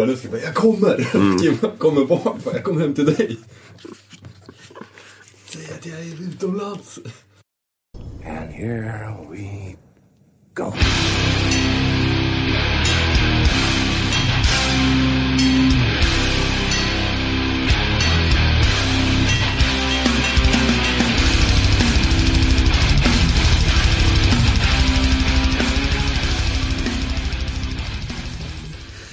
toaletten 0.00 0.30
och 0.32 0.32
bara 0.32 0.42
jag 0.42 0.54
kommer! 0.54 1.08
Mm. 1.14 1.38
Kim 1.38 1.56
kommer 1.78 2.04
bara, 2.04 2.34
jag 2.52 2.64
kommer 2.64 2.80
hem 2.80 2.94
till 2.94 3.04
dig. 3.04 3.36
Säg 5.44 5.64
att 5.78 5.86
jag 5.86 6.00
är 6.00 6.22
utomlands. 6.22 6.98
And 8.24 8.50
here 8.52 9.16
we 9.30 9.76
go. 10.54 10.72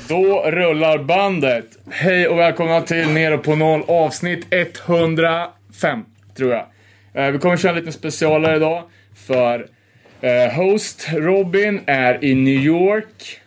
Då 0.09 0.41
rullar 0.41 0.97
bandet. 0.97 1.77
Hej 1.89 2.27
och 2.27 2.39
välkomna 2.39 2.81
till 2.81 3.09
Nere 3.09 3.37
på 3.37 3.55
noll 3.55 3.83
avsnitt 3.87 4.47
105, 4.49 6.05
tror 6.35 6.51
jag. 6.51 6.65
Eh, 7.13 7.31
vi 7.31 7.39
kommer 7.39 7.57
köra 7.57 7.71
en 7.71 7.77
liten 7.77 7.93
specialare 7.93 8.55
idag. 8.55 8.83
För 9.15 9.67
eh, 10.21 10.53
host 10.53 11.07
Robin 11.13 11.81
är 11.85 12.25
i 12.25 12.35
New 12.35 12.63
York. 12.63 13.41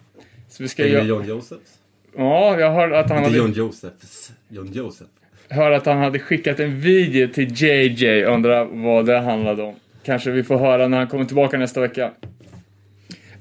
Så 0.49 0.63
vi 0.63 0.69
ska 0.69 0.87
göra... 0.87 1.05
John 1.05 1.25
Josephs? 1.29 1.79
Ja, 2.17 2.61
jag 2.61 2.73
hörde 2.73 2.99
att 2.99 3.11
han 3.11 3.25
hade, 3.25 3.37
John 3.37 3.53
Josephs. 3.53 4.33
John 4.49 4.71
Joseph. 4.73 5.11
hörde 5.49 5.77
att 5.77 5.87
han 5.87 5.99
hade 5.99 6.19
skickat 6.19 6.61
en 6.61 6.81
video 6.81 7.29
till 7.29 7.63
JJ. 7.63 8.25
Undrar 8.25 8.65
vad 8.65 9.07
det 9.07 9.19
handlade 9.19 9.63
om. 9.63 9.75
Kanske 10.05 10.31
vi 10.31 10.43
får 10.43 10.59
höra 10.59 10.89
när 10.89 10.99
han 10.99 11.07
kommer 11.07 11.25
tillbaka 11.25 11.59
nästa 11.59 11.81
vecka. 11.81 12.11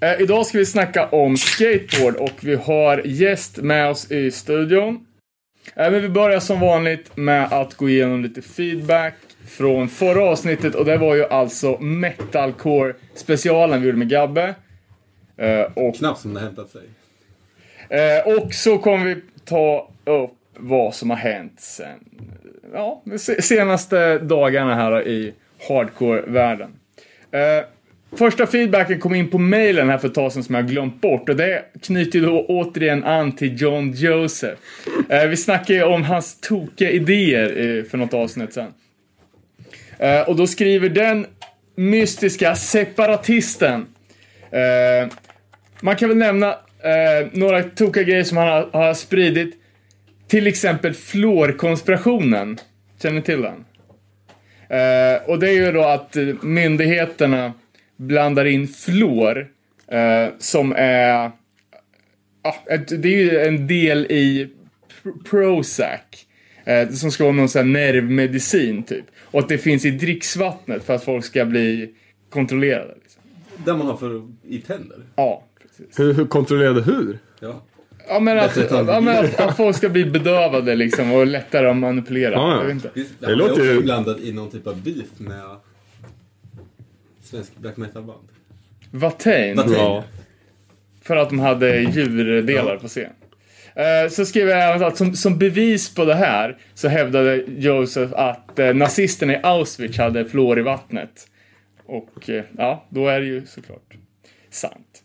Eh, 0.02 0.22
idag 0.22 0.46
ska 0.46 0.58
vi 0.58 0.66
snacka 0.66 1.08
om 1.08 1.38
skateboard 1.38 2.16
och 2.16 2.32
vi 2.42 2.56
har 2.56 3.02
gäst 3.06 3.58
med 3.58 3.90
oss 3.90 4.12
i 4.12 4.32
studion. 4.32 5.06
Eh, 5.76 5.92
men 5.92 6.02
vi 6.02 6.10
börjar 6.10 6.40
som 6.40 6.60
vanligt 6.60 7.18
med 7.18 7.54
att 7.54 7.74
gå 7.76 7.90
igenom 7.90 8.24
lite 8.24 8.42
feedback 8.42 9.14
från 9.48 9.90
förra 9.90 10.24
avsnittet 10.24 10.76
och 10.76 10.86
det 10.86 10.98
var 10.98 11.16
ju 11.16 11.26
alltså 11.26 11.78
metalcore 11.80 12.94
specialen 13.16 13.82
vi 13.82 13.86
gjorde 13.88 13.98
med 13.98 14.10
Gabbe. 14.10 14.56
Eh, 15.38 15.62
och, 15.74 15.96
Knappt 15.96 16.20
som 16.22 16.34
det 16.34 16.40
hämtat 16.40 16.70
sig. 16.70 16.82
eh, 17.90 18.34
och 18.38 18.54
så 18.54 18.78
kommer 18.78 19.06
vi 19.06 19.22
ta 19.46 19.90
upp 20.06 20.32
vad 20.58 20.96
som 20.96 21.10
har 21.10 21.18
hänt 21.18 21.60
sen, 21.60 22.00
ja, 22.74 23.02
de 23.06 23.20
se- 23.20 23.42
senaste 23.42 24.18
dagarna 24.20 24.76
här 24.76 25.08
i 25.08 25.34
hardcore-världen. 25.68 26.72
Eh, 27.32 27.66
Första 28.12 28.48
feedbacken 28.48 29.00
kom 29.00 29.16
in 29.16 29.30
på 29.30 29.38
mailen 29.38 29.90
här 29.90 29.98
för 29.98 30.08
ett 30.08 30.14
tag 30.14 30.32
sedan 30.32 30.44
som 30.44 30.56
jag 30.56 30.62
har 30.62 30.70
glömt 30.70 31.02
bort 31.02 31.30
och 31.30 31.36
det 31.36 31.66
knyter 31.82 32.20
ju 32.20 32.26
då 32.26 32.46
återigen 32.48 33.04
an 33.04 33.32
till 33.32 33.62
John 33.62 33.92
Joseph. 33.92 34.62
Eh, 35.10 35.28
vi 35.28 35.38
snackade 35.38 35.80
ju 35.80 35.84
om 35.86 36.04
hans 36.04 36.42
tokiga 36.42 36.92
idéer 36.92 37.78
eh, 37.78 37.84
för 37.84 37.98
något 37.98 38.14
avsnitt 38.14 38.54
sen. 38.54 38.74
Eh, 39.98 40.22
och 40.22 40.36
då 40.36 40.48
skriver 40.48 40.90
den 40.90 41.26
mystiska 41.76 42.56
separatisten. 42.56 43.86
Eh, 44.52 45.12
man 45.82 45.96
kan 45.96 46.10
väl 46.10 46.18
nämna 46.18 46.50
eh, 46.84 47.28
några 47.32 47.64
tokiga 47.64 48.04
grejer 48.04 48.24
som 48.24 48.38
han 48.38 48.48
har, 48.48 48.70
har 48.74 48.94
spridit. 48.94 49.56
Till 50.28 50.48
exempel 50.48 50.94
fluorkonspirationen. 50.94 52.60
Känner 53.02 53.16
ni 53.16 53.22
till 53.22 53.42
den? 53.42 53.66
Eh, 54.70 55.22
och 55.26 55.40
det 55.40 55.50
är 55.50 55.54
ju 55.54 55.72
då 55.72 55.84
att 55.84 56.16
myndigheterna 56.42 57.54
blandar 58.00 58.46
in 58.46 58.68
fluor 58.68 59.48
eh, 59.88 60.28
som 60.40 60.74
är... 60.78 61.32
Ja, 62.44 62.56
ett, 62.70 63.02
det 63.02 63.08
är 63.16 63.24
ju 63.24 63.40
en 63.40 63.68
del 63.68 64.06
i 64.06 64.50
Pr- 65.04 65.24
Prozac. 65.30 66.00
Eh, 66.66 66.90
som 66.90 67.12
ska 67.12 67.24
vara 67.24 67.34
någon 67.36 67.50
sån 67.50 67.60
här 67.60 67.66
nervmedicin 67.94 68.84
typ. 68.84 69.06
Och 69.24 69.40
att 69.40 69.50
det 69.50 69.58
finns 69.58 69.86
i 69.86 69.92
dricksvattnet 69.92 70.84
för 70.84 70.96
att 70.96 71.04
folk 71.04 71.26
ska 71.26 71.46
bli 71.46 71.94
kontrollerade. 72.30 72.96
Liksom. 73.04 73.22
Där 73.66 73.78
man 73.78 73.88
har 73.88 73.98
för 73.98 74.28
i 74.48 74.58
tänder. 74.58 74.98
Ja, 75.16 75.44
precis. 75.62 76.00
Hur, 76.00 76.14
hur 76.14 76.26
kontrollerade 76.26 76.82
hur? 76.82 77.18
Ja. 77.40 77.62
Ja 78.08 78.20
men, 78.20 78.40
att, 78.40 78.58
ja, 78.72 79.02
men 79.02 79.26
att, 79.26 79.40
att 79.40 79.58
folk 79.58 79.76
ska 79.76 79.90
bli 79.90 80.06
bedövade 80.06 80.76
liksom 80.76 81.12
och 81.14 81.28
lättare 81.28 81.68
att 81.68 81.78
manipulera. 81.78 82.32
Ja, 82.34 82.52
ja. 82.52 82.58
Jag 82.58 82.64
vet 82.66 82.74
inte. 82.74 82.90
Visst, 82.94 83.20
Det 83.20 83.28
det 83.28 83.36
låter 83.36 83.64
ju- 83.64 83.70
också 83.72 83.82
blandat 83.86 84.20
i 84.20 84.32
någon 84.34 84.50
typ 84.52 84.68
av 84.68 84.82
beef 84.84 85.06
med 85.18 85.42
svensk 87.30 87.56
black 87.58 87.78
metal-band. 87.78 88.28
Watain. 88.92 89.62
Ja. 89.74 90.04
För 91.02 91.16
att 91.16 91.30
de 91.30 91.40
hade 91.40 91.80
djurdelar 91.80 92.78
på 92.78 92.88
scen. 92.88 93.12
Eh, 93.76 94.10
Så 94.10 94.26
skriver 94.26 94.56
jag 94.56 94.76
även 94.76 94.88
att 94.88 94.98
som, 94.98 95.16
som 95.16 95.38
bevis 95.38 95.96
på 95.96 96.06
det 96.06 96.16
här 96.16 96.58
så 96.74 96.88
hävdade 96.88 97.36
Josef 97.48 98.14
att 98.14 98.60
eh, 98.60 98.74
nazisterna 98.74 99.34
i 99.34 99.40
Auschwitz 99.44 99.98
hade 99.98 100.26
fluor 100.26 100.60
i 100.60 100.62
vattnet. 100.62 101.28
Och 101.86 102.30
eh, 102.30 102.44
ja, 102.58 102.86
då 102.90 103.08
är 103.08 103.20
det 103.20 103.26
ju 103.26 103.46
såklart 103.46 103.94
sant. 104.50 105.04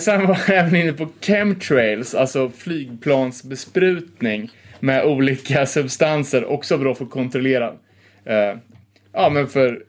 Sen 0.00 0.26
var 0.26 0.38
jag 0.48 0.58
även 0.58 0.76
inne 0.76 0.92
på 0.92 1.08
chemtrails, 1.20 2.14
alltså 2.14 2.50
flygplansbesprutning 2.50 4.50
med 4.80 5.04
olika 5.04 5.66
substanser, 5.66 6.44
också 6.44 6.78
bra 6.78 6.94
för 6.94 7.04
att 7.04 7.10
kontrollera. 7.10 7.72
Ja, 9.12 9.28
men 9.30 9.48
för 9.48 9.84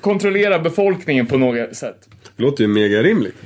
kontrollera 0.00 0.58
befolkningen 0.58 1.26
på 1.26 1.38
något 1.38 1.76
sätt. 1.76 2.08
Det 2.36 2.42
låter 2.42 2.64
ju 2.64 2.68
mega 2.68 3.02
rimligt. 3.02 3.36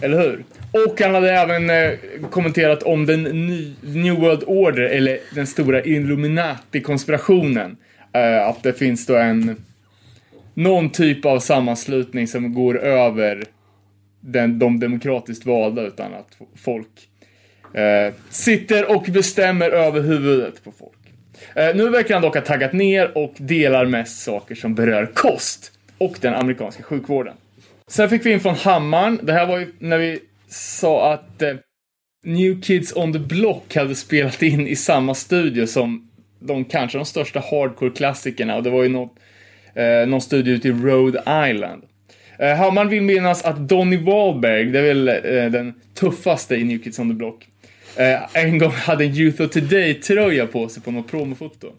Eller 0.00 0.18
hur? 0.18 0.44
Och 0.86 1.00
han 1.00 1.14
hade 1.14 1.30
även 1.30 1.70
eh, 1.70 1.98
kommenterat 2.30 2.82
om 2.82 3.06
den 3.06 3.22
ny, 3.22 3.74
New 3.80 4.14
World 4.14 4.42
Order, 4.46 4.82
eller 4.82 5.18
den 5.34 5.46
stora 5.46 5.82
Illuminati-konspirationen. 5.82 7.76
Eh, 8.12 8.48
att 8.48 8.62
det 8.62 8.72
finns 8.72 9.06
då 9.06 9.16
en, 9.16 9.56
någon 10.54 10.90
typ 10.90 11.24
av 11.24 11.38
sammanslutning 11.38 12.28
som 12.28 12.54
går 12.54 12.78
över 12.78 13.44
den, 14.20 14.58
de 14.58 14.80
demokratiskt 14.80 15.46
valda 15.46 15.82
utan 15.82 16.14
att 16.14 16.38
folk 16.56 17.08
eh, 17.74 18.14
sitter 18.30 18.96
och 18.96 19.06
bestämmer 19.08 19.70
över 19.70 20.00
huvudet 20.00 20.64
på 20.64 20.72
folk. 20.72 21.03
Eh, 21.54 21.74
nu 21.74 21.88
verkar 21.88 22.14
han 22.14 22.22
dock 22.22 22.34
ha 22.34 22.42
taggat 22.42 22.72
ner 22.72 23.18
och 23.18 23.34
delar 23.36 23.86
mest 23.86 24.22
saker 24.22 24.54
som 24.54 24.74
berör 24.74 25.06
kost 25.06 25.72
och 25.98 26.16
den 26.20 26.34
amerikanska 26.34 26.82
sjukvården. 26.82 27.34
Sen 27.86 28.08
fick 28.08 28.26
vi 28.26 28.32
in 28.32 28.40
från 28.40 28.54
Hammarn, 28.54 29.18
Det 29.22 29.32
här 29.32 29.46
var 29.46 29.58
ju 29.58 29.72
när 29.78 29.98
vi 29.98 30.18
sa 30.48 31.12
att 31.12 31.42
eh, 31.42 31.54
New 32.24 32.60
Kids 32.62 32.96
on 32.96 33.12
the 33.12 33.18
Block 33.18 33.76
hade 33.76 33.94
spelat 33.94 34.42
in 34.42 34.66
i 34.66 34.76
samma 34.76 35.14
studio 35.14 35.66
som 35.66 36.10
de 36.38 36.64
kanske 36.64 36.98
de 36.98 37.04
största 37.04 37.40
hardcore-klassikerna 37.40 38.56
och 38.56 38.62
det 38.62 38.70
var 38.70 38.82
ju 38.82 38.88
något, 38.88 39.18
eh, 39.74 40.08
någon 40.08 40.20
studio 40.20 40.54
ute 40.54 40.68
i 40.68 40.72
Rhode 40.72 41.18
Island. 41.50 41.82
Eh, 42.38 42.56
Hammaren 42.56 42.88
vill 42.88 43.02
minnas 43.02 43.44
att 43.44 43.68
Donny 43.68 43.96
Wahlberg, 43.96 44.64
det 44.64 44.78
är 44.78 44.82
väl 44.82 45.08
eh, 45.08 45.50
den 45.50 45.74
tuffaste 45.94 46.54
i 46.54 46.64
New 46.64 46.78
Kids 46.78 46.98
on 46.98 47.08
the 47.08 47.14
Block, 47.14 47.46
eh, 47.96 48.44
en 48.44 48.58
gång 48.58 48.70
hade 48.70 49.04
en 49.04 49.14
Youth 49.14 49.42
of 49.42 49.50
Today-tröja 49.50 50.46
på 50.46 50.68
sig 50.68 50.82
på 50.82 50.90
något 50.90 51.10
promofoto. 51.10 51.72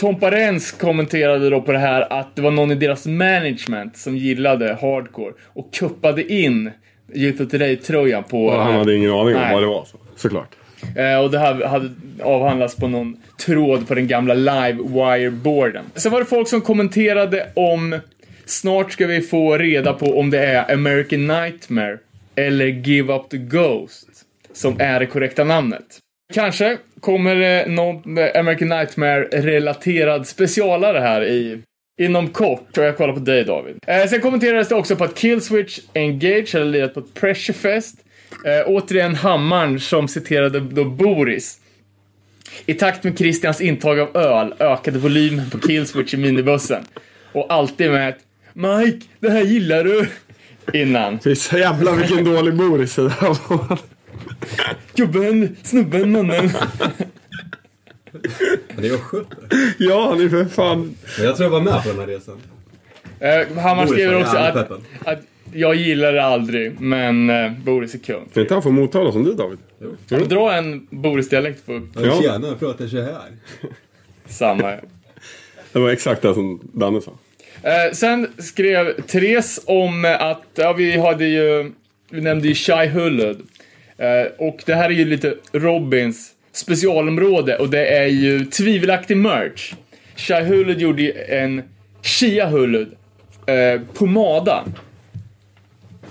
Tompa 0.00 0.30
Rens 0.30 0.72
kommenterade 0.72 1.50
då 1.50 1.60
på 1.60 1.72
det 1.72 1.78
här 1.78 2.12
att 2.12 2.36
det 2.36 2.42
var 2.42 2.50
någon 2.50 2.70
i 2.70 2.74
deras 2.74 3.06
management 3.06 3.96
som 3.96 4.16
gillade 4.16 4.78
hardcore 4.80 5.32
och 5.46 5.74
kuppade 5.74 6.32
in 6.32 6.70
Youth 7.14 7.42
of 7.42 7.48
Today-tröjan 7.48 8.24
på... 8.24 8.46
Och 8.46 8.62
han 8.62 8.74
hade 8.74 8.96
ingen 8.96 9.10
aning 9.10 9.34
om 9.34 9.40
Nej. 9.40 9.54
vad 9.54 9.62
det 9.62 9.66
var. 9.66 9.84
Så. 9.84 9.96
Såklart. 10.16 10.56
Eh, 10.96 11.24
och 11.24 11.30
det 11.30 11.38
här 11.38 11.66
hade 11.66 11.90
avhandlats 12.22 12.76
på 12.76 12.88
någon 12.88 13.16
tråd 13.46 13.88
på 13.88 13.94
den 13.94 14.06
gamla 14.06 14.34
Livewire-boarden. 14.34 15.84
Sen 15.94 16.12
var 16.12 16.20
det 16.20 16.26
folk 16.26 16.48
som 16.48 16.60
kommenterade 16.60 17.50
om 17.54 18.00
snart 18.44 18.92
ska 18.92 19.06
vi 19.06 19.20
få 19.20 19.58
reda 19.58 19.92
på 19.92 20.18
om 20.18 20.30
det 20.30 20.46
är 20.46 20.72
American 20.72 21.26
Nightmare 21.26 21.98
eller 22.34 22.66
Give 22.66 23.14
Up 23.14 23.28
the 23.30 23.36
Ghost 23.36 24.08
som 24.52 24.80
är 24.80 25.00
det 25.00 25.06
korrekta 25.06 25.44
namnet. 25.44 25.98
Kanske 26.34 26.78
kommer 27.00 27.36
det 27.36 27.66
någon 27.68 28.18
eh, 28.18 28.40
American 28.40 28.68
Nightmare-relaterad 28.68 30.26
specialare 30.26 30.98
här 30.98 31.24
i 31.24 31.62
Inom 32.00 32.28
kort, 32.28 32.78
och 32.78 32.84
jag 32.84 32.96
kollar 32.96 33.14
på 33.14 33.20
dig 33.20 33.44
David. 33.44 33.76
Eh, 33.86 34.06
sen 34.06 34.20
kommenterades 34.20 34.68
det 34.68 34.74
också 34.74 34.96
på 34.96 35.04
att 35.04 35.14
Killswitch 35.14 35.78
Engage 35.94 36.54
hade 36.54 36.64
lirat 36.64 36.94
på 36.94 37.00
ett 37.00 37.14
Pressurefest. 37.14 37.96
Eh, 38.44 38.62
återigen 38.66 39.14
Hammaren 39.14 39.80
som 39.80 40.08
citerade 40.08 40.60
då 40.60 40.84
Boris. 40.84 41.58
I 42.66 42.74
takt 42.74 43.04
med 43.04 43.18
Christians 43.18 43.60
intag 43.60 44.00
av 44.00 44.16
öl 44.16 44.54
ökade 44.58 44.98
volymen 44.98 45.50
på 45.50 45.58
Killswitch 45.58 46.14
i 46.14 46.16
minibussen. 46.16 46.84
Och 47.32 47.52
alltid 47.52 47.90
med 47.90 48.08
ett 48.08 48.18
Mike, 48.52 49.06
det 49.20 49.30
här 49.30 49.42
gillar 49.42 49.84
du! 49.84 50.08
Innan. 50.72 51.20
Fy 51.20 51.34
så 51.34 51.58
jävla 51.58 51.92
vilken 51.92 52.24
dålig 52.24 52.54
Boris 52.54 52.94
det 52.94 53.02
där 53.02 53.48
var. 53.48 53.78
Gubben, 54.94 55.56
snubben, 55.62 56.12
mannen. 56.12 56.50
Det 58.76 58.88
är 58.88 58.94
östgöte. 58.94 59.36
Ja, 59.78 60.08
han 60.08 60.20
är 60.20 60.28
för 60.28 60.44
fan... 60.44 60.94
Men 61.16 61.26
jag 61.26 61.36
tror 61.36 61.44
jag 61.46 61.50
var 61.50 61.60
med 61.60 61.82
på 61.82 61.88
den 61.88 61.98
här 61.98 62.06
resan. 62.06 62.40
Eh, 63.20 63.62
Hammar 63.62 63.86
Boris 63.86 63.92
skriver 63.92 64.14
var 64.14 64.20
också 64.20 64.36
jävligt 64.36 64.62
att, 64.62 64.68
peppad. 64.68 65.14
att 65.14 65.20
Jag 65.52 65.74
gillar 65.74 66.12
det 66.12 66.24
aldrig, 66.24 66.80
men 66.80 67.30
eh, 67.30 67.52
Boris 67.64 67.94
är 67.94 67.98
kung. 67.98 68.28
Kan 68.34 68.40
inte 68.42 68.54
han 68.54 68.62
få 68.62 68.70
Motala 68.70 69.12
som 69.12 69.24
du 69.24 69.34
David? 69.34 69.58
Kan 70.08 70.18
du 70.18 70.24
dra 70.24 70.54
en 70.54 70.86
Boris-dialekt 70.90 71.66
på 71.66 71.72
Ja. 71.72 72.00
Ja. 72.02 72.22
Tjena, 72.22 72.48
jag 72.48 72.58
pratar 72.60 72.86
så 72.86 73.02
här. 73.02 73.20
samma? 74.26 74.70
Det 75.72 75.78
var 75.78 75.90
exakt 75.90 76.22
det 76.22 76.34
som 76.34 76.60
Danne 76.72 77.00
sa. 77.00 77.12
Eh, 77.62 77.92
sen 77.92 78.28
skrev 78.38 79.00
Therese 79.02 79.60
om 79.66 80.04
eh, 80.04 80.22
att, 80.22 80.42
ja 80.54 80.72
vi 80.72 80.98
hade 80.98 81.24
ju, 81.24 81.72
vi 82.10 82.20
nämnde 82.20 82.48
ju 82.48 82.54
Shai 82.54 82.88
Hulud. 82.88 83.40
Eh, 84.02 84.32
och 84.38 84.62
det 84.66 84.74
här 84.74 84.84
är 84.84 84.94
ju 84.94 85.04
lite 85.04 85.34
Robins 85.52 86.34
specialområde 86.52 87.58
och 87.58 87.70
det 87.70 87.86
är 87.86 88.06
ju 88.06 88.44
tvivelaktig 88.44 89.16
merch. 89.16 89.74
Shai 90.16 90.44
Hulud 90.44 90.80
gjorde 90.80 91.02
ju 91.02 91.12
en 91.12 91.62
Shia 92.02 92.46
Hulud 92.46 92.96
eh, 93.46 93.80
pomada. 93.94 94.64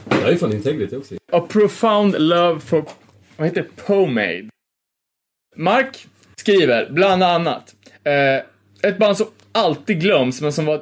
Det 0.09 0.15
här 0.15 0.31
är 0.31 0.35
fan 0.35 0.53
Integrity 0.53 0.95
också. 0.95 1.15
A 1.31 1.45
profound 1.49 2.15
love 2.19 2.59
for, 2.59 2.85
vad 3.37 3.47
heter 3.47 3.61
det? 3.61 3.83
Pomade. 3.85 4.49
Mark 5.55 6.05
skriver 6.35 6.89
bland 6.91 7.23
annat 7.23 7.75
eh, 8.03 8.89
ett 8.89 8.97
band 8.97 9.17
som 9.17 9.27
alltid 9.51 10.01
glöms 10.01 10.41
men 10.41 10.53
som 10.53 10.65
var 10.65 10.81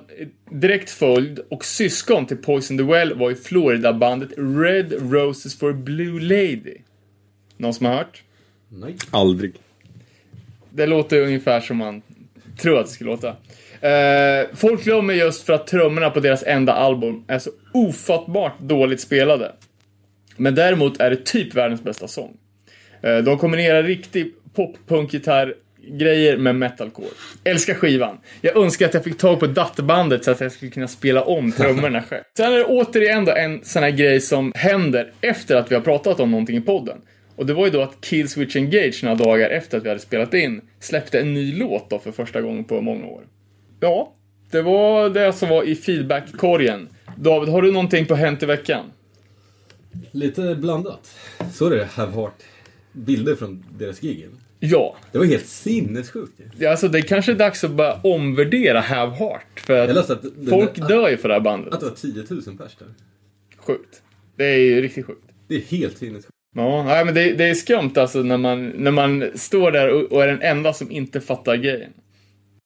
direkt 0.51 0.89
följd 0.89 1.39
och 1.49 1.65
syskon 1.65 2.25
till 2.25 2.37
Poison 2.37 2.77
the 2.77 2.83
Well 2.83 3.13
var 3.13 3.29
ju 3.29 3.35
Florida-bandet 3.35 4.29
Red 4.37 5.11
Roses 5.13 5.59
for 5.59 5.73
Blue 5.73 6.19
Lady. 6.19 6.77
Någon 7.59 7.73
som 7.73 7.85
har 7.85 7.93
hört? 7.93 8.23
Nej. 8.69 8.95
Aldrig. 9.11 9.53
Det 10.69 10.85
låter 10.85 11.21
ungefär 11.21 11.61
som 11.61 11.77
man 11.77 12.01
tror 12.61 12.79
att 12.79 12.85
det 12.85 12.91
skulle 12.91 13.09
låta. 13.09 13.27
Eh, 13.87 14.47
folk 14.53 14.83
glömmer 14.83 15.13
just 15.13 15.45
för 15.45 15.53
att 15.53 15.67
trummorna 15.67 16.09
på 16.09 16.19
deras 16.19 16.43
enda 16.43 16.73
album 16.73 17.23
är 17.27 17.39
så 17.39 17.51
ofattbart 17.73 18.59
dåligt 18.59 19.01
spelade. 19.01 19.51
Men 20.37 20.55
däremot 20.55 20.99
är 20.99 21.09
det 21.09 21.25
typ 21.25 21.55
världens 21.55 21.83
bästa 21.83 22.07
sång. 22.07 22.37
Eh, 23.01 23.17
de 23.17 23.37
kombinerar 23.37 23.83
riktig 23.83 24.33
pop-punk-gitarr 24.53 25.53
grejer 25.87 26.37
med 26.37 26.55
metalcore. 26.55 27.09
Älskar 27.43 27.73
skivan. 27.73 28.17
Jag 28.41 28.57
önskar 28.57 28.85
att 28.85 28.93
jag 28.93 29.03
fick 29.03 29.17
tag 29.17 29.39
på 29.39 29.47
datorbandet 29.47 30.23
så 30.23 30.31
att 30.31 30.41
jag 30.41 30.51
skulle 30.51 30.71
kunna 30.71 30.87
spela 30.87 31.21
om 31.23 31.51
trummorna 31.51 32.01
själv. 32.01 32.23
Sen 32.37 32.53
är 32.53 32.57
det 32.57 32.65
återigen 32.65 33.25
då 33.25 33.31
en 33.31 33.63
sån 33.63 33.83
här 33.83 33.89
grej 33.89 34.21
som 34.21 34.51
händer 34.55 35.11
efter 35.21 35.55
att 35.55 35.71
vi 35.71 35.75
har 35.75 35.81
pratat 35.81 36.19
om 36.19 36.31
någonting 36.31 36.57
i 36.57 36.61
podden. 36.61 36.97
Och 37.39 37.45
det 37.45 37.53
var 37.53 37.65
ju 37.65 37.71
då 37.71 37.81
att 37.81 38.01
Killswitch 38.01 38.55
Engage 38.55 38.99
några 39.03 39.15
dagar 39.15 39.49
efter 39.49 39.77
att 39.77 39.83
vi 39.83 39.87
hade 39.89 40.01
spelat 40.01 40.33
in 40.33 40.61
släppte 40.79 41.19
en 41.19 41.33
ny 41.33 41.57
låt 41.57 41.89
då 41.89 41.99
för 41.99 42.11
första 42.11 42.41
gången 42.41 42.63
på 42.63 42.81
många 42.81 43.05
år. 43.05 43.21
Ja, 43.79 44.13
det 44.51 44.61
var 44.61 45.09
det 45.09 45.33
som 45.33 45.49
var 45.49 45.63
i 45.63 45.75
feedback-korgen. 45.75 46.87
David, 47.17 47.49
har 47.49 47.61
du 47.61 47.71
någonting 47.71 48.05
på 48.05 48.15
Hänt 48.15 48.43
i 48.43 48.45
veckan? 48.45 48.85
Lite 50.11 50.55
blandat. 50.55 51.15
Så 51.53 51.65
är 51.65 51.75
det 51.77 51.85
Have 51.85 52.11
Heart. 52.11 52.43
Bilder 52.91 53.35
från 53.35 53.65
deras 53.79 53.99
gig. 53.99 54.27
Ja. 54.59 54.95
Det 55.11 55.17
var 55.17 55.25
helt 55.25 55.45
sinnessjukt. 55.47 56.39
ju. 56.39 56.45
Ja, 56.57 56.71
Alltså 56.71 56.87
det 56.87 57.01
kanske 57.01 57.31
är 57.31 57.35
dags 57.35 57.63
att 57.63 57.71
börja 57.71 57.99
omvärdera 58.03 58.79
Have 58.79 59.15
Heart. 59.15 59.59
För 59.59 59.87
att 59.89 60.09
att, 60.09 60.21
folk 60.49 60.75
där- 60.75 60.87
dör 60.87 61.09
ju 61.09 61.17
för 61.17 61.27
det 61.27 61.33
här 61.35 61.41
bandet. 61.41 61.73
att 61.73 61.79
det 61.79 61.85
var 61.85 61.95
10 61.95 62.23
000 62.29 62.57
pers 62.57 62.75
där. 62.79 62.87
Sjukt. 63.57 64.01
Det 64.35 64.45
är 64.45 64.57
ju 64.57 64.81
riktigt 64.81 65.05
sjukt. 65.05 65.21
Det 65.47 65.55
är 65.55 65.61
helt 65.61 65.97
sinnessjukt. 65.97 66.29
Ja, 66.55 66.83
nej, 66.83 67.05
men 67.05 67.13
det, 67.13 67.33
det 67.33 67.45
är 67.45 67.53
skumt 67.53 67.91
alltså 67.95 68.19
när 68.19 68.37
man, 68.37 68.69
när 68.69 68.91
man 68.91 69.31
står 69.35 69.71
där 69.71 69.89
och, 69.89 70.11
och 70.11 70.23
är 70.23 70.27
den 70.27 70.41
enda 70.41 70.73
som 70.73 70.91
inte 70.91 71.21
fattar 71.21 71.55
grejen. 71.55 71.93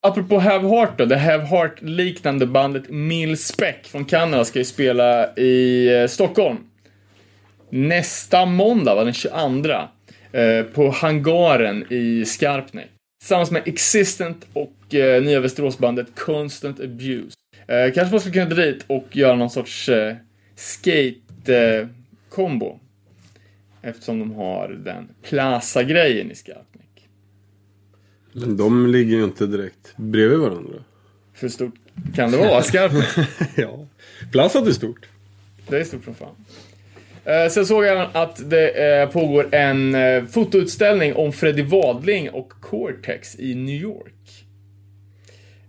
Apropå 0.07 0.39
Have 0.39 0.68
Heart 0.68 0.97
då, 0.97 1.06
det 1.06 1.18
Have 1.18 1.44
Heart-liknande 1.44 2.45
bandet 2.45 2.89
Mill 2.89 3.38
Spec 3.38 3.75
från 3.83 4.06
Kanada 4.06 4.45
ska 4.45 4.59
ju 4.59 4.65
spela 4.65 5.35
i 5.35 5.88
eh, 5.95 6.07
Stockholm. 6.07 6.57
Nästa 7.69 8.45
måndag, 8.45 8.95
va, 8.95 9.03
den 9.03 9.13
22. 9.13 9.33
Eh, 10.31 10.63
på 10.63 10.89
Hangaren 10.89 11.86
i 11.89 12.25
Skarpnäck. 12.25 12.89
Tillsammans 13.21 13.51
med 13.51 13.68
Existent 13.68 14.45
och 14.53 14.95
eh, 14.95 15.24
nya 15.24 15.39
Västeråsbandet 15.39 16.07
Constant 16.15 16.79
Abuse. 16.79 17.36
Eh, 17.68 17.94
kanske 17.94 18.12
man 18.12 18.19
skulle 18.19 18.33
kunna 18.33 18.56
dra 18.56 18.65
dit 18.65 18.83
och 18.88 19.07
göra 19.12 19.36
någon 19.36 19.50
sorts 19.50 19.89
eh, 19.89 20.15
skate-kombo. 20.56 21.86
Eh, 22.68 22.75
Eftersom 23.83 24.19
de 24.19 24.31
har 24.31 24.69
den 24.69 25.09
Plaza-grejen 25.21 26.31
i 26.31 26.35
Skarpnäck. 26.35 27.09
De 28.33 28.88
ligger 28.88 29.18
ju 29.18 29.24
inte 29.24 29.47
direkt 29.47 29.94
bredvid 29.95 30.39
varandra. 30.39 30.83
Hur 31.33 31.50
stort 31.50 31.74
kan 32.15 32.31
det 32.31 32.38
vara? 32.38 32.62
Skarpnäck? 32.62 33.27
ja. 33.56 33.88
Plassat 34.31 34.68
är 34.68 34.71
stort. 34.71 35.06
Det 35.68 35.77
är 35.77 35.83
stort 35.83 36.03
som 36.03 36.15
fan. 36.15 36.35
Eh, 37.25 37.50
sen 37.50 37.65
såg 37.65 37.85
jag 37.85 38.09
att 38.13 38.50
det 38.50 38.69
eh, 38.69 39.09
pågår 39.09 39.56
en 39.56 39.95
eh, 39.95 40.25
fotoutställning 40.25 41.15
om 41.15 41.33
Freddie 41.33 41.63
Wadling 41.63 42.29
och 42.29 42.50
Cortex 42.62 43.39
i 43.39 43.56
New 43.56 43.75
York. 43.75 44.45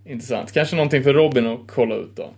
Intressant. 0.05 0.51
Kanske 0.51 0.75
någonting 0.75 1.03
för 1.03 1.13
Robin 1.13 1.47
att 1.47 1.59
kolla 1.67 1.95
ut 1.95 2.15
då. 2.15 2.33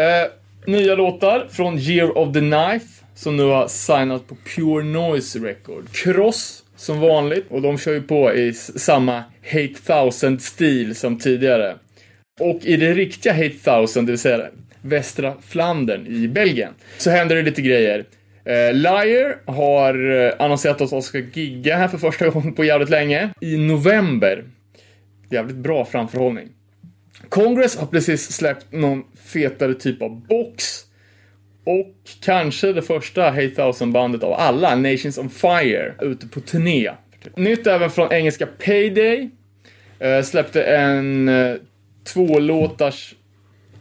Eh, 0.00 0.30
nya 0.66 0.94
låtar 0.94 1.48
från 1.50 1.78
Year 1.78 2.18
of 2.18 2.32
the 2.34 2.40
Knife 2.40 2.99
som 3.14 3.36
nu 3.36 3.42
har 3.42 3.68
signat 3.68 4.28
på 4.28 4.34
Pure 4.34 4.84
Noise 4.84 5.38
Record. 5.38 5.92
Cross 5.92 6.64
som 6.76 7.00
vanligt 7.00 7.44
och 7.48 7.62
de 7.62 7.78
kör 7.78 7.92
ju 7.92 8.02
på 8.02 8.34
i 8.34 8.52
samma 8.54 9.24
Hate 9.52 9.74
Thousand-stil 9.86 10.94
som 10.94 11.18
tidigare. 11.18 11.76
Och 12.40 12.64
i 12.64 12.76
det 12.76 12.94
riktiga 12.94 13.32
Hate 13.32 13.58
Thousand, 13.64 14.06
det 14.06 14.12
vill 14.12 14.18
säga 14.18 14.48
västra 14.82 15.34
Flandern 15.48 16.06
i 16.06 16.28
Belgien, 16.28 16.74
så 16.98 17.10
händer 17.10 17.36
det 17.36 17.42
lite 17.42 17.62
grejer. 17.62 18.04
Eh, 18.44 18.74
Liar 18.74 19.36
har 19.52 20.10
eh, 20.10 20.32
annonserat 20.38 20.80
att 20.80 20.90
de 20.90 21.02
ska 21.02 21.18
gigga 21.18 21.76
här 21.76 21.88
för 21.88 21.98
första 21.98 22.28
gången 22.28 22.54
på 22.54 22.64
jävligt 22.64 22.90
länge. 22.90 23.30
I 23.40 23.56
november. 23.56 24.44
Jävligt 25.30 25.56
bra 25.56 25.84
framförhållning. 25.84 26.48
Congress 27.28 27.76
har 27.76 27.86
precis 27.86 28.32
släppt 28.32 28.72
någon 28.72 29.02
fetare 29.24 29.74
typ 29.74 30.02
av 30.02 30.26
box. 30.26 30.84
Och 31.70 31.94
kanske 32.20 32.72
det 32.72 32.82
första 32.82 33.30
Hey 33.30 33.54
Thousand-bandet 33.54 34.22
av 34.22 34.32
alla, 34.32 34.74
Nations 34.74 35.18
on 35.18 35.30
Fire, 35.30 35.94
ute 36.00 36.26
på 36.26 36.40
turné. 36.40 36.90
Nytt 37.36 37.66
även 37.66 37.90
från 37.90 38.12
engelska 38.12 38.46
Payday. 38.46 39.30
Uh, 40.04 40.22
släppte 40.22 40.62
en 40.62 41.28
uh, 41.28 41.56
tvålåtars 42.04 43.14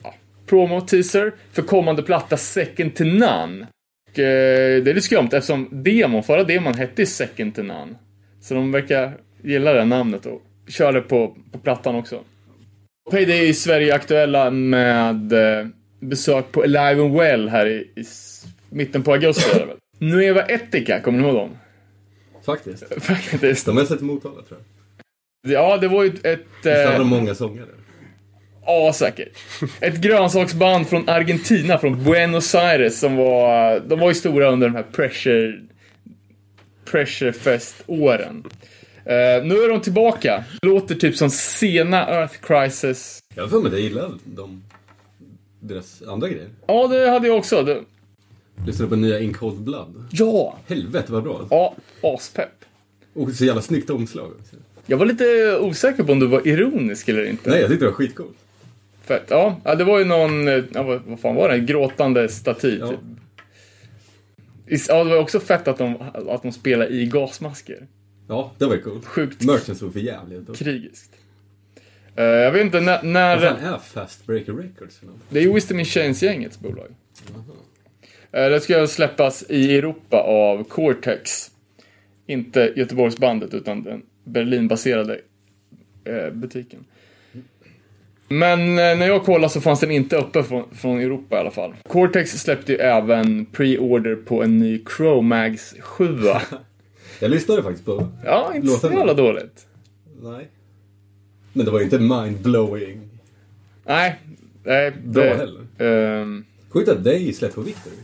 uh, 0.06 0.12
promo-teaser 0.46 1.34
för 1.52 1.62
kommande 1.62 2.04
platta 2.04 2.38
Second 2.38 2.96
to 2.96 3.04
None. 3.04 3.68
Och, 4.12 4.20
eh, 4.20 4.84
det 4.84 4.92
är 4.92 4.94
lite 4.94 5.02
skumt 5.02 5.30
eftersom 5.34 5.70
demon, 5.72 6.24
förra 6.24 6.44
demon 6.44 6.74
hette 6.74 7.06
Second 7.06 7.56
to 7.56 7.64
None. 7.64 7.96
Så 8.42 8.54
de 8.54 8.72
verkar 8.72 9.18
gilla 9.44 9.74
det 9.74 9.86
namnet 9.86 10.26
och 10.26 10.42
kör 10.68 10.94
det 10.94 11.02
på, 11.02 11.36
på 11.52 11.60
plattan 11.60 11.96
också. 11.96 12.24
Payday 13.12 13.40
är 13.40 13.50
i 13.50 13.54
Sverige 13.54 13.96
aktuella 13.96 14.52
med 14.52 15.34
besök 16.00 16.52
på 16.52 16.62
Alive 16.62 17.04
and 17.04 17.16
Well 17.16 17.50
här 17.50 17.66
i, 17.66 17.88
i 17.96 18.04
mitten 18.70 19.04
på 19.04 19.14
augusti. 19.14 19.56
är 19.56 19.60
det 19.60 19.66
väl. 19.66 19.78
Nueva 19.98 20.46
Etica, 20.46 21.02
kommer 21.02 21.20
ni 21.20 21.26
ihåg 21.28 21.36
dem? 21.36 21.58
Faktiskt. 22.46 22.84
Faktiskt. 23.04 23.66
De 23.66 23.78
har 23.78 23.86
sett 23.86 24.02
Motala 24.02 24.42
tror 24.42 24.60
jag. 24.60 25.54
Ja, 25.54 25.78
det 25.78 25.88
var 25.88 26.04
ju 26.04 26.10
ett... 26.10 26.26
ett 26.26 26.40
Visst 26.64 26.66
hade 26.66 26.94
eh, 26.94 26.98
de 27.00 27.08
många 27.08 27.36
sångare? 27.36 27.68
Ja, 28.66 28.94
säkert. 28.94 29.38
Ett 29.80 30.02
grönsaksband 30.02 30.88
från 30.88 31.10
Argentina, 31.10 31.78
från 31.78 32.04
Buenos 32.04 32.56
Aires, 32.56 33.00
som 33.00 33.16
var... 33.16 33.80
De 33.80 34.00
var 34.00 34.08
ju 34.08 34.16
stora 34.16 34.50
under 34.50 34.68
de 34.68 34.76
här 34.76 34.84
pressure... 34.84 35.60
Pressurefest-åren. 36.86 38.44
Eh, 39.06 39.44
nu 39.44 39.56
är 39.56 39.70
de 39.70 39.82
tillbaka. 39.82 40.44
Låter 40.62 40.96
typ 40.96 41.16
som 41.16 41.30
sena 41.30 42.08
Earth 42.08 42.36
Crisis. 42.42 43.20
Jag 43.36 43.44
har 43.44 43.50
för 43.50 43.60
mig 43.60 43.68
att 43.68 43.74
jag 43.74 43.82
gillar 43.82 44.12
de, 44.24 44.64
deras 45.60 46.02
andra 46.02 46.28
grejer. 46.30 46.50
Ja, 46.68 46.88
det 46.88 47.10
hade 47.10 47.28
jag 47.28 47.38
också. 47.38 47.64
Det... 47.64 47.84
Lyssnade 48.68 48.90
på 48.90 48.96
nya 48.96 49.20
In 49.20 49.34
Cold 49.34 49.62
Blood. 49.62 50.08
Ja! 50.12 50.58
Helvete 50.68 51.12
vad 51.12 51.24
bra. 51.24 51.48
Ja, 51.50 51.76
aspepp. 52.02 52.66
Och 53.14 53.32
så 53.32 53.46
jävla 53.46 53.62
snyggt 53.62 53.90
omslag 53.90 54.32
också. 54.40 54.56
Jag 54.86 54.98
var 54.98 55.06
lite 55.06 55.58
osäker 55.62 56.04
på 56.04 56.12
om 56.12 56.20
du 56.20 56.28
var 56.28 56.48
ironisk 56.48 57.10
eller 57.10 57.26
inte. 57.26 57.50
Nej, 57.50 57.60
jag 57.60 57.70
tyckte 57.70 57.86
det 57.86 57.90
var 57.90 57.96
skitcoolt. 57.98 58.38
Fett. 59.02 59.26
Ja, 59.30 59.62
det 59.78 59.84
var 59.84 60.00
ju 60.00 60.06
någon, 60.06 60.48
eh, 60.48 60.64
ja, 60.74 60.84
vad, 60.84 61.02
vad 61.08 61.20
fan 61.20 61.36
var 61.36 61.50
det? 61.50 61.56
En 61.56 61.66
gråtande 61.66 62.30
staty. 62.30 62.78
Ja. 62.80 62.88
Typ. 62.88 63.00
Ja, 64.88 65.04
det 65.04 65.10
var 65.10 65.18
också 65.18 65.40
fett 65.40 65.68
att 65.68 65.78
de, 65.78 65.96
att 66.30 66.42
de 66.42 66.52
spelar 66.52 66.92
i 66.92 67.06
gasmasker. 67.06 67.88
Ja, 68.28 68.52
det 68.58 68.66
var 68.66 68.76
ju 68.76 68.82
coolt. 68.82 69.06
Sjukt 69.06 69.44
Merchen 69.44 69.76
såg 69.76 69.94
för 69.94 70.00
jävligt 70.00 70.50
ut. 70.50 70.58
krigiskt. 70.58 71.12
Eh, 72.16 72.24
jag 72.26 72.52
vet 72.52 72.62
inte, 72.62 72.80
när... 72.80 72.96
Vad 72.98 73.06
när 73.06 73.38
fan 73.38 73.74
är 73.74 73.78
Fast 73.78 74.26
Breaker 74.26 74.54
Records 74.54 75.02
det 75.30 75.40
är 75.40 75.44
ju 75.44 75.54
Wisdom 75.54 75.80
in 75.80 75.86
Chains-gängets 75.86 76.60
bolag. 76.60 76.88
Eh, 78.32 78.50
det 78.50 78.60
ska 78.60 78.88
släppas 78.88 79.44
i 79.50 79.78
Europa 79.78 80.18
av 80.18 80.64
Cortex. 80.64 81.52
Inte 82.26 82.74
Göteborgsbandet, 82.76 83.54
utan 83.54 83.84
den 83.84 84.02
Berlinbaserade 84.24 85.20
eh, 86.04 86.30
butiken. 86.32 86.86
Men 88.28 88.76
när 88.76 89.08
jag 89.08 89.24
kollade 89.24 89.54
så 89.54 89.62
fanns 89.62 89.80
den 89.80 89.92
inte 89.92 90.18
uppe 90.18 90.44
från, 90.44 90.76
från 90.76 91.00
Europa 91.00 91.36
i 91.36 91.40
alla 91.40 91.52
fall. 91.52 91.74
Cortex 91.88 92.32
släppte 92.32 92.72
ju 92.72 92.78
även 92.78 93.46
pre-order 93.46 94.16
på 94.16 94.44
en 94.44 94.60
ny 94.60 94.84
Chromags 94.98 95.76
7. 95.80 96.18
Jag 97.20 97.32
lyssnade 97.32 97.64
faktiskt 97.64 97.86
på... 97.86 98.08
Ja, 98.26 98.52
inte 98.56 98.68
så 98.68 98.92
jävla 98.92 99.14
dåligt. 99.14 99.68
Nej. 100.22 100.48
Men 101.60 101.66
det 101.66 101.72
var 101.72 101.80
ju 101.80 101.86
inte 101.86 102.00
mind-blowing 102.00 103.00
Nej. 103.86 104.20
nej 104.64 104.92
bra 105.06 105.24
det, 105.24 105.36
heller. 105.36 105.66
ehm, 106.22 106.46
Sjukt 106.70 106.90
att 106.90 107.04
Day 107.04 107.34
släppt 107.34 107.56
på 107.56 107.62
Victory. 107.62 107.96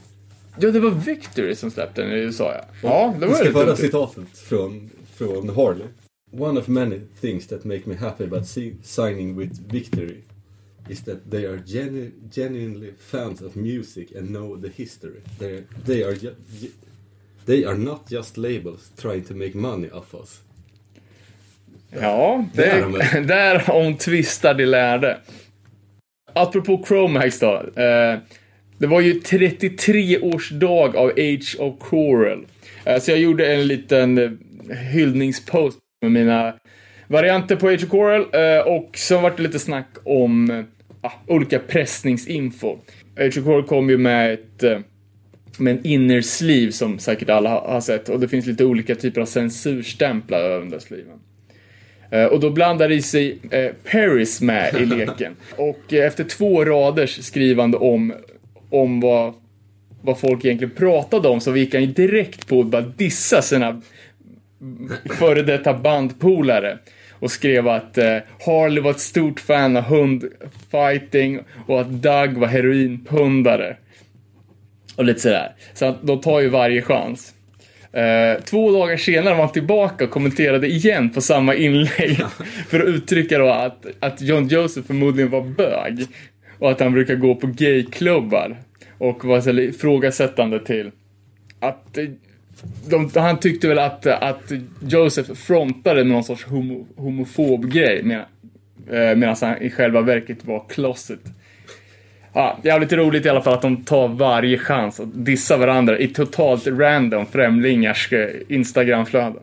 ja, 0.59 0.71
det 0.71 0.79
var 0.79 0.91
Victory 0.91 1.55
som 1.55 1.71
släppte 1.71 2.01
den 2.01 2.11
i 2.11 2.15
USA 2.15 2.53
ja. 2.53 2.65
Ja, 2.83 3.13
det 3.19 3.25
Vi 3.25 3.31
var 3.31 3.35
ska 3.35 3.43
lite 3.43 3.59
föra 3.59 3.75
citatet 3.75 4.37
från, 4.37 4.89
från 5.15 5.49
Harley. 5.49 5.85
One 6.31 6.59
of 6.59 6.67
many 6.67 6.99
things 7.21 7.47
that 7.47 7.63
make 7.63 7.81
me 7.85 7.95
happy 7.95 8.23
about 8.23 8.47
si- 8.47 8.75
signing 8.83 9.37
with 9.37 9.51
Victory 9.69 10.17
is 10.89 11.03
that 11.03 11.17
they 11.31 11.45
are 11.45 11.59
genu- 11.65 12.11
genuinely 12.31 12.91
fans 12.99 13.41
of 13.41 13.55
music 13.55 14.07
and 14.19 14.27
know 14.27 14.61
the 14.61 14.69
history. 14.75 15.21
They're, 15.39 15.63
they, 15.85 16.03
are 16.03 16.15
they 17.45 17.65
are 17.65 17.77
not 17.77 18.11
just 18.11 18.37
labels 18.37 18.91
trying 19.01 19.23
to 19.23 19.33
make 19.33 19.57
money 19.57 19.89
off 19.91 20.13
us. 20.23 20.41
Ja, 22.01 22.45
det, 22.53 22.85
där 23.27 23.71
om 23.71 23.97
tvistar 23.97 24.53
de 24.53 24.65
lärde. 24.65 25.17
Apropå 26.33 26.83
Chromax 26.87 27.39
då. 27.39 27.53
Eh, 27.55 28.19
det 28.77 28.87
var 28.87 29.01
ju 29.01 29.13
33-årsdag 29.13 30.95
av 30.95 31.09
Age 31.09 31.55
of 31.59 31.79
Coral. 31.79 32.45
Eh, 32.85 32.99
så 32.99 33.11
jag 33.11 33.19
gjorde 33.19 33.53
en 33.53 33.67
liten 33.67 34.17
eh, 34.17 34.77
hyllningspost 34.77 35.79
med 36.01 36.11
mina 36.11 36.53
varianter 37.07 37.55
på 37.55 37.67
Age 37.67 37.83
of 37.83 37.89
Coral. 37.89 38.21
Eh, 38.33 38.67
och 38.67 38.89
så 38.97 39.19
vart 39.19 39.37
det 39.37 39.43
lite 39.43 39.59
snack 39.59 39.89
om 40.03 40.51
eh, 40.51 40.63
ah, 41.01 41.11
olika 41.27 41.59
pressningsinfo. 41.59 42.77
Age 43.17 43.37
of 43.37 43.43
Coral 43.43 43.63
kom 43.63 43.89
ju 43.89 43.97
med 43.97 44.33
ett 44.33 44.63
eh, 44.63 44.79
med 45.57 45.77
en 45.77 45.85
inner 45.85 46.21
sleeve 46.21 46.71
som 46.71 46.99
säkert 46.99 47.29
alla 47.29 47.49
har 47.49 47.81
sett 47.81 48.09
och 48.09 48.19
det 48.19 48.27
finns 48.27 48.45
lite 48.45 48.65
olika 48.65 48.95
typer 48.95 49.21
av 49.21 49.25
censurstämplar 49.25 50.39
över 50.39 50.59
den 50.59 50.69
där 50.69 50.79
sleeven. 50.79 51.19
Eh, 52.11 52.25
Och 52.25 52.39
då 52.39 52.49
blandar 52.49 52.91
i 52.91 53.01
sig 53.01 53.37
eh, 53.51 53.71
Paris 53.91 54.41
med 54.41 54.73
i 54.73 54.85
leken. 54.95 55.35
Och 55.57 55.93
eh, 55.93 56.05
efter 56.07 56.23
två 56.23 56.65
raders 56.65 57.23
skrivande 57.25 57.77
om, 57.77 58.13
om 58.69 58.99
vad, 58.99 59.33
vad 60.01 60.19
folk 60.19 60.45
egentligen 60.45 60.75
pratade 60.75 61.27
om 61.27 61.39
så 61.41 61.55
gick 61.55 61.73
han 61.73 61.83
ju 61.83 61.87
direkt 61.93 62.47
på 62.47 62.59
att 62.59 62.67
bara 62.67 62.81
dissa 62.81 63.41
sina 63.41 63.81
före 65.19 65.41
detta 65.41 65.73
bandpolare. 65.73 66.77
Och 67.19 67.31
skrev 67.31 67.67
att 67.67 67.97
eh, 67.97 68.17
Harley 68.45 68.83
var 68.83 68.91
ett 68.91 68.99
stort 68.99 69.39
fan 69.39 69.77
av 69.77 69.83
hundfighting 69.83 71.39
och 71.67 71.81
att 71.81 71.89
Doug 71.89 72.37
var 72.37 72.47
heroinpundare. 72.47 73.77
Och 74.95 75.05
lite 75.05 75.19
sådär. 75.19 75.55
Så 75.73 75.85
att 75.85 76.07
de 76.07 76.21
tar 76.21 76.39
ju 76.39 76.49
varje 76.49 76.81
chans. 76.81 77.33
Eh, 77.95 78.41
två 78.43 78.71
dagar 78.71 78.97
senare 78.97 79.33
var 79.33 79.41
han 79.41 79.51
tillbaka 79.51 80.03
och 80.03 80.09
kommenterade 80.09 80.67
igen 80.67 81.09
på 81.09 81.21
samma 81.21 81.55
inlägg. 81.55 82.17
för 82.67 82.79
att 82.79 82.87
uttrycka 82.87 83.37
då 83.37 83.49
att, 83.49 83.85
att 83.99 84.21
John 84.21 84.47
Joseph 84.47 84.87
förmodligen 84.87 85.31
var 85.31 85.41
bög. 85.41 86.05
Och 86.59 86.71
att 86.71 86.79
han 86.79 86.93
brukar 86.93 87.15
gå 87.15 87.35
på 87.35 87.47
gayklubbar. 87.47 88.57
Och 88.97 89.25
var 89.25 89.41
så 89.41 89.49
ifrågasättande 89.49 90.59
till 90.59 90.91
att 91.59 91.97
eh, 91.97 92.05
de, 92.89 93.09
han 93.15 93.39
tyckte 93.39 93.67
väl 93.67 93.79
att, 93.79 94.05
att 94.05 94.51
Joseph 94.87 95.33
frontade 95.33 96.03
någon 96.03 96.23
sorts 96.23 96.43
homo, 96.43 96.87
homofob 96.95 97.71
grej 97.71 98.03
med, 98.03 98.25
eh, 98.91 99.15
medan 99.17 99.35
han 99.41 99.61
i 99.61 99.69
själva 99.69 100.01
verket 100.01 100.45
var 100.45 100.65
closet. 100.69 101.19
Ja, 102.35 102.57
jävligt 102.63 102.93
roligt 102.93 103.25
i 103.25 103.29
alla 103.29 103.41
fall 103.41 103.53
att 103.53 103.61
de 103.61 103.83
tar 103.83 104.07
varje 104.07 104.57
chans 104.57 104.99
att 104.99 105.25
dissa 105.25 105.57
varandra 105.57 105.99
i 105.99 106.07
totalt 106.07 106.67
random 106.67 107.25
främlingars 107.25 108.13
eh, 108.13 108.29
Instagramflöden. 108.47 109.41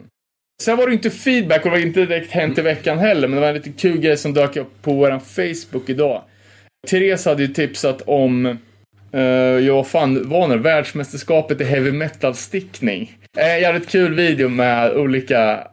Sen 0.62 0.76
var 0.76 0.87
det 0.87 0.92
inte 0.92 1.11
feedback 1.11 1.58
och 1.58 1.70
det 1.70 1.70
var 1.70 1.87
inte 1.87 2.00
direkt 2.00 2.30
hänt 2.30 2.58
i 2.58 2.62
veckan 2.62 2.99
heller, 2.99 3.28
men 3.28 3.34
det 3.34 3.40
var 3.40 3.49
en 3.49 3.54
lite 3.54 3.72
kul 3.72 3.99
grej 3.99 4.16
som 4.16 4.34
dök 4.34 4.56
upp 4.56 4.82
på 4.82 4.92
vår 4.92 5.18
Facebook 5.18 5.88
idag. 5.88 6.22
Therese 6.88 7.25
hade 7.25 7.42
ju 7.42 7.49
tipsat 7.49 8.02
om, 8.06 8.46
uh, 9.14 9.20
ja 9.61 9.75
vad 9.75 9.87
fan 9.87 10.28
var 10.28 10.49
det? 10.49 10.56
Världsmästerskapet 10.56 11.61
i 11.61 11.64
heavy 11.64 11.92
metal-stickning. 11.92 13.12
Uh, 13.38 13.61
jävligt 13.61 13.88
kul 13.88 14.14
video 14.14 14.49
med 14.49 14.92
olika 14.92 15.66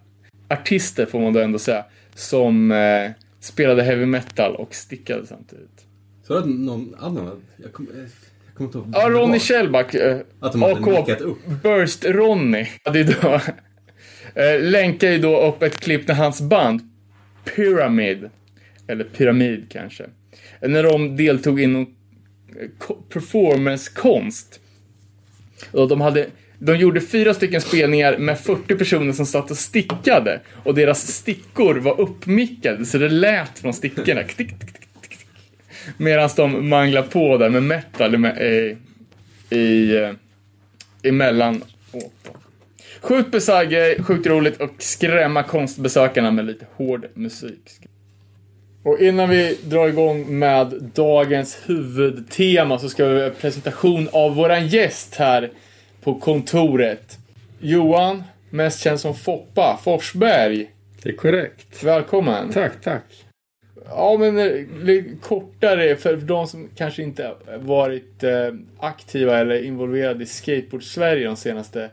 artister 0.50 1.06
får 1.06 1.20
man 1.20 1.34
då 1.34 1.40
ändå 1.40 1.60
säga, 1.60 1.86
som 2.16 2.72
eh, 2.72 3.12
spelade 3.40 3.84
heavy 3.84 4.06
metal 4.06 4.56
och 4.56 4.76
stickade 4.76 5.28
samtidigt. 5.28 5.79
Så 6.30 6.38
att 6.38 6.46
någon 6.46 6.96
annan, 7.00 7.42
jag 7.64 7.74
kommer 7.74 7.90
jag 8.46 8.56
kommer 8.56 8.68
inte 8.68 8.78
ihåg. 8.78 8.88
Ja, 8.94 9.10
Ronny. 9.10 9.40
Kjellback, 9.40 9.94
eh, 9.96 10.18
Att 10.40 10.52
de 10.52 10.62
hade 10.62 11.16
upp. 11.24 11.46
Burst 11.64 12.06
Ronny, 12.06 12.66
hade 12.84 13.00
ju 13.00 13.04
då, 13.22 13.34
eh, 14.42 14.62
länkar 14.62 15.12
ju 15.12 15.18
då 15.18 15.42
upp 15.48 15.64
ett 15.64 15.80
klipp 15.80 16.08
när 16.08 16.16
hans 16.16 16.42
band 16.42 16.82
Pyramid, 17.56 18.30
eller 18.88 19.04
Pyramid 19.04 19.66
kanske, 19.70 20.06
när 20.62 20.84
de 20.84 21.18
deltog 21.18 21.62
inom 21.62 21.82
eh, 22.62 22.68
ko- 22.78 23.02
performancekonst. 23.10 24.60
Och 25.72 25.88
de 25.88 26.02
hade 26.02 26.28
de 26.60 26.76
gjorde 26.78 27.02
fyra 27.02 27.34
stycken 27.34 27.62
spelningar 27.62 28.18
med 28.18 28.40
40 28.40 28.76
personer 28.76 29.14
som 29.14 29.26
satt 29.26 29.52
och 29.52 29.58
stickade. 29.58 30.42
Och 30.64 30.76
deras 30.76 31.08
stickor 31.08 31.76
var 31.76 32.02
uppmickade, 32.02 32.86
så 32.86 32.98
det 32.98 33.10
lät 33.10 33.60
från 33.60 33.74
stickorna. 33.74 34.24
Tick, 34.24 34.38
tick, 34.38 34.50
tick, 34.50 34.60
tick, 34.60 34.74
tick. 34.74 34.79
Medan 35.98 36.30
de 36.36 36.70
manglade 36.70 37.08
på 37.08 37.38
där 37.38 37.50
med 37.50 37.64
metal 37.64 38.26
i, 38.26 38.78
i, 39.50 39.58
i 39.58 39.98
eh, 39.98 40.10
emellan. 41.04 41.64
åt. 41.92 42.14
Sjukt 43.02 43.32
bisarr 43.32 43.66
grej, 43.66 44.04
sjukt 44.04 44.28
roligt 44.28 44.62
och 44.62 44.72
skrämma 44.78 45.44
konstbesökarna 45.44 46.32
med 46.32 46.46
lite 46.46 46.66
hård 46.76 47.08
musik. 47.14 47.80
Och 48.84 49.00
innan 49.00 49.30
vi 49.30 49.58
drar 49.64 49.88
igång 49.88 50.40
med 50.40 50.92
dagens 50.96 51.58
huvudtema 51.66 52.80
så 52.80 52.90
ska 52.90 53.06
vi 53.06 53.24
ha 53.24 53.30
presentation 53.30 54.10
av 54.12 54.36
våran 54.36 54.68
gäst 54.68 55.16
här 55.16 55.50
på 56.02 56.20
kontoret. 56.20 57.18
Johan, 57.60 58.24
mest 58.50 58.80
känd 58.80 59.00
som 59.00 59.16
Foppa, 59.16 59.80
Forsberg. 59.84 60.70
Det 61.04 61.10
är 61.10 61.16
korrekt. 61.16 61.84
Välkommen. 61.84 62.52
Tack, 62.52 62.82
tack. 62.84 63.04
Ja, 63.90 64.18
men 64.20 64.38
eh, 64.40 65.06
kortare 65.22 65.96
för 65.96 66.18
de 66.18 66.48
som 66.48 66.68
kanske 66.76 67.04
inte 67.04 67.24
har 67.24 67.58
varit 67.58 68.24
eh, 68.24 68.32
aktiva 68.80 69.38
eller 69.40 69.64
involverade 69.64 70.24
i 70.24 70.28
skateboard-Sverige 70.28 71.26
de 71.28 71.36
senaste 71.36 71.90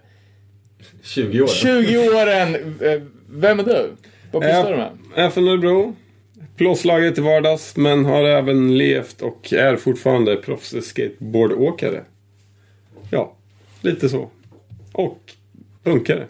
20 1.02 1.42
år. 1.42 1.46
20 1.46 1.98
åren. 1.98 2.54
Eh, 2.80 3.02
vem 3.30 3.58
är 3.60 3.64
du? 3.64 3.90
Vad 4.32 4.42
pysslar 4.42 4.70
du 4.70 4.76
med? 4.76 4.90
Jag 5.16 5.24
är 5.24 5.30
från 5.30 5.48
Örebro. 5.48 5.96
Plåtslagare 6.56 7.10
till 7.10 7.22
vardags, 7.22 7.76
men 7.76 8.04
har 8.04 8.24
även 8.24 8.78
levt 8.78 9.22
och 9.22 9.52
är 9.52 9.76
fortfarande 9.76 10.36
proffs-skateboardåkare. 10.36 12.00
Ja, 13.10 13.36
lite 13.80 14.08
så. 14.08 14.30
Och 14.92 15.18
punkare. 15.82 16.26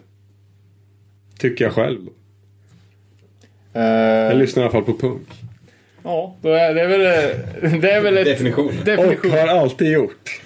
Tycker 1.39 1.65
jag 1.65 1.73
själv. 1.73 1.99
Jag 3.73 4.31
Eh, 4.31 4.37
lyssnar 4.37 4.63
i 4.63 4.65
alla 4.65 4.71
fall 4.71 4.83
på 4.83 4.93
punk. 4.97 5.27
Ja, 6.07 6.35
då 6.41 6.49
är 6.49 6.73
det 6.73 6.81
är 6.81 6.87
väl, 6.87 7.01
eh, 7.01 7.79
det 7.79 7.91
är 7.91 8.01
väl 8.01 8.17
ett... 8.17 8.25
Definition. 8.25 8.71
Definition. 8.85 9.31
Och 9.31 9.37
har 9.37 9.47
alltid 9.47 9.91
gjort. 9.91 10.41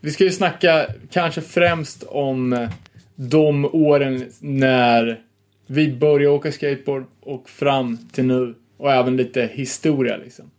Vi 0.00 0.10
ska 0.10 0.24
ju 0.24 0.30
snacka 0.30 0.86
kanske 1.10 1.40
främst 1.40 2.02
om 2.02 2.52
eh, 2.52 2.70
de 3.14 3.64
åren 3.64 4.24
när 4.40 5.20
vi 5.66 5.92
började 5.92 6.34
åka 6.34 6.52
skateboard 6.52 7.04
och 7.20 7.48
fram 7.48 7.98
till 8.12 8.24
nu. 8.24 8.54
Och 8.76 8.92
även 8.92 9.16
lite 9.16 9.50
historia 9.52 10.16
liksom. 10.16 10.50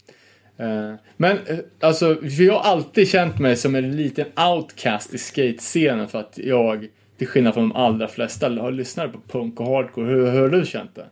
Eh, 0.58 0.94
Men 1.18 1.38
alltså, 1.80 2.16
för 2.16 2.44
jag 2.44 2.54
har 2.54 2.72
alltid 2.72 3.08
känt 3.08 3.40
mig 3.40 3.56
som 3.56 3.76
en 3.76 3.96
liten 3.96 4.26
outcast 4.56 5.14
i 5.14 5.18
skatescenen 5.18 6.08
för 6.08 6.20
att 6.20 6.40
jag, 6.44 6.88
till 7.18 7.28
skillnad 7.28 7.54
från 7.54 7.70
de 7.70 7.76
allra 7.76 8.08
flesta, 8.08 8.50
har 8.50 8.72
lyssnat 8.72 9.12
på 9.12 9.20
punk 9.28 9.60
och 9.60 9.68
hardcore. 9.68 10.08
Hur, 10.08 10.32
hur 10.32 10.42
har 10.42 10.50
du 10.50 10.66
känt 10.66 10.96
det? 10.96 11.06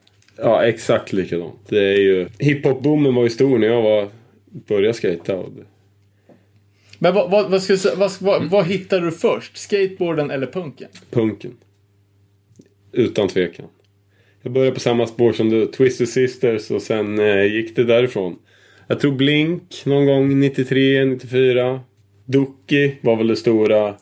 Ja, 0.44 0.66
exakt 0.66 1.14
likadant. 1.14 1.60
Det 1.70 1.84
är 1.84 1.98
ju... 2.00 2.28
Hiphop-boomen 2.40 3.16
var 3.16 3.24
ju 3.24 3.30
stor 3.30 3.60
när 3.60 3.68
jag 3.68 3.82
var... 3.82 4.08
började 4.46 4.94
skata. 4.94 5.38
Och. 5.38 5.50
Men 7.00 7.14
vad, 7.14 7.32
vad, 7.32 7.52
vad, 7.52 7.64
säga- 7.64 7.96
vad, 7.96 8.12
vad, 8.20 8.50
vad 8.50 8.66
hittade 8.66 9.06
du 9.06 9.12
först? 9.12 9.58
Skateboarden 9.58 10.32
eller 10.32 10.48
punken? 10.48 10.90
Punken. 11.10 11.58
Utan 12.92 13.28
tvekan. 13.28 13.66
Jag 14.42 14.52
började 14.54 14.74
på 14.74 14.80
samma 14.80 15.08
spår 15.08 15.34
som 15.34 15.50
du, 15.50 15.66
Twisted 15.68 16.10
Sisters 16.10 16.72
och 16.72 16.82
sen 16.82 17.20
eh, 17.20 17.44
gick 17.44 17.76
det 17.76 17.84
därifrån. 17.84 18.40
Jag 18.88 19.00
tror 19.00 19.12
Blink 19.12 19.86
någon 19.86 20.06
gång 20.06 20.40
93, 20.40 21.06
94. 21.06 21.82
Ducky 22.26 22.92
var 23.02 23.16
väl 23.16 23.28
det 23.28 23.36
stora. 23.36 23.96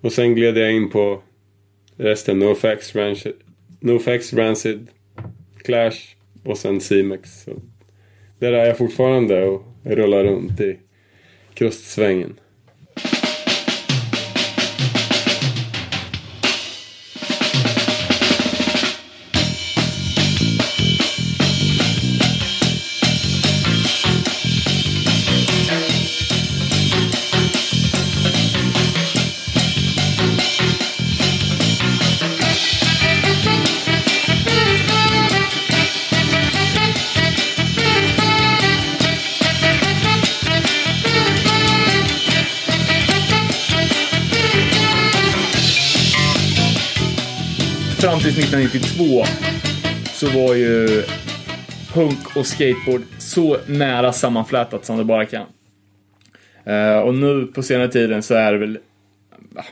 Och 0.00 0.12
sen 0.12 0.34
gled 0.34 0.58
jag 0.58 0.72
in 0.72 0.90
på 0.90 1.22
resten. 1.96 2.38
NoFX, 2.38 2.94
Rancid, 2.96 3.32
NoFX, 3.80 4.32
Rancid, 4.32 4.86
Clash 5.70 6.16
och 6.44 6.58
sen 6.58 6.80
C-Max. 6.80 7.48
Där 8.38 8.52
är 8.52 8.66
jag 8.66 8.78
fortfarande 8.78 9.44
och 9.44 9.62
rullar 9.84 10.24
runt 10.24 10.60
i 10.60 10.78
krustsvängen. 11.54 12.40
1992 48.50 49.24
så 50.12 50.26
var 50.26 50.54
ju 50.54 51.02
punk 51.92 52.36
och 52.36 52.46
skateboard 52.46 53.02
så 53.18 53.56
nära 53.66 54.12
sammanflätat 54.12 54.84
som 54.84 54.98
det 54.98 55.04
bara 55.04 55.26
kan. 55.26 55.46
Eh, 56.64 56.98
och 56.98 57.14
nu 57.14 57.46
på 57.46 57.62
senare 57.62 57.88
tiden 57.88 58.22
så 58.22 58.34
är 58.34 58.52
det 58.52 58.58
väl 58.58 58.78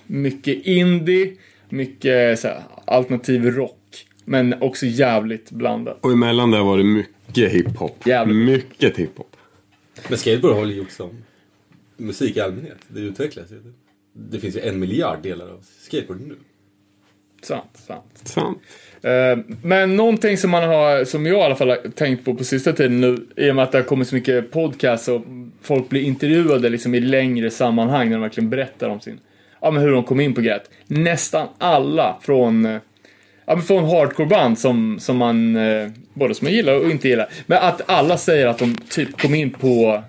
mycket 0.06 0.66
indie, 0.66 1.32
mycket 1.68 2.40
så 2.40 2.48
här, 2.48 2.62
alternativ 2.84 3.44
rock. 3.44 4.06
Men 4.24 4.62
också 4.62 4.86
jävligt 4.86 5.50
blandat. 5.50 5.98
Och 6.00 6.12
emellan 6.12 6.50
där 6.50 6.62
var 6.62 6.78
det 6.78 6.84
mycket 6.84 7.52
hiphop. 7.52 8.06
Jävligt. 8.06 8.36
Mycket 8.36 8.96
hiphop. 8.96 9.36
Men 10.08 10.18
skateboard 10.18 10.56
har 10.56 10.66
gjort 10.66 10.90
som 10.90 11.10
musik 11.96 12.36
i 12.36 12.40
allmänhet. 12.40 12.78
Det 12.88 13.00
utvecklas 13.00 13.50
ju. 13.50 13.72
Det 14.12 14.40
finns 14.40 14.56
ju 14.56 14.60
en 14.60 14.78
miljard 14.78 15.22
delar 15.22 15.48
av 15.48 15.64
skateboard 15.80 16.20
nu. 16.20 16.36
Sant, 17.42 17.70
sant. 17.86 18.04
Sant. 18.24 18.58
Eh, 19.02 19.38
Men 19.62 19.96
någonting 19.96 20.36
som 20.36 20.50
man 20.50 20.62
har, 20.68 21.04
som 21.04 21.26
jag 21.26 21.38
i 21.38 21.42
alla 21.42 21.56
fall 21.56 21.68
har 21.68 21.90
tänkt 21.94 22.24
på 22.24 22.34
på 22.34 22.44
sista 22.44 22.72
tiden 22.72 23.00
nu, 23.00 23.26
i 23.36 23.50
och 23.50 23.54
med 23.56 23.62
att 23.64 23.72
det 23.72 23.78
har 23.78 23.82
kommit 23.84 24.08
så 24.08 24.14
mycket 24.14 24.50
podcasts 24.50 25.08
och 25.08 25.22
folk 25.62 25.88
blir 25.88 26.00
intervjuade 26.02 26.68
liksom 26.68 26.94
i 26.94 27.00
längre 27.00 27.50
sammanhang 27.50 28.08
när 28.08 28.16
de 28.16 28.22
verkligen 28.22 28.50
berättar 28.50 28.88
om 28.88 29.00
sin, 29.00 29.20
ja 29.60 29.70
men 29.70 29.82
hur 29.82 29.90
de 29.92 30.04
kom 30.04 30.20
in 30.20 30.34
på 30.34 30.40
grejet. 30.40 30.70
Nästan 30.86 31.48
alla 31.58 32.18
från, 32.22 32.66
eh, 32.66 32.78
ja 33.46 33.54
men 33.54 33.62
från 33.64 33.84
hardcoreband 33.84 34.58
som, 34.58 34.98
som 35.00 35.16
man, 35.16 35.56
eh, 35.56 35.88
både 36.14 36.34
som 36.34 36.44
man 36.44 36.52
gillar 36.52 36.78
och 36.78 36.90
inte 36.90 37.08
gillar. 37.08 37.28
Men 37.46 37.58
att 37.62 37.90
alla 37.90 38.18
säger 38.18 38.46
att 38.46 38.58
de 38.58 38.74
typ 38.88 39.20
kom 39.20 39.34
in 39.34 39.50
på, 39.50 40.02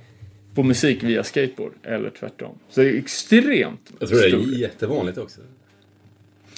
på 0.56 0.64
musik 0.64 1.04
via 1.04 1.24
skateboard, 1.24 1.72
eller 1.84 2.10
tvärtom. 2.10 2.58
Så 2.70 2.82
det 2.82 2.90
är 2.90 2.98
extremt 2.98 3.92
Jag 4.00 4.10
tror 4.10 4.22
det 4.22 4.30
stor- 4.30 4.54
är 4.56 4.60
jättevanligt 4.60 5.18
också. 5.18 5.42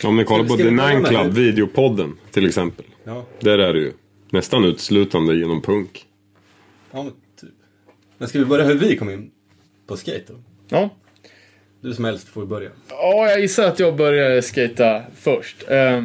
Om 0.03 0.17
ni 0.17 0.24
kollar 0.24 0.46
på 0.46 0.58
The 0.58 0.63
Nine 0.72 1.03
Club, 1.05 1.34
videopodden 1.34 2.17
till 2.31 2.48
exempel. 2.48 2.86
Ja, 3.03 3.25
Där 3.39 3.60
är 3.60 3.74
det 3.74 3.79
ju 3.79 3.91
nästan 4.29 4.65
uteslutande 4.65 5.36
genom 5.36 5.62
punk. 5.62 6.05
ja 6.91 7.03
men 7.03 7.12
typ. 7.41 7.50
Men 8.17 8.27
ska 8.27 8.39
vi 8.39 8.46
börja 8.46 8.65
hur 8.65 8.75
vi 8.75 8.98
kom 8.98 9.10
in 9.10 9.31
på 9.88 9.98
skate 9.98 10.24
då? 10.27 10.34
Ja. 10.70 10.89
Du 11.81 11.93
som 11.93 12.05
helst 12.05 12.27
får 12.27 12.46
börja. 12.46 12.70
Ja, 12.89 13.29
jag 13.29 13.39
gissar 13.41 13.67
att 13.67 13.79
jag 13.79 13.96
började 13.96 14.41
skata 14.41 15.01
först. 15.15 15.63
Eh, 15.67 16.03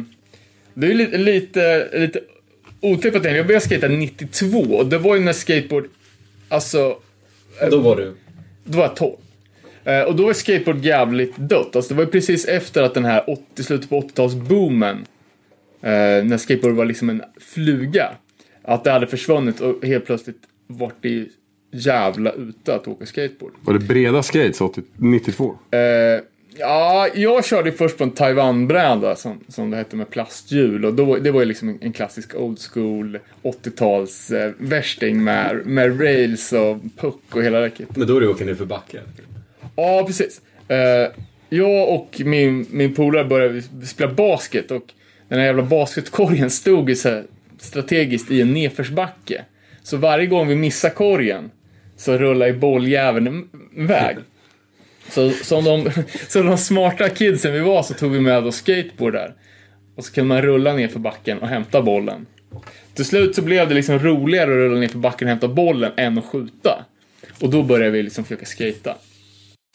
Det 0.73 0.87
är 0.87 0.91
ju 0.91 0.93
lite, 0.93 1.17
lite, 1.17 1.89
lite 1.99 2.19
otippat 2.81 3.05
egentligen. 3.05 3.35
Jag 3.37 3.47
började 3.47 3.65
skata 3.65 3.87
92 3.87 4.57
och 4.57 4.85
det 4.85 4.97
var 4.97 5.15
ju 5.15 5.21
när 5.23 5.33
skateboard, 5.33 5.89
alltså, 6.49 6.97
Då 7.71 7.79
var 7.79 7.95
du... 7.95 8.13
då 8.63 8.77
var 8.77 8.83
jag 8.85 8.95
12. 8.95 9.15
Eh, 9.87 10.01
Och 10.01 10.15
då 10.15 10.25
var 10.25 10.33
skateboard 10.33 10.85
jävligt 10.85 11.37
dött. 11.37 11.75
Alltså 11.75 11.93
det 11.93 11.97
var 11.97 12.03
ju 12.03 12.11
precis 12.11 12.45
efter 12.45 12.83
att 12.83 12.93
den 12.93 13.05
här 13.05 13.29
80, 13.29 13.63
slutet 13.63 13.89
på 13.89 14.01
80-talsboomen, 14.01 14.97
eh, 15.81 16.25
när 16.25 16.37
skateboard 16.37 16.75
var 16.75 16.85
liksom 16.85 17.09
en 17.09 17.21
fluga, 17.39 18.09
att 18.63 18.83
det 18.83 18.91
hade 18.91 19.07
försvunnit 19.07 19.59
och 19.61 19.85
helt 19.85 20.05
plötsligt 20.05 20.37
vart 20.67 20.95
det 21.01 21.25
jävla 21.71 22.31
ute 22.31 22.75
att 22.75 22.87
åka 22.87 23.05
skateboard. 23.05 23.51
Var 23.61 23.73
det 23.73 23.79
breda 23.79 24.23
skates 24.23 24.61
80, 24.61 24.81
92? 24.97 25.57
Eh, 25.71 25.79
ja, 26.57 27.07
jag 27.15 27.45
körde 27.45 27.71
först 27.71 27.97
på 27.97 28.03
en 28.03 28.11
Taiwan-bräda 28.11 29.15
som, 29.15 29.39
som 29.47 29.71
det 29.71 29.77
hette 29.77 29.95
med 29.95 30.09
plasthjul 30.09 30.85
och 30.85 30.93
då, 30.93 31.15
det 31.15 31.31
var 31.31 31.39
ju 31.39 31.45
liksom 31.45 31.69
en, 31.69 31.77
en 31.81 31.93
klassisk 31.93 32.35
old 32.35 32.59
school 32.73 33.19
80-tals 33.43 34.31
eh, 34.31 34.51
värsting 34.57 35.23
med, 35.23 35.65
med 35.65 36.01
rails 36.01 36.53
och 36.53 36.77
puck 36.97 37.21
och 37.35 37.43
hela 37.43 37.61
räcket. 37.61 37.95
Men 37.97 38.07
då 38.07 38.17
är 38.17 38.21
du 38.21 38.27
åka 38.27 38.45
ner 38.45 38.55
för 38.55 38.65
backen. 38.65 39.03
Ja, 39.77 40.03
precis. 40.07 40.41
Eh, 40.67 41.11
jag 41.49 41.89
och 41.89 42.21
min, 42.25 42.67
min 42.71 42.93
polare 42.93 43.25
började 43.25 43.61
spela 43.85 44.13
basket 44.13 44.71
och 44.71 44.83
den 45.29 45.39
här 45.39 45.45
jävla 45.45 45.63
basketkorgen 45.63 46.49
stod 46.49 46.89
ju 46.89 46.95
så 46.95 47.09
här 47.09 47.23
strategiskt 47.59 48.31
i 48.31 48.41
en 48.41 48.53
nedförsbacke. 48.53 49.45
Så 49.83 49.97
varje 49.97 50.25
gång 50.25 50.47
vi 50.47 50.55
missade 50.55 50.93
korgen 50.93 51.51
så 51.97 52.17
rullade 52.17 52.51
ju 52.51 52.57
bolljäveln 52.57 53.49
iväg. 53.77 54.17
Så 55.09 55.29
som 55.29 55.63
de, 55.63 55.91
som 56.27 56.45
de 56.45 56.57
smarta 56.57 57.09
kidsen 57.09 57.53
vi 57.53 57.59
var 57.59 57.83
så 57.83 57.93
tog 57.93 58.11
vi 58.11 58.19
med 58.19 58.47
oss 58.47 58.55
skateboard 58.55 59.13
där. 59.13 59.33
Och 59.95 60.05
så 60.05 60.13
kunde 60.13 60.27
man 60.27 60.41
rulla 60.41 60.73
ner 60.73 60.87
för 60.87 60.99
backen 60.99 61.39
och 61.39 61.47
hämta 61.47 61.81
bollen. 61.81 62.25
Till 62.93 63.05
slut 63.05 63.35
så 63.35 63.41
blev 63.41 63.69
det 63.69 63.75
liksom 63.75 63.99
roligare 63.99 64.51
att 64.51 64.57
rulla 64.57 64.79
ner 64.79 64.87
för 64.87 64.97
backen 64.97 65.27
och 65.27 65.29
hämta 65.29 65.47
bollen 65.47 65.91
än 65.97 66.17
att 66.17 66.25
skjuta. 66.25 66.85
Och 67.41 67.49
då 67.49 67.63
började 67.63 67.91
vi 67.91 68.03
liksom 68.03 68.23
försöka 68.23 68.45
skata. 68.45 68.95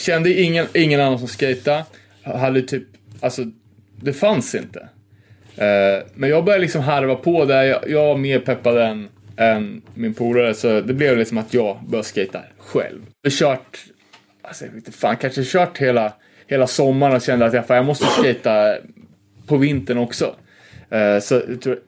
Kände 0.02 0.40
ingen, 0.40 0.66
ingen 0.74 1.00
annan 1.00 1.18
som 1.18 1.28
skejtade. 1.28 1.85
Hade 2.22 2.62
typ, 2.62 2.85
alltså, 3.20 3.44
det 4.00 4.12
fanns 4.12 4.55
inte. 4.55 4.88
Uh, 5.59 6.07
men 6.14 6.31
jag 6.31 6.44
började 6.44 6.62
liksom 6.62 6.83
harva 6.83 7.14
på 7.14 7.44
där. 7.44 7.62
Jag, 7.62 7.90
jag 7.90 8.07
var 8.07 8.16
mer 8.16 8.38
peppad 8.38 8.78
än, 8.78 9.09
än 9.37 9.83
min 9.94 10.14
polare. 10.14 10.55
Så 10.55 10.81
det 10.81 10.94
blev 10.94 11.18
liksom 11.18 11.38
att 11.38 11.55
jag 11.55 11.78
började 11.87 12.09
skejta 12.09 12.40
själv. 12.59 13.00
Jag 13.22 13.31
har 13.31 13.37
kört, 13.37 13.78
alltså 14.42 14.64
jag 14.64 14.72
vet 14.72 14.76
inte 14.76 14.98
fan, 14.98 15.16
kanske 15.16 15.44
kört 15.44 15.78
hela, 15.78 16.12
hela 16.46 16.66
sommaren 16.66 17.16
och 17.16 17.22
kände 17.22 17.46
att 17.46 17.52
jag, 17.55 17.66
fan, 17.66 17.76
jag 17.76 17.87
måste 17.87 18.05
skejta 18.05 18.76
på 19.46 19.57
vintern 19.57 19.98
också. 19.98 20.35
Uh, 20.94 21.20
så 21.20 21.42
jag 21.48 21.61
tror, 21.62 21.78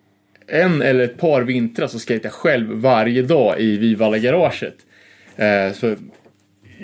en 0.47 0.83
eller 0.83 1.05
ett 1.05 1.19
par 1.19 1.43
vintrar 1.43 1.87
så 1.87 1.99
skejtade 1.99 2.27
jag 2.27 2.33
själv 2.33 2.71
varje 2.71 3.23
dag 3.23 3.61
i 3.61 3.77
Vivalla-garaget. 3.77 4.77
Uh, 5.39 5.45
eh, 5.45 5.73
så 5.73 5.97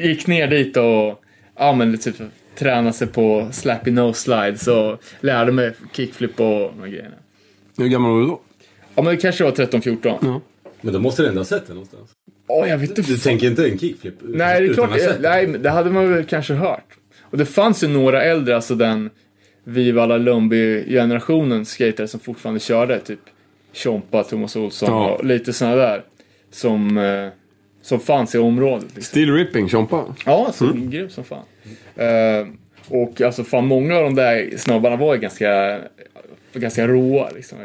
gick 0.02 0.26
ner 0.26 0.46
dit 0.48 0.76
och 0.76 1.22
ja, 1.58 1.72
men 1.72 1.92
lite 1.92 2.12
typ, 2.12 2.26
tränade 2.54 2.92
sig 2.92 3.06
på 3.06 3.48
slappy 3.52 3.90
nose 3.90 4.20
slides 4.20 4.68
och 4.68 5.02
lärde 5.20 5.52
mig 5.52 5.72
kickflip 5.92 6.40
och 6.40 6.72
de 6.80 6.90
grejerna. 6.90 7.14
Hur 7.78 7.88
gammal 7.88 8.12
var 8.12 8.20
du 8.20 8.26
då? 8.26 8.40
Ja, 8.94 9.02
men 9.02 9.14
det 9.14 9.20
kanske 9.20 9.44
var 9.44 9.50
13-14. 9.52 10.40
Men 10.80 10.92
då 10.92 11.00
måste 11.00 11.22
du 11.22 11.28
ändå 11.28 11.40
ha 11.40 11.44
sett 11.44 11.66
det 11.66 11.72
någonstans. 11.72 12.10
Åh, 12.46 12.68
jag 12.68 12.78
vet 12.78 12.90
inte. 12.98 13.02
Du 13.02 13.18
tänker 13.18 13.46
inte 13.46 13.68
en 13.70 13.78
kickflip? 13.78 14.14
Nej, 14.20 14.60
det 14.60 14.66
är 14.66 14.74
klart. 14.74 14.98
sett 15.00 15.20
Nej, 15.20 15.46
det 15.46 15.70
hade 15.70 15.90
man 15.90 16.14
väl 16.14 16.24
kanske 16.24 16.54
hört. 16.54 16.84
Och 17.20 17.38
det 17.38 17.46
fanns 17.46 17.84
ju 17.84 17.88
några 17.88 18.22
äldre, 18.22 18.54
alltså 18.56 18.74
den 18.74 19.10
Vivalla 19.64 20.16
Lundby-generationen 20.16 21.64
skatare 21.66 22.08
som 22.08 22.20
fortfarande 22.20 22.60
körde. 22.60 23.00
Typ 23.00 23.20
Tjompa, 23.72 24.24
Thomas 24.24 24.56
Olsson 24.56 24.88
Ja. 24.88 25.10
och 25.10 25.24
lite 25.24 25.52
sådana 25.52 25.76
där. 25.76 26.02
Som, 26.50 26.98
eh, 26.98 27.28
som 27.90 28.00
fanns 28.00 28.34
i 28.34 28.38
området. 28.38 28.84
Liksom. 28.84 29.02
Steel 29.02 29.34
Ripping, 29.34 29.68
Tjompa. 29.68 30.14
Ja, 30.26 30.52
så 30.54 30.72
grym 30.74 31.10
som 31.10 31.24
fan. 31.24 31.44
Eh, 31.96 32.46
och 32.88 33.20
alltså 33.20 33.44
fan 33.44 33.66
många 33.66 33.96
av 33.96 34.04
de 34.04 34.14
där 34.14 34.56
snubbarna 34.56 34.96
var 34.96 35.14
ju 35.14 35.20
ganska, 35.20 35.80
ganska 36.52 36.88
råa 36.88 37.30
liksom. 37.30 37.58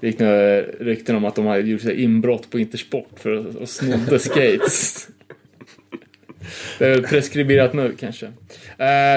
Det 0.00 0.06
gick 0.06 0.18
några 0.18 0.60
rykten 0.62 1.16
om 1.16 1.24
att 1.24 1.34
de 1.34 1.46
hade 1.46 1.60
gjort 1.60 1.84
inbrott 1.84 2.50
på 2.50 2.58
Intersport 2.58 3.10
för 3.16 3.34
att 3.34 3.54
och 3.54 3.68
snodde 3.68 4.18
skates. 4.18 5.08
Det 6.78 6.86
är 6.86 6.90
väl 6.90 7.02
preskriberat 7.02 7.72
nu 7.72 7.94
kanske. 8.00 8.26
Eh, 8.26 8.32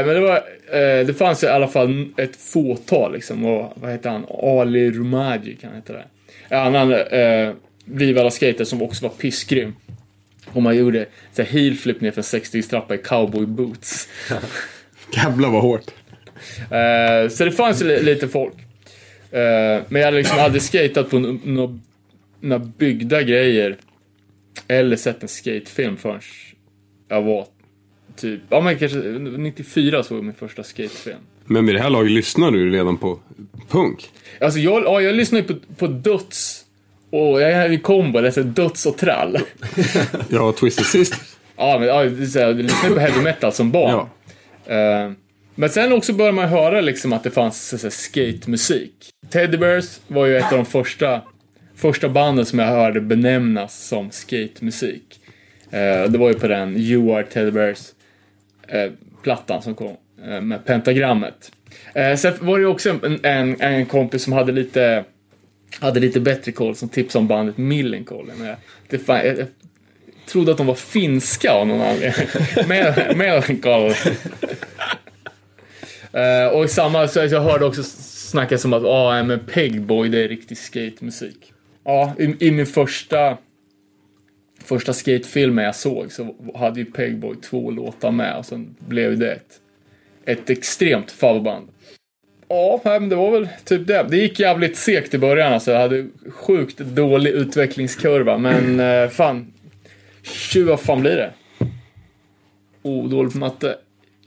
men 0.05 0.07
det 0.07 0.19
var, 0.19 0.35
eh, 0.71 1.05
det 1.05 1.17
fanns 1.17 1.43
i 1.43 1.47
alla 1.47 1.67
fall 1.67 2.05
ett 2.17 2.35
fåtal 2.35 3.13
liksom. 3.13 3.45
Och 3.45 3.73
vad 3.75 3.91
heter 3.91 4.09
han? 4.09 4.25
Ali 4.43 4.91
Rumaji 4.91 5.55
kan 5.55 5.69
han 5.69 5.79
heta 5.79 5.93
det. 5.93 6.05
En 6.49 6.75
annan 6.75 6.93
eh, 6.93 7.53
Vivalla 7.85 8.31
skater 8.31 8.63
som 8.63 8.81
också 8.81 9.03
var 9.03 9.09
pissgrym. 9.09 9.75
Och 10.53 10.61
man 10.61 10.77
gjorde 10.77 11.05
så 11.33 11.41
här 11.41 11.49
heelflip 11.49 12.01
ner 12.01 12.11
för 12.11 12.19
en 12.19 12.23
60 12.23 12.61
trappa 12.63 12.95
i 12.95 12.97
cowboy 12.97 13.45
boots. 13.45 14.07
Jävlar 15.15 15.49
vad 15.49 15.61
hårt. 15.61 15.91
Eh, 16.71 17.29
så 17.29 17.45
det 17.45 17.51
fanns 17.51 17.81
li- 17.81 18.03
lite 18.03 18.27
folk. 18.27 18.53
Eh, 19.31 19.83
men 19.89 20.01
jag 20.01 20.05
hade 20.05 20.17
liksom 20.17 20.39
aldrig 20.39 20.61
skatat 20.61 21.09
på 21.09 21.17
no- 21.19 21.39
no- 21.43 21.79
några 22.39 22.59
byggda 22.77 23.21
grejer. 23.23 23.77
Eller 24.67 24.95
sett 24.95 25.21
en 25.23 25.27
skatefilm 25.29 25.97
förrän 25.97 26.21
jag 27.07 27.21
var 27.21 27.47
typ, 28.15 28.41
ja 28.49 28.61
men 28.61 28.77
kanske 28.79 28.97
94 28.97 30.03
såg 30.03 30.17
jag 30.17 30.23
min 30.25 30.33
första 30.33 30.63
skatefilm. 30.63 31.17
Men 31.45 31.65
vid 31.65 31.75
det 31.75 31.81
här 31.81 31.89
laget 31.89 32.11
lyssnar 32.11 32.51
du 32.51 32.71
redan 32.71 32.97
på 32.97 33.19
punk. 33.69 34.09
Alltså 34.41 34.59
jag, 34.59 34.83
ja, 34.83 35.01
jag 35.01 35.15
lyssnade 35.15 35.41
ju 35.47 35.53
på, 35.53 35.59
på 35.75 35.87
Döds 35.87 36.60
Och 37.11 37.41
jag 37.41 37.55
hade 37.55 37.73
en 37.73 37.79
kombo, 37.79 38.21
det 38.21 38.37
är 38.37 38.43
döds 38.43 38.85
och 38.85 38.97
trall. 38.97 39.37
Ja, 40.29 40.53
Twisted 40.59 40.85
Sisters. 40.85 41.35
Ja, 41.57 41.79
men 41.79 41.87
ja, 41.87 42.03
är 42.03 42.53
lyssnade 42.53 42.95
på 42.95 42.99
heavy 42.99 43.21
metal 43.21 43.53
som 43.53 43.71
barn. 43.71 44.07
Ja. 44.65 44.73
Eh, 44.75 45.11
men 45.55 45.69
sen 45.69 45.93
också 45.93 46.13
började 46.13 46.35
man 46.35 46.49
höra 46.49 46.81
liksom 46.81 47.13
att 47.13 47.23
det 47.23 47.31
fanns 47.31 47.67
så, 47.67 47.77
så 47.77 47.85
här, 47.85 47.91
skate-musik. 47.91 48.93
Teddy 49.29 49.57
Bears 49.57 49.99
var 50.07 50.25
ju 50.25 50.37
ett 50.37 50.51
av 50.51 50.57
de 50.57 50.65
första, 50.65 51.21
första 51.75 52.09
banden 52.09 52.45
som 52.45 52.59
jag 52.59 52.67
hörde 52.67 53.01
benämnas 53.01 53.87
som 53.87 54.11
skate-musik. 54.11 55.19
Eh, 55.71 56.03
det 56.03 56.17
var 56.17 56.27
ju 56.27 56.33
på 56.33 56.47
den 56.47 56.77
You 56.77 57.15
Are 57.15 57.23
Teddy 57.23 57.51
Bears 57.51 57.81
eh, 58.67 58.91
plattan 59.23 59.61
som 59.61 59.75
kom 59.75 59.97
med 60.41 60.65
pentagrammet. 60.65 61.51
Sen 62.17 62.33
var 62.39 62.57
det 62.57 62.61
ju 62.61 62.67
också 62.67 62.89
en, 62.89 63.19
en, 63.23 63.61
en 63.61 63.85
kompis 63.85 64.23
som 64.23 64.33
hade 64.33 64.51
lite 64.51 65.05
hade 65.79 65.99
lite 65.99 66.19
bättre 66.19 66.51
koll 66.51 66.75
som 66.75 66.89
tipsade 66.89 67.21
om 67.21 67.27
bandet 67.27 67.57
Millencolin. 67.57 68.45
Jag, 68.45 68.55
det 68.89 68.99
fan, 68.99 69.17
jag, 69.17 69.39
jag 69.39 69.47
trodde 70.27 70.51
att 70.51 70.57
de 70.57 70.67
var 70.67 70.75
finska 70.75 71.51
av 71.51 71.67
någon 71.67 71.81
anledning. 71.81 72.27
Millencolin. 73.17 73.95
Eh, 76.13 76.47
och 76.47 76.69
samma, 76.69 77.07
så 77.07 77.19
jag 77.19 77.41
hörde 77.41 77.65
också 77.65 77.83
snackas 77.83 78.65
om 78.65 78.73
att 78.73 78.83
ah, 78.85 79.23
men 79.23 79.39
Pegboy, 79.39 80.09
det 80.09 80.23
är 80.23 80.27
riktig 80.27 80.57
skatemusik. 80.57 81.53
Ja, 81.83 82.13
i, 82.19 82.47
i 82.47 82.51
min 82.51 82.65
första 82.65 83.37
första 84.63 84.93
skatefilmen 84.93 85.65
jag 85.65 85.75
såg 85.75 86.11
så 86.11 86.35
hade 86.55 86.79
ju 86.79 86.85
Pegboy 86.85 87.35
två 87.35 87.71
låtar 87.71 88.11
med 88.11 88.37
och 88.37 88.45
sen 88.45 88.75
blev 88.79 89.17
det 89.17 89.31
ett, 89.31 89.59
ett 90.25 90.49
extremt 90.49 91.11
favoritband. 91.11 91.67
Ja, 92.51 92.81
men 92.83 93.09
det 93.09 93.15
var 93.15 93.31
väl 93.31 93.49
typ 93.65 93.87
det. 93.87 94.05
Det 94.09 94.17
gick 94.17 94.39
jävligt 94.39 94.77
segt 94.77 95.13
i 95.13 95.17
början 95.17 95.53
alltså. 95.53 95.71
Jag 95.71 95.79
hade 95.79 96.07
sjukt 96.29 96.77
dålig 96.77 97.31
utvecklingskurva, 97.31 98.37
men 98.37 98.79
eh, 99.03 99.09
fan. 99.09 99.53
20, 100.21 100.63
vad 100.63 100.79
fan 100.79 101.01
blir 101.01 101.15
det? 101.15 101.31
Oh, 102.81 103.09
dålig 103.09 103.31
på 103.31 103.37
matte. 103.37 103.77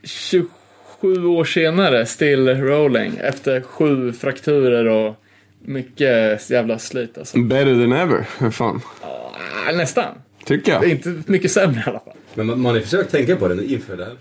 27 0.03 1.27
år 1.27 1.45
senare, 1.45 2.07
still 2.07 2.49
rolling. 2.49 3.13
Efter 3.21 3.61
sju 3.61 4.13
frakturer 4.13 4.85
och 4.85 5.15
mycket 5.59 6.51
jävla 6.51 6.79
slit 6.79 7.19
alltså. 7.19 7.39
Better 7.39 7.75
than 7.75 7.93
ever. 7.93 8.27
Hur 8.39 8.51
fan. 8.51 8.81
Ah, 9.01 9.73
nästan. 9.73 10.15
Tycker 10.45 10.73
jag. 10.73 10.89
Inte 10.89 11.23
mycket 11.27 11.51
sämre 11.51 11.81
i 11.87 11.91
alla 11.91 12.01
fall. 12.01 12.15
Men 12.35 12.47
man, 12.47 12.61
man 12.61 12.71
har 12.71 12.77
ju 12.77 12.83
försökt 12.83 13.11
tänka 13.11 13.37
på 13.37 13.49
det 13.49 13.65
inför 13.65 13.97
det 13.97 14.05
här. 14.05 14.17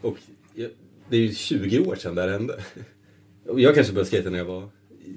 Och 0.00 0.16
jag, 0.54 0.70
det 1.08 1.16
är 1.16 1.20
ju 1.20 1.34
20 1.34 1.78
år 1.78 1.96
sedan 1.96 2.14
det 2.14 2.22
här 2.22 2.28
hände. 2.28 2.54
Jag 3.56 3.74
kanske 3.74 3.92
började 3.92 4.08
skata 4.08 4.30
när 4.30 4.38
jag 4.38 4.44
var... 4.44 4.68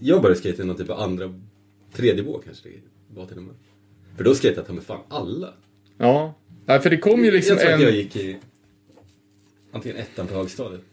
Jag 0.02 0.22
började 0.22 0.40
skata 0.40 0.64
i 0.64 0.66
någon 0.66 0.78
typ 0.78 0.90
av 0.90 1.00
andra, 1.00 1.40
tredje 1.94 2.24
vår 2.24 2.42
kanske 2.46 2.70
det 2.70 2.76
var 3.08 3.26
till 3.26 3.38
och 3.38 3.44
med. 3.44 3.56
För 4.18 4.24
då 4.24 4.36
skatade 4.36 4.68
jag 4.68 4.76
med 4.76 4.84
fan 4.84 5.02
alla. 5.10 5.54
Ja. 5.98 6.34
ja, 6.66 6.80
för 6.80 6.90
det 6.90 6.98
kom 6.98 7.26
ju 7.26 7.32
liksom 7.32 7.58
jag 7.58 7.62
tror 7.62 7.72
en... 7.72 7.80
att 7.80 7.86
jag 7.86 7.96
gick 7.96 8.16
i 8.16 8.38
antingen 9.72 9.98
ettan 9.98 10.28
på 10.28 10.34
högstadiet 10.34 10.86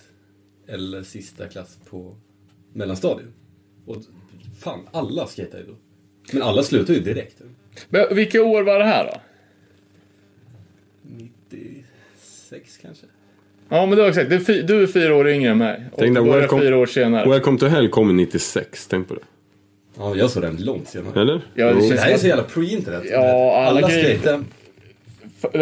eller 0.66 1.02
sista 1.02 1.48
klass 1.48 1.78
på 1.90 2.16
mellanstadiet. 2.72 3.28
Och 3.86 3.96
fan, 4.58 4.88
alla 4.92 5.26
skatade 5.26 5.62
ju 5.62 5.68
då. 5.68 5.76
Men 6.32 6.42
alla 6.42 6.62
slutade 6.62 6.98
ju 6.98 7.04
direkt. 7.04 7.42
Men 7.88 8.16
vilka 8.16 8.42
år 8.42 8.62
var 8.62 8.78
det 8.78 8.84
här 8.84 9.04
då? 9.04 9.20
96 11.02 12.78
kanske? 12.82 13.06
Ja, 13.68 13.86
men 13.86 13.96
du 13.96 14.02
har 14.02 14.08
exakt. 14.08 14.30
Du 14.30 14.36
är, 14.36 14.62
du 14.62 14.82
är 14.82 14.86
fyra 14.86 15.14
år 15.14 15.28
yngre 15.28 15.50
än 15.50 15.58
mig. 15.58 15.84
Och 15.92 15.98
börjar 15.98 16.48
welcome- 16.48 16.60
fyra 16.60 16.76
år 16.76 16.86
senare. 16.86 17.28
Welcome 17.28 17.58
to 17.58 17.66
Hell 17.66 17.88
kom 17.88 18.16
96. 18.16 18.86
Tänk 18.86 19.08
på 19.08 19.14
det. 19.14 19.20
Ja, 19.96 20.16
jag 20.16 20.30
såg 20.30 20.42
den 20.42 20.56
långt 20.64 20.88
senare. 20.88 21.20
Eller? 21.20 21.40
Ja, 21.54 21.66
det 21.66 21.80
känns- 21.80 21.90
Det 21.90 21.98
här 22.00 22.10
är 22.12 22.18
så 22.18 22.26
jävla 22.26 22.44
pre-internet. 22.44 23.02
Ja, 23.10 23.56
alla 23.56 23.78
alla 23.78 23.88
skejtade 23.88 24.44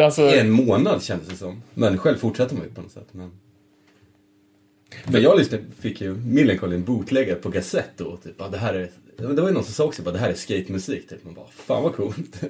Alltså, 0.05 0.23
i 0.23 0.39
en 0.39 0.51
månad 0.51 1.03
kändes 1.03 1.29
det 1.29 1.37
som. 1.37 1.63
Men 1.75 1.99
själv 1.99 2.17
fortsatte 2.17 2.55
man 2.55 2.65
ju 2.65 2.71
på 2.71 2.81
något 2.81 2.91
sätt. 2.93 3.07
Men, 3.13 3.31
men 5.05 5.23
jag 5.23 5.39
lyssnade, 5.39 5.65
fick 5.81 6.01
ju 6.01 6.15
Millencolin 6.15 6.85
bootleggat 6.85 7.43
på 7.43 7.51
kassett 7.51 7.91
då. 7.97 8.17
Typ, 8.17 8.41
ah, 8.41 8.49
det, 8.49 8.59
här 8.59 8.75
är, 8.75 8.89
det 9.19 9.41
var 9.41 9.49
ju 9.49 9.55
någon 9.55 9.65
som 9.65 9.73
sa 9.75 9.85
också 9.85 10.03
att 10.07 10.13
det 10.15 10.19
här 10.21 10.31
är 10.31 10.35
skatemusik. 10.35 11.09
Typ. 11.09 11.25
Man 11.25 11.35
bara, 11.35 11.47
fan 11.51 11.83
vad 11.83 11.95
coolt. 11.95 12.41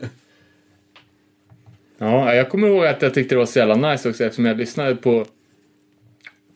ja, 1.98 2.34
jag 2.34 2.50
kommer 2.50 2.68
ihåg 2.68 2.86
att 2.86 3.02
jag 3.02 3.14
tyckte 3.14 3.34
det 3.34 3.38
var 3.38 3.46
så 3.46 3.58
jävla 3.58 3.90
nice 3.92 4.08
också 4.08 4.24
eftersom 4.24 4.44
jag 4.46 4.56
lyssnade 4.56 4.96
på 4.96 5.26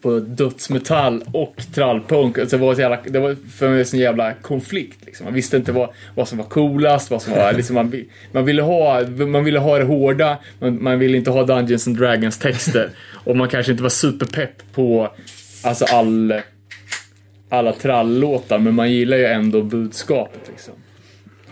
på 0.02 0.20
dödsmetall 0.20 1.24
och 1.32 1.56
trallpunk. 1.74 2.38
Alltså 2.38 2.56
det, 2.56 2.62
var 2.62 2.74
så 2.74 2.80
jävla, 2.80 2.98
det 3.04 3.18
var 3.18 3.36
för 3.52 3.68
mig 3.68 3.78
en 3.78 3.86
sån 3.86 4.00
jävla 4.00 4.34
konflikt. 4.34 5.06
Liksom. 5.06 5.24
Man 5.24 5.34
visste 5.34 5.56
inte 5.56 5.72
vad, 5.72 5.88
vad 6.14 6.28
som 6.28 6.38
var 6.38 6.44
coolast, 6.44 7.10
vad 7.10 7.22
som 7.22 7.32
var... 7.32 7.52
Liksom, 7.52 7.74
man, 7.74 8.04
man, 8.32 8.44
ville 8.44 8.62
ha, 8.62 9.06
man 9.08 9.44
ville 9.44 9.58
ha 9.58 9.78
det 9.78 9.84
hårda, 9.84 10.38
men 10.58 10.82
man 10.82 10.98
ville 10.98 11.16
inte 11.16 11.30
ha 11.30 11.44
Dungeons 11.44 11.86
and 11.86 11.96
Dragons 11.96 12.38
texter. 12.38 12.90
och 13.24 13.36
man 13.36 13.48
kanske 13.48 13.72
inte 13.72 13.82
var 13.82 13.90
superpepp 13.90 14.72
på 14.72 15.12
alltså 15.62 15.84
all, 15.84 16.34
alla 17.48 17.72
trallåtar, 17.72 18.58
men 18.58 18.74
man 18.74 18.92
gillar 18.92 19.16
ju 19.16 19.26
ändå 19.26 19.62
budskapet. 19.62 20.40
Liksom. 20.48 20.74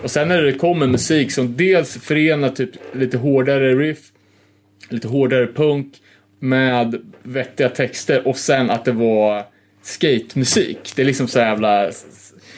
Och 0.03 0.11
sen 0.11 0.29
när 0.29 0.43
det 0.43 0.53
kommer 0.53 0.87
musik 0.87 1.33
som 1.33 1.57
dels 1.57 1.97
förenar 1.97 2.49
typ 2.49 2.71
lite 2.93 3.19
hårdare 3.19 3.75
riff, 3.75 3.99
lite 4.89 5.09
hårdare 5.09 5.47
punk 5.47 5.95
med 6.39 7.01
vettiga 7.23 7.69
texter 7.69 8.29
och 8.29 8.37
sen 8.37 8.71
att 8.71 8.85
det 8.85 8.93
var 8.93 9.45
skatemusik. 9.83 10.93
Det 10.97 11.03
är 11.03 11.07
liksom 11.07 11.29
så 11.29 11.39
jävla... 11.39 11.91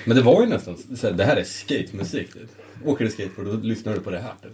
Men 0.05 0.16
det 0.16 0.23
var 0.23 0.43
ju 0.43 0.49
nästan 0.49 0.77
så 0.77 1.07
här, 1.07 1.14
det 1.14 1.25
här 1.25 1.37
är 1.37 1.45
skatemusik. 1.45 2.33
Typ. 2.33 2.43
Åker 2.85 3.05
du 3.05 3.11
skateboard 3.11 3.47
då 3.47 3.53
lyssnar 3.53 3.95
du 3.95 4.01
på 4.01 4.11
det 4.11 4.19
här. 4.19 4.33
Typ. 4.43 4.53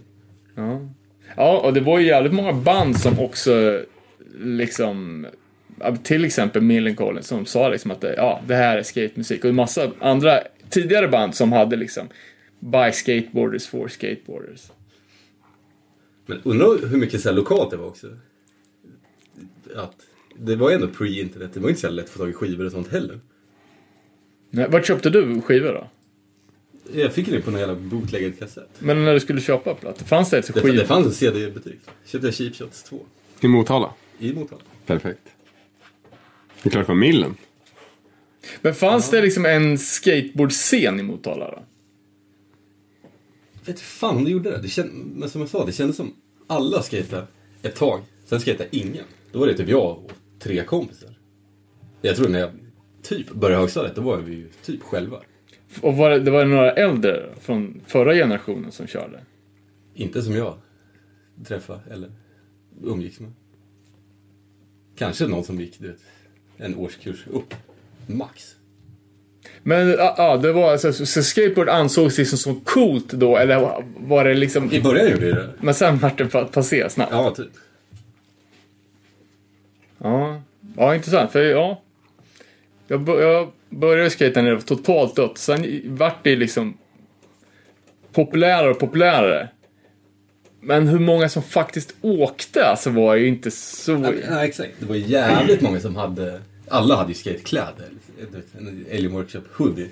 Ja. 0.55 0.89
ja, 1.35 1.57
och 1.57 1.73
det 1.73 1.81
var 1.81 1.99
ju 1.99 2.05
jävligt 2.05 2.33
många 2.33 2.53
band 2.53 2.99
som 2.99 3.19
också 3.19 3.81
liksom 4.39 5.27
till 6.03 6.25
exempel 6.25 6.61
Millencolin 6.61 7.23
som 7.23 7.45
sa 7.45 7.69
liksom 7.69 7.91
att 7.91 8.01
det, 8.01 8.15
ja, 8.15 8.41
det 8.47 8.55
här 8.55 8.77
är 8.77 8.83
skatemusik 8.83 9.43
och 9.43 9.49
en 9.49 9.55
massa 9.55 9.91
andra 9.99 10.39
tidigare 10.69 11.07
band 11.07 11.35
som 11.35 11.51
hade 11.51 11.75
liksom 11.75 12.09
By 12.59 12.91
skateboarders 12.91 13.67
for 13.67 13.87
skateboarders. 13.87 14.71
Men 16.25 16.41
undrar 16.43 16.87
hur 16.87 16.97
mycket 16.97 17.21
så 17.21 17.29
här 17.29 17.35
lokalt 17.35 17.71
det 17.71 17.77
var 17.77 17.87
också. 17.87 18.07
Att 19.75 19.95
det 20.39 20.55
var 20.55 20.69
ju 20.69 20.75
ändå 20.75 20.87
pre-internet. 20.87 21.53
Det 21.53 21.59
var 21.59 21.69
inte 21.69 21.81
så 21.81 21.89
lätt 21.89 22.05
att 22.05 22.11
få 22.11 22.19
tag 22.19 22.29
i 22.29 22.33
skivor 22.33 22.65
och 22.65 22.71
sånt 22.71 22.87
heller. 22.91 23.19
Nej, 24.49 24.67
Vart 24.69 24.85
köpte 24.87 25.09
du 25.09 25.41
skivor 25.41 25.73
då? 25.73 25.89
Jag 26.93 27.13
fick 27.13 27.29
det 27.29 27.41
på 27.41 27.51
någon 27.51 27.59
jävla 27.59 27.75
bootleggad 27.75 28.39
kassett. 28.39 28.69
Men 28.79 29.05
när 29.05 29.13
du 29.13 29.19
skulle 29.19 29.41
köpa 29.41 29.75
plattor, 29.75 30.05
fanns 30.05 30.29
det 30.29 30.37
ett 30.37 30.53
Det, 30.53 30.61
skiv... 30.61 30.75
det 30.75 30.85
fanns 30.85 31.05
en 31.05 31.13
CD-butik. 31.13 31.79
Köpte 32.05 32.27
jag 32.27 32.33
Cheap 32.33 32.55
Shots 32.55 32.83
2 32.83 32.99
I 33.41 33.47
Motala. 33.47 33.93
i 34.19 34.33
Motala. 34.33 34.61
Perfekt. 34.85 35.21
Det 36.63 36.69
är 36.69 36.71
klart 36.71 36.85
det 36.85 36.93
var 36.93 36.99
Millen. 36.99 37.35
Men 38.61 38.75
fanns 38.75 39.09
det 39.11 39.21
liksom 39.21 39.45
en 39.45 39.77
skateboardscen 39.77 40.99
i 40.99 41.03
Motala 41.03 41.51
då? 41.51 41.63
vet 43.65 43.79
fan 43.79 44.17
om 44.17 44.23
det 44.23 44.31
gjorde 44.31 44.49
det. 44.51 44.61
det 44.61 44.67
känd, 44.67 44.91
men 45.15 45.29
som 45.29 45.41
jag 45.41 45.49
sa, 45.49 45.65
det 45.65 45.71
kändes 45.71 45.97
som 45.97 46.13
alla 46.47 46.81
skejtade 46.83 47.27
ett 47.61 47.75
tag. 47.75 48.01
Sen 48.25 48.39
skejtade 48.39 48.69
ingen. 48.71 49.03
Då 49.37 49.41
var 49.41 49.47
det 49.47 49.53
typ 49.57 49.69
jag 49.69 49.97
och 49.97 50.11
tre 50.39 50.63
kompisar. 50.63 51.09
Jag 52.01 52.15
tror 52.15 52.29
när 52.29 52.39
jag 52.39 52.49
typ 53.03 53.31
började 53.31 53.61
högstadiet, 53.61 53.95
då 53.95 54.01
var 54.01 54.17
vi 54.17 54.35
ju 54.35 54.47
typ 54.65 54.81
själva. 54.83 55.17
Och 55.81 55.97
var 55.97 56.09
det, 56.09 56.19
det 56.19 56.31
var 56.31 56.45
några 56.45 56.71
äldre 56.71 57.29
från 57.41 57.81
förra 57.87 58.13
generationen 58.13 58.71
som 58.71 58.87
körde? 58.87 59.19
Inte 59.93 60.21
som 60.21 60.35
jag 60.35 60.57
träffade 61.47 61.79
eller 61.91 62.11
umgicks 62.83 63.19
med. 63.19 63.31
Kanske 64.95 65.27
någon 65.27 65.43
som 65.43 65.59
gick 65.59 65.79
du 65.79 65.87
vet, 65.87 66.01
en 66.57 66.75
årskurs 66.75 67.27
upp. 67.31 67.53
Max. 68.07 68.55
Men 69.63 69.89
ja, 69.89 70.37
det 70.37 70.51
var 70.51 70.71
alltså, 70.71 70.93
så 70.93 71.23
skateboard 71.23 71.69
ansågs 71.69 72.17
liksom 72.17 72.37
som 72.37 72.61
coolt 72.61 73.09
då, 73.09 73.37
eller 73.37 73.83
var 73.99 74.25
det 74.25 74.33
liksom... 74.33 74.71
I 74.71 74.81
början 74.81 75.11
gjorde 75.11 75.33
det 75.33 75.49
Men 75.59 75.73
sen 75.73 75.97
vart 75.97 76.17
det 76.17 76.25
pa- 76.25 76.45
passé 76.45 76.89
snabbt? 76.89 77.11
Ja, 77.11 77.33
typ. 77.35 77.51
Ja, 79.97 80.41
ja 80.77 80.95
intressant. 80.95 81.31
För 81.31 81.43
ja, 81.43 81.81
jag, 82.87 83.01
bör, 83.01 83.21
jag 83.21 83.51
började 83.69 84.09
skejta 84.09 84.41
när 84.41 84.49
det 84.49 84.55
var 84.55 84.61
totalt 84.61 85.15
dött. 85.15 85.37
Sen 85.37 85.81
vart 85.85 86.23
det 86.23 86.35
liksom 86.35 86.77
populärare 88.11 88.69
och 88.71 88.79
populärare. 88.79 89.49
Men 90.59 90.87
hur 90.87 90.99
många 90.99 91.29
som 91.29 91.43
faktiskt 91.43 91.95
åkte 92.01 92.65
alltså 92.65 92.89
var 92.89 93.15
ju 93.15 93.27
inte 93.27 93.51
så... 93.51 94.13
Ja, 94.29 94.45
exakt. 94.45 94.73
Det 94.79 94.85
var 94.85 94.95
jävligt 94.95 95.61
många 95.61 95.79
som 95.79 95.95
hade, 95.95 96.41
alla 96.67 96.95
hade 96.95 97.09
ju 97.09 97.15
skatekläder. 97.15 97.89
En 98.57 98.85
Alien 98.91 99.11
Workshop 99.11 99.41
hoodie 99.53 99.89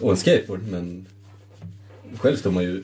och 0.00 0.10
en 0.10 0.16
skateboard. 0.16 0.60
Men 0.70 1.06
själv 2.16 2.36
stod 2.36 2.52
man 2.52 2.62
ju, 2.62 2.82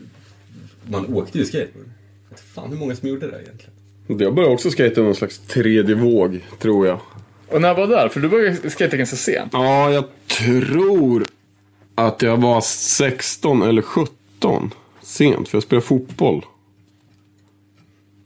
man 0.90 1.14
åkte 1.14 1.38
ju 1.38 1.44
skateboard. 1.44 1.86
Vet 2.30 2.40
fan 2.40 2.70
hur 2.70 2.76
många 2.76 2.96
som 2.96 3.08
gjorde 3.08 3.30
det 3.30 3.42
egentligen. 3.42 3.75
Jag 4.06 4.34
började 4.34 4.54
också 4.54 4.70
skata 4.70 5.00
någon 5.00 5.14
slags 5.14 5.38
tredje 5.38 5.94
våg, 5.94 6.40
tror 6.58 6.86
jag. 6.86 7.00
Och 7.48 7.60
när 7.60 7.74
var 7.74 7.86
det 7.86 7.94
där? 7.94 8.08
För 8.08 8.20
du 8.20 8.28
började 8.28 8.70
skata 8.70 8.96
ganska 8.96 9.16
sent. 9.16 9.50
Ja, 9.52 9.90
jag 9.90 10.04
tror 10.26 11.24
att 11.94 12.22
jag 12.22 12.36
var 12.36 12.60
16 12.60 13.62
eller 13.62 13.82
17. 13.82 14.74
sent 15.02 15.48
för 15.48 15.56
jag 15.56 15.62
spelade 15.62 15.86
fotboll. 15.86 16.44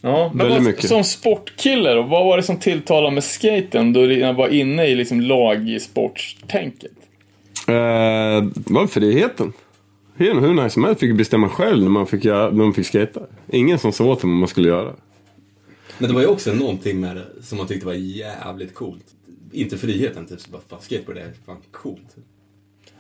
Ja, 0.03 0.31
men 0.35 0.49
vad, 0.49 0.63
mycket. 0.63 0.89
som 0.89 1.05
sportkille 1.05 1.95
då, 1.95 2.03
vad 2.03 2.25
var 2.25 2.37
det 2.37 2.43
som 2.43 2.57
tilltalade 2.57 3.15
med 3.15 3.25
skaten 3.25 3.93
då 3.93 4.13
jag 4.13 4.35
var 4.35 4.49
inne 4.49 4.87
i 4.87 4.95
liksom 4.95 5.21
lagsportstänket? 5.21 6.93
Eh, 7.69 8.45
var 8.55 8.87
friheten. 8.87 9.53
Hur, 10.17 10.55
nice 10.55 10.71
som 10.71 10.85
helst 10.85 11.01
fick 11.01 11.15
bestämma 11.15 11.49
själv 11.49 11.83
när 11.83 11.91
man 11.91 12.07
fick, 12.07 12.25
när 12.25 12.51
man 12.51 12.75
fick 12.75 12.87
skata. 12.87 13.21
Ingen 13.53 13.79
som 13.79 13.93
sa 13.93 14.05
åt 14.05 14.25
en 14.25 14.31
vad 14.31 14.39
man 14.39 14.49
skulle 14.49 14.69
göra. 14.69 14.93
Men 16.01 16.09
det 16.09 16.15
var 16.15 16.21
ju 16.21 16.27
också 16.27 16.53
någonting 16.53 17.01
med 17.01 17.17
det 17.17 17.43
som 17.43 17.59
man 17.59 17.67
tyckte 17.67 17.87
var 17.87 17.93
jävligt 17.93 18.75
coolt. 18.75 19.05
Inte 19.53 19.79
friheten, 19.79 20.27
typ 20.27 20.41
så 20.41 20.51
bara, 20.51 20.63
fan 20.69 20.81
skateboard 20.81 21.19
är 21.19 21.33
fan 21.47 21.57
coolt. 21.71 22.17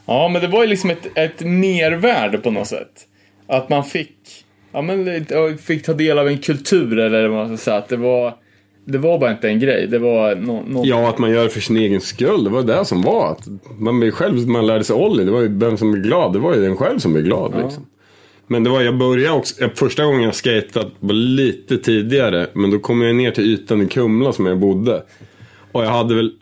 Ja, 0.06 0.28
men 0.28 0.42
det 0.42 0.48
var 0.48 0.62
ju 0.62 0.68
liksom 0.68 0.90
ett, 0.90 1.06
ett 1.14 1.40
mervärde 1.40 2.38
på 2.38 2.50
något 2.50 2.66
sätt. 2.66 3.06
Att 3.46 3.68
man 3.68 3.84
fick, 3.84 4.44
ja, 4.72 4.82
men, 4.82 5.58
fick 5.58 5.84
ta 5.84 5.92
del 5.92 6.18
av 6.18 6.28
en 6.28 6.38
kultur 6.38 6.98
eller 6.98 7.28
vad 7.28 7.48
man 7.48 7.56
ska 7.56 7.64
säga. 7.64 7.76
Att 7.76 7.88
det 7.88 7.96
var, 7.96 8.36
det 8.84 8.98
var 8.98 9.18
bara 9.18 9.30
inte 9.30 9.48
en 9.48 9.60
grej. 9.60 9.86
Det 9.86 9.98
var 9.98 10.34
no, 10.34 10.64
no, 10.66 10.82
Ja, 10.84 11.08
att 11.08 11.18
man 11.18 11.30
gör 11.30 11.44
det 11.44 11.50
för 11.50 11.60
sin 11.60 11.76
egen 11.76 12.00
skull. 12.00 12.44
Det 12.44 12.50
var 12.50 12.62
det 12.62 12.84
som 12.84 13.02
var. 13.02 13.32
Att 13.32 13.48
man 13.78 14.00
blir 14.00 14.10
själv, 14.10 14.48
man 14.48 14.66
lärde 14.66 14.84
sig 14.84 14.96
Olli. 14.96 15.24
Det 15.24 15.30
var 15.30 15.40
ju 15.40 15.58
vem 15.58 15.76
som 15.76 15.92
blir 15.92 16.02
glad. 16.02 16.32
Det 16.32 16.38
var 16.38 16.54
ju 16.54 16.62
den 16.62 16.76
själv 16.76 16.98
som 16.98 17.12
blir 17.12 17.22
glad. 17.22 17.62
Liksom. 17.62 17.86
Men 18.52 18.64
det 18.64 18.70
var, 18.70 18.80
jag 18.80 18.96
började 18.98 19.36
också, 19.36 19.54
jag- 19.58 19.76
första 19.78 20.04
gången 20.04 20.22
jag 20.22 20.34
skejtade 20.34 20.90
var 21.00 21.14
lite 21.14 21.78
tidigare. 21.78 22.46
Men 22.52 22.70
då 22.70 22.78
kom 22.78 23.02
jag 23.02 23.16
ner 23.16 23.30
till 23.30 23.44
ytan 23.44 23.82
i 23.82 23.86
Kumla 23.86 24.32
som 24.32 24.46
jag 24.46 24.58
bodde. 24.58 25.02
Och 25.72 25.84
jag 25.84 25.90
hade 25.90 26.14
väl, 26.14 26.32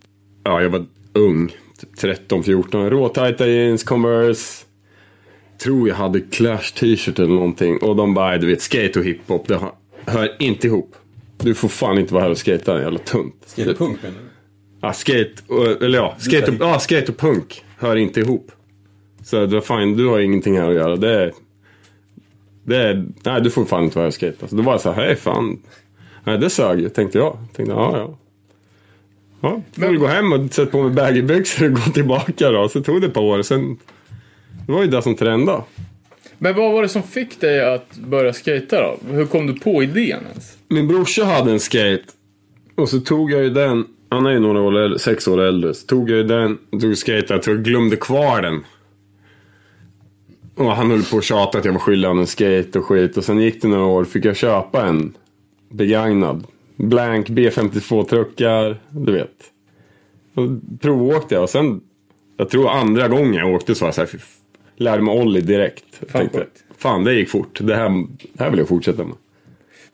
ja 0.45 0.63
jag 0.63 0.71
var 0.71 0.85
ung. 1.13 1.57
typ 1.81 1.97
13, 1.97 2.43
14. 2.43 2.91
Råtajta 2.91 3.47
jeans, 3.49 3.83
Converse. 3.85 4.65
Tror 5.63 5.89
jag 5.89 5.95
hade 5.97 6.21
Clash 6.21 6.59
t-shirt 6.81 7.19
eller 7.19 7.29
någonting. 7.35 7.79
Och 7.79 7.97
de 7.97 8.15
bara, 8.15 8.39
du 8.39 8.47
vet 8.47 8.63
skate 8.63 8.99
och 8.99 9.05
hiphop, 9.05 9.49
det 9.49 9.61
hör- 10.07 10.37
inte 10.39 10.67
ihop. 10.67 10.95
Du 11.39 11.55
får 11.55 11.69
fan 11.69 11.99
inte 11.99 12.15
vara 12.15 12.23
här 12.25 12.31
och 12.31 12.39
skata, 12.39 12.81
jävla 12.83 12.99
tunt. 12.99 13.35
Skatepunk 13.47 14.03
menar 14.03 14.17
du? 14.19 14.25
Ja, 14.81 14.93
skate, 14.93 15.33
och, 15.47 15.83
eller 15.83 15.99
ja, 15.99 16.17
skate 16.19 16.51
och, 16.51 16.57
ja, 16.61 16.79
skate 16.79 17.13
och 17.13 17.19
punk 17.19 17.65
hör 17.79 17.97
inte 17.97 18.21
ihop. 18.21 18.51
Så 19.25 19.47
det 19.47 19.55
var 19.61 19.79
fine, 19.81 19.97
du 19.97 20.07
har 20.07 20.19
ingenting 20.19 20.59
här 20.59 20.69
att 20.69 20.75
göra. 20.75 20.97
Det 20.97 21.11
är, 21.23 21.33
det 22.69 23.05
nej 23.23 23.41
du 23.41 23.51
får 23.51 23.65
fan 23.65 23.85
inte 23.85 23.99
vara 23.99 24.05
här 24.05 24.09
och 24.09 24.15
skata. 24.15 24.49
Så 24.49 24.57
då 24.57 24.63
var 24.63 24.73
jag 24.73 24.81
så 24.81 24.93
här, 24.93 25.03
hej 25.03 25.17
fan. 25.17 25.59
Nej, 26.25 26.39
det 26.39 26.51
sög 26.51 26.81
ju, 26.81 26.89
tänkte 26.89 27.19
jag. 27.19 27.39
Tänkte, 27.57 27.75
ja, 27.75 27.99
ja. 27.99 28.19
Ja, 29.41 29.63
får 29.73 29.83
väl 29.83 29.99
gå 29.99 30.07
hem 30.07 30.33
och 30.33 30.53
sätta 30.53 30.71
på 30.71 30.83
mig 30.83 30.91
baggybyxor 30.91 31.67
och 31.67 31.73
gå 31.73 31.81
tillbaka 31.81 32.51
då. 32.51 32.69
Så 32.69 32.81
tog 32.81 33.01
det 33.01 33.07
ett 33.07 33.15
par 33.15 33.21
år. 33.21 33.43
Sen, 33.43 33.77
det 34.67 34.73
var 34.73 34.83
ju 34.83 34.89
det 34.89 35.03
som 35.03 35.15
trendade. 35.15 35.63
Men 36.39 36.57
vad 36.57 36.73
var 36.73 36.83
det 36.83 36.89
som 36.89 37.03
fick 37.03 37.41
dig 37.41 37.75
att 37.75 37.97
börja 37.97 38.33
skata 38.33 38.81
då? 38.83 38.99
Hur 39.11 39.27
kom 39.27 39.47
du 39.47 39.55
på 39.55 39.83
idén 39.83 40.21
ens? 40.31 40.57
Min 40.69 40.89
brorsa 40.89 41.25
hade 41.25 41.53
en 41.53 41.61
skate. 41.61 42.05
Och 42.75 42.89
så 42.89 43.01
tog 43.01 43.33
jag 43.33 43.43
ju 43.43 43.51
den. 43.51 43.85
Han 44.09 44.27
är 44.27 44.31
ju 44.31 44.39
några 44.39 44.61
år 44.61 44.79
äldre, 44.79 44.99
sex 44.99 45.29
år 45.29 45.41
äldre. 45.41 45.75
Så 45.75 45.87
tog 45.87 46.11
jag 46.11 46.17
ju 46.17 46.23
den, 46.23 46.59
tog 46.81 46.99
skate, 46.99 47.27
jag 47.29 47.43
tror 47.43 47.57
jag 47.57 47.65
glömde 47.65 47.97
kvar 47.97 48.43
den. 48.43 48.65
Och 50.59 50.73
han 50.77 50.91
höll 50.91 51.03
på 51.03 51.19
att 51.19 51.25
tjata 51.25 51.59
att 51.59 51.65
jag 51.65 51.73
var 51.73 51.81
skyldig 51.81 52.09
honom 52.09 52.21
en 52.21 52.27
skate 52.27 52.79
och 52.79 52.85
skit. 52.85 53.17
Och 53.17 53.25
sen 53.25 53.41
gick 53.41 53.63
det 53.63 53.69
några 53.69 53.85
år, 53.87 54.05
fick 54.05 54.25
jag 54.25 54.37
köpa 54.37 54.87
en 54.87 55.15
begagnad. 55.71 56.45
Blank 56.77 57.29
B52-truckar, 57.29 58.77
du 58.91 59.13
vet. 59.13 59.31
Och 60.35 60.49
provåkte 60.81 61.35
jag 61.35 61.43
och 61.43 61.51
sen, 61.51 61.81
jag 62.37 62.49
tror 62.51 62.69
andra 62.71 63.09
gången 63.09 63.35
jag 63.35 63.55
åkte 63.55 63.75
så 63.75 63.85
var 63.85 63.89
jag 63.89 63.95
så 63.95 64.01
här, 64.01 64.11
lärde 64.77 65.03
mig 65.03 65.21
ollie 65.21 65.41
direkt. 65.41 65.85
Jag 66.01 66.11
Fan, 66.11 66.21
tänkte, 66.21 66.47
fan 66.79 67.05
det 67.05 67.15
gick 67.15 67.29
fort. 67.29 67.59
Det 67.63 67.75
här, 67.77 68.07
det 68.33 68.43
här 68.45 68.51
vill 68.51 68.59
jag 68.59 68.69
fortsätta 68.69 69.05
med. 69.05 69.17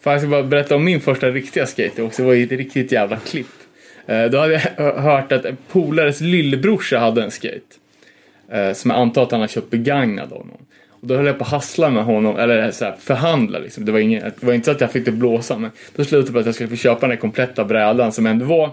Fan, 0.01 0.13
jag 0.13 0.21
ska 0.23 0.31
bara 0.31 0.43
berätta 0.43 0.77
om 0.77 0.85
min 0.85 1.01
första 1.01 1.31
riktiga 1.31 1.67
skate 1.67 2.03
också. 2.03 2.23
Det 2.23 2.27
var 2.27 2.35
ju 2.35 2.45
ett 2.45 2.53
riktigt 2.53 2.93
jävla 2.93 3.17
klipp. 3.17 3.47
Eh, 4.07 4.25
Då 4.25 4.39
hade 4.39 4.53
jag 4.53 4.61
hö- 4.61 5.01
hört 5.01 5.33
att 5.33 5.45
en 5.45 5.57
polares 5.73 6.21
lillebrorsa 6.21 6.99
hade 6.99 7.23
en 7.25 7.31
skate. 7.31 7.61
Eh, 8.53 8.73
Som 8.73 8.91
jag 8.91 9.01
antar 9.01 9.23
att 9.23 9.31
han 9.31 9.41
har 9.41 9.49
köpt 9.49 9.71
begagnad 9.71 10.33
av 10.33 10.47
någon. 10.47 10.67
Och 10.91 11.07
då 11.09 11.17
höll 11.17 11.27
jag 11.27 11.39
på 11.39 11.45
att 11.45 11.51
hassla 11.51 11.91
med 11.91 12.05
honom, 12.05 12.37
eller 12.37 12.71
så 12.71 12.85
här, 12.85 12.95
förhandla 13.01 13.59
liksom. 13.59 13.85
Det 13.85 13.93
var, 13.93 13.99
ingen, 13.99 14.23
det 14.41 14.47
var 14.47 14.53
inte 14.53 14.65
så 14.65 14.71
att 14.71 14.81
jag 14.81 14.93
fick 14.93 15.05
det 15.05 15.13
blåsa, 15.13 15.59
men 15.59 15.71
då 15.97 16.05
slutade 16.05 16.27
det 16.27 16.33
på 16.33 16.39
att 16.39 16.47
jag 16.47 16.55
skulle 16.55 16.71
få 16.71 16.77
köpa 16.77 17.01
den 17.01 17.11
här 17.11 17.17
kompletta 17.17 17.65
brädan 17.65 18.13
som 18.13 18.27
ändå 18.27 18.47
var 18.47 18.71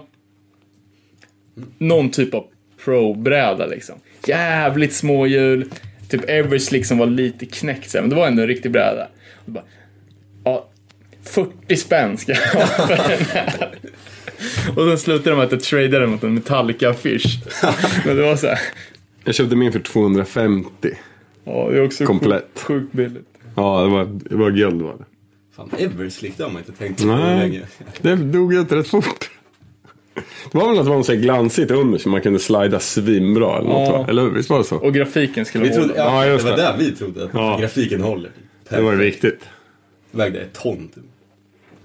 någon 1.78 2.10
typ 2.10 2.34
av 2.34 2.44
pro-bräda 2.84 3.66
liksom. 3.66 3.94
Jävligt 4.26 4.92
små 4.92 5.26
hjul, 5.26 5.70
typ 6.08 6.30
Everslick 6.30 6.86
som 6.86 6.98
var 6.98 7.06
lite 7.06 7.46
knäckt 7.46 7.90
så 7.90 7.98
här, 7.98 8.02
men 8.02 8.10
det 8.10 8.16
var 8.16 8.26
ändå 8.26 8.42
en 8.42 8.48
riktig 8.48 8.70
bräda. 8.72 9.08
Och 9.46 9.52
bara, 9.52 9.64
ja, 10.44 10.68
40 11.22 11.76
spänn 11.76 12.18
ska 12.18 12.32
jag 12.32 12.60
ha 12.60 12.66
för 12.66 12.96
den 12.96 13.24
här. 13.32 13.68
Och 14.76 14.88
sen 14.88 14.98
slutade 14.98 15.30
de 15.30 15.36
med 15.36 15.44
att 15.44 15.52
jag 15.52 15.62
tradade 15.62 16.06
mot 16.06 16.22
en 16.22 16.34
Metallica-affisch. 16.38 17.38
Men 18.06 18.16
det 18.16 18.22
var 18.22 18.36
så 18.36 18.46
här, 18.46 18.58
Jag 19.24 19.34
köpte 19.34 19.56
min 19.56 19.72
för 19.72 19.80
250. 19.80 20.70
ja 21.44 21.68
det 21.70 21.78
är 21.78 21.84
också 21.84 22.04
Komplett. 22.06 22.44
Sjukt, 22.54 22.60
sjukt 22.66 22.92
billigt. 22.92 23.28
Ja, 23.56 23.82
det 23.82 23.88
var, 23.88 24.04
det 24.30 24.36
var 24.36 24.50
guld 24.50 24.82
var 24.82 24.92
det. 24.98 25.04
Fan, 25.56 25.70
Everslick 25.78 26.36
det 26.36 26.42
har 26.42 26.50
man 26.50 26.58
inte 26.68 26.72
tänkt 26.72 27.00
på 27.00 27.06
Nej, 27.06 27.38
länge. 27.38 27.60
det 28.02 28.14
dog 28.16 28.54
inte 28.54 28.76
rätt 28.76 28.88
fort. 28.88 29.30
Det 30.52 30.58
var 30.58 30.68
väl 30.68 30.78
att 30.78 30.84
det 30.84 30.88
var 30.90 30.96
något 30.96 31.06
så 31.06 31.14
glansigt 31.14 31.70
under 31.70 31.98
så 31.98 32.08
man 32.08 32.20
kunde 32.20 32.38
slida 32.38 32.80
svinbra 32.80 33.58
eller 33.58 33.68
något 33.68 33.88
Ja. 33.88 33.98
va? 33.98 34.06
Eller 34.08 34.22
hur? 34.22 34.30
Visst 34.30 34.50
var 34.50 34.58
det 34.58 34.64
så? 34.64 34.76
Och 34.76 34.94
grafiken 34.94 35.44
skulle 35.44 35.64
Vi 35.64 35.70
trodde, 35.70 35.88
hålla. 35.88 35.96
ja, 36.04 36.26
Ja, 36.26 36.32
just 36.32 36.44
det 36.44 36.50
var 36.50 36.56
det. 36.56 36.62
där 36.62 36.76
vi 36.78 36.92
trodde 36.92 37.24
att 37.24 37.30
Ja. 37.34 37.58
grafiken 37.60 38.00
håller. 38.00 38.30
Det 38.68 38.80
var 38.80 38.94
viktigt. 38.94 39.40
Vägde 40.10 40.40
ett 40.40 40.52
ton 40.52 40.88
typ. 40.94 41.04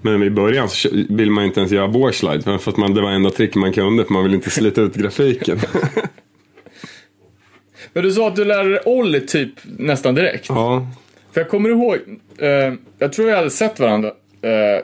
Men 0.00 0.22
i 0.22 0.30
början 0.30 0.68
så 0.68 0.88
ville 1.08 1.30
man 1.30 1.44
inte 1.44 1.60
ens 1.60 1.72
göra 1.72 1.88
boardslide 1.88 2.42
för 2.42 2.70
att 2.70 2.76
man, 2.76 2.94
det 2.94 3.00
var 3.00 3.10
enda 3.10 3.30
tricket 3.30 3.56
man 3.56 3.72
kunde 3.72 4.04
för 4.04 4.12
man 4.12 4.22
ville 4.22 4.36
inte 4.36 4.50
slita 4.50 4.80
ut 4.80 4.94
grafiken. 4.94 5.58
Men 7.92 8.02
du 8.02 8.12
sa 8.12 8.28
att 8.28 8.36
du 8.36 8.44
lärde 8.44 8.70
dig 8.70 8.80
Ollie 8.84 9.20
typ 9.20 9.50
nästan 9.78 10.14
direkt. 10.14 10.46
ja, 10.48 10.86
För 11.32 11.40
jag 11.40 11.50
kommer 11.50 11.68
ihåg, 11.70 11.96
eh, 12.38 12.72
jag 12.98 13.12
tror 13.12 13.28
jag 13.30 13.36
hade 13.36 13.50
sett 13.50 13.80
varandra 13.80 14.12
eh, 14.42 14.82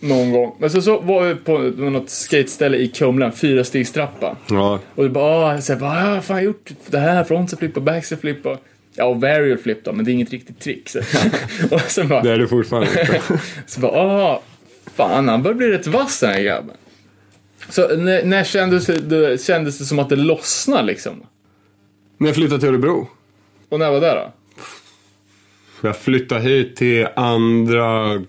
någon 0.00 0.32
gång. 0.32 0.56
Men 0.58 0.70
så, 0.70 0.82
så 0.82 1.00
var 1.00 1.24
vi 1.24 1.34
på 1.34 1.58
något 1.58 2.10
skateställe 2.10 2.76
i 2.76 2.88
Kumla, 2.88 3.26
en 3.26 3.32
fyra-stegstrappa. 3.32 4.36
ja. 4.50 4.78
Och 4.94 5.02
det 5.02 5.10
bara, 5.10 5.54
ah, 5.54 5.60
så 5.60 5.72
här, 5.72 5.80
bara, 5.80 6.16
ah, 6.18 6.20
fan 6.20 6.36
jag 6.36 6.42
har 6.42 6.46
gjort 6.46 6.70
det 6.86 6.98
här, 6.98 7.24
frontside 7.24 7.58
flip 7.58 7.76
och 7.76 7.82
backside 7.82 8.20
flip 8.20 8.46
och, 8.46 8.56
ja 8.94 9.04
och 9.04 9.20
varial 9.20 9.58
flip 9.58 9.84
då, 9.84 9.92
men 9.92 10.04
det 10.04 10.10
är 10.10 10.12
inget 10.12 10.30
riktigt 10.30 10.60
trick. 10.60 10.88
Så. 10.88 10.98
och 11.70 11.80
så 11.80 12.04
bara, 12.04 12.22
Det 12.22 12.30
är 12.32 12.38
det 12.38 12.48
fortfarande 12.48 12.88
inte. 13.00 13.20
så 13.66 13.80
bara, 13.80 13.92
ah, 13.92 14.42
fan 14.94 15.28
han 15.28 15.42
börjar 15.42 15.54
bli 15.54 15.70
rätt 15.70 15.86
vass 15.86 16.20
den 16.20 16.30
här 16.30 16.40
grabben. 16.42 16.76
Så 17.68 17.96
när, 17.96 18.24
när 18.24 18.44
kändes, 18.44 18.86
det, 18.86 19.42
kändes 19.42 19.78
det 19.78 19.84
som 19.84 19.98
att 19.98 20.08
det 20.08 20.16
lossnade 20.16 20.82
liksom? 20.82 21.22
När 22.18 22.28
jag 22.28 22.36
flyttade 22.36 22.60
till 22.60 22.68
Örebro. 22.68 23.08
Och 23.68 23.78
när 23.78 23.90
var 23.90 24.00
det 24.00 24.14
då? 24.14 24.32
Jag 25.80 25.98
flyttade 25.98 26.40
hit 26.40 26.76
till 26.76 27.06
andra 27.16 28.22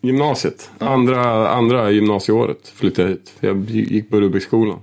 gymnasiet. 0.00 0.70
Andra, 0.78 1.48
andra 1.48 1.90
gymnasieåret 1.90 2.68
flyttade 2.68 3.08
jag 3.08 3.14
hit. 3.14 3.36
Jag 3.40 3.70
gick 3.70 4.10
på 4.10 4.20
Rubikskolan. 4.20 4.78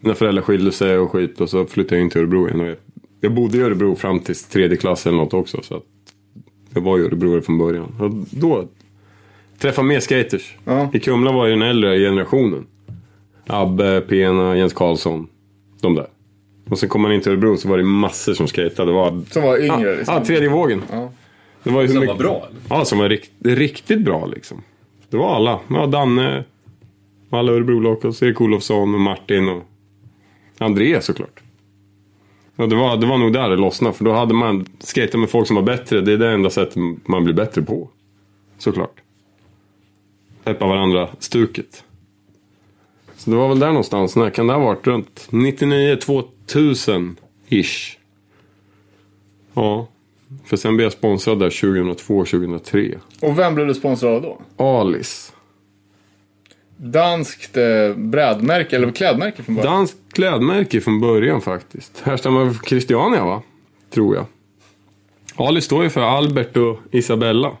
Mina 0.00 0.14
föräldrar 0.14 0.42
skilde 0.42 0.72
sig 0.72 0.98
och 0.98 1.10
skit 1.10 1.40
och 1.40 1.50
så 1.50 1.66
flyttade 1.66 1.96
jag 1.96 2.02
in 2.02 2.10
till 2.10 2.20
Örebro 2.20 2.48
igen. 2.48 2.60
Jag, 2.60 2.76
jag 3.20 3.34
bodde 3.34 3.58
i 3.58 3.60
Örebro 3.60 3.96
fram 3.96 4.20
till 4.20 4.34
tredje 4.34 4.76
klass 4.76 5.06
eller 5.06 5.16
något 5.16 5.34
också. 5.34 5.62
Så 5.62 5.76
att 5.76 5.84
jag 6.74 6.80
var 6.80 6.98
i 6.98 7.02
Örebro 7.02 7.40
från 7.40 7.58
början. 7.58 7.96
Och 8.00 8.10
då 8.38 8.68
träffade 9.58 9.88
mer 9.88 10.00
skaters. 10.00 10.56
Ja. 10.64 10.90
I 10.92 11.00
Kumla 11.00 11.32
var 11.32 11.46
ju 11.46 11.52
den 11.52 11.62
äldre 11.62 11.98
generationen. 11.98 12.66
Abbe, 13.46 14.00
Pena, 14.00 14.56
Jens 14.56 14.72
Karlsson. 14.72 15.28
De 15.80 15.94
där. 15.94 16.06
Och 16.68 16.78
sen 16.78 16.88
kom 16.88 17.02
man 17.02 17.12
in 17.12 17.20
till 17.20 17.32
Örebro 17.32 17.56
så 17.56 17.68
var 17.68 17.76
det 17.78 17.84
massor 17.84 18.34
som 18.34 18.48
skatade. 18.48 18.90
Det 18.90 18.94
var 18.94 19.22
Som 19.30 19.42
var 19.42 19.58
Ja, 19.58 19.78
yngre 19.78 19.96
liksom? 19.96 20.14
ja, 20.14 20.24
tredje 20.24 20.48
vågen. 20.48 20.82
Ja. 20.92 21.10
Det 21.62 21.70
var 21.70 21.82
ju 21.82 21.88
Som 21.88 22.00
mycket... 22.00 22.16
var 22.16 22.22
bra 22.22 22.46
eller? 22.50 22.60
Ja, 22.68 22.84
som 22.84 22.98
var 22.98 23.08
rikt, 23.08 23.30
riktigt 23.44 24.00
bra 24.00 24.26
liksom. 24.26 24.62
Det 25.10 25.16
var 25.16 25.34
alla. 25.36 25.60
Ja, 25.68 25.86
Danne, 25.86 26.44
alla 27.30 27.52
Örebro 27.52 27.80
Locals, 27.80 28.22
Erik 28.22 28.40
Olofsson 28.40 28.94
och 28.94 29.00
Martin 29.00 29.48
och 29.48 29.62
André 30.58 31.00
såklart. 31.00 31.40
Ja, 32.56 32.66
det, 32.66 32.76
var, 32.76 32.96
det 32.96 33.06
var 33.06 33.18
nog 33.18 33.32
där 33.32 33.50
det 33.50 33.56
lossnade. 33.56 33.94
För 33.94 34.04
då 34.04 34.12
hade 34.12 34.34
man 34.34 34.66
skatat 34.78 35.20
med 35.20 35.30
folk 35.30 35.46
som 35.46 35.56
var 35.56 35.62
bättre. 35.62 36.00
Det 36.00 36.12
är 36.12 36.16
det 36.18 36.30
enda 36.30 36.50
sättet 36.50 36.76
man 37.08 37.24
blir 37.24 37.34
bättre 37.34 37.62
på. 37.62 37.88
Såklart. 38.58 38.94
Peppa 40.44 40.66
varandra 40.66 41.08
stuket. 41.18 41.84
Så 43.16 43.30
det 43.30 43.36
var 43.36 43.48
väl 43.48 43.58
där 43.58 43.68
någonstans. 43.68 44.16
När 44.16 44.30
kan 44.30 44.46
det 44.46 44.52
ha 44.52 44.60
varit? 44.60 44.86
Runt 44.86 45.26
99, 45.30 45.96
2000 45.96 46.33
ish. 47.48 47.98
Ja. 49.54 49.86
För 50.44 50.56
sen 50.56 50.76
blev 50.76 50.84
jag 50.84 50.92
sponsrad 50.92 51.38
där 51.38 51.50
2002, 51.50 52.24
2003. 52.24 52.94
Och 53.22 53.38
vem 53.38 53.54
blev 53.54 53.66
du 53.66 53.74
sponsrad 53.74 54.14
av 54.14 54.22
då? 54.22 54.64
Alice. 54.64 55.32
Danskt 56.76 57.56
eh, 57.56 57.96
brädmärke, 57.96 58.76
eller 58.76 58.90
klädmärke 58.90 59.42
från 59.42 59.54
början? 59.54 59.74
Danskt 59.74 59.98
klädmärke 60.12 60.80
från 60.80 61.00
början 61.00 61.40
faktiskt. 61.40 62.00
Härstammar 62.04 62.44
från 62.44 62.64
Christiania 62.64 63.24
va? 63.24 63.42
Tror 63.90 64.16
jag. 64.16 64.26
Ali 65.36 65.60
står 65.60 65.82
ju 65.82 65.90
för 65.90 66.00
Albert 66.00 66.56
och 66.56 66.78
Isabella. 66.90 67.52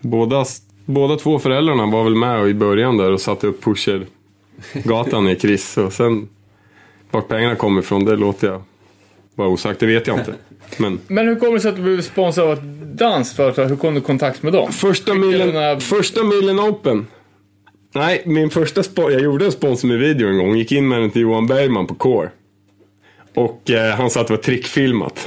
Båda, 0.00 0.44
båda 0.84 1.16
två 1.16 1.38
föräldrarna 1.38 1.86
var 1.86 2.04
väl 2.04 2.14
med 2.14 2.48
i 2.48 2.54
början 2.54 2.96
där 2.96 3.12
och 3.12 3.20
satte 3.20 3.46
upp 3.46 3.64
Pusher-gatan 3.64 5.28
i 5.28 5.36
Chris. 5.36 5.78
Och 5.78 5.92
sen 5.92 6.28
vart 7.16 7.28
pengarna 7.28 7.54
kom 7.54 7.78
ifrån, 7.78 8.04
det 8.04 8.16
låter 8.16 8.46
jag 8.46 8.62
vara 9.34 9.48
osagt. 9.48 9.80
Det 9.80 9.86
vet 9.86 10.06
jag 10.06 10.18
inte. 10.18 10.34
Men 10.78 11.00
Men 11.08 11.28
hur 11.28 11.36
kommer 11.36 11.52
det 11.52 11.60
sig 11.60 11.68
att 11.68 11.76
du 11.76 11.82
blev 11.82 12.00
sponsrad 12.02 12.46
av 12.46 12.52
ett 12.52 12.62
dansföretag? 12.98 13.66
Hur 13.66 13.76
kom 13.76 13.94
du 13.94 14.00
i 14.00 14.02
kontakt 14.02 14.42
med 14.42 14.52
dem? 14.52 14.72
första 14.72 15.14
milen, 15.14 15.48
såna- 15.48 15.80
första 15.80 16.24
milen 16.24 16.60
open. 16.60 17.06
Nej, 17.94 18.22
min 18.26 18.50
första 18.50 18.82
spo- 18.82 19.10
jag 19.10 19.20
gjorde 19.22 19.44
en 19.46 19.52
sponsor 19.52 19.88
med 19.88 19.98
video 19.98 20.28
en 20.28 20.38
gång. 20.38 20.56
Gick 20.56 20.72
in 20.72 20.88
med 20.88 21.00
den 21.00 21.10
till 21.10 21.22
Johan 21.22 21.46
Bergman 21.46 21.86
på 21.86 21.94
Core. 21.94 22.30
Och 23.34 23.70
eh, 23.70 23.94
han 23.94 24.10
sa 24.10 24.20
att 24.20 24.26
det 24.26 24.32
var 24.32 24.42
trickfilmat. 24.42 25.26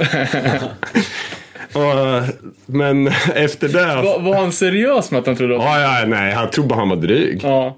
och, 1.74 1.82
eh, 1.82 2.24
men 2.66 3.06
efter 3.34 3.68
det... 3.68 4.02
Var, 4.02 4.20
var 4.20 4.34
han 4.34 4.52
seriös 4.52 5.10
med 5.10 5.20
att 5.20 5.26
han 5.26 5.36
trodde 5.36 5.56
att... 5.56 5.62
Ja, 5.62 6.00
ja, 6.00 6.06
nej, 6.06 6.32
han 6.34 6.50
tror 6.50 6.66
bara 6.66 6.78
han 6.78 6.88
var 6.88 6.96
dryg. 6.96 7.40
Ja. 7.42 7.76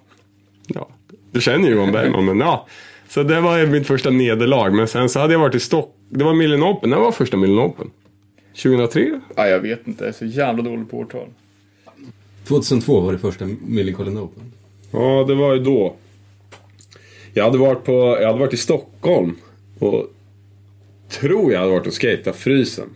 Ja, 0.67 0.89
du 1.33 1.41
känner 1.41 1.69
ju 1.69 1.75
Johan 1.75 1.93
Bergman, 1.93 2.25
men 2.25 2.39
ja. 2.41 2.67
Så 3.13 3.23
det 3.23 3.41
var 3.41 3.59
ju 3.59 3.67
mitt 3.67 3.87
första 3.87 4.11
nederlag. 4.11 4.71
Men 4.71 4.89
sen 4.89 5.09
så 5.09 5.21
hade 5.21 5.33
jag 5.33 5.41
varit 5.41 5.55
i 5.55 5.61
Stock. 5.61 5.97
Det 6.09 6.25
var 6.25 6.35
Millen 6.35 6.63
Open. 6.63 6.91
Det 6.91 6.97
var 6.97 7.13
första 7.13 7.37
Millen 7.37 7.59
Open. 7.59 7.91
2003? 8.63 9.21
ja, 9.37 9.49
jag 9.49 9.61
vet 9.61 9.87
inte. 9.87 10.05
Jag 10.05 10.09
är 10.09 10.13
så 10.13 10.25
jävla 10.25 10.63
dålig 10.63 10.91
på 10.91 10.99
årtal. 10.99 11.29
2002 12.45 13.01
var 13.01 13.13
det 13.13 13.19
första 13.19 13.49
Millencolin 13.67 14.19
Open. 14.19 14.53
Ja, 14.91 15.25
det 15.29 15.35
var 15.35 15.55
ju 15.55 15.61
då. 15.61 15.97
Jag 17.35 17.45
hade 17.45 17.59
varit, 17.59 17.85
på, 17.85 17.93
jag 18.21 18.27
hade 18.27 18.39
varit 18.39 18.55
i 18.55 18.57
Stockholm. 18.57 19.37
Och 19.79 20.07
tror 21.09 21.53
jag 21.53 21.61
hade 21.61 21.73
varit 21.73 21.87
och 21.87 22.01
skejtat 22.01 22.37
Frysen. 22.37 22.89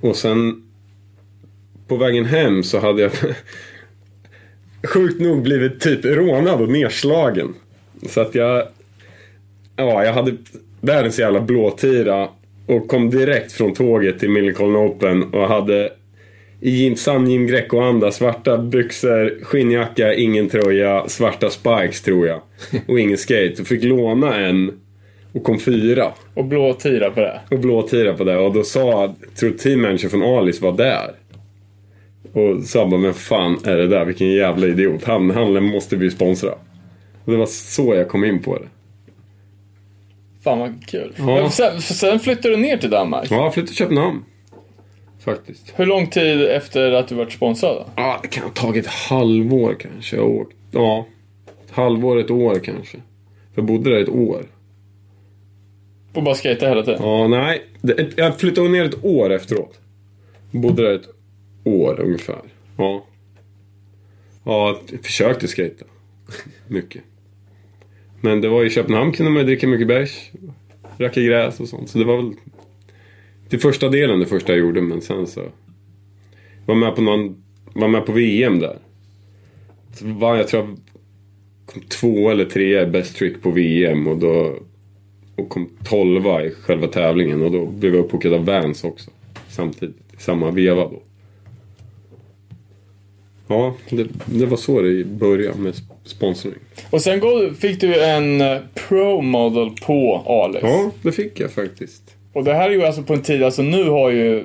Och 0.00 0.16
sen 0.16 0.62
på 1.88 1.96
vägen 1.96 2.24
hem 2.24 2.62
så 2.62 2.78
hade 2.78 3.02
jag 3.02 3.12
sjukt 4.88 5.20
nog 5.20 5.42
blivit 5.42 5.80
typ 5.80 6.04
rånad 6.04 6.60
och 6.60 6.68
nedslagen. 6.68 7.54
Så 8.08 8.20
att 8.20 8.34
jag... 8.34 8.68
Ja, 9.76 10.04
jag 10.04 10.12
hade 10.12 10.36
världens 10.80 11.18
jävla 11.18 11.40
blåtira. 11.40 12.28
Och 12.66 12.88
kom 12.88 13.10
direkt 13.10 13.52
från 13.52 13.74
tåget 13.74 14.18
till 14.18 14.30
Millencolin 14.30 14.76
Open 14.76 15.22
och 15.22 15.48
hade 15.48 15.92
i 16.60 16.96
sann 16.96 17.30
Jim 17.30 17.46
Greco-anda, 17.46 18.12
svarta 18.12 18.58
byxor, 18.58 19.44
skinnjacka, 19.44 20.14
ingen 20.14 20.48
tröja, 20.48 21.08
svarta 21.08 21.50
spikes 21.50 22.02
tror 22.02 22.26
jag. 22.26 22.40
Och 22.88 23.00
ingen 23.00 23.18
skate. 23.18 23.54
Och 23.60 23.66
fick 23.66 23.84
låna 23.84 24.36
en 24.36 24.72
och 25.32 25.44
kom 25.44 25.58
fyra. 25.58 26.12
Och 26.34 26.44
blå 26.44 26.72
tira 26.72 27.10
på 27.10 27.20
det. 27.20 27.40
Och 27.50 27.58
blåtira 27.58 28.14
på 28.14 28.24
det. 28.24 28.36
Och 28.36 28.52
då 28.52 28.64
sa, 28.64 29.14
tror 29.38 29.50
team 29.50 29.82
manager 29.82 30.08
från 30.08 30.22
Alice 30.22 30.64
var 30.64 30.72
där. 30.72 31.10
Och 32.32 32.62
sa 32.62 32.86
bara, 32.86 33.00
men 33.00 33.14
fan 33.14 33.58
är 33.64 33.76
det 33.76 33.86
där? 33.86 34.04
Vilken 34.04 34.32
jävla 34.32 34.66
idiot. 34.66 35.04
Han, 35.04 35.30
han 35.30 35.64
måste 35.64 35.96
vi 35.96 36.10
sponsra. 36.10 36.50
Och 37.24 37.32
det 37.32 37.36
var 37.36 37.46
så 37.46 37.94
jag 37.94 38.08
kom 38.08 38.24
in 38.24 38.42
på 38.42 38.58
det. 38.58 38.66
Fan 40.46 40.58
vad 40.58 40.86
kul. 40.86 41.14
Ja. 41.18 41.50
Sen, 41.50 41.80
sen 41.82 42.20
flyttade 42.20 42.56
du 42.56 42.62
ner 42.62 42.76
till 42.76 42.90
Danmark. 42.90 43.30
Ja, 43.30 43.36
jag 43.36 43.54
flyttade 43.54 43.66
till 43.68 43.76
Köpenhamn. 43.76 44.24
Faktiskt. 45.18 45.72
Hur 45.76 45.86
lång 45.86 46.06
tid 46.06 46.42
efter 46.42 46.92
att 46.92 47.08
du 47.08 47.14
varit 47.14 47.32
sponsrad? 47.32 47.84
Ja, 47.96 48.18
det 48.22 48.28
kan 48.28 48.42
ha 48.42 48.50
tagit 48.50 48.86
ett 48.86 48.92
halvår 48.92 49.76
kanske. 49.80 50.16
Jag 50.16 50.22
har 50.22 50.30
åkt, 50.30 50.56
ja, 50.70 51.06
ett 51.64 51.70
halvår, 51.70 52.18
ett 52.18 52.30
år 52.30 52.58
kanske. 52.64 52.98
Jag 53.54 53.64
bodde 53.64 53.90
där 53.90 54.02
ett 54.02 54.08
år. 54.08 54.46
Och 56.14 56.22
bara 56.22 56.34
skejta 56.34 56.68
hela 56.68 56.82
tiden? 56.82 57.02
Ja, 57.02 57.28
nej. 57.28 57.62
Det, 57.82 58.18
jag 58.18 58.38
flyttade 58.38 58.68
ner 58.68 58.84
ett 58.84 59.04
år 59.04 59.32
efteråt. 59.32 59.80
Bodde 60.50 60.82
där 60.82 60.94
ett 60.94 61.08
år 61.64 62.00
ungefär. 62.00 62.42
Ja. 62.78 63.04
Ja, 64.44 64.78
jag 64.90 65.04
försökte 65.04 65.46
skejta. 65.46 65.84
Mycket. 66.68 67.02
Men 68.26 68.40
det 68.40 68.48
var 68.48 68.64
i 68.64 68.70
Köpenhamn 68.70 69.12
kunde 69.12 69.32
man 69.32 69.40
ju 69.40 69.46
dricka 69.46 69.66
mycket 69.66 69.88
bärs. 69.88 70.30
Racka 70.98 71.20
gräs 71.20 71.60
och 71.60 71.68
sånt. 71.68 71.88
Så 71.88 71.98
det 71.98 72.04
var 72.04 72.16
väl 72.16 72.32
till 73.48 73.60
första 73.60 73.88
delen 73.88 74.20
det 74.20 74.26
första 74.26 74.52
jag 74.52 74.60
gjorde. 74.60 74.82
Men 74.82 75.00
sen 75.00 75.26
så 75.26 75.42
var 76.66 76.74
med 76.74 76.96
på 76.96 77.02
någon, 77.02 77.42
var 77.72 77.88
med 77.88 78.06
på 78.06 78.12
VM 78.12 78.58
där. 78.58 78.78
Så 79.92 80.06
var, 80.06 80.36
jag 80.36 80.48
tror 80.48 80.62
jag 80.62 80.76
kom 81.66 81.82
två 81.82 82.30
eller 82.30 82.44
tre 82.44 82.82
i 82.82 82.86
best 82.86 83.16
trick 83.16 83.42
på 83.42 83.50
VM 83.50 84.06
och 84.06 84.18
då 84.18 84.58
och 85.36 85.48
kom 85.48 85.70
tolva 85.84 86.44
i 86.44 86.50
själva 86.50 86.86
tävlingen 86.86 87.42
och 87.42 87.52
då 87.52 87.66
blev 87.66 87.94
jag 87.94 88.04
uppbokad 88.04 88.32
av 88.32 88.44
Vans 88.44 88.84
också. 88.84 89.10
Samtidigt, 89.48 89.96
i 90.18 90.22
samma 90.22 90.50
veva 90.50 90.82
då. 90.82 91.02
Ja, 93.48 93.74
det, 93.90 94.06
det 94.26 94.46
var 94.46 94.56
så 94.56 94.80
det 94.80 95.04
började 95.04 95.58
med 95.58 95.72
sp- 95.72 95.82
sponsring. 96.04 96.54
Och 96.90 97.02
sen 97.02 97.20
fick 97.54 97.80
du 97.80 98.04
en 98.04 98.40
eh, 98.40 98.58
pro 98.74 99.22
model 99.22 99.70
på 99.86 100.22
Alex. 100.26 100.62
Ja, 100.62 100.90
det 101.02 101.12
fick 101.12 101.40
jag 101.40 101.50
faktiskt. 101.50 102.02
Och 102.32 102.44
det 102.44 102.54
här 102.54 102.68
är 102.70 102.72
ju 102.74 102.84
alltså 102.84 103.02
på 103.02 103.14
en 103.14 103.22
tid, 103.22 103.42
alltså 103.42 103.62
nu 103.62 103.88
har 103.88 104.10
ju 104.10 104.44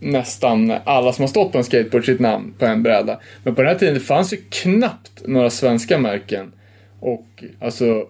nästan 0.00 0.72
alla 0.84 1.12
som 1.12 1.22
har 1.22 1.28
stått 1.28 1.52
på 1.52 1.58
en 1.58 1.64
skateboard 1.64 2.04
sitt 2.04 2.20
namn 2.20 2.54
på 2.58 2.64
en 2.66 2.82
bräda. 2.82 3.20
Men 3.44 3.54
på 3.54 3.62
den 3.62 3.70
här 3.70 3.78
tiden 3.78 3.94
det 3.94 4.00
fanns 4.00 4.32
ju 4.32 4.36
knappt 4.50 5.22
några 5.26 5.50
svenska 5.50 5.98
märken. 5.98 6.52
Och 7.00 7.44
alltså, 7.60 8.06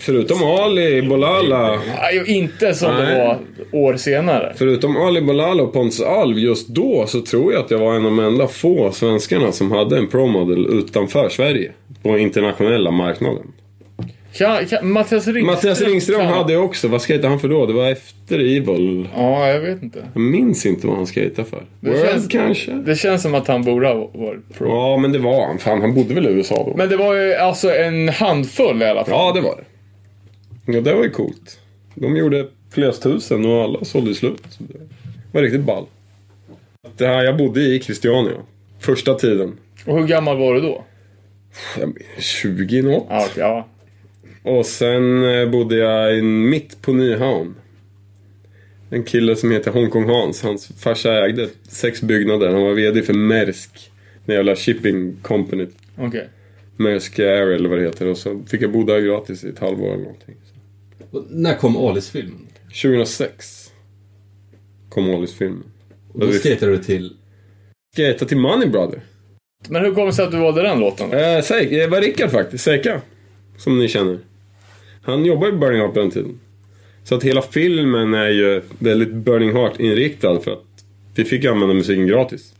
Förutom 0.00 0.42
Ali 0.42 1.02
Bolala. 1.02 1.78
ja, 2.12 2.24
inte 2.26 2.74
som 2.74 2.94
det 2.96 3.02
Nej. 3.02 3.18
var 3.18 3.38
år 3.72 3.96
senare. 3.96 4.52
Förutom 4.56 4.96
Ali 4.96 5.20
Bolala 5.20 5.62
och 5.62 5.72
Pontus 5.72 6.00
Alv 6.00 6.38
just 6.38 6.68
då 6.68 7.04
så 7.06 7.20
tror 7.20 7.52
jag 7.52 7.64
att 7.64 7.70
jag 7.70 7.78
var 7.78 7.90
en 7.94 8.06
av 8.06 8.16
de 8.16 8.18
enda 8.20 8.46
få 8.48 8.92
svenskarna 8.92 9.52
som 9.52 9.72
hade 9.72 9.98
en 9.98 10.08
promodel 10.08 10.66
utanför 10.66 11.28
Sverige. 11.28 11.72
På 12.02 12.18
internationella 12.18 12.90
marknaden. 12.90 13.52
Kan, 14.34 14.66
kan, 14.66 14.90
Mattias 14.92 15.26
Ringström. 15.26 15.46
Mattias 15.46 15.80
Ringström 15.80 16.20
kan- 16.20 16.32
hade 16.32 16.52
jag 16.52 16.64
också. 16.64 16.88
Vad 16.88 17.02
skejtade 17.02 17.28
han 17.28 17.40
för 17.40 17.48
då? 17.48 17.66
Det 17.66 17.72
var 17.72 17.88
efter 17.90 18.38
Evil. 18.38 19.08
Ja, 19.16 19.48
jag 19.48 19.60
vet 19.60 19.82
inte. 19.82 19.98
Jag 20.14 20.20
minns 20.22 20.66
inte 20.66 20.86
vad 20.86 20.96
han 20.96 21.06
skejtade 21.06 21.48
för. 21.48 21.62
World 21.80 21.98
känns- 22.08 22.28
kanske? 22.28 22.72
Det 22.72 22.94
känns 22.96 23.22
som 23.22 23.34
att 23.34 23.48
han 23.48 23.62
borde 23.64 23.88
ha 23.88 23.94
varit 23.94 24.58
pro. 24.58 24.68
Ja, 24.68 24.96
men 24.96 25.12
det 25.12 25.18
var 25.18 25.46
han. 25.46 25.58
Fan, 25.58 25.80
han 25.80 25.94
bodde 25.94 26.14
väl 26.14 26.26
i 26.26 26.30
USA 26.30 26.54
då? 26.54 26.74
Men 26.76 26.88
det 26.88 26.96
var 26.96 27.14
ju 27.14 27.34
alltså 27.34 27.74
en 27.74 28.08
handfull 28.08 28.82
i 28.82 28.84
alla 28.84 29.04
fall. 29.04 29.14
Ja, 29.14 29.32
det 29.34 29.40
var 29.40 29.56
det. 29.56 29.64
Ja, 30.66 30.80
det 30.80 30.94
var 30.94 31.02
ju 31.04 31.10
coolt. 31.10 31.60
De 31.94 32.16
gjorde 32.16 32.46
flera 32.70 32.92
tusen 32.92 33.46
och 33.46 33.62
alla 33.62 33.84
sålde 33.84 34.14
slut. 34.14 34.42
Det 34.58 34.74
var 35.32 35.42
riktigt 35.42 35.60
ball. 35.64 35.86
Det 36.96 37.06
här, 37.06 37.22
jag 37.24 37.36
bodde 37.36 37.60
i 37.60 37.80
Christiania. 37.80 38.32
Första 38.78 39.14
tiden. 39.14 39.58
Och 39.86 39.98
hur 39.98 40.06
gammal 40.06 40.38
var 40.38 40.54
du 40.54 40.60
då? 40.60 40.84
Jag- 41.78 41.92
20 42.18 42.82
något. 42.82 43.06
Ja, 43.08 43.26
okej, 43.30 43.42
ja. 43.42 43.68
Och 44.42 44.66
sen 44.66 45.24
eh, 45.34 45.48
bodde 45.50 45.76
jag 45.76 46.24
mitt 46.24 46.82
på 46.82 46.92
Nyhavn. 46.92 47.54
En 48.90 49.02
kille 49.02 49.36
som 49.36 49.50
heter 49.50 49.70
Hongkong 49.70 50.04
Hans. 50.08 50.42
Hans 50.42 50.66
farsa 50.82 51.24
ägde 51.26 51.48
sex 51.68 52.02
byggnader. 52.02 52.48
Han 52.48 52.62
var 52.62 52.74
VD 52.74 53.02
för 53.02 53.14
Maersk. 53.14 53.90
Den 54.24 54.36
jävla 54.36 54.56
shipping 54.56 55.16
company. 55.22 55.66
Okej. 55.98 56.28
Maersk 56.76 57.18
Air 57.18 57.46
eller 57.46 57.68
vad 57.68 57.78
det 57.78 57.84
heter. 57.84 58.06
Och 58.06 58.16
så 58.18 58.42
fick 58.46 58.62
jag 58.62 58.72
bo 58.72 58.84
där 58.84 59.00
gratis 59.00 59.44
i 59.44 59.48
ett 59.48 59.58
halvår 59.58 59.86
eller 59.88 60.02
någonting. 60.02 60.34
Och 61.12 61.24
när 61.30 61.54
kom 61.54 61.76
Alice-filmen? 61.76 62.46
2006 62.82 63.72
kom 64.88 65.14
Alice-filmen. 65.14 65.64
Och 66.12 66.20
då 66.20 66.32
skejtade 66.32 66.72
du 66.72 66.78
till... 66.78 67.16
Skejtade 67.96 68.28
till 68.28 68.38
Money 68.38 68.68
Brother. 68.68 69.00
Men 69.68 69.84
hur 69.84 69.94
kommer 69.94 70.06
det 70.06 70.12
sig 70.12 70.24
att 70.24 70.30
du 70.30 70.38
valde 70.38 70.62
den 70.62 70.80
låten 70.80 71.10
då? 71.10 71.16
Eh, 71.16 71.42
Seik, 71.42 71.70
det 71.70 71.86
var 71.86 72.00
Rickard 72.00 72.30
faktiskt, 72.30 72.64
Seika. 72.64 73.00
Som 73.58 73.78
ni 73.78 73.88
känner. 73.88 74.18
Han 75.02 75.24
jobbar 75.24 75.46
ju 75.46 75.52
på 75.52 75.58
Burning 75.58 75.80
Heart 75.80 75.94
på 75.94 76.00
den 76.00 76.10
tiden. 76.10 76.40
Så 77.04 77.14
att 77.14 77.22
hela 77.22 77.42
filmen 77.42 78.14
är 78.14 78.28
ju 78.28 78.62
väldigt 78.78 79.12
Burning 79.12 79.52
Heart-inriktad 79.52 80.40
för 80.40 80.52
att 80.52 80.84
vi 81.14 81.24
fick 81.24 81.44
använda 81.44 81.74
musiken 81.74 82.06
gratis. 82.06 82.54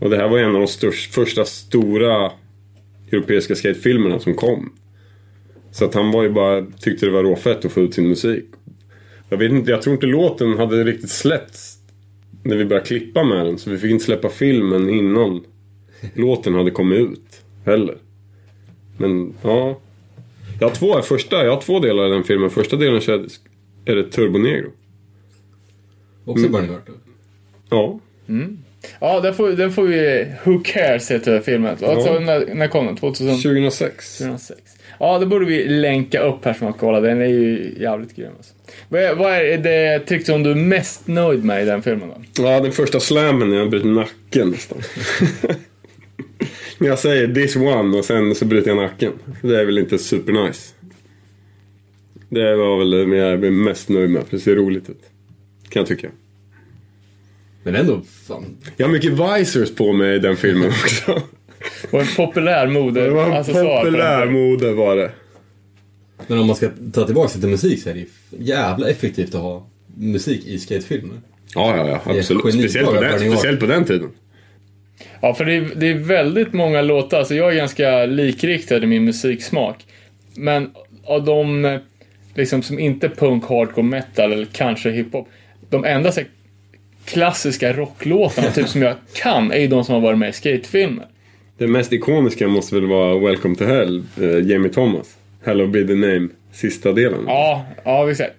Och 0.00 0.10
det 0.10 0.16
här 0.16 0.28
var 0.28 0.38
en 0.38 0.54
av 0.54 0.60
de 0.60 0.66
största, 0.66 1.12
första 1.12 1.44
stora 1.44 2.32
europeiska 3.12 3.54
skatefilmerna 3.54 4.20
som 4.20 4.34
kom. 4.34 4.72
Så 5.72 5.84
att 5.84 5.94
han 5.94 6.10
var 6.10 6.22
ju 6.22 6.28
bara, 6.28 6.66
tyckte 6.80 7.06
det 7.06 7.12
var 7.12 7.22
råfett 7.22 7.64
att 7.64 7.72
få 7.72 7.80
ut 7.80 7.94
sin 7.94 8.08
musik. 8.08 8.44
Jag 9.28 9.38
vet 9.38 9.52
inte, 9.52 9.70
jag 9.70 9.82
tror 9.82 9.94
inte 9.94 10.06
låten 10.06 10.58
hade 10.58 10.84
riktigt 10.84 11.10
släppts 11.10 11.78
när 12.42 12.56
vi 12.56 12.64
började 12.64 12.86
klippa 12.86 13.24
med 13.24 13.46
den. 13.46 13.58
Så 13.58 13.70
vi 13.70 13.78
fick 13.78 13.90
inte 13.90 14.04
släppa 14.04 14.28
filmen 14.28 14.90
innan 14.90 15.40
låten 16.14 16.54
hade 16.54 16.70
kommit 16.70 16.98
ut 16.98 17.42
heller. 17.64 17.96
Men 18.98 19.34
ja. 19.42 19.80
Jag 20.60 20.68
har 20.68 20.74
två, 20.74 21.02
första, 21.02 21.44
jag 21.44 21.54
har 21.54 21.60
två 21.60 21.80
delar 21.80 22.06
i 22.06 22.10
den 22.10 22.24
filmen. 22.24 22.50
Första 22.50 22.76
delen 22.76 23.00
är 23.84 23.94
det- 23.94 24.10
Turbo 24.10 24.38
Negro. 24.38 24.70
Också 26.24 26.48
Burning 26.48 26.70
Heart 26.70 26.86
då? 26.86 26.92
Ja. 27.70 28.00
Ja, 29.00 29.20
den 29.20 29.34
får, 29.34 29.50
den 29.50 29.72
får 29.72 29.82
vi... 29.82 30.26
Who 30.44 30.60
cares 30.64 31.10
heter 31.10 31.40
filmen. 31.40 31.76
Alltså, 31.82 32.18
när, 32.18 32.54
när 32.54 32.68
kom 32.68 32.86
den? 32.86 32.96
2000? 32.96 33.36
2006. 33.36 34.18
2006. 34.18 34.60
Ja, 34.98 35.18
det 35.18 35.26
borde 35.26 35.46
vi 35.46 35.68
länka 35.68 36.20
upp 36.20 36.44
här 36.44 36.54
så 36.54 36.64
man 36.64 36.72
kolla. 36.72 37.00
Den 37.00 37.20
är 37.20 37.26
ju 37.26 37.74
jävligt 37.80 38.16
grym 38.16 38.32
alltså. 38.36 38.54
Vad 38.88 39.02
är, 39.02 39.14
vad 39.14 39.32
är 39.32 39.58
det 39.58 39.98
trick 40.00 40.26
som 40.26 40.42
du 40.42 40.50
är 40.50 40.54
mest 40.54 41.06
nöjd 41.06 41.44
med 41.44 41.62
i 41.62 41.64
den 41.64 41.82
filmen 41.82 42.08
då? 42.08 42.44
Ja, 42.44 42.60
den 42.60 42.72
första 42.72 43.00
slammen 43.00 43.50
när 43.50 43.56
jag 43.56 43.70
bröt 43.70 43.84
nacken 43.84 44.50
nästan. 44.50 44.78
Jag 46.82 46.98
säger 46.98 47.34
this 47.34 47.56
one 47.56 47.98
och 47.98 48.04
sen 48.04 48.34
så 48.34 48.44
bryter 48.44 48.68
jag 48.70 48.76
nacken. 48.76 49.12
Det 49.42 49.60
är 49.60 49.64
väl 49.64 49.78
inte 49.78 49.98
supernice. 49.98 50.74
Det 52.28 52.56
var 52.56 52.78
väl 52.78 52.90
det 52.90 53.16
jag 53.16 53.44
är 53.44 53.50
mest 53.50 53.88
nöjd 53.88 54.10
med, 54.10 54.22
för 54.22 54.36
det 54.36 54.42
ser 54.42 54.54
roligt 54.54 54.90
ut. 54.90 55.02
Kan 55.68 55.80
jag 55.80 55.86
tycka. 55.86 56.08
Men 57.62 57.76
ändå, 57.76 58.00
fan. 58.26 58.56
Jag 58.76 58.86
har 58.86 58.92
mycket 58.92 59.12
visors 59.12 59.74
på 59.74 59.92
mig 59.92 60.16
i 60.16 60.18
den 60.18 60.36
filmen 60.36 60.68
också. 60.84 61.22
Och 61.90 62.00
en 62.00 62.06
populär 62.16 62.66
mode 62.66 63.00
Det 63.00 63.10
var 63.10 63.24
en 63.24 63.30
den 63.30 63.44
populär 63.44 64.26
mode 64.26 64.72
var 64.72 64.96
det. 64.96 65.10
Men 66.26 66.38
om 66.38 66.46
man 66.46 66.56
ska 66.56 66.70
ta 66.92 67.04
tillbaka 67.06 67.28
till 67.28 67.48
musik 67.48 67.82
så 67.82 67.90
är 67.90 67.94
det 67.94 68.00
ju 68.00 68.06
jävla 68.38 68.88
effektivt 68.88 69.34
att 69.34 69.40
ha 69.40 69.66
musik 69.94 70.46
i 70.46 70.58
skatefilmer. 70.58 71.20
Ja, 71.54 71.76
ja, 71.76 71.88
ja. 71.88 72.18
Absolut. 72.18 72.54
Speciellt 72.54 72.86
på, 72.88 73.00
den, 73.00 73.20
speciellt 73.20 73.60
på 73.60 73.66
den 73.66 73.84
tiden. 73.84 74.10
Ja, 75.20 75.34
för 75.34 75.44
det 75.44 75.52
är, 75.52 75.70
det 75.76 75.86
är 75.86 75.94
väldigt 75.94 76.52
många 76.52 76.82
låtar. 76.82 77.18
Alltså 77.18 77.34
jag 77.34 77.52
är 77.52 77.56
ganska 77.56 78.06
likriktad 78.06 78.76
i 78.76 78.86
min 78.86 79.04
musiksmak. 79.04 79.86
Men 80.34 80.70
av 81.04 81.24
de 81.24 81.64
eh, 81.64 81.80
liksom, 82.34 82.62
som 82.62 82.78
inte 82.78 83.08
punk, 83.08 83.44
hardcore, 83.44 83.86
metal 83.86 84.32
eller 84.32 84.46
kanske 84.52 84.90
hiphop. 84.90 85.28
De 85.70 85.84
enda 85.84 86.12
klassiska 87.04 87.72
rocklåtarna 87.72 88.50
typ 88.50 88.68
som 88.68 88.82
jag 88.82 88.94
kan 89.14 89.52
är 89.52 89.58
ju 89.58 89.66
de 89.66 89.84
som 89.84 89.94
har 89.94 90.02
varit 90.02 90.18
med 90.18 90.28
i 90.28 90.32
skatefilmer. 90.32 91.06
Det 91.58 91.66
mest 91.66 91.92
ikoniska 91.92 92.48
måste 92.48 92.74
väl 92.74 92.86
vara 92.86 93.18
Welcome 93.18 93.56
to 93.56 93.64
Hell, 93.64 94.04
eh, 94.20 94.50
Jamie 94.50 94.72
Thomas. 94.72 95.16
Hello 95.44 95.66
be 95.66 95.86
the 95.86 95.94
name, 95.94 96.28
sista 96.52 96.92
delen. 96.92 97.20
Ja, 97.26 97.66
ja 97.84 98.10
exakt. 98.10 98.34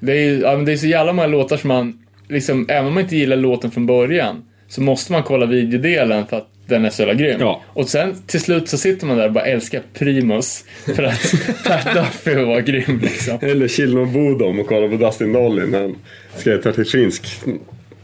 Det 0.00 0.12
är, 0.12 0.40
ja, 0.40 0.56
det 0.56 0.72
är 0.72 0.76
så 0.76 0.86
jävla 0.86 1.12
många 1.12 1.28
låtar 1.28 1.56
som 1.56 1.68
man, 1.68 1.98
liksom, 2.28 2.66
även 2.68 2.86
om 2.86 2.94
man 2.94 3.02
inte 3.02 3.16
gillar 3.16 3.36
låten 3.36 3.70
från 3.70 3.86
början, 3.86 4.44
så 4.68 4.82
måste 4.82 5.12
man 5.12 5.22
kolla 5.22 5.46
videodelen 5.46 6.26
för 6.26 6.36
att 6.36 6.48
den 6.66 6.84
är 6.84 6.90
så 6.90 7.02
jävla 7.02 7.14
grym. 7.14 7.40
Ja. 7.40 7.62
Och 7.66 7.88
sen 7.88 8.14
till 8.26 8.40
slut 8.40 8.68
så 8.68 8.78
sitter 8.78 9.06
man 9.06 9.16
där 9.16 9.26
och 9.26 9.32
bara 9.32 9.44
älskar 9.44 9.82
Primus 9.94 10.64
för 10.84 11.02
att 11.02 11.34
Per 11.64 11.94
Duffy 11.94 12.34
var 12.34 12.60
grym 12.60 13.00
liksom. 13.02 13.38
Eller 13.42 13.68
Children 13.68 14.04
of 14.04 14.12
Bodom 14.12 14.60
och 14.60 14.66
kolla 14.66 14.88
på 14.88 14.96
Dustin 15.04 15.32
Dolly 15.32 15.66
när 15.66 15.80
han 15.80 15.96
skejtar 16.44 16.72
till 16.72 16.86
finsk 16.86 17.26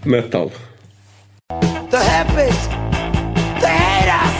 metal. 0.05 0.53
The 1.49 1.99
hippies, 1.99 2.69
they 3.61 3.77
hate 3.77 4.11
us. 4.11 4.37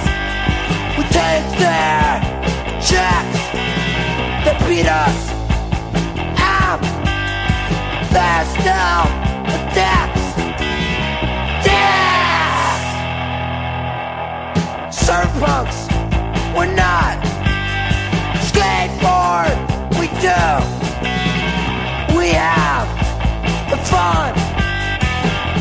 We 0.97 1.03
take 1.05 1.49
their 1.59 2.21
checks. 2.81 3.41
They 4.45 4.55
beat 4.69 4.87
us 4.87 5.19
up. 6.39 6.81
There's 8.13 8.53
no 8.65 9.07
debts. 9.75 10.25
Death. 11.65 12.83
Surf 14.95 15.33
punks, 15.41 15.89
we're 16.57 16.75
not. 16.75 17.19
Skateboard, 18.49 19.57
we 19.99 20.07
do. 20.21 20.43
We 22.17 22.27
have 22.29 22.89
the 23.71 23.77
fun. 23.87 24.48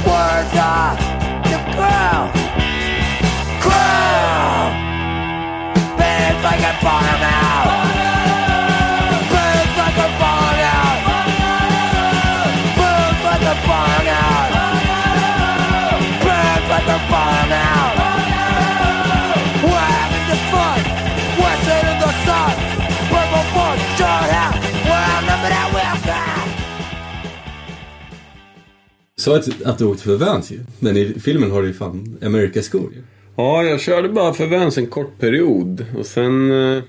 Word 0.08 0.55
of 0.55 0.97
the 1.51 1.60
crew. 1.76 2.20
Crew. 3.60 4.68
Big 5.97 6.36
like 6.43 6.64
a 6.64 6.74
bottom 6.82 7.36
Så 29.20 29.34
att, 29.34 29.63
att 29.65 29.78
du 29.78 29.86
åkte 29.86 30.03
för 30.03 30.15
Vans 30.15 30.51
ju. 30.51 30.59
Men 30.80 30.97
i 30.97 31.13
filmen 31.20 31.51
har 31.51 31.61
du 31.61 31.68
ju 31.68 31.74
fan 31.74 32.18
America-skor 32.22 32.91
ju. 32.95 33.01
Ja, 33.36 33.63
jag 33.63 33.82
körde 33.82 34.09
bara 34.09 34.34
för 34.34 34.45
Vans 34.45 34.78
en 34.78 34.88
kort 34.88 35.20
period. 35.20 35.86
Och 35.97 36.05
sen... 36.05 36.51
Eh, 36.51 36.84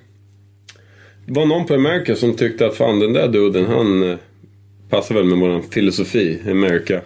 det 1.26 1.32
var 1.32 1.46
någon 1.46 1.66
på 1.66 1.74
America 1.74 2.14
som 2.14 2.34
tyckte 2.34 2.66
att 2.66 2.76
fan 2.76 3.00
den 3.00 3.12
där 3.12 3.28
duden 3.28 3.66
han 3.66 4.10
eh, 4.10 4.16
passar 4.88 5.14
väl 5.14 5.24
med 5.24 5.38
våran 5.38 5.62
filosofi, 5.62 6.40
America. 6.50 7.00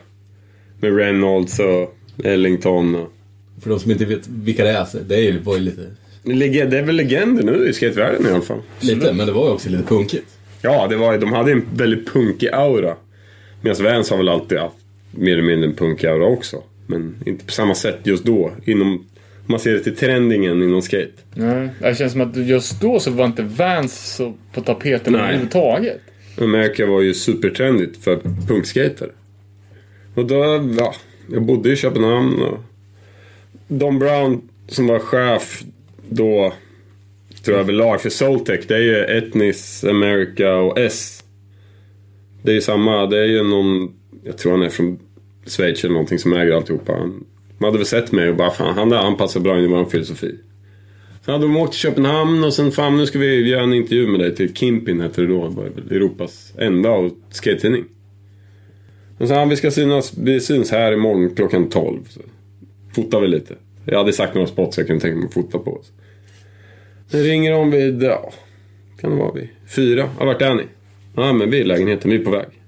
Med 0.81 0.97
Reynolds 0.97 1.59
och 1.59 1.97
Ellington 2.25 2.95
och... 2.95 3.13
För 3.63 3.71
de 3.71 3.81
som 3.81 3.91
inte 3.91 4.05
vet 4.05 4.29
vilka 4.29 4.65
det 4.65 4.71
är, 4.71 4.85
så 4.85 4.99
det 4.99 5.17
är 5.17 5.21
ju, 5.21 5.39
var 5.39 5.55
ju 5.55 5.61
lite, 5.61 5.87
det 6.23 6.79
är 6.79 6.83
väl 6.83 6.97
legender 6.97 7.43
nu 7.43 7.69
i 7.69 7.73
skatevärlden 7.73 8.27
i 8.27 8.31
alla 8.31 8.41
fall. 8.41 8.61
lite, 8.81 9.13
men 9.13 9.27
det 9.27 9.33
var 9.33 9.47
ju 9.47 9.53
också 9.53 9.71
lite 9.71 9.83
punkigt. 9.83 10.27
Ja, 10.63 10.87
det 10.89 10.97
var, 10.97 11.19
de 11.19 11.33
hade 11.33 11.53
en 11.53 11.65
väldigt 11.75 12.13
punkig 12.13 12.49
aura. 12.53 12.97
Medan 13.63 13.85
Vans 13.85 14.11
har 14.11 14.17
väl 14.17 14.29
alltid 14.29 14.59
haft 14.59 14.77
mer 15.13 15.33
eller 15.33 15.43
mindre 15.43 15.69
en 15.69 15.77
punkig 15.77 16.07
aura 16.07 16.27
också. 16.27 16.63
Men 16.87 17.17
inte 17.27 17.45
på 17.45 17.53
samma 17.53 17.75
sätt 17.75 17.99
just 18.03 18.25
då. 18.25 18.53
Inom, 18.65 18.93
om 18.93 19.47
man 19.47 19.61
ser 19.61 19.73
det 19.73 19.81
till 19.81 19.97
trendingen 19.97 20.63
inom 20.63 20.83
skate. 20.83 21.13
Nej, 21.35 21.69
det 21.81 21.95
känns 21.95 22.13
som 22.13 22.21
att 22.21 22.37
just 22.37 22.81
då 22.81 23.01
så 23.01 23.11
var 23.11 23.25
inte 23.25 23.43
Vans 23.43 24.15
så 24.17 24.35
på 24.53 24.61
tapeten 24.61 25.15
överhuvudtaget. 25.15 26.01
America 26.41 26.87
var 26.87 27.01
ju 27.01 27.15
supertrendigt 27.15 28.05
för 28.05 28.21
punkskatare. 28.49 29.11
Och 30.15 30.27
då, 30.27 30.71
ja, 30.79 30.95
jag 31.33 31.43
bodde 31.43 31.73
i 31.73 31.77
Köpenhamn 31.77 32.43
och 32.43 32.59
Don 33.69 33.99
Brown 33.99 34.49
som 34.69 34.87
var 34.87 34.99
chef 34.99 35.63
då, 36.09 36.53
tror 37.45 37.57
jag 37.57 37.63
överlag 37.63 38.01
för 38.01 38.11
Soltech, 38.11 38.61
det 38.69 38.75
är 38.75 38.81
ju 38.81 39.05
Etnis, 39.05 39.85
America 39.85 40.55
och 40.55 40.79
S. 40.79 41.25
Det 42.43 42.51
är 42.51 42.55
ju 42.55 42.61
samma, 42.61 43.07
det 43.07 43.19
är 43.19 43.27
ju 43.27 43.43
någon, 43.43 43.95
jag 44.25 44.39
tror 44.39 44.53
han 44.53 44.63
är 44.63 44.69
från 44.69 44.99
Schweiz 45.47 45.85
eller 45.85 45.95
någonting 45.95 46.19
som 46.19 46.33
äger 46.33 46.53
alltihopa. 46.53 46.93
Han, 46.93 47.25
man 47.59 47.69
hade 47.69 47.79
väl 47.79 47.87
sett 47.87 48.13
mig 48.13 48.29
och 48.29 48.37
bara 48.37 48.51
fan, 48.51 48.75
han 48.75 48.89
där 48.89 48.99
anpassar 48.99 49.41
bra 49.41 49.59
in 49.59 49.65
i 49.65 49.69
vår 49.69 49.85
filosofi. 49.85 50.35
Sen 51.25 51.33
hade 51.33 51.45
de 51.45 51.57
åkt 51.57 51.73
till 51.73 51.81
Köpenhamn 51.81 52.45
och 52.45 52.55
sen 52.55 52.73
fan 52.73 52.97
nu 52.97 53.07
ska 53.07 53.19
vi 53.19 53.49
göra 53.49 53.63
en 53.63 53.75
intervju 53.75 54.07
med 54.07 54.21
dig 54.21 54.35
till 54.35 54.55
Kimpin 54.55 55.01
hette 55.01 55.21
det 55.21 55.27
då. 55.27 55.49
Det 55.49 55.55
var 55.55 55.65
väl 55.65 55.97
Europas 55.97 56.53
enda 56.59 56.91
och 56.91 57.13
skate-tidning. 57.31 57.85
Men 59.19 59.29
så 59.29 59.35
han 59.35 59.49
vi 59.49 59.57
ska 59.57 59.71
synas, 59.71 60.19
vi 60.19 60.41
syns 60.41 60.71
här 60.71 60.93
imorgon 60.93 61.35
klockan 61.35 61.69
12. 61.69 61.99
Så 62.09 62.21
fotar 62.95 63.21
vi 63.21 63.29
lite. 63.29 63.55
Jag 63.85 63.99
hade 63.99 64.13
sagt 64.13 64.35
några 64.35 64.47
spots 64.47 64.79
jag 64.79 64.87
kunde 64.87 65.01
tänka 65.01 65.17
mig 65.17 65.27
att 65.27 65.35
fota 65.35 65.59
på. 65.59 65.81
Så. 65.83 65.93
Sen 67.09 67.23
ringer 67.23 67.53
de 67.53 67.71
vid, 67.71 68.03
ja, 68.03 68.33
kan 69.01 69.11
det 69.11 69.17
vara 69.17 69.33
vid 69.33 69.49
fyra. 69.69 70.11
Ja, 70.19 70.25
vart 70.25 70.43
är 70.43 70.55
ni? 70.55 70.63
Ja 71.17 71.33
men 71.33 71.51
vi 71.51 71.57
är 71.57 71.61
i 71.61 71.65
lägenheten, 71.65 72.11
vi 72.11 72.17
är 72.17 72.25
på 72.25 72.31
väg. 72.31 72.62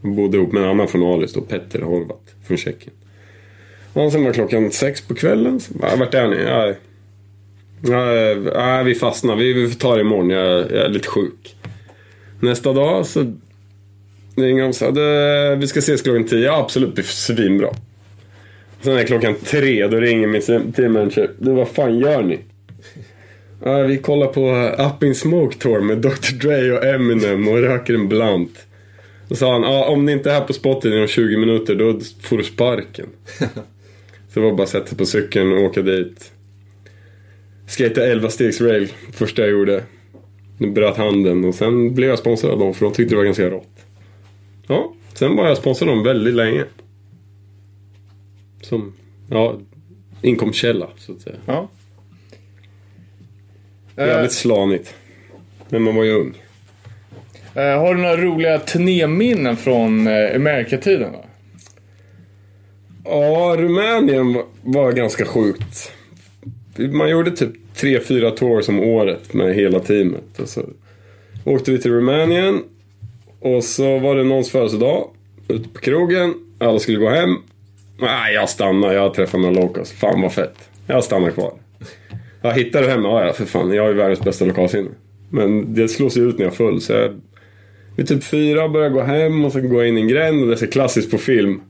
Bodde 0.00 0.36
ihop 0.36 0.52
med 0.52 0.62
en 0.62 0.68
annan 0.68 0.88
från 0.88 1.02
Alis 1.02 1.32
då, 1.32 1.40
Petter 1.40 1.80
Horvat 1.80 2.34
från 2.46 2.56
Tjeckien. 2.56 2.94
Och 3.92 4.12
sen 4.12 4.24
var 4.24 4.32
klockan 4.32 4.70
sex 4.70 5.00
på 5.00 5.14
kvällen. 5.14 5.60
Så, 5.60 5.72
ja, 5.82 5.96
vart 5.96 6.14
är 6.14 6.28
ni? 6.28 6.42
Ja, 6.42 6.74
Nej, 7.82 8.84
vi 8.84 8.94
fastnar. 8.94 9.36
Vi, 9.36 9.52
vi 9.52 9.68
får 9.68 9.78
ta 9.78 9.94
det 9.94 10.00
imorgon. 10.00 10.30
Jag, 10.30 10.58
jag 10.58 10.72
är 10.72 10.88
lite 10.88 11.08
sjuk. 11.08 11.56
Nästa 12.40 12.72
dag 12.72 13.06
så 13.06 13.32
ringer 14.36 14.62
de 14.62 14.68
och 14.68 14.74
sa 14.74 14.90
vi 15.54 15.66
ska 15.66 15.78
ses 15.78 16.02
klockan 16.02 16.24
tio. 16.24 16.38
Ja, 16.38 16.60
absolut. 16.60 16.96
Det 16.96 17.02
är 17.02 17.04
svinbra. 17.04 17.68
Sen 18.80 18.96
är 18.96 19.04
klockan 19.04 19.34
tre. 19.44 19.86
Då 19.86 19.96
ringer 19.96 20.26
min 20.26 20.72
teammanager. 20.72 21.30
Du, 21.38 21.52
vad 21.52 21.68
fan 21.68 21.98
gör 21.98 22.22
ni? 22.22 22.38
Ja, 23.64 23.78
vi 23.78 23.98
kollar 23.98 24.26
på 24.26 24.50
Up 24.82 25.02
in 25.02 25.14
Smoke 25.14 25.58
Tour 25.58 25.80
med 25.80 25.98
Dr 25.98 26.32
Dre 26.40 26.72
och 26.72 26.84
Eminem 26.84 27.48
och 27.48 27.58
röker 27.58 27.94
en 27.94 28.08
blunt. 28.08 28.66
Då 29.30 29.36
sa 29.36 29.52
han, 29.52 29.62
ja, 29.62 29.88
om 29.88 30.04
ni 30.04 30.12
inte 30.12 30.30
är 30.30 30.34
här 30.34 30.46
på 30.46 30.52
spotten 30.52 30.92
inom 30.92 31.08
20 31.08 31.36
minuter 31.36 31.74
då 31.74 32.00
får 32.20 32.38
du 32.38 32.44
sparken. 32.44 33.06
Så 34.28 34.40
det 34.40 34.40
var 34.40 34.52
bara 34.52 34.62
att 34.62 34.68
sätta 34.68 34.96
på 34.96 35.06
cykeln 35.06 35.52
och 35.52 35.62
åka 35.64 35.82
dit. 35.82 36.32
Skata 37.66 38.06
11 38.06 38.30
stegs 38.30 38.60
rail, 38.60 38.92
första 39.12 39.42
jag 39.42 39.50
gjorde. 39.50 39.84
Nu 40.58 40.70
bröt 40.70 40.96
handen 40.96 41.44
och 41.44 41.54
sen 41.54 41.94
blev 41.94 42.08
jag 42.08 42.18
sponsrad 42.18 42.52
av 42.52 42.58
dem 42.58 42.74
för 42.74 42.86
de 42.86 42.94
tyckte 42.94 43.14
det 43.14 43.16
var 43.16 43.24
ganska 43.24 43.50
rått. 43.50 43.86
Ja, 44.66 44.94
sen 45.14 45.36
var 45.36 45.48
jag 45.48 45.56
sponsrad 45.56 45.90
av 45.90 45.96
dem 45.96 46.04
väldigt 46.04 46.34
länge. 46.34 46.64
Som, 48.62 48.92
ja, 49.30 49.58
inkomstkälla 50.22 50.88
så 50.96 51.12
att 51.12 51.20
säga. 51.20 51.36
Ja. 51.46 51.68
Eh, 53.96 54.06
Jävligt 54.06 54.32
slanigt. 54.32 54.94
Men 55.68 55.82
man 55.82 55.96
var 55.96 56.04
ju 56.04 56.12
ung. 56.12 56.39
Eh, 57.54 57.80
har 57.80 57.94
du 57.94 58.00
några 58.00 58.16
roliga 58.16 58.58
turnéminnen 58.58 59.56
från 59.56 60.06
eh, 60.06 60.36
Amerika-tiden 60.36 61.12
då? 61.12 61.24
Ja, 63.04 63.56
Rumänien 63.58 64.42
var, 64.62 64.92
ganska 64.92 65.24
sjukt. 65.24 65.92
Man 66.76 67.10
gjorde 67.10 67.30
typ 67.30 67.50
tre, 67.74 68.00
fyra 68.00 68.30
tours 68.30 68.68
om 68.68 68.80
året 68.80 69.34
med 69.34 69.54
hela 69.54 69.80
teamet. 69.80 70.38
Och 70.38 70.48
så 70.48 70.62
åkte 71.44 71.70
vi 71.70 71.78
till 71.78 71.92
Rumänien. 71.92 72.62
Och 73.40 73.64
så 73.64 73.98
var 73.98 74.16
det 74.16 74.24
någons 74.24 74.50
födelsedag. 74.50 75.10
Ute 75.48 75.68
på 75.68 75.80
krogen. 75.80 76.34
Alla 76.58 76.78
skulle 76.78 76.98
gå 76.98 77.08
hem. 77.08 77.36
Nej, 77.98 78.34
jag 78.34 78.48
stannar. 78.48 78.92
Jag 78.92 79.14
träffar 79.14 79.38
några 79.38 79.60
locals. 79.60 79.92
Fan 79.92 80.22
vad 80.22 80.32
fett. 80.32 80.68
Jag 80.86 81.04
stannar 81.04 81.30
kvar. 81.30 81.52
Jag 82.42 82.52
hittar 82.52 82.82
du 82.82 82.88
hem? 82.88 83.04
Ja, 83.04 83.26
ja, 83.26 83.32
för 83.32 83.44
fan. 83.44 83.72
Jag 83.72 83.88
är 83.88 83.92
världens 83.94 84.20
bästa 84.20 84.44
lokalsinne. 84.44 84.90
Men 85.30 85.74
det 85.74 85.88
slås 85.88 86.16
ju 86.16 86.28
ut 86.28 86.38
när 86.38 86.44
jag 86.44 86.52
är 86.52 86.56
full. 86.56 86.80
Så 86.80 86.92
jag, 86.92 87.20
vid 87.96 88.08
typ 88.08 88.24
fyra 88.24 88.68
börjar 88.68 88.86
jag 88.86 88.92
gå 88.92 89.02
hem 89.02 89.44
och 89.44 89.52
så 89.52 89.60
går 89.60 89.80
jag 89.80 89.88
in 89.88 89.98
i 89.98 90.00
en 90.00 90.08
gränd. 90.08 90.42
Och 90.42 90.46
det 90.48 90.54
är 90.54 90.56
så 90.56 90.66
klassiskt 90.66 91.10
på 91.10 91.18
film. 91.18 91.60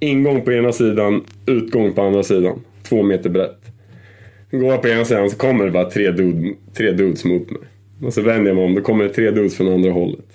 Ingång 0.00 0.42
på 0.42 0.52
ena 0.52 0.72
sidan, 0.72 1.24
utgång 1.46 1.92
på 1.92 2.02
andra 2.02 2.22
sidan. 2.22 2.60
Två 2.82 3.02
meter 3.02 3.30
brett. 3.30 3.60
Går 4.50 4.70
jag 4.70 4.82
på 4.82 4.88
ena 4.88 5.04
sidan 5.04 5.30
så 5.30 5.36
kommer 5.36 5.64
det 5.64 5.70
bara 5.70 5.90
tre, 5.90 6.10
dude, 6.10 6.54
tre 6.76 6.90
dudes 6.90 7.24
mot 7.24 7.50
mig. 7.50 7.60
Och 8.02 8.14
så 8.14 8.22
vänder 8.22 8.46
jag 8.46 8.56
mig 8.56 8.64
om, 8.64 8.74
då 8.74 8.80
kommer 8.80 9.04
det 9.04 9.10
tre 9.10 9.30
dudes 9.30 9.56
från 9.56 9.72
andra 9.72 9.90
hållet. 9.90 10.26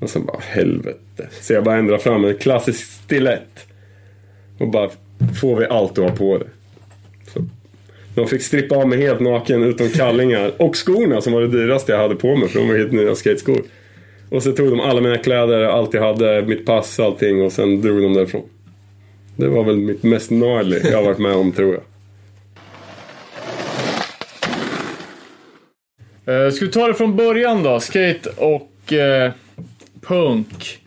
Och 0.00 0.10
så 0.10 0.20
bara 0.20 0.40
helvete. 0.40 1.28
Så 1.40 1.52
jag 1.52 1.64
bara 1.64 1.76
ändrar 1.76 1.98
fram 1.98 2.24
en 2.24 2.36
klassisk 2.36 2.86
stilett. 2.86 3.66
Och 4.58 4.68
bara, 4.68 4.90
får 5.40 5.56
vi 5.56 5.66
allt 5.66 5.94
du 5.94 6.00
har 6.00 6.10
på 6.10 6.38
dig? 6.38 6.48
Så. 7.34 7.40
De 8.14 8.26
fick 8.26 8.42
strippa 8.42 8.76
av 8.76 8.88
mig 8.88 8.98
helt 8.98 9.20
naken 9.20 9.62
utom 9.62 9.88
kallingar 9.88 10.52
och 10.56 10.76
skorna 10.76 11.20
som 11.20 11.32
var 11.32 11.40
det 11.40 11.48
dyraste 11.48 11.92
jag 11.92 11.98
hade 11.98 12.14
på 12.14 12.36
mig 12.36 12.48
för 12.48 12.60
de 12.60 12.68
var 12.68 12.76
helt 12.76 12.92
nya 12.92 13.14
skateskor. 13.14 13.62
Och 14.34 14.42
så 14.42 14.52
tog 14.52 14.70
de 14.70 14.80
alla 14.80 15.00
mina 15.00 15.18
kläder, 15.18 15.64
allt 15.64 15.94
jag 15.94 16.02
hade, 16.02 16.42
mitt 16.42 16.66
pass, 16.66 17.00
allting 17.00 17.42
och 17.42 17.52
sen 17.52 17.80
drog 17.80 18.02
de 18.02 18.14
därifrån. 18.14 18.42
Det 19.36 19.48
var 19.48 19.64
väl 19.64 19.76
mitt 19.76 20.02
mest 20.02 20.28
gnarly 20.28 20.80
jag 20.84 20.96
har 20.96 21.04
varit 21.04 21.18
med 21.18 21.32
om 21.32 21.52
tror 21.52 21.80
jag. 26.26 26.44
Uh, 26.46 26.50
ska 26.50 26.64
vi 26.64 26.70
ta 26.70 26.88
det 26.88 26.94
från 26.94 27.16
början 27.16 27.62
då? 27.62 27.80
Skate 27.80 28.30
och 28.36 28.92
eh, 28.92 29.32
punk. 30.00 30.78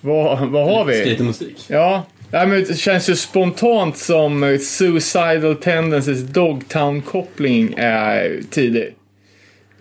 Vad, 0.00 0.48
vad 0.48 0.64
har 0.64 0.84
vi? 0.84 1.04
Skatermusik. 1.04 1.64
Ja, 1.68 2.06
nej, 2.30 2.46
men 2.46 2.64
det 2.64 2.78
känns 2.78 3.08
ju 3.08 3.16
spontant 3.16 3.96
som 3.96 4.42
eh, 4.42 4.58
Suicidal 4.58 5.56
Tendencies 5.56 6.22
Dogtown-koppling 6.22 7.74
är 7.76 8.40
tidig. 8.50 8.94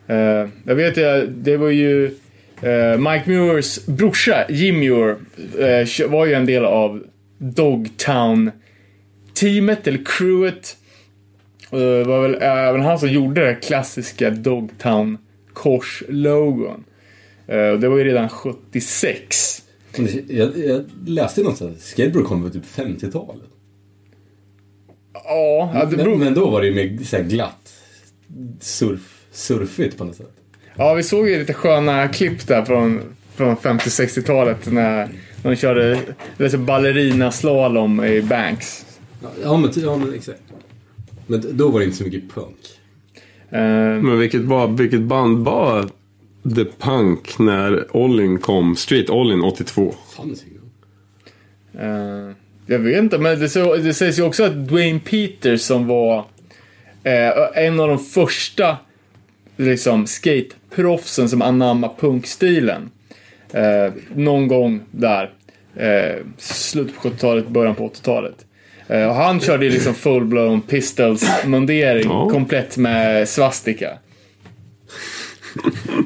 Eh, 0.08 0.47
jag 0.66 0.76
vet 0.76 0.97
ju, 0.97 1.28
det 1.28 1.58
var 1.58 1.70
ju 1.70 2.06
eh, 2.06 2.12
Mike 2.97 3.24
Muirs 3.30 3.86
brorsa, 3.86 4.45
Jim 4.49 4.80
Muir, 4.80 5.16
eh, 5.59 5.88
var 6.09 6.26
ju 6.26 6.34
en 6.34 6.45
del 6.45 6.66
av 6.66 7.03
Dogtown-teamet, 7.38 9.88
eller 9.88 10.05
crewet. 10.05 10.78
Det 11.72 12.03
var 12.03 12.22
väl 12.22 12.36
även 12.41 12.82
han 12.82 12.99
som 12.99 13.09
gjorde 13.09 13.45
det 13.45 13.55
klassiska 13.55 14.30
Dogtown-kors-logon. 14.30 16.84
Eh, 17.47 17.74
det 17.74 17.89
var 17.89 17.97
ju 17.97 18.03
redan 18.03 18.30
76. 18.30 19.61
Men 19.97 20.05
det- 20.05 20.34
Jag, 20.34 20.57
jag 20.57 20.86
läste 21.07 21.43
något 21.43 21.57
sånt. 21.57 21.82
Skateboard 21.82 22.26
kom 22.26 22.43
väl 22.43 22.51
typ 22.51 22.66
50-talet. 22.66 23.43
Ja, 25.14 25.70
det 25.74 25.80
Men, 25.88 25.97
beror... 26.05 26.16
men 26.18 26.34
då 26.34 26.49
var 26.49 26.61
det 26.61 26.68
ju 26.68 26.76
mer 26.76 27.24
glatt. 27.24 27.74
Surf, 28.59 29.26
surfigt 29.32 29.97
på 29.97 30.03
något 30.03 30.16
sätt. 30.16 30.32
Ja, 30.76 30.94
vi 30.94 31.04
såg 31.04 31.30
ju 31.30 31.40
lite 31.40 31.54
sköna 31.54 32.08
klipp 32.08 32.48
där 32.48 32.66
från, 32.66 33.02
från 33.36 33.58
50-60-talet 33.58 34.72
när 34.72 35.10
de 35.44 35.56
körde 35.56 36.00
lite 36.38 36.58
ballerina-slalom 36.58 38.04
i 38.04 38.22
Banks. 38.22 38.86
Ja 39.44 39.58
men, 39.58 39.72
ja, 39.76 39.98
men 39.98 40.14
exakt. 40.14 40.42
Men 41.28 41.58
då 41.58 41.70
var 41.70 41.80
det 41.80 41.86
inte 41.86 41.98
så 41.98 42.04
mycket 42.04 42.34
punk. 42.34 42.58
Eh, 43.50 43.60
Men 44.02 44.20
vilket, 44.20 44.42
var, 44.42 44.68
vilket 44.68 45.02
band 45.02 45.46
var 45.46 45.90
The 46.56 46.66
Punk 46.80 47.40
när 47.40 47.98
Ollin 47.98 48.40
kom? 48.40 48.76
Street 48.76 49.10
Ollin 49.10 49.42
82. 49.42 49.96
Fanns 50.18 50.44
eh, 51.80 52.36
jag 52.66 52.80
vet 52.80 52.98
inte, 53.04 53.18
men 53.18 53.40
det, 53.40 53.50
så, 53.50 53.76
det 53.76 53.94
sägs 53.94 54.20
ju 54.20 54.24
också 54.24 54.44
att 54.44 54.68
Dwayne 54.68 55.00
Peters 55.00 55.62
som 55.62 55.88
var 55.88 56.18
eh, 57.04 57.66
en 57.66 57.80
av 57.80 57.88
de 57.88 58.00
första 58.00 58.78
liksom, 59.58 60.08
skateproffsen 60.74 61.30
som 61.30 61.42
anammade 61.42 61.94
punkstilen. 62.00 62.90
Eh, 63.54 63.94
någon 64.16 64.48
gång 64.48 64.82
där, 64.92 65.30
eh, 65.76 66.16
slutet 66.38 66.96
på 66.96 67.02
70-talet, 67.10 67.48
början 67.48 67.76
på 67.76 67.86
80-talet. 67.90 68.46
Eh, 68.88 69.08
och 69.08 69.16
han 69.16 69.40
körde 69.40 69.66
ju 69.66 69.72
liksom 69.72 69.94
full-blown 69.94 70.62
pistols-mundering 70.62 72.04
Ja. 72.04 72.30
komplett 72.30 72.78
med 72.78 73.30
svastika. 73.30 73.98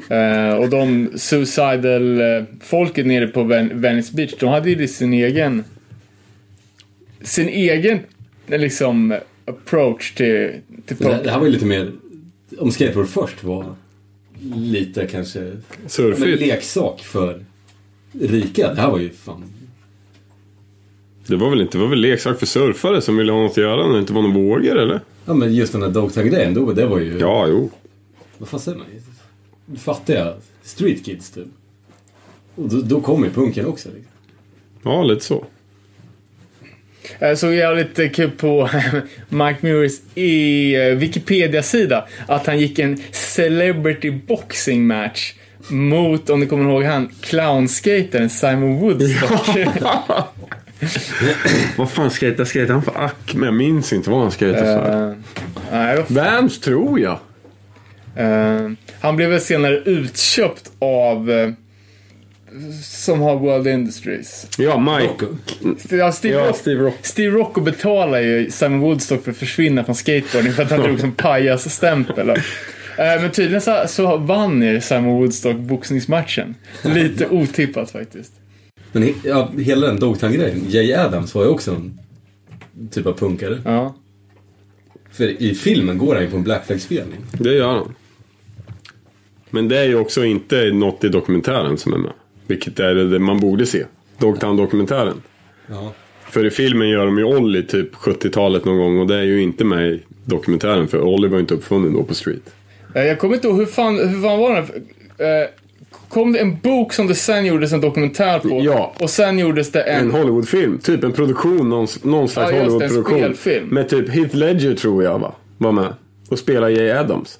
Eh, 0.09 0.53
och 0.55 0.69
de 0.69 1.09
suicidal-folket 1.15 3.05
nere 3.05 3.27
på 3.27 3.43
Ven- 3.43 3.81
Venice 3.81 4.15
Beach, 4.15 4.33
de 4.39 4.49
hade 4.49 4.69
ju 4.69 4.87
sin 4.87 5.13
egen 5.13 5.63
sin 7.21 7.47
egen 7.49 7.99
eh, 8.47 8.59
liksom 8.59 9.15
approach 9.45 10.11
till, 10.13 10.51
till 10.85 10.97
det, 10.97 11.03
punk. 11.03 11.23
det 11.23 11.31
här 11.31 11.39
var 11.39 11.45
ju 11.45 11.51
lite 11.51 11.65
mer... 11.65 11.91
Om 12.57 12.71
skateboard 12.71 13.07
först 13.07 13.43
var 13.43 13.75
lite 14.41 15.07
kanske... 15.07 15.51
Surfigt. 15.87 16.39
leksak 16.41 17.01
för 17.01 17.45
rika. 18.11 18.73
Det 18.73 18.81
här 18.81 18.91
var 18.91 18.99
ju 18.99 19.09
fan... 19.09 19.43
Det 21.27 21.35
var 21.35 21.49
väl 21.49 21.61
inte, 21.61 21.77
det 21.77 21.81
var 21.81 21.89
väl 21.89 21.99
leksak 21.99 22.39
för 22.39 22.45
surfare 22.45 23.01
som 23.01 23.17
ville 23.17 23.31
ha 23.31 23.41
något 23.41 23.51
att 23.51 23.57
göra 23.57 23.87
när 23.87 23.93
det 23.93 23.99
inte 23.99 24.13
var 24.13 24.21
någon 24.21 24.33
vågor 24.33 24.77
eller? 24.77 25.01
Ja 25.25 25.33
men 25.33 25.53
just 25.53 25.71
den 25.71 25.81
där 25.81 25.89
Dogtown-grejen, 25.89 26.53
då, 26.53 26.73
det 26.73 26.85
var 26.85 26.99
ju... 26.99 27.17
Ja, 27.19 27.47
jo. 27.47 27.69
Vad 28.37 28.49
fan 28.49 28.59
säger 28.59 28.77
man? 28.77 29.77
Fattiga 29.77 30.33
street 30.63 31.05
kids 31.05 31.31
typ. 31.31 31.47
Och 32.55 32.69
då, 32.69 32.81
då 32.81 33.01
kom 33.01 33.23
ju 33.23 33.29
punken 33.29 33.65
också. 33.65 33.89
Liksom. 33.89 34.11
Ja, 34.83 35.03
lite 35.03 35.25
så. 35.25 35.45
Jag 37.19 37.37
såg 37.37 37.53
jävligt 37.53 37.99
eh, 37.99 38.09
kul 38.09 38.31
på 38.31 38.69
Mike 39.29 39.57
Muirs 39.61 39.93
i 40.15 40.75
eh, 40.75 40.81
Wikipedia-sida 40.81 42.07
att 42.27 42.47
han 42.47 42.59
gick 42.59 42.79
en 42.79 42.97
celebrity 43.11 44.11
boxing 44.11 44.87
match 44.87 45.33
mot, 45.67 46.29
om 46.29 46.39
ni 46.39 46.45
kommer 46.45 46.71
ihåg 46.71 46.83
han, 46.83 47.09
clownskatern 47.21 48.29
Simon 48.29 48.79
Woodstock. 48.79 49.57
Vad 51.77 51.91
fan 51.91 52.09
skejtade 52.09 52.45
skejtade 52.45 52.73
han 52.73 52.83
för 52.83 53.05
Acme? 53.05 53.45
Jag 53.45 53.53
minns 53.53 53.93
inte 53.93 54.09
vad 54.09 54.21
han 54.21 54.31
skejtade 54.31 54.63
för. 54.65 55.09
Eh, 55.71 55.95
vad 55.95 56.11
Vans 56.11 56.59
tror 56.59 56.99
jag. 56.99 57.19
Eh, 58.15 58.71
han 58.99 59.15
blev 59.15 59.29
väl 59.29 59.41
senare 59.41 59.77
utköpt 59.77 60.71
av 60.79 61.31
eh, 61.31 61.49
som 62.83 63.21
har 63.21 63.35
World 63.35 63.67
Industries. 63.67 64.47
Ja, 64.57 64.97
Mike. 64.99 65.25
Ja, 65.95 66.11
Steve, 66.11 66.35
Ja, 66.35 66.47
Rock, 66.47 66.55
Steve 66.55 66.83
Rock. 66.83 66.95
Steve 67.01 67.35
Rocco 67.37 67.61
betalar 67.61 68.19
ju 68.19 68.51
Simon 68.51 68.79
Woodstock 68.79 69.23
för 69.23 69.31
att 69.31 69.37
försvinna 69.37 69.83
från 69.83 69.95
skateboarding 69.95 70.51
för 70.53 70.63
att 70.63 70.71
han 70.71 70.79
drog 70.83 70.99
som 70.99 71.11
pajas-stämpel. 71.11 72.29
Eh, 72.29 72.35
Men 72.97 73.31
tydligen 73.31 73.61
så, 73.61 73.83
så 73.87 74.17
vann 74.17 74.61
ju 74.61 74.81
Simon 74.81 75.15
Woodstock 75.17 75.55
boxningsmatchen. 75.57 76.55
Lite 76.83 77.27
otippat 77.31 77.91
faktiskt. 77.91 78.33
Men 78.91 79.03
he, 79.03 79.13
ja, 79.23 79.51
hela 79.57 79.87
den 79.87 79.99
Dogtown-grejen. 79.99 80.61
Jay 80.67 80.93
Adams 80.93 81.35
var 81.35 81.43
ju 81.43 81.49
också 81.49 81.71
en 81.71 81.99
typ 82.91 83.05
av 83.05 83.13
punkare. 83.13 83.61
Ja. 83.65 83.95
För 85.11 85.41
i 85.41 85.55
filmen 85.55 85.97
går 85.97 86.15
han 86.15 86.23
ju 86.23 86.29
på 86.29 86.37
en 86.37 86.43
Black 86.43 86.65
Flag-spelning. 86.65 87.19
Det 87.31 87.53
gör 87.53 87.67
han. 87.67 87.93
Men 89.49 89.67
det 89.67 89.79
är 89.79 89.83
ju 89.83 89.95
också 89.95 90.25
inte 90.25 90.71
något 90.73 91.03
i 91.03 91.09
dokumentären 91.09 91.77
som 91.77 91.93
är 91.93 91.97
med. 91.97 92.11
Vilket 92.47 92.79
är 92.79 92.95
det 92.95 93.19
man 93.19 93.39
borde 93.39 93.65
se. 93.65 93.83
Dogtown-dokumentären. 94.17 95.21
Ja. 95.69 95.93
För 96.29 96.45
i 96.45 96.49
filmen 96.49 96.89
gör 96.89 97.05
de 97.05 97.17
ju 97.17 97.23
Ollie 97.23 97.63
typ 97.63 97.95
70-talet 97.95 98.65
någon 98.65 98.77
gång 98.77 98.99
och 98.99 99.07
det 99.07 99.15
är 99.15 99.23
ju 99.23 99.41
inte 99.41 99.63
med 99.65 99.87
i 99.89 100.01
dokumentären 100.25 100.87
för 100.87 101.01
Ollie 101.01 101.27
var 101.27 101.35
ju 101.37 101.41
inte 101.41 101.53
uppfunnen 101.53 101.93
då 101.93 102.03
på 102.03 102.13
street. 102.13 102.53
Eh, 102.95 103.03
Jag 103.03 103.19
kommer 103.19 103.35
inte 103.35 103.47
ihåg, 103.47 103.57
hur 103.57 103.65
fan, 103.65 103.95
hur 104.09 104.21
fan 104.21 104.39
var 104.39 104.55
den? 104.55 104.63
Eh, 104.63 105.47
Kom 106.09 106.31
det 106.33 106.39
en 106.39 106.57
bok 106.59 106.93
som 106.93 107.07
det 107.07 107.15
sen 107.15 107.45
gjordes 107.45 107.73
en 107.73 107.81
dokumentär 107.81 108.39
på? 108.39 108.61
Ja. 108.63 108.93
Och 108.99 109.09
sen 109.09 109.39
gjordes 109.39 109.71
det 109.71 109.81
en... 109.81 110.05
En 110.05 110.11
Hollywoodfilm, 110.11 110.77
typ 110.77 111.03
en 111.03 111.11
produktion, 111.11 111.69
någon, 111.69 111.87
någon 112.03 112.27
slags 112.29 112.51
Ja, 112.51 112.59
Hollywoodproduktion. 112.63 113.61
Med 113.69 113.89
typ 113.89 114.09
Heath 114.09 114.35
Ledger 114.35 114.73
tror 114.75 115.03
jag 115.03 115.19
va, 115.19 115.35
var 115.57 115.71
med. 115.71 115.93
Och 116.29 116.39
spelar 116.39 116.69
Jay 116.69 116.91
Adams. 116.91 117.39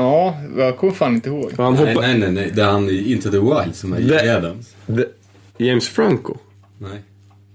Ja, 0.00 0.36
jag 0.56 0.76
kommer 0.76 0.92
fan 0.92 1.14
inte 1.14 1.28
ihåg. 1.28 1.52
Han 1.56 1.74
Nej, 1.74 1.86
hoppar... 1.94 2.00
nej, 2.08 2.18
nej, 2.18 2.32
nej. 2.32 2.52
Det 2.54 2.62
är 2.62 2.66
han 2.70 2.88
i 2.88 3.12
Into 3.12 3.30
the 3.30 3.38
Wild 3.38 3.74
som 3.74 3.92
är 3.92 4.00
Det- 4.00 4.06
Jay 4.14 4.28
Adams. 4.28 4.74
The... 4.86 5.04
James 5.64 5.88
Franco. 5.88 6.34
Nej. 6.78 7.02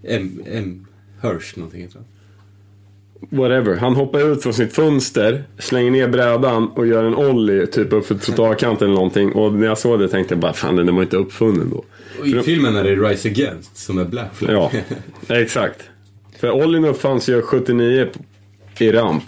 M. 0.08 0.42
M. 0.52 0.88
Hirsch 1.22 1.58
någonting 1.58 1.82
heter 1.82 1.96
han. 1.96 2.06
Whatever. 3.40 3.76
Han 3.76 3.96
hoppar 3.96 4.32
ut 4.32 4.44
från 4.44 4.54
sitt 4.54 4.74
fönster, 4.74 5.44
slänger 5.60 5.92
ner 5.92 6.08
brädan 6.08 6.68
och 6.70 6.88
gör 6.88 7.04
en 7.04 7.16
ollie 7.16 7.66
typ 7.68 7.94
upp 7.94 8.06
för 8.06 8.16
trottoarkanten 8.16 8.86
eller 8.88 8.96
någonting. 8.96 9.32
Och 9.32 9.54
när 9.54 9.68
jag 9.68 9.78
såg 9.78 10.00
det 10.00 10.08
tänkte 10.08 10.34
jag 10.34 10.40
bara, 10.42 10.54
fan 10.54 10.76
den 10.76 10.96
var 10.96 11.02
inte 11.04 11.18
uppfunnen 11.18 11.70
då. 11.70 11.84
Och 12.20 12.28
I 12.28 12.40
filmen 12.42 12.76
är 12.76 12.84
det 12.84 12.96
Rise 12.96 13.30
Against 13.30 13.78
som 13.78 13.98
är 13.98 14.06
Black 14.06 14.36
Flag. 14.36 14.52
Ja, 14.54 14.72
exakt. 15.36 15.80
För 16.40 16.52
ollien 16.52 16.86
uppfanns 16.86 17.30
ju 17.30 17.42
79 17.42 18.08
i 18.80 18.92
ramp. 18.92 19.24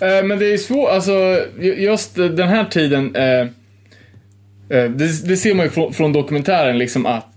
Eh, 0.00 0.24
men 0.24 0.38
det 0.38 0.52
är 0.52 0.56
svårt, 0.58 0.90
alltså 0.90 1.12
ju- 1.60 1.74
just 1.74 2.14
den 2.14 2.48
här 2.48 2.64
tiden. 2.64 3.14
Eh, 3.16 3.40
eh, 3.40 3.46
det, 4.90 5.28
det 5.28 5.36
ser 5.36 5.54
man 5.54 5.66
ju 5.66 5.70
från, 5.70 5.92
från 5.92 6.12
dokumentären 6.12 6.78
liksom 6.78 7.06
att 7.06 7.32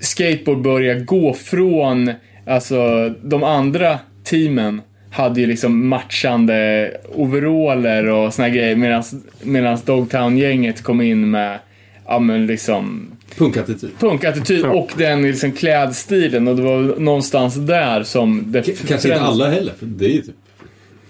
skateboard 0.00 0.62
börjar 0.62 0.94
gå 1.00 1.34
från, 1.34 2.10
alltså 2.46 3.08
de 3.22 3.42
andra 3.44 3.98
teamen 4.24 4.80
hade 5.10 5.40
ju 5.40 5.46
liksom 5.46 5.88
matchande 5.88 6.90
overaller 7.14 8.06
och 8.06 8.34
såna 8.34 8.48
grejer 8.48 9.02
medan 9.42 9.78
Dogtown-gänget 9.84 10.82
kom 10.82 11.00
in 11.00 11.30
med, 11.30 11.58
ja 12.06 12.18
men 12.18 12.46
liksom 12.46 13.10
Punkattityd. 13.36 13.90
punkattityd 13.98 14.60
Ja. 14.64 14.70
och 14.70 14.90
den 14.96 15.22
liksom 15.22 15.52
klädstilen 15.52 16.48
och 16.48 16.56
det 16.56 16.62
var 16.62 17.00
någonstans 17.00 17.54
där 17.54 18.02
som 18.02 18.44
det 18.52 18.62
Kanske 18.88 19.08
inte 19.08 19.20
alla 19.20 19.50
heller, 19.50 19.72
för 19.78 19.86
det 19.86 20.04
är 20.04 20.08
ju 20.10 20.22
typ... 20.22 20.34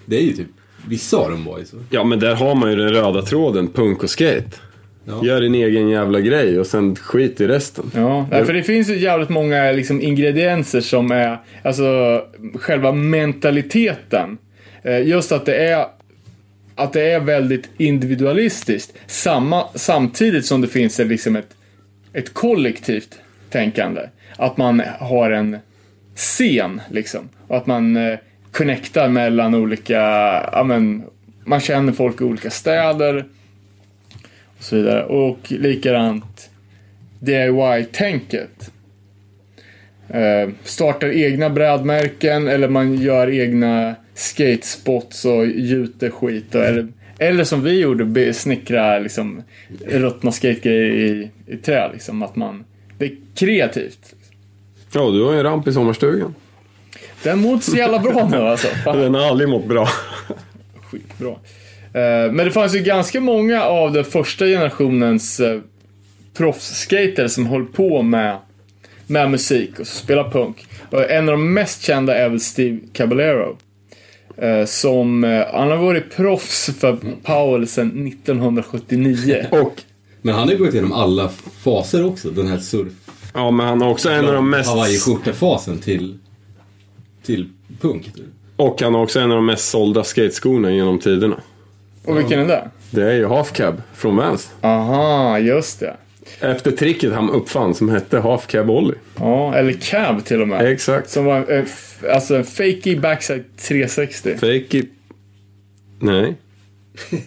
Det 0.09 0.17
är 0.17 0.23
ju 0.23 0.33
typ... 0.33 0.49
Vissa 0.89 1.17
av 1.17 1.31
dem 1.31 1.45
var 1.45 1.59
ju 1.59 1.65
så. 1.65 1.77
Ja, 1.91 2.05
men 2.05 2.21
där 2.21 2.35
har 2.35 2.55
man 2.55 2.71
ju 2.71 2.77
den 2.77 2.89
röda 2.89 3.23
tråden, 3.23 3.69
punk 3.69 4.03
och 4.03 4.11
skate. 4.11 4.51
Ja. 5.05 5.25
Gör 5.25 5.41
din 5.41 5.55
egen 5.55 5.89
jävla 5.89 6.21
grej 6.21 6.61
och 6.61 6.67
sen 6.67 6.97
skit 6.97 7.41
i 7.41 7.47
resten. 7.47 7.91
Ja, 7.95 8.27
för 8.31 8.53
det 8.53 8.63
finns 8.63 8.89
ju 8.89 8.99
jävligt 8.99 9.29
många 9.29 9.73
liksom, 9.73 10.03
ingredienser 10.03 10.81
som 10.81 11.11
är, 11.11 11.39
alltså 11.63 12.23
själva 12.55 12.93
mentaliteten. 12.93 14.39
Eh, 14.83 15.07
Just 15.07 15.33
att 15.33 15.47
det 15.47 15.57
är 15.57 15.87
att 16.75 16.93
det 16.93 17.11
är 17.11 17.21
väldigt 17.21 17.69
individualistiskt. 17.77 18.93
Samma, 19.07 19.65
samtidigt 19.75 20.47
som 20.47 20.61
det 20.61 20.69
finns 20.69 21.01
ett, 21.01 21.07
liksom 21.07 21.37
ett, 21.37 21.57
ett 22.13 22.35
kollektivt 22.35 23.19
tänkande. 23.51 24.01
Att 24.37 24.57
man 24.57 24.83
har 25.01 25.31
en 25.31 25.57
scen 26.15 26.81
liksom. 26.91 27.29
Och 27.47 27.57
att 27.57 27.67
man 27.67 27.97
connectar 28.59 29.09
mellan 29.09 29.55
olika, 29.55 30.01
ja 30.53 30.65
men, 30.67 31.03
man 31.45 31.61
känner 31.61 31.93
folk 31.93 32.21
i 32.21 32.25
olika 32.25 32.51
städer. 32.51 33.25
Och 34.59 34.65
så 34.65 34.77
vidare. 34.77 35.05
Och 35.05 35.39
likadant 35.49 36.51
DIY-tänket. 37.21 38.71
Eh, 40.09 40.51
startar 40.65 41.09
egna 41.09 41.51
brädmärken 41.51 42.49
eller 42.49 42.69
man 42.69 42.95
gör 42.95 43.31
egna 43.31 43.95
skatespots 44.15 45.25
och 45.25 45.47
gjuter 45.47 46.11
skit. 46.11 46.55
Och, 46.55 46.65
eller, 46.65 46.89
eller 47.19 47.45
som 47.45 47.63
vi 47.63 47.81
gjorde, 47.81 48.35
snickra 48.35 48.99
liksom, 48.99 49.43
ruttna 49.87 50.33
skategrejer 50.33 50.93
i, 50.93 51.31
i 51.47 51.57
trä. 51.57 51.93
Liksom, 51.93 52.23
att 52.23 52.37
man, 52.37 52.65
det 52.99 53.05
är 53.05 53.17
kreativt. 53.35 54.15
Ja, 54.93 55.11
du 55.11 55.23
har 55.23 55.33
ju 55.33 55.39
en 55.39 55.45
ramp 55.45 55.69
i 55.69 55.73
sommarstugan. 55.73 56.35
Den 57.23 57.39
mår 57.39 57.55
inte 57.55 57.71
så 57.71 57.77
jävla 57.77 57.99
bra 57.99 58.29
nu 58.29 58.37
alltså. 58.37 58.69
Fan. 58.85 58.99
Den 58.99 59.15
har 59.15 59.23
aldrig 59.23 59.49
mått 59.49 59.67
bra. 59.67 59.89
Skitbra. 60.91 61.31
Eh, 61.93 62.33
Men 62.33 62.37
det 62.37 62.51
fanns 62.51 62.75
ju 62.75 62.81
ganska 62.81 63.21
många 63.21 63.63
av 63.63 63.93
den 63.93 64.05
första 64.05 64.47
generationens 64.47 65.41
uh, 65.41 65.61
proffsskater 66.37 67.29
som 67.29 67.47
höll 67.47 67.65
på 67.65 68.03
med, 68.03 68.37
med 69.07 69.31
musik 69.31 69.81
och 69.81 69.87
spela 69.87 70.31
punk. 70.31 70.67
Och 70.91 71.11
en 71.11 71.29
av 71.29 71.33
de 71.33 71.55
mest 71.55 71.83
kända 71.83 72.19
är 72.19 72.29
väl 72.29 72.41
Steve 72.41 72.79
Caballero. 72.93 73.57
Eh, 74.37 74.65
som, 74.65 75.25
eh, 75.25 75.47
han 75.53 75.71
har 75.71 75.77
varit 75.77 76.17
proffs 76.17 76.71
för 76.79 76.99
Powell 77.23 77.69
sedan 77.69 78.07
1979. 78.07 79.47
Och, 79.51 79.83
Men 80.23 80.35
han 80.35 80.49
har 80.49 80.53
ju 80.53 80.59
gått 80.59 80.75
igenom 80.75 80.93
alla 80.93 81.31
faser 81.65 82.07
också. 82.07 82.31
Den 82.31 82.47
här 82.47 82.59
surf... 82.59 82.93
ja 83.35 83.51
men 83.51 83.67
han 83.67 83.81
har 83.81 83.91
också 83.91 84.11
en 84.11 84.25
av 84.27 84.35
de 84.35 84.51
mest... 84.51 84.71
Hawaii-skjorta-fasen 84.71 85.79
till... 85.79 86.19
Till 87.29 87.49
punk. 87.81 88.05
typ. 88.15 88.25
Och 88.57 88.83
han 88.83 88.95
har 88.95 89.03
också 89.03 89.21
en 89.21 89.31
av 89.31 89.37
de 89.37 89.47
mest 89.47 89.69
sålda 89.69 90.05
skateskorna 90.05 90.73
genom 90.73 90.99
tiderna. 90.99 91.41
Och 92.05 92.19
vilken 92.19 92.41
är 92.41 92.47
det? 92.47 92.71
Det 92.91 93.03
är 93.03 93.13
ju 93.15 93.27
Half 93.27 93.53
Cab 93.53 93.83
från 93.95 94.17
Vans. 94.17 94.51
Aha, 94.61 95.39
just 95.39 95.81
det. 95.81 95.97
Efter 96.41 96.71
tricket 96.71 97.13
han 97.13 97.31
uppfann 97.31 97.75
som 97.75 97.89
hette 97.89 98.21
Half 98.21 98.47
Cab 98.47 98.71
Ollie. 98.71 98.95
Ja, 99.19 99.55
eller 99.55 99.73
Cab 99.73 100.25
till 100.25 100.43
och 100.43 100.49
med. 100.49 100.73
Exakt. 100.73 101.11
Som 101.11 101.25
var 101.25 101.53
eh, 101.53 101.65
alltså 102.15 102.37
en 102.37 102.45
fakey 102.45 102.97
backside 102.97 103.45
360. 103.57 104.35
Fake 104.35 104.79
it... 104.79 104.91
Nej. 106.01 106.35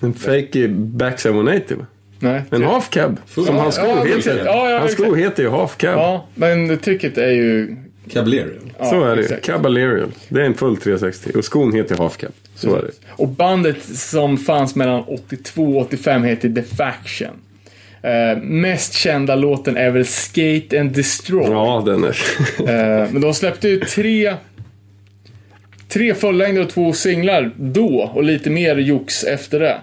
En 0.00 0.14
fake 0.14 0.58
it 0.58 0.70
backside 0.70 1.34
180 1.34 1.76
va? 1.76 1.86
Nej. 2.18 2.42
En 2.50 2.62
half 2.62 2.90
cab. 2.90 3.16
Som 3.26 3.44
Ja, 3.46 3.52
hans 3.52 3.74
sko 3.74 3.86
ja, 3.86 4.04
heter. 4.04 4.44
Ja, 4.44 4.70
ja, 4.70 4.78
hans 4.78 4.92
sko 4.92 5.02
exakt. 5.02 5.18
heter 5.18 5.42
ju 5.42 5.50
half 5.50 5.76
cab. 5.76 5.94
Ja, 5.94 6.26
men 6.34 6.78
trycket 6.78 7.18
är 7.18 7.30
ju... 7.30 7.76
Caballero. 8.08 8.50
Ja, 8.78 8.84
Så 8.84 9.04
är 9.04 9.16
det 9.16 9.22
exakt. 9.22 9.46
Caballerial. 9.46 10.08
Det 10.28 10.40
är 10.40 10.44
en 10.44 10.54
full 10.54 10.76
360. 10.76 11.30
Och 11.38 11.44
skon 11.44 11.72
heter 11.72 11.96
half 11.96 12.16
cab. 12.16 12.32
Så 12.54 12.76
är 12.76 12.82
det. 12.82 12.90
Och 13.08 13.28
bandet 13.28 13.82
som 13.82 14.38
fanns 14.38 14.74
mellan 14.74 15.02
82 15.02 15.62
och 15.62 15.86
85 15.86 16.24
heter 16.24 16.48
The 16.48 16.62
Faction. 16.62 17.30
Eh, 18.02 18.42
mest 18.42 18.92
kända 18.92 19.36
låten 19.36 19.76
är 19.76 19.90
väl 19.90 20.04
Skate 20.04 20.80
and 20.80 20.92
Destroy. 20.92 21.50
Ja, 21.50 21.82
den 21.86 22.04
är... 22.04 22.16
Eh, 22.58 23.10
men 23.12 23.20
de 23.20 23.34
släppte 23.34 23.68
ju 23.68 23.80
tre 23.80 24.34
Tre 25.88 26.14
fullängder 26.14 26.62
och 26.62 26.70
två 26.70 26.92
singlar 26.92 27.54
då 27.56 28.10
och 28.14 28.22
lite 28.24 28.50
mer 28.50 28.76
jox 28.76 29.24
efter 29.24 29.60
det. 29.60 29.80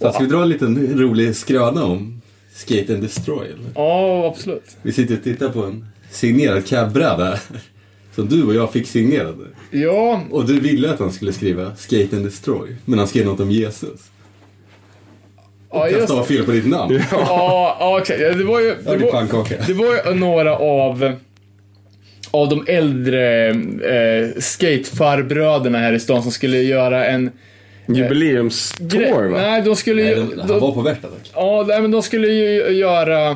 Så 0.00 0.12
ska 0.12 0.22
vi 0.22 0.26
dra 0.28 0.42
en 0.42 0.48
liten 0.48 0.98
rolig 0.98 1.36
skröna 1.36 1.84
om 1.84 2.22
Skate 2.54 2.94
and 2.94 3.02
Destroy? 3.02 3.46
Eller? 3.46 3.70
Ja, 3.74 4.26
absolut. 4.26 4.76
Vi 4.82 4.92
sitter 4.92 5.16
och 5.16 5.22
tittar 5.22 5.48
på 5.48 5.62
en 5.64 5.86
signerad 6.16 6.66
cabbräda. 6.66 7.38
Som 8.14 8.28
du 8.28 8.44
och 8.44 8.54
jag 8.54 8.72
fick 8.72 8.86
signerade. 8.86 9.44
Ja, 9.70 10.22
Och 10.30 10.46
du 10.46 10.60
ville 10.60 10.90
att 10.90 10.98
han 10.98 11.12
skulle 11.12 11.32
skriva 11.32 11.76
Skate 11.76 12.16
and 12.16 12.24
Destroy. 12.24 12.76
Men 12.84 12.98
han 12.98 13.08
skrev 13.08 13.26
något 13.26 13.40
om 13.40 13.50
Jesus. 13.50 14.00
ja 15.72 15.88
Jag 15.88 15.92
just 15.92 16.04
stavade 16.04 16.26
fel 16.26 16.44
på 16.44 16.50
ditt 16.50 16.66
namn. 16.66 17.00
Ja, 17.12 17.76
ja 17.80 17.98
exakt. 18.00 18.20
Ja, 18.20 18.32
Det 18.32 18.44
var 18.44 18.60
ju... 18.60 18.74
Det 18.84 18.96
var, 18.96 19.66
det 19.66 19.72
var 19.74 19.94
ju 20.12 20.14
några 20.18 20.56
av, 20.56 21.12
av 22.30 22.48
de 22.48 22.64
äldre 22.68 23.48
eh, 23.48 24.28
skatefarbröderna 24.38 25.78
här 25.78 25.92
i 25.92 26.00
stan 26.00 26.22
som 26.22 26.32
skulle 26.32 26.56
göra 26.62 27.06
en 27.06 27.30
Jubileumstour 27.88 29.28
va? 29.28 29.38
Nej, 29.40 29.62
de 29.62 29.76
skulle 29.76 30.02
Nej, 30.02 30.10
ju... 30.12 30.16
de- 30.34 30.40
Han 30.40 30.60
var 30.60 30.72
på 30.72 30.80
Värta 30.80 31.08
tack. 31.08 31.30
Ja, 31.34 31.64
nej, 31.68 31.82
men 31.82 31.90
de 31.90 32.02
skulle 32.02 32.26
ju 32.28 32.70
göra 32.70 33.28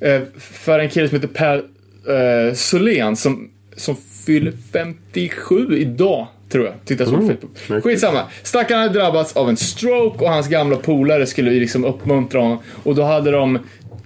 eh, 0.00 0.20
för 0.38 0.78
en 0.78 0.88
kille 0.88 1.08
som 1.08 1.16
heter 1.16 1.28
Per 1.34 1.62
eh, 2.08 2.54
Solén 2.54 3.16
som, 3.16 3.50
som 3.76 3.96
fyller 4.26 4.52
57 4.72 5.78
idag, 5.78 6.26
tror 6.48 6.64
jag. 6.66 6.74
Titta 6.84 7.04
så 7.04 7.10
på 7.12 7.32
Mm. 7.68 7.82
Skitsamma. 7.82 8.22
Stackaren 8.42 8.80
hade 8.82 8.98
drabbats 8.98 9.36
av 9.36 9.48
en 9.48 9.56
stroke 9.56 10.24
och 10.24 10.30
hans 10.30 10.48
gamla 10.48 10.76
polare 10.76 11.26
skulle 11.26 11.50
liksom 11.50 11.84
uppmuntra 11.84 12.40
honom. 12.40 12.58
Och 12.82 12.94
då 12.94 13.02
hade 13.02 13.30
de 13.30 13.56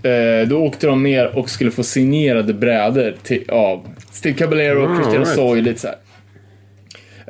eh, 0.02 0.48
då 0.48 0.58
åkte 0.58 0.86
de 0.86 1.02
ner 1.02 1.38
och 1.38 1.50
skulle 1.50 1.70
få 1.70 1.82
signerade 1.82 2.54
brädor 2.54 3.16
till, 3.22 3.50
av 3.50 3.88
Steve 4.12 4.38
Caballero 4.38 4.84
och 4.84 4.90
Ah, 4.90 4.94
Christian 4.94 5.24
right. 5.24 5.34
Soy 5.34 5.60
lite 5.60 5.80
så 5.80 5.88
här. 5.88 5.96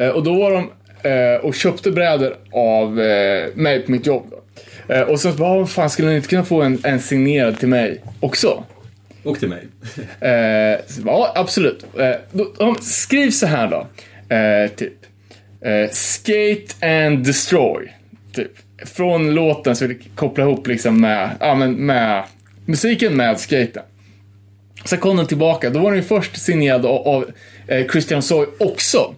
Eh, 0.07 0.09
och 0.09 0.23
då 0.25 0.35
var 0.35 0.51
de 0.51 0.71
eh, 1.09 1.41
och 1.45 1.55
köpte 1.55 1.91
brädor 1.91 2.37
av 2.53 3.01
eh, 3.01 3.47
mig 3.55 3.83
på 3.83 3.93
mitt 3.93 4.07
jobb. 4.07 4.35
Eh, 4.89 5.01
och 5.01 5.21
så 5.21 5.33
bara, 5.33 5.59
vad 5.59 5.71
fan 5.71 5.91
skulle 5.91 6.09
ni 6.09 6.17
inte 6.17 6.29
kunna 6.29 6.45
få 6.45 6.63
en, 6.63 6.79
en 6.85 7.01
signerad 7.01 7.59
till 7.59 7.69
mig 7.69 8.01
också? 8.21 8.65
Och 9.23 9.39
till 9.39 9.49
mig. 9.49 9.67
Eh, 10.21 10.81
ja, 11.05 11.33
absolut. 11.35 11.85
Eh, 11.99 12.17
då, 12.59 12.75
skriv 12.81 13.31
så 13.31 13.47
här 13.47 13.69
då. 13.69 13.87
Eh, 14.35 14.71
typ. 14.71 14.93
Eh, 15.61 15.91
skate 15.91 17.05
and 17.07 17.27
destroy. 17.27 17.93
Typ. 18.33 18.53
Från 18.85 19.35
låten 19.35 19.77
så 19.77 19.87
vill 19.87 19.97
jag 19.97 20.17
koppla 20.17 20.45
ihop 20.45 20.67
liksom 20.67 21.01
med, 21.01 21.31
ja, 21.41 21.55
men 21.55 21.73
med 21.73 22.25
musiken 22.67 23.17
med 23.17 23.41
skaten. 23.41 23.83
Sen 24.85 24.99
kom 24.99 25.17
den 25.17 25.27
tillbaka. 25.27 25.71
Då 25.71 25.81
var 25.81 25.91
den 25.91 26.01
ju 26.01 26.07
först 26.07 26.37
signerad 26.37 26.87
av, 26.87 27.09
av 27.09 27.31
eh, 27.67 27.87
Christian 27.87 28.23
Soy 28.23 28.47
också. 28.59 29.15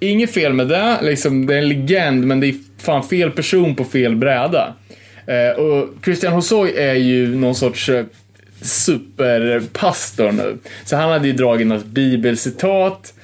Inget 0.00 0.34
fel 0.34 0.52
med 0.52 0.68
det, 0.68 0.98
liksom, 1.02 1.46
det 1.46 1.54
är 1.54 1.58
en 1.58 1.68
legend, 1.68 2.26
men 2.26 2.40
det 2.40 2.46
är 2.46 2.54
fan 2.78 3.02
fel 3.02 3.30
person 3.30 3.74
på 3.74 3.84
fel 3.84 4.16
bräda. 4.16 4.74
Eh, 5.28 5.60
och 5.60 5.88
Christian 6.04 6.32
Hosoi 6.32 6.76
är 6.76 6.94
ju 6.94 7.36
någon 7.36 7.54
sorts 7.54 7.88
eh, 7.88 8.04
superpastor 8.60 10.32
nu. 10.32 10.58
Så 10.84 10.96
han 10.96 11.10
hade 11.10 11.26
ju 11.26 11.32
dragit 11.32 11.66
något 11.66 11.84
bibelcitat. 11.84 13.14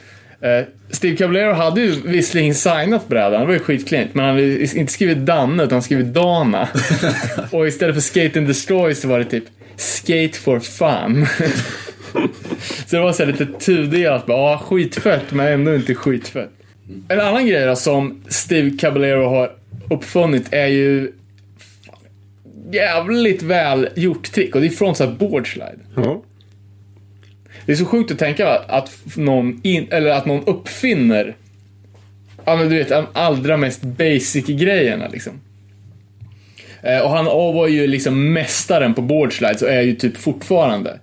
Eh, 0.40 0.66
Steve 0.90 1.16
Caballero 1.16 1.52
hade 1.52 1.80
ju 1.80 1.94
visserligen 2.04 2.54
signat 2.54 3.08
brädan, 3.08 3.40
det 3.40 3.46
var 3.46 3.52
ju 3.54 3.60
skitklint, 3.60 4.14
men 4.14 4.24
han 4.24 4.34
hade 4.34 4.76
inte 4.76 4.92
skrivit 4.92 5.18
Danne, 5.18 5.62
utan 5.62 5.72
han 5.72 5.82
skrivit 5.82 6.06
Dana. 6.06 6.68
och 7.50 7.68
istället 7.68 7.94
för 7.94 8.02
Skate 8.02 8.38
and 8.38 8.48
Destroy 8.48 8.94
så 8.94 9.08
var 9.08 9.18
det 9.18 9.24
typ 9.24 9.44
Skate 9.76 10.38
for 10.38 10.60
fun. 10.60 11.26
Så 12.86 12.96
det 12.96 13.02
var 13.02 13.12
så 13.12 13.24
lite 13.24 13.46
tudelat. 13.46 14.24
Ja, 14.26 14.62
skitfett, 14.64 15.32
men 15.32 15.46
ändå 15.46 15.74
inte 15.74 15.94
skitfett. 15.94 16.50
En 17.08 17.20
annan 17.20 17.46
grej 17.46 17.66
då, 17.66 17.76
som 17.76 18.22
Steve 18.28 18.70
Caballero 18.70 19.28
har 19.28 19.50
uppfunnit 19.90 20.46
är 20.50 20.66
ju 20.66 21.12
jävligt 22.72 23.42
väl 23.42 23.88
gjort 23.94 24.32
trick 24.32 24.54
och 24.54 24.60
det 24.60 24.66
är 24.66 24.70
från 24.70 24.94
så 24.94 25.04
här 25.04 25.12
boardslide. 25.12 25.78
Ja. 25.96 26.22
Det 27.66 27.72
är 27.72 27.76
så 27.76 27.84
sjukt 27.84 28.10
att 28.10 28.18
tänka 28.18 28.58
att 28.58 28.90
någon, 29.16 29.60
in, 29.62 29.86
eller 29.90 30.10
att 30.10 30.26
någon 30.26 30.44
uppfinner 30.44 31.34
Ja 32.44 32.56
men 32.56 32.68
du 32.68 32.78
vet, 32.78 32.88
de 32.88 33.06
allra 33.12 33.56
mest 33.56 33.82
basic 33.82 34.46
grejerna 34.46 35.08
liksom. 35.08 35.40
Eh, 36.82 37.00
och 37.00 37.10
han 37.10 37.24
var 37.24 37.68
ju 37.68 37.86
liksom 37.86 38.32
mästaren 38.32 38.94
på 38.94 39.02
boardslides 39.02 39.62
och 39.62 39.68
är 39.68 39.82
ju 39.82 39.94
typ 39.94 40.16
fortfarande. 40.16 40.98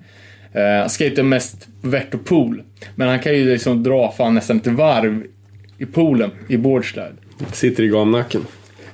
Eh, 0.53 0.89
skejtar 0.89 1.23
mest 1.23 1.67
vert 1.81 2.13
och 2.13 2.25
pool. 2.25 2.63
Men 2.95 3.07
han 3.07 3.19
kan 3.19 3.33
ju 3.33 3.51
liksom 3.51 3.83
dra 3.83 4.11
fan 4.11 4.33
nästan 4.33 4.57
ett 4.57 4.67
varv 4.67 5.23
i 5.77 5.85
poolen 5.85 6.31
i 6.47 6.57
boardslide. 6.57 7.13
Sitter 7.51 7.83
i 7.83 7.87
gamnacken. 7.87 8.45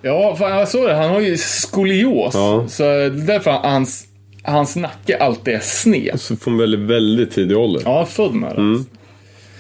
Ja, 0.07 0.35
fan, 0.35 0.57
jag 0.57 0.67
såg 0.67 0.87
det. 0.87 0.93
Han 0.93 1.09
har 1.09 1.19
ju 1.19 1.37
skolios. 1.37 2.33
Ja. 2.33 2.65
Så 2.67 2.83
därför 3.09 3.51
hans, 3.51 4.07
hans 4.43 4.75
nacke 4.75 5.17
alltid 5.17 5.53
är 5.53 5.59
sned. 5.59 6.19
Så 6.21 6.35
från 6.35 6.57
väldigt, 6.57 6.79
väldigt 6.79 7.31
tidig 7.31 7.57
ålder. 7.57 7.81
Ja, 7.85 8.05
född 8.05 8.33
med 8.33 8.55
det. 8.55 8.83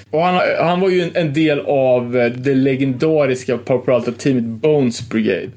Och 0.09 0.21
han, 0.21 0.41
han 0.59 0.79
var 0.79 0.89
ju 0.89 1.01
en, 1.01 1.11
en 1.13 1.33
del 1.33 1.59
av 1.59 2.17
eh, 2.17 2.31
det 2.31 2.55
legendariska 2.55 3.57
populära 3.57 4.01
teamet 4.01 4.43
Bones 4.43 5.09
Brigade. 5.09 5.49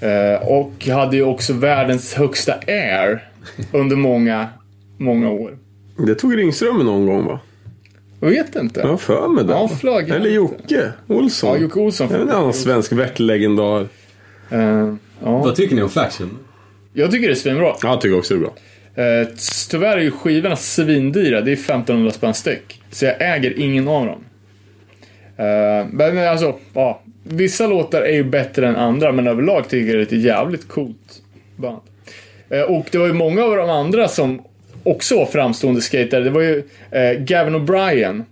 Eh, 0.00 0.48
och 0.48 0.86
hade 0.86 1.16
ju 1.16 1.22
också 1.22 1.52
världens 1.52 2.14
högsta 2.14 2.54
air 2.66 3.24
under 3.72 3.96
många, 3.96 4.48
många 4.98 5.30
år. 5.30 5.58
Det 6.06 6.14
tog 6.14 6.38
Ringström 6.38 6.78
någon 6.78 7.06
gång 7.06 7.26
va? 7.26 7.40
Jag 8.20 8.28
vet 8.28 8.56
inte. 8.56 8.80
Jag 8.80 8.88
har 8.88 8.96
för 8.96 9.28
mig 9.28 9.44
det. 9.44 9.52
Ja. 9.52 10.00
Eller 10.14 10.30
Jocke 10.30 10.92
Olsson. 11.06 11.50
Ja, 11.54 11.58
Jocke 11.58 11.80
Olsson. 11.80 12.08
Det 12.08 12.14
är 12.14 12.20
en 12.20 12.30
annan 12.30 12.52
svensk 12.52 12.92
värtlegendar. 12.92 13.80
Eh, 14.50 14.94
ja. 15.24 15.38
Vad 15.38 15.54
tycker 15.54 15.76
ni 15.76 15.82
om 15.82 15.90
Faction? 15.90 16.38
Jag 16.92 17.10
tycker 17.10 17.26
det 17.28 17.32
är 17.32 17.36
svinbra. 17.36 17.64
Ja, 17.64 17.76
jag 17.82 18.00
tycker 18.00 18.18
också 18.18 18.34
det 18.34 18.40
är 18.40 18.42
bra. 18.42 18.54
Eh, 19.04 19.28
tyvärr 19.70 19.96
är 19.96 20.00
ju 20.00 20.10
skivorna 20.10 20.56
svindyra. 20.56 21.40
Det 21.40 21.50
är 21.50 21.56
1500 21.56 22.10
spänn 22.10 22.34
styck. 22.34 22.82
Så 22.90 23.04
jag 23.04 23.14
äger 23.18 23.58
ingen 23.58 23.88
av 23.88 24.06
dem. 24.06 24.24
Eh, 25.36 25.86
men 25.90 26.28
alltså, 26.28 26.58
ja. 26.74 27.02
Vissa 27.28 27.66
låtar 27.66 28.02
är 28.02 28.12
ju 28.12 28.24
bättre 28.24 28.68
än 28.68 28.76
andra, 28.76 29.12
men 29.12 29.26
överlag 29.26 29.68
tycker 29.68 29.86
jag 29.86 29.96
det 29.96 30.12
är 30.12 30.18
ett 30.18 30.24
jävligt 30.24 30.68
coolt 30.68 31.22
band. 31.56 31.80
Och 32.68 32.86
det 32.90 32.98
var 32.98 33.06
ju 33.06 33.12
många 33.12 33.44
av 33.44 33.56
de 33.56 33.70
andra 33.70 34.08
som 34.08 34.42
också 34.86 35.26
framstående 35.26 35.80
skatare. 35.80 36.24
Det 36.24 36.30
var 36.30 36.40
ju 36.40 36.62
eh, 36.90 37.12
Gavin 37.18 37.54
O'Brien, 37.54 38.22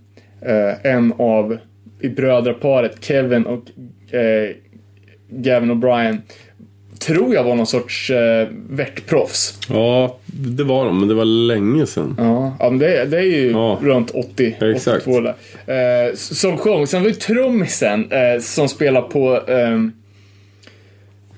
eh, 0.41 0.93
en 0.93 1.13
av 1.19 1.59
i 2.01 2.09
brödraparet 2.09 3.05
Kevin 3.05 3.47
och 3.47 3.63
eh, 4.15 4.51
Gavin 5.31 5.71
O'Brien. 5.73 6.19
Tror 6.99 7.35
jag 7.35 7.45
var 7.45 7.55
någon 7.55 7.67
sorts 7.67 8.11
eh, 8.11 8.49
värtproffs. 8.71 9.59
Ja, 9.69 10.17
det 10.27 10.65
var 10.65 10.85
de, 10.85 10.99
men 10.99 11.09
det 11.09 11.15
var 11.15 11.25
länge 11.25 11.87
sedan. 11.87 12.15
Ja, 12.19 12.57
ja 12.61 12.71
men 12.71 12.79
det, 12.79 13.05
det 13.05 13.19
är 13.19 13.23
ju 13.23 13.51
Ja. 13.51 13.79
runt 13.83 14.11
80, 14.11 14.57
Exakt. 14.61 15.07
82 15.07 15.21
där. 15.21 16.07
Eh, 16.09 16.15
som 16.15 16.57
sjöng. 16.57 16.87
Sen 16.87 17.03
var 17.03 17.09
ju 17.09 17.15
trummisen 17.15 18.13
eh, 18.13 18.41
som 18.41 18.69
spelar 18.69 19.03
på 19.03 19.41
ehm, 19.51 19.93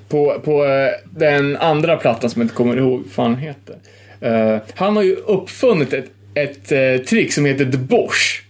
på, 0.08 0.40
på 0.44 0.64
eh, 0.64 0.88
den 1.18 1.56
andra 1.56 1.96
plattan 1.96 2.30
som 2.30 2.40
jag 2.42 2.44
inte 2.44 2.54
kommer 2.54 2.76
ihåg 2.76 3.00
vad 3.00 3.10
fan 3.10 3.36
heter. 3.36 3.76
Eh, 4.20 4.56
han 4.74 4.96
har 4.96 5.02
ju 5.02 5.14
uppfunnit 5.16 5.92
ett, 5.92 6.10
ett 6.34 6.72
eh, 6.72 7.04
trick 7.06 7.32
som 7.32 7.44
heter 7.44 7.64
The 7.64 7.78
Bosch. 7.78 8.42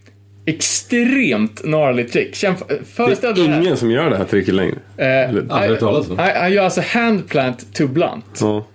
Extremt 0.48 1.62
gnarligt 1.62 2.12
trick. 2.12 2.34
Känn, 2.34 2.54
Det 2.68 2.78
föreställ 2.94 3.30
är 3.30 3.34
det 3.34 3.48
här. 3.54 3.62
ingen 3.62 3.76
som 3.76 3.90
gör 3.90 4.10
det 4.10 4.16
här 4.16 4.24
tricket 4.24 4.54
längre. 4.54 4.76
Eh, 4.96 5.06
Eller- 5.06 5.46
Aldrig 5.52 5.80
talas 5.80 6.10
om. 6.10 6.18
han, 6.18 6.52
gör 6.52 6.64
alltså 6.64 6.80
handplant 6.80 7.74
to 7.74 7.86
blunt. 7.86 8.38
Ja. 8.40 8.66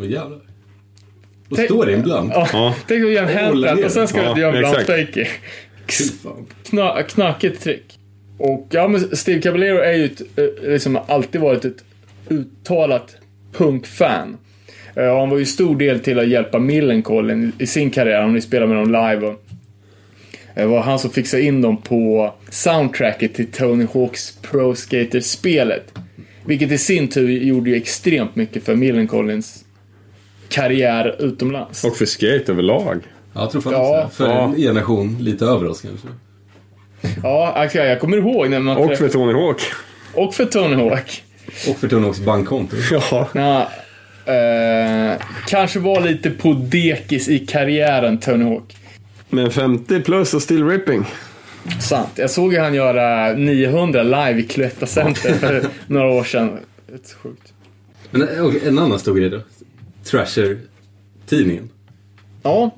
Åh 0.00 0.06
jävlar. 0.10 0.38
Och 1.50 1.56
Tänk- 1.56 1.68
står 1.70 1.86
det 1.86 1.94
en 1.94 2.02
bland? 2.02 2.30
Ja, 2.34 2.48
Ja. 2.52 2.74
Tänk 2.88 3.04
att 3.04 3.10
göra 3.12 3.28
en 3.30 3.38
handplant 3.44 3.84
och 3.84 3.90
sen 3.90 4.08
ska 4.08 4.22
Ja, 4.22 4.34
du 4.34 4.40
göra 4.40 4.58
en 4.58 4.64
exakt. 4.64 4.86
blunt 4.86 5.08
fakie. 5.08 5.28
Kna, 6.70 7.02
knakigt 7.02 7.62
trick. 7.62 7.98
Och 8.38 8.66
ja, 8.70 8.88
men 8.88 9.16
Steve 9.16 9.40
Caballero 9.42 9.78
är 9.78 9.92
ju 9.92 10.04
ett, 10.04 10.20
eh, 10.38 10.70
liksom 10.70 10.98
alltid 11.08 11.40
varit 11.40 11.64
ett 11.64 11.84
uttalat 12.28 13.16
punkfan. 13.52 14.36
Eh, 14.96 15.06
Och 15.08 15.18
han 15.20 15.30
var 15.30 15.38
ju 15.38 15.46
stor 15.46 15.76
del 15.76 16.00
till 16.00 16.18
att 16.18 16.28
hjälpa 16.28 16.58
Millencolin 16.58 17.52
i 17.58 17.66
sin 17.66 17.90
karriär. 17.90 18.20
Han 18.20 18.28
har 18.28 18.36
ju 18.36 18.40
spelat 18.42 18.68
med 18.68 18.78
dem 18.78 18.86
live. 18.92 19.34
Det 20.54 20.66
var 20.66 20.80
han 20.80 20.98
som 20.98 21.10
fixade 21.10 21.42
in 21.42 21.62
dem 21.62 21.76
på 21.82 22.34
soundtracket 22.50 23.34
till 23.34 23.46
Tony 23.52 23.86
Hawks 23.94 24.36
Pro 24.42 24.74
Skater-spelet. 24.74 25.92
Vilket 26.46 26.72
i 26.72 26.78
sin 26.78 27.08
tur 27.08 27.28
gjorde 27.30 27.70
ju 27.70 27.76
extremt 27.76 28.36
mycket 28.36 28.64
för 28.64 28.74
Millencolins 28.74 29.64
karriär 30.48 31.16
utomlands. 31.18 31.84
Och 31.84 31.96
för 31.96 32.06
skate 32.06 32.44
överlag. 32.52 33.00
Ja, 33.34 33.40
jag 33.40 33.50
tror 33.50 33.60
fan 33.62 33.72
Ja. 33.72 34.10
För 34.12 34.26
Ja. 34.28 34.42
en 34.44 34.54
generation 34.56 35.16
lite 35.20 35.44
över 35.44 35.66
oss 35.68 35.80
kanske. 35.80 36.08
Ja, 37.22 37.66
okay, 37.66 37.86
jag 37.88 38.00
kommer 38.00 38.16
ihåg 38.16 38.50
när 38.50 38.60
man 38.60 38.76
Och 38.76 38.96
för 38.98 39.08
Tony 39.08 39.32
Hawk. 39.32 39.60
och 40.14 40.34
för 40.34 40.44
Tony 40.44 40.74
Hawk. 40.74 41.22
Och 41.68 41.76
för 41.76 41.88
Tony 41.88 42.04
Hawks 42.06 42.20
bankkonto. 42.20 42.76
Ja. 42.90 43.28
Ja, 43.34 43.68
eh, 44.24 45.26
kanske 45.46 45.78
var 45.78 46.00
lite 46.00 46.30
på 46.30 46.52
dekis 46.52 47.28
i 47.28 47.38
karriären, 47.38 48.18
Tony 48.18 48.44
Hawk. 48.44 48.76
Men 49.30 49.50
50 49.50 50.00
plus 50.00 50.34
och 50.34 50.42
still 50.42 50.68
ripping. 50.68 51.04
Sant. 51.80 52.10
Jag 52.14 52.30
såg 52.30 52.52
ju 52.52 52.58
han 52.58 52.74
göra 52.74 53.32
900 53.32 54.02
live 54.02 54.40
i 54.40 54.42
Cloetta 54.42 54.86
Center 54.86 55.34
för 55.34 55.68
några 55.86 56.08
år 56.08 56.24
sedan. 56.24 56.58
Det 56.86 57.14
sjukt. 57.14 57.52
Men 58.10 58.28
en 58.66 58.78
annan 58.78 58.98
stor 58.98 59.14
grej 59.14 59.30
då. 59.30 59.40
Thrasher-tidningen. 60.04 61.68
Ja, 62.42 62.74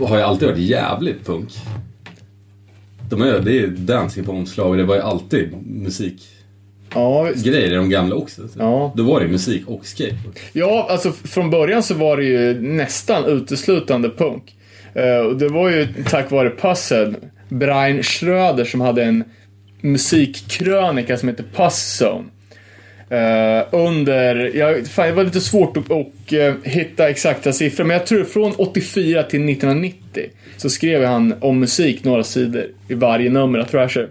Har 0.00 0.16
ju 0.16 0.22
alltid 0.22 0.48
varit 0.48 0.58
jävligt 0.58 1.26
punk. 1.26 1.50
De 3.10 3.22
är, 3.22 3.40
det 3.40 3.50
är 3.50 3.60
ju 3.60 3.76
dancing 3.76 4.24
på 4.24 4.32
omslag 4.32 4.70
och 4.70 4.76
det 4.76 4.84
var 4.84 4.94
ju 4.94 5.00
alltid 5.00 5.52
musikgrejer 5.66 6.37
ja, 6.94 7.22
visst. 7.22 7.46
i 7.46 7.68
de 7.68 7.90
gamla 7.90 8.14
också. 8.14 8.42
Ja. 8.58 8.92
Då 8.96 9.02
var 9.02 9.20
det 9.20 9.28
musik 9.28 9.62
och 9.66 9.86
skateboard. 9.86 10.38
ja, 10.52 10.86
alltså 10.90 11.12
från 11.12 11.50
början 11.50 11.82
så 11.82 11.94
var 11.94 12.16
det 12.16 12.24
ju 12.24 12.60
nästan 12.60 13.24
uteslutande 13.24 14.10
punk. 14.10 14.54
Eh, 14.94 15.18
och 15.18 15.36
det 15.36 15.48
var 15.48 15.70
ju 15.70 15.88
tack 16.08 16.30
vare 16.30 16.50
Puzzle, 16.50 17.14
Brian 17.48 18.02
Schröder 18.02 18.64
som 18.64 18.80
hade 18.80 19.04
en 19.04 19.24
musikkrönika 19.80 21.16
som 21.16 21.28
heter 21.28 21.44
Puss 21.56 22.00
Zone. 22.02 22.24
Eh, 23.10 23.66
under, 23.70 24.56
jag, 24.56 24.86
fan, 24.86 25.06
det 25.06 25.12
var 25.12 25.24
lite 25.24 25.40
svårt 25.40 25.76
att 25.76 25.90
och, 25.90 26.32
eh, 26.32 26.54
hitta 26.64 27.10
exakta 27.10 27.52
siffror, 27.52 27.84
men 27.84 27.96
jag 27.96 28.06
tror 28.06 28.24
från 28.24 28.52
84 28.58 29.22
till 29.22 29.48
1990 29.48 30.30
så 30.56 30.70
skrev 30.70 31.04
han 31.04 31.34
om 31.40 31.60
musik 31.60 32.04
några 32.04 32.24
sidor 32.24 32.66
i 32.88 32.94
varje 32.94 33.30
nummer 33.30 33.58
av 33.58 33.64
Thrasher. 33.64 34.08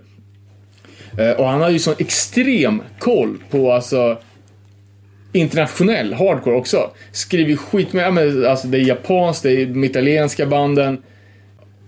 Eh, 1.17 1.31
och 1.31 1.47
han 1.47 1.61
hade 1.61 1.73
ju 1.73 1.79
sån 1.79 1.95
extrem 1.99 2.81
koll 2.99 3.37
på 3.49 3.71
alltså 3.71 4.17
internationell 5.33 6.13
hardcore 6.13 6.55
också. 6.55 6.91
Skriver 7.11 7.55
skit 7.55 7.93
med, 7.93 8.13
men, 8.13 8.45
alltså 8.45 8.67
det 8.67 8.77
är 8.77 8.81
japanskt, 8.81 9.43
det 9.43 9.51
är 9.51 9.65
de 9.65 9.83
italienska 9.83 10.45
banden. 10.45 11.01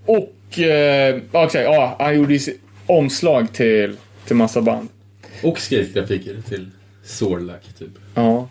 Och, 0.06 0.60
eh, 0.60 1.22
ja, 1.32 1.46
exakt, 1.46 1.66
ja, 1.66 1.96
han 2.00 2.16
gjorde 2.16 2.34
ju 2.34 2.54
omslag 2.86 3.54
till, 3.54 3.96
till 4.28 4.36
massa 4.36 4.62
band. 4.62 4.90
Och 5.44 5.60
skategrafiker 5.60 6.36
till 6.50 6.70
Sorlac 7.04 7.62
typ. 7.80 7.90
Ja. 8.16 8.48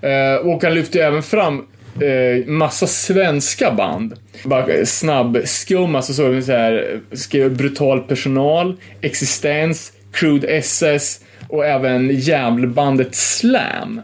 Eh, 0.00 0.46
och 0.46 0.62
han 0.62 0.74
lyfte 0.74 1.04
även 1.04 1.22
fram 1.22 1.66
eh, 2.00 2.46
massa 2.46 2.86
svenska 2.86 3.72
band. 3.72 4.14
Bara 4.44 4.66
eh, 4.66 4.84
snabb 4.84 5.38
skum, 5.44 5.94
alltså 5.94 6.12
så, 6.12 6.42
så 6.42 6.52
här, 6.52 7.00
skrev 7.12 7.56
Brutal 7.56 8.00
Personal, 8.00 8.76
Existens, 9.00 9.92
Crude 10.16 10.46
SS 10.48 11.20
och 11.48 11.66
även 11.66 12.10
Gävlebandet 12.20 13.14
Slam. 13.14 14.00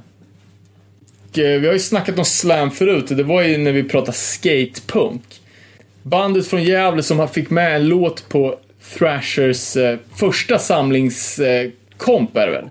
Och, 1.31 1.39
eh, 1.39 1.61
vi 1.61 1.67
har 1.67 1.73
ju 1.75 1.79
snackat 1.81 2.19
om 2.19 2.25
Slam 2.25 2.71
förut, 2.71 3.05
det 3.09 3.23
var 3.23 3.43
ju 3.43 3.59
när 3.59 3.73
vi 3.73 3.83
pratade 3.83 4.13
skatepunk. 4.17 5.23
Bandet 6.03 6.47
från 6.47 6.63
Gävle 6.65 7.03
som 7.03 7.29
fick 7.29 7.51
med 7.51 7.77
en 7.77 7.89
låt 7.89 8.29
på 8.29 8.59
Thrashers 8.99 9.77
eh, 9.77 9.99
första 10.17 10.59
samlingskomp 10.59 12.37
är 12.37 12.47
det 12.47 12.53
väl? 12.53 12.69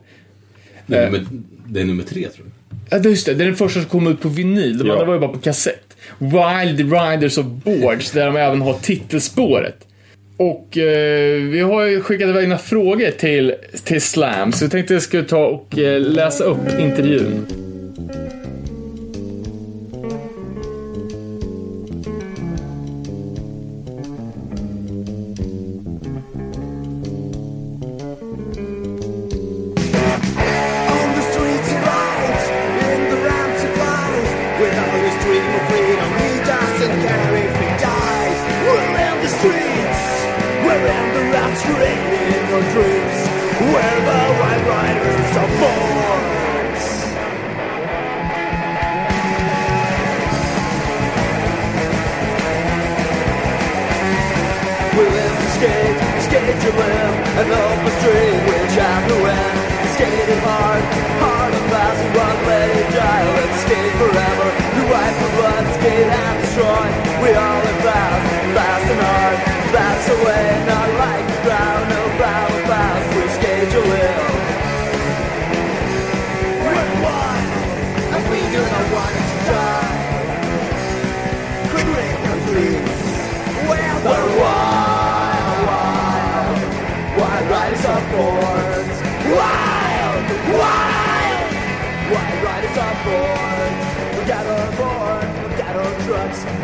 Det 0.87 0.95
är, 0.97 1.03
Eh. 1.05 1.11
nummer, 1.11 1.27
det 1.67 1.81
är 1.81 1.85
nummer 1.85 2.03
tre 2.03 2.27
tror 2.29 2.45
jag. 2.47 2.77
Ja, 2.89 2.99
det 2.99 3.07
är 3.07 3.11
just 3.11 3.25
det. 3.25 3.33
Det 3.33 3.43
är 3.43 3.45
den 3.45 3.55
första 3.55 3.79
som 3.79 3.89
kom 3.89 4.07
ut 4.07 4.21
på 4.21 4.29
vinyl. 4.29 4.77
De 4.77 4.87
Ja. 4.87 4.93
andra 4.93 5.05
var 5.05 5.13
ju 5.13 5.19
bara 5.19 5.31
på 5.31 5.39
kassett. 5.39 5.97
Wild 6.17 6.93
Riders 6.93 7.37
of 7.37 7.45
Boards, 7.45 8.11
där 8.11 8.25
de 8.25 8.35
även 8.35 8.61
har 8.61 8.73
titelspåret. 8.73 9.87
Och 10.37 10.77
eh, 10.77 11.41
vi 11.41 11.59
har 11.59 11.85
ju 11.85 12.01
skickat 12.01 12.29
iväg 12.29 12.47
några 12.47 12.61
frågor 12.61 13.11
till, 13.11 13.53
till 13.83 14.01
Slam, 14.01 14.51
så 14.51 14.63
jag 14.63 14.71
tänkte 14.71 14.93
jag 14.93 15.03
skulle 15.03 15.23
ta 15.23 15.45
och 15.45 15.77
eh, 15.77 16.01
läsa 16.01 16.43
upp 16.43 16.79
intervjun. 16.79 17.45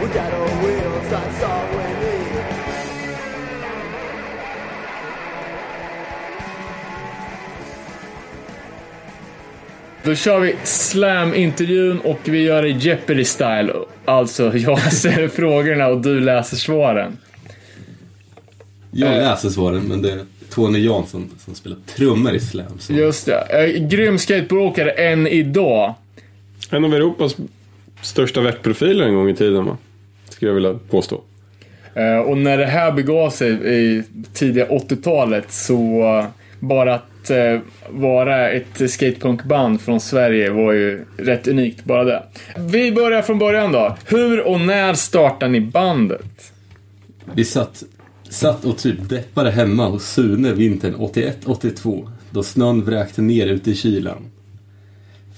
Trucks, 0.08 0.16
we 0.16 0.20
got 0.20 0.34
our 0.34 0.48
wheels, 0.68 1.12
that's 1.12 1.44
all 1.44 1.68
we 1.78 1.84
need. 1.84 2.28
Då 10.04 10.16
kör 10.16 10.40
vi 10.40 10.56
Slam-intervjun 10.64 12.00
och 12.00 12.20
vi 12.24 12.44
gör 12.44 12.62
det 12.62 12.70
Jeopardy-style. 12.70 13.74
Alltså, 14.06 14.58
jag 14.58 14.94
ställer 14.94 15.28
frågorna 15.36 15.88
och 15.88 16.02
du 16.02 16.20
läser 16.20 16.58
svaren. 16.58 17.18
Jag 18.92 19.10
Eh. 19.14 19.18
läser 19.18 19.50
svaren, 19.50 19.82
men 19.84 20.02
det 20.02 20.12
är 20.12 20.20
Tony 20.50 20.80
Jansson 20.86 21.30
som 21.46 21.56
spelar 21.56 21.78
trummor 21.96 22.34
i 22.36 22.40
Slam. 22.40 22.80
Så. 22.80 22.94
Just 22.94 23.26
det. 23.26 23.40
Eh, 23.40 23.88
Grym 23.88 24.18
skateboardåkare 24.18 24.92
än 24.92 25.28
idag. 25.28 25.94
En 26.72 26.84
av 26.86 26.94
Europas 26.94 27.36
största 28.02 28.42
vettprofiler 28.42 29.06
en 29.06 29.16
gång 29.16 29.30
i 29.30 29.36
tiden 29.36 29.66
va? 29.66 29.78
Skulle 30.38 30.50
jag 30.50 30.56
vilja 30.56 30.80
påstå. 30.90 31.22
Eh, 31.94 32.18
Och 32.18 32.38
när 32.38 32.58
det 32.58 32.66
här 32.66 32.92
begav 32.92 33.30
sig 33.30 33.50
i 33.52 34.04
tidiga 34.34 34.66
80-talet 34.68 35.52
så 35.52 36.26
bara 36.60 36.94
att 36.96 37.30
eh, 37.30 37.60
vara 37.90 38.50
ett 38.50 38.92
skatepunkband 38.92 39.82
från 39.82 40.00
Sverige 40.00 40.50
var 40.50 40.74
ju 40.74 41.06
rätt 41.18 41.48
unikt, 41.48 41.84
bara 41.84 42.04
det. 42.04 42.24
Vi 42.58 42.92
börjar 42.92 43.22
från 43.22 43.40
början 43.40 43.72
då. 43.72 43.98
Hur 44.06 44.48
och 44.48 44.62
när 44.62 44.94
startade 44.94 45.52
ni 45.52 45.62
bandet? 45.62 46.52
Vi 47.34 47.46
satt, 47.46 47.84
satt 48.30 48.66
och 48.66 48.78
typ 48.78 49.10
deppade 49.10 49.52
hemma 49.52 49.88
hos 49.88 50.12
Sune 50.14 50.54
vintern 50.54 50.96
81-82. 50.96 52.10
Då 52.32 52.44
snön 52.44 52.84
vräkte 52.86 53.22
ner 53.22 53.48
ute 53.48 53.72
i 53.72 53.76
kylan. 53.76 54.18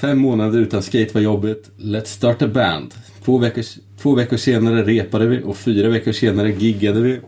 Fem 0.01 0.19
månader 0.19 0.59
utan 0.59 0.83
skate 0.83 1.09
var 1.13 1.21
jobbigt. 1.21 1.71
Let's 1.77 2.05
start 2.05 2.41
a 2.41 2.47
band. 2.47 2.93
Två 3.25 3.37
veckor, 3.37 3.63
två 4.01 4.15
veckor 4.15 4.37
senare 4.37 4.83
repade 4.83 5.27
vi 5.27 5.41
och 5.43 5.57
fyra 5.57 5.89
veckor 5.89 6.11
senare 6.11 6.51
giggade 6.51 7.01
vi. 7.01 7.19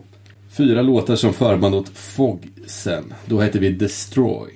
Fyra 0.56 0.82
låtar 0.82 1.16
som 1.16 1.34
förband 1.34 1.74
åt 1.74 1.88
Fogsen. 1.88 3.14
Då 3.26 3.40
hette 3.40 3.58
vi 3.58 3.70
Destroy. 3.70 4.50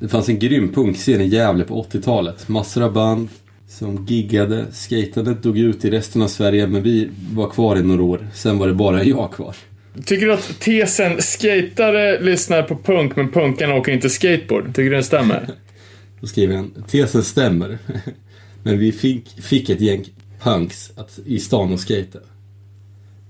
Det 0.00 0.08
fanns 0.08 0.28
en 0.28 0.38
grym 0.38 0.72
punkscen 0.72 1.20
i 1.20 1.26
Gävle 1.26 1.64
på 1.64 1.82
80-talet. 1.82 2.48
Massor 2.48 2.82
av 2.82 2.92
band 2.92 3.28
som 3.68 4.06
giggade. 4.06 4.66
Skatandet 4.72 5.42
dog 5.42 5.58
ut 5.58 5.84
i 5.84 5.90
resten 5.90 6.22
av 6.22 6.28
Sverige 6.28 6.66
men 6.66 6.82
vi 6.82 7.10
var 7.32 7.50
kvar 7.50 7.76
i 7.76 7.82
några 7.82 8.02
år. 8.02 8.28
Sen 8.34 8.58
var 8.58 8.66
det 8.66 8.74
bara 8.74 9.04
jag 9.04 9.32
kvar. 9.32 9.56
Tycker 10.04 10.26
du 10.26 10.32
att 10.32 10.60
tesen 10.60 11.22
skatare 11.22 12.20
lyssnar 12.20 12.62
på 12.62 12.76
punk 12.76 13.16
men 13.16 13.32
punkarna 13.32 13.74
åker 13.74 13.92
inte 13.92 14.10
skateboard? 14.10 14.66
Tycker 14.66 14.82
du 14.82 14.90
den 14.90 15.04
stämmer? 15.04 15.48
Då 16.20 16.26
skriver 16.26 16.56
han, 16.56 16.84
tesen 16.88 17.22
stämmer. 17.22 17.78
Men 18.62 18.78
vi 18.78 18.92
fick, 18.92 19.42
fick 19.42 19.70
ett 19.70 19.80
gäng 19.80 20.04
punks 20.40 20.92
att, 20.96 21.18
i 21.26 21.38
stan 21.38 21.72
och 21.72 21.80
skata. 21.80 22.18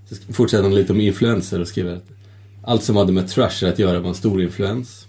Så 0.09 0.33
fortsätter 0.33 0.63
han 0.63 0.75
lite 0.75 0.93
om 0.93 1.01
influenser 1.01 1.61
och 1.61 1.67
skriver 1.67 1.95
att 1.95 2.05
allt 2.63 2.83
som 2.83 2.95
hade 2.95 3.11
med 3.11 3.27
trasher 3.27 3.67
att 3.67 3.79
göra 3.79 3.99
var 3.99 4.09
en 4.09 4.15
stor 4.15 4.41
influens. 4.41 5.07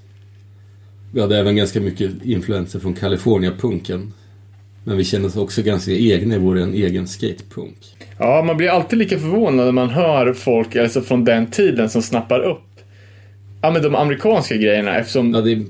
Vi 1.12 1.20
hade 1.20 1.38
även 1.38 1.56
ganska 1.56 1.80
mycket 1.80 2.24
influenser 2.24 2.78
från 2.78 2.94
California-punken. 2.94 4.12
Men 4.84 4.96
vi 4.96 5.04
kände 5.04 5.28
oss 5.28 5.36
också 5.36 5.62
ganska 5.62 5.92
egna 5.92 6.34
i 6.34 6.38
vår 6.38 6.56
egen 6.56 7.08
skatepunk. 7.08 7.76
Ja, 8.18 8.42
man 8.46 8.56
blir 8.56 8.68
alltid 8.68 8.98
lika 8.98 9.18
förvånad 9.18 9.66
när 9.66 9.72
man 9.72 9.90
hör 9.90 10.32
folk 10.32 10.76
alltså 10.76 11.00
från 11.00 11.24
den 11.24 11.50
tiden 11.50 11.90
som 11.90 12.02
snappar 12.02 12.40
upp 12.40 12.70
ja, 13.60 13.70
men 13.70 13.82
de 13.82 13.94
amerikanska 13.94 14.56
grejerna 14.56 14.96
eftersom 14.96 15.34
Ja, 15.34 15.40
det 15.40 15.52
är 15.52 15.62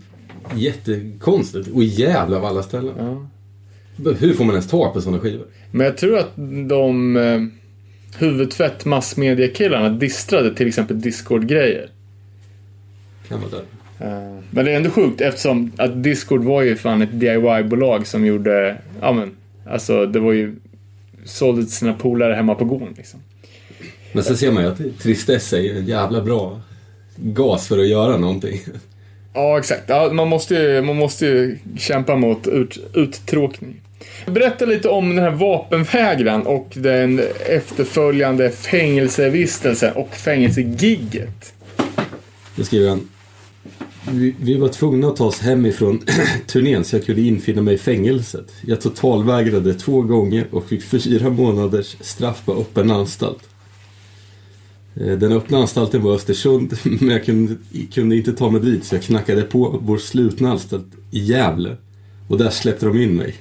jättekonstigt. 0.57 1.69
Och 1.69 1.85
jävla 1.85 2.37
av 2.37 2.45
alla 2.45 2.63
ställen. 2.63 3.29
Hur 4.19 4.35
får 4.35 4.45
man 4.45 4.55
ens 4.55 4.69
tag 4.69 4.93
på 4.95 5.01
sådana 5.01 5.23
skivor? 5.23 5.47
Men 5.71 5.87
jag 5.87 5.97
tror 5.97 6.19
att 6.19 6.37
de 6.69 7.17
eh, 7.17 7.41
huvudtvätt 8.19 8.85
massmediakillarna 8.85 9.89
distrade 9.89 10.55
till 10.55 10.69
exempel 10.69 11.01
Discord-grejer. 11.01 11.91
Kan 13.29 13.41
vara 13.41 13.51
där. 13.51 13.65
Eh, 14.01 14.43
men 14.51 14.65
det 14.65 14.73
är 14.73 14.77
ändå 14.77 14.91
sjukt 14.91 15.21
eftersom 15.21 15.73
att 15.77 16.03
Discord 16.03 16.45
var 16.45 16.63
ju 16.63 16.77
fan 16.77 17.03
ett 17.03 17.21
DIY-bolag 17.21 18.07
som 18.07 18.27
gjorde, 18.27 18.77
ja 19.01 19.13
men, 19.13 19.31
alltså 19.67 20.07
det 20.07 20.21
var 20.21 20.33
ju, 20.33 20.57
sålde 21.25 21.63
till 21.63 21.73
sina 21.73 21.93
polare 21.93 22.35
hemma 22.35 22.55
på 22.55 22.65
gården 22.65 22.95
liksom. 22.97 23.21
Men 24.13 24.25
sen 24.25 24.37
ser 24.37 24.53
man 24.53 24.63
ju 24.63 24.69
att 24.69 24.99
tristess 24.99 25.53
är 25.53 25.77
en 25.77 25.87
jävla 25.87 26.21
bra 26.21 26.61
gas 27.17 27.69
för 27.69 27.79
att 27.79 27.89
göra 27.89 28.17
någonting. 28.17 28.61
Ja, 29.35 29.59
exakt. 29.59 29.83
Ja, 29.87 30.13
man, 30.13 30.29
måste 30.29 30.55
ju, 30.55 30.83
man 30.83 30.97
måste 30.97 31.27
ju 31.27 31.59
kämpa 31.79 32.17
mot 32.17 32.47
ut, 32.47 32.79
uttråkning. 32.95 33.81
Berätta 34.27 34.65
lite 34.65 34.89
om 34.89 35.09
den 35.09 35.25
här 35.25 35.31
vapenvägran 35.31 36.47
och 36.47 36.69
den 36.75 37.21
efterföljande 37.47 38.51
fängelsevistelsen 38.51 39.93
och 39.93 40.15
fängelsegigget. 40.15 41.53
Då 42.57 42.65
skriver 42.65 42.89
han. 42.89 43.09
Vi, 44.11 44.35
vi 44.41 44.57
var 44.57 44.69
tvungna 44.69 45.09
att 45.09 45.17
ta 45.17 45.25
oss 45.25 45.41
hemifrån 45.41 46.03
turnén 46.47 46.85
så 46.85 46.97
jag 46.97 47.07
kunde 47.07 47.23
infinna 47.23 47.63
mig 47.63 47.75
i 47.75 47.79
fängelset. 47.79 48.47
Jag 48.67 48.81
totalvägrade 48.81 49.75
två 49.75 50.03
gånger 50.03 50.47
och 50.51 50.69
fick 50.69 50.83
fyra 50.83 51.31
månaders 51.31 51.97
straff 52.01 52.43
på 52.45 52.53
öppen 52.53 52.91
anstalt. 52.91 53.49
Eh, 54.95 55.19
den 55.19 55.33
öppna 55.33 55.59
anstalten 55.59 56.03
var 56.03 56.15
Östersund, 56.15 56.79
men 57.01 57.09
jag 57.09 57.25
kunde, 57.25 57.57
kunde 57.93 58.17
inte 58.17 58.33
ta 58.33 58.51
mig 58.51 58.61
dit 58.61 58.85
så 58.85 58.95
jag 58.95 59.03
knackade 59.03 59.43
på 59.43 59.81
vår 59.83 59.99
slutna 59.99 60.51
anstalt 60.51 60.87
i 61.11 61.19
Gävle. 61.19 61.77
Och 62.29 62.39
där 62.39 62.51
släppte 62.51 62.87
de 62.87 63.03
in 63.03 63.15
mig. 63.17 63.35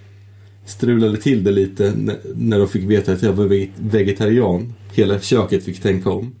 Strulade 0.66 1.16
till 1.16 1.44
det 1.44 1.50
lite 1.50 1.92
när 2.34 2.58
de 2.58 2.68
fick 2.68 2.84
veta 2.84 3.12
att 3.12 3.22
jag 3.22 3.32
var 3.32 3.68
vegetarian. 3.76 4.74
Hela 4.92 5.20
köket 5.20 5.64
fick 5.64 5.82
tänka 5.82 6.10
om. 6.10 6.34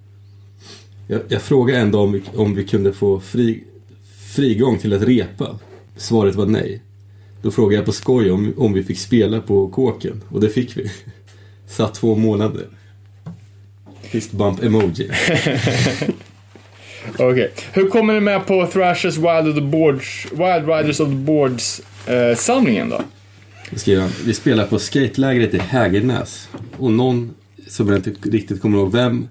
Jag, 1.06 1.20
jag 1.28 1.42
frågade 1.42 1.80
en 1.80 1.90
dag 1.90 2.02
om 2.02 2.12
vi, 2.12 2.22
om 2.34 2.54
vi 2.54 2.64
kunde 2.64 2.92
få 2.92 3.20
fri, 3.20 3.64
frigång 4.34 4.78
till 4.78 4.92
att 4.92 5.02
repa. 5.02 5.58
Svaret 5.96 6.34
var 6.34 6.46
nej. 6.46 6.82
Då 7.42 7.50
frågade 7.50 7.76
jag 7.76 7.84
på 7.84 7.92
skoj 7.92 8.30
om, 8.30 8.54
om 8.56 8.72
vi 8.72 8.82
fick 8.82 8.98
spela 8.98 9.40
på 9.40 9.68
kåken 9.68 10.22
och 10.28 10.40
det 10.40 10.48
fick 10.48 10.76
vi. 10.76 10.90
Satt 11.66 11.94
två 11.94 12.14
månader. 12.14 12.66
Fist 14.10 14.32
bump 14.32 14.62
emoji. 14.62 15.10
Okej. 17.18 17.52
Hur 17.72 17.88
kommer 17.88 18.14
ni 18.14 18.20
med 18.20 18.46
på 18.46 18.66
Thrashers 18.66 19.16
Wild, 19.16 19.48
of 19.48 19.54
the 19.54 19.60
Boards, 19.60 20.26
Wild 20.32 20.68
Riders 20.68 21.00
of 21.00 21.08
the 21.08 21.14
Boards 21.14 21.80
eh, 22.06 22.36
samlingen 22.36 22.88
då? 22.88 23.00
Då 23.70 23.78
skriver 23.78 24.02
han, 24.02 24.10
vi 24.24 24.34
spelar 24.34 24.66
på 24.66 24.78
skatelägret 24.78 25.54
i 25.54 25.58
Hägernäs. 25.58 26.48
Och 26.78 26.92
någon, 26.92 27.34
som 27.68 27.88
jag 27.88 27.98
inte 27.98 28.10
riktigt 28.30 28.60
kommer 28.60 28.78
ihåg 28.78 28.92
vem, 28.92 29.28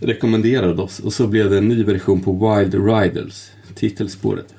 rekommenderade 0.00 0.82
oss. 0.82 0.98
Och 0.98 1.12
så 1.12 1.26
blev 1.26 1.50
det 1.50 1.58
en 1.58 1.68
ny 1.68 1.84
version 1.84 2.20
på 2.20 2.32
Wild 2.32 2.74
Riders, 2.74 3.50
titelspåret. 3.74 4.54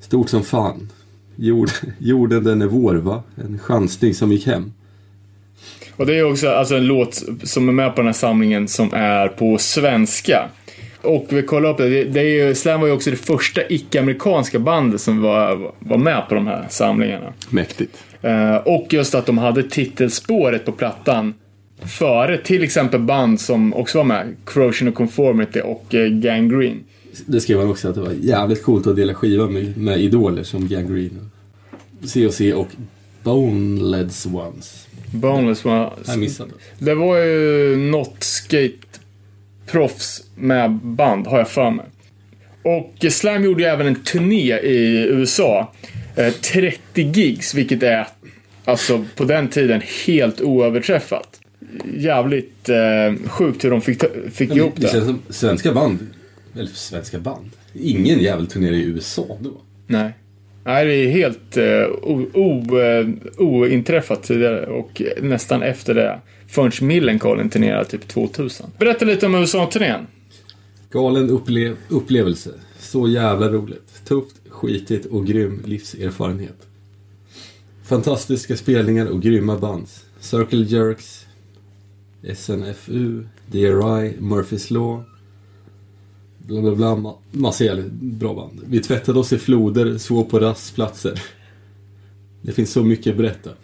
Stort 0.00 0.28
som 0.28 0.44
fan. 0.44 0.88
Jord, 1.36 1.70
jorden 1.98 2.44
den 2.44 2.62
är 2.62 2.66
vår 2.66 2.94
va? 2.94 3.22
En 3.34 3.58
chansning 3.58 4.14
som 4.14 4.32
gick 4.32 4.46
hem. 4.46 4.72
Och 6.00 6.06
det 6.06 6.18
är 6.18 6.24
också 6.24 6.48
alltså, 6.48 6.76
en 6.76 6.86
låt 6.86 7.22
som 7.42 7.68
är 7.68 7.72
med 7.72 7.94
på 7.94 8.00
den 8.00 8.06
här 8.06 8.12
samlingen 8.12 8.68
som 8.68 8.94
är 8.94 9.28
på 9.28 9.58
svenska. 9.58 10.48
Och 11.02 11.26
vi 11.28 11.42
kollar 11.42 11.70
upp 11.70 11.76
det, 11.76 12.04
det, 12.04 12.20
är 12.20 12.46
ju, 12.46 12.54
Slam 12.54 12.80
var 12.80 12.86
ju 12.86 12.92
också 12.92 13.10
det 13.10 13.16
första 13.16 13.60
icke-amerikanska 13.68 14.58
bandet 14.58 15.00
som 15.00 15.22
var, 15.22 15.72
var 15.78 15.98
med 15.98 16.28
på 16.28 16.34
de 16.34 16.46
här 16.46 16.66
samlingarna. 16.70 17.32
Mäktigt. 17.50 18.04
Eh, 18.22 18.56
och 18.56 18.86
just 18.90 19.14
att 19.14 19.26
de 19.26 19.38
hade 19.38 19.62
titelspåret 19.62 20.64
på 20.64 20.72
plattan 20.72 21.34
före 21.98 22.38
till 22.38 22.62
exempel 22.62 23.00
band 23.00 23.40
som 23.40 23.74
också 23.74 23.98
var 23.98 24.04
med, 24.04 24.36
Corrosion 24.44 24.88
of 24.88 24.94
Conformity 24.94 25.60
och 25.60 25.94
eh, 25.94 26.08
Gangrene. 26.08 26.80
Det 27.26 27.40
skrev 27.40 27.58
han 27.58 27.70
också 27.70 27.88
att 27.88 27.94
det 27.94 28.00
var 28.00 28.12
jävligt 28.20 28.62
coolt 28.62 28.86
att 28.86 28.96
dela 28.96 29.14
skiva 29.14 29.46
med, 29.46 29.76
med 29.76 30.00
idoler 30.00 30.42
som 30.42 30.68
Gangrene. 30.68 31.28
C&C 32.04 32.52
och 32.54 32.68
Boneless 33.22 34.26
Ones. 34.26 34.86
Boneless 35.12 35.64
var... 35.64 35.92
Jag 36.06 36.18
missade. 36.18 36.50
Det 36.78 36.94
var 36.94 37.18
ju 37.18 37.76
något 37.76 38.24
skate 38.24 38.72
proffs 39.66 40.22
med 40.36 40.70
band, 40.72 41.26
har 41.26 41.38
jag 41.38 41.48
för 41.48 41.70
mig. 41.70 41.86
Och 42.62 43.04
eh, 43.04 43.10
Slam 43.10 43.44
gjorde 43.44 43.62
ju 43.62 43.68
även 43.68 43.86
en 43.86 43.94
turné 43.94 44.58
i 44.58 45.06
USA. 45.10 45.72
Eh, 46.16 46.32
30 46.34 47.02
gigs, 47.02 47.54
vilket 47.54 47.82
är 47.82 48.06
alltså 48.64 49.04
på 49.16 49.24
den 49.24 49.48
tiden 49.48 49.82
helt 50.06 50.40
oöverträffat. 50.40 51.40
Jävligt 51.96 52.68
eh, 52.68 53.28
sjukt 53.28 53.64
hur 53.64 53.70
de 53.70 53.80
fick, 53.80 54.02
fick 54.32 54.56
ihop 54.56 54.72
Det 54.76 54.82
det. 54.82 54.88
känns 54.92 55.04
som 55.04 55.18
svenska 55.28 55.72
band, 55.72 55.98
eller 56.54 56.66
svenska 56.70 57.18
band. 57.18 57.50
Ingen 57.74 58.18
jävel 58.18 58.46
turnerar 58.46 58.72
i 58.74 58.82
USA 58.82 59.26
då. 59.40 59.60
Nej. 59.86 60.12
Nej, 60.64 60.86
det 60.86 60.94
är 60.94 61.10
helt 61.10 61.56
eh, 61.56 61.64
eh, 61.64 63.08
ointräffat 63.38 64.22
tidigare 64.22 64.66
och 64.66 65.02
nästan 65.22 65.62
efter 65.62 65.94
det. 65.94 66.20
Förrän 66.48 66.88
Millencolin 66.88 67.50
turnerade 67.50 67.84
typ 67.84 68.08
2000. 68.08 68.66
Berätta 68.78 69.04
lite 69.04 69.26
om 69.26 69.34
USA-turnén. 69.34 70.06
Galen 70.90 71.30
upplev 71.30 71.76
upplevelse. 71.88 72.50
Så 72.78 73.08
jävla 73.08 73.48
roligt. 73.48 74.04
Tufft, 74.04 74.36
skitigt 74.48 75.06
och 75.06 75.26
grym 75.26 75.62
livserfarenhet. 75.64 76.66
Fantastiska 77.84 78.56
spelningar 78.56 79.06
och 79.06 79.22
grymma 79.22 79.58
band. 79.58 79.86
Circle 80.20 80.64
Jerks, 80.64 81.26
SNFU, 82.34 83.24
DRI, 83.46 84.14
Murphys 84.20 84.70
Law. 84.70 85.04
Bla 86.50 86.60
bla 86.60 86.74
bla. 86.74 86.86
Ma- 86.86 87.16
Massa 87.30 87.64
jävligt 87.64 87.90
bra 87.92 88.34
band. 88.34 88.60
Vi 88.66 88.80
tvättade 88.80 89.18
oss 89.18 89.32
i 89.32 89.38
floder, 89.38 89.98
sov 89.98 90.24
på 90.24 90.38
rastplatser. 90.40 91.22
Det 92.42 92.52
finns 92.52 92.72
så 92.72 92.82
mycket 92.84 93.10
att 93.10 93.16
berätta. 93.16 93.50
Det 93.50 93.56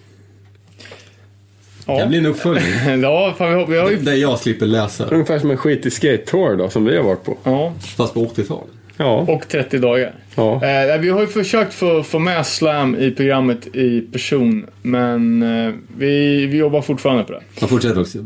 Ja, 1.92 2.06
blir 2.06 2.18
en 2.18 2.26
uppföljning. 2.26 2.64
ja 3.02 3.34
fan, 3.38 3.48
vi 3.48 3.54
har, 3.54 3.66
vi 3.66 3.78
har 3.78 3.90
ju... 3.90 3.96
Där 3.96 4.14
jag 4.14 4.38
slipper 4.38 4.66
läsa. 4.66 5.04
Ungefär 5.10 5.38
som 5.38 5.50
en 5.50 5.56
skitig 5.56 5.92
skate-tour 5.92 6.56
då, 6.56 6.70
som 6.70 6.84
vi 6.84 6.96
har 6.96 7.04
varit 7.04 7.24
på. 7.24 7.36
Ja, 7.44 7.72
Fast 7.96 8.14
på 8.14 8.24
80-talet. 8.26 8.70
Ja. 8.96 9.16
och 9.28 9.48
30 9.48 9.78
dagar. 9.78 10.14
ja. 10.34 10.54
Eh, 10.64 11.00
vi 11.00 11.08
har 11.08 11.20
ju 11.20 11.26
försökt 11.26 11.74
få, 11.74 12.02
få 12.02 12.18
med 12.18 12.46
Slam 12.46 12.96
i 12.96 13.10
programmet 13.10 13.66
i 13.76 14.00
person, 14.00 14.66
men 14.82 15.42
eh, 15.42 15.74
vi, 15.98 16.46
vi 16.46 16.56
jobbar 16.56 16.82
fortfarande 16.82 17.24
på 17.24 17.32
det. 17.32 17.42
Han 17.60 17.68
fortsätter 17.68 18.00
också. 18.00 18.18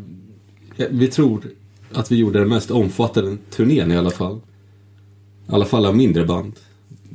Vi 0.91 1.09
tror 1.09 1.43
att 1.93 2.13
vi 2.13 2.17
gjorde 2.17 2.39
den 2.39 2.49
mest 2.49 2.71
omfattande 2.71 3.37
turnén 3.51 3.93
i 3.93 3.97
alla 3.97 4.11
fall. 4.11 4.41
I 5.51 5.55
alla 5.55 5.65
fall 5.65 5.87
av 5.87 5.97
mindre 5.97 6.25
band. 6.25 6.53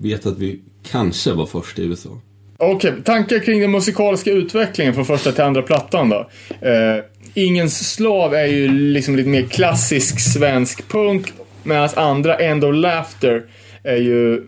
Vet 0.01 0.25
att 0.25 0.37
vi 0.37 0.59
kanske 0.91 1.33
var 1.33 1.45
först 1.45 1.79
i 1.79 1.83
USA. 1.83 2.09
Okej, 2.57 2.93
tankar 3.03 3.39
kring 3.39 3.59
den 3.61 3.71
musikaliska 3.71 4.31
utvecklingen 4.31 4.93
från 4.93 5.05
första 5.05 5.31
till 5.31 5.43
andra 5.43 5.61
plattan 5.61 6.09
då? 6.09 6.29
Eh, 6.61 7.03
Ingens 7.33 7.93
slav 7.93 8.33
är 8.33 8.45
ju 8.45 8.67
liksom 8.67 9.15
lite 9.15 9.29
mer 9.29 9.43
klassisk 9.43 10.19
svensk 10.19 10.87
punk, 10.87 11.33
medan 11.63 11.89
andra, 11.95 12.35
End 12.37 12.63
of 12.63 12.75
Laughter, 12.75 13.45
är 13.83 13.97
ju 13.97 14.43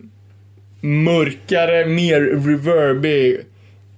mörkare, 0.80 1.86
mer 1.86 2.20
reverby. 2.20 3.38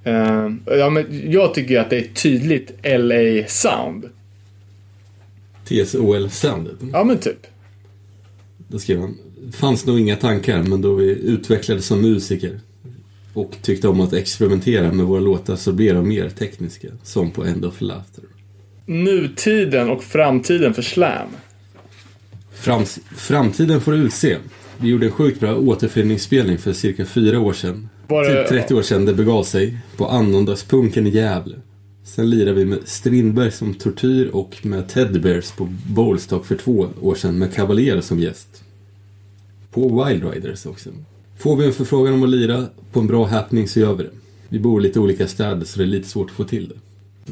Eh, 0.05 0.51
ja, 0.79 0.91
men 0.91 1.31
jag 1.31 1.55
tycker 1.55 1.81
att 1.81 1.91
det 1.91 1.97
är 1.97 2.01
ett 2.01 2.23
tydligt 2.23 2.73
LA-sound. 2.83 4.05
TSOL-soundet. 5.69 6.77
Ja, 6.93 7.05
men 7.05 7.19
typ. 7.19 7.47
Då 8.69 8.79
skrev 8.79 9.01
han. 9.01 9.19
Fanns 9.53 9.87
nog 9.87 10.01
inga 10.01 10.17
tankar 10.17 10.63
men 10.63 10.83
då 10.83 10.95
vi 10.95 11.05
utvecklades 11.11 11.87
som 11.87 12.01
musiker 12.01 12.61
och 13.35 13.57
tyckte 13.63 13.89
om 13.89 14.01
att 14.01 14.13
experimentera 14.13 14.93
med 14.93 15.07
våra 15.07 15.21
låtar 15.21 15.57
så 15.57 15.73
blev 15.73 15.95
de 15.95 16.09
mer 16.09 16.29
tekniska. 16.31 16.89
Som 17.03 17.31
på 17.31 17.45
End 17.45 17.65
of 17.65 17.81
Laughter. 17.81 18.25
Nutiden 18.87 19.91
och 19.91 20.03
framtiden 20.05 20.75
för 20.75 20.83
Slam. 20.83 21.29
Frams, 22.55 22.99
framtiden 23.17 23.81
får 23.81 23.95
utse. 23.97 24.37
Vi 24.79 24.89
gjorde 24.89 25.07
en 25.07 25.13
sjukt 25.13 25.41
bra 25.41 25.57
återföreningsspelning 25.57 26.59
för 26.59 26.73
cirka 26.73 27.07
fyra 27.07 27.41
år 27.41 27.53
sedan. 27.53 27.89
Var 28.09 28.25
det- 28.25 28.41
Typ 28.43 28.49
30 28.49 28.75
år 28.75 28.83
sedan 28.83 29.05
det 29.05 29.15
begav 29.15 29.45
sig. 29.45 29.79
På 29.97 30.07
Annandagspunken 30.07 31.07
i 31.07 31.11
Gävle. 31.11 31.57
Sen 32.05 32.31
lirade 32.31 32.53
vi 32.53 32.65
med 32.65 32.79
Strindberg 32.85 33.51
som 33.51 33.75
Tortyr 33.75 34.27
och 34.33 34.57
med 34.63 34.89
Ted 34.89 35.23
Bears 35.23 35.51
på 35.51 35.69
Bowlstock 35.87 36.47
för 36.47 36.55
två 36.57 36.89
år 37.01 37.15
sedan 37.15 37.39
med 37.39 37.55
Cavalier 37.55 38.01
som 38.01 38.19
gäst. 38.21 38.63
På 39.71 40.05
Wild 40.05 40.33
Riders 40.35 40.67
också. 40.67 40.91
Får 41.39 41.57
vi 41.57 41.67
en 41.67 41.73
förfrågan 41.73 42.15
om 42.15 42.23
att 42.23 42.29
lira 42.29 42.67
på 42.93 43.01
en 43.01 43.07
bra 43.07 43.27
happening 43.27 43.69
så 43.69 43.81
gör 43.81 43.95
vi 43.95 44.03
det. 44.05 44.11
Vi 44.49 44.59
bor 44.59 44.81
i 44.81 44.83
lite 44.83 45.01
olika 45.01 45.27
städer 45.29 45.65
så 45.65 45.79
det 45.79 45.85
är 45.85 45.87
lite 45.87 46.09
svårt 46.09 46.31
att 46.31 46.37
få 46.37 46.45
till 46.45 46.69
det. 46.69 46.75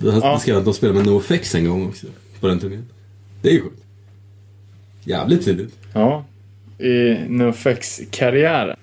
Det 0.00 0.12
Ja. 0.22 0.38
skrev 0.38 0.56
att 0.56 0.64
de 0.64 0.74
spelade 0.74 0.98
med 0.98 1.06
NoFX 1.06 1.54
en 1.54 1.64
gång 1.68 1.88
också. 1.88 2.06
På 2.40 2.46
den 2.48 2.58
turnén. 2.60 2.86
Det 3.42 3.48
är 3.48 3.52
ju 3.52 3.60
sjukt. 3.60 3.82
Jävligt 5.04 5.44
tidigt. 5.44 5.74
Ja, 5.92 6.24
i 6.78 7.16
NoFX-karriären. 7.28 8.76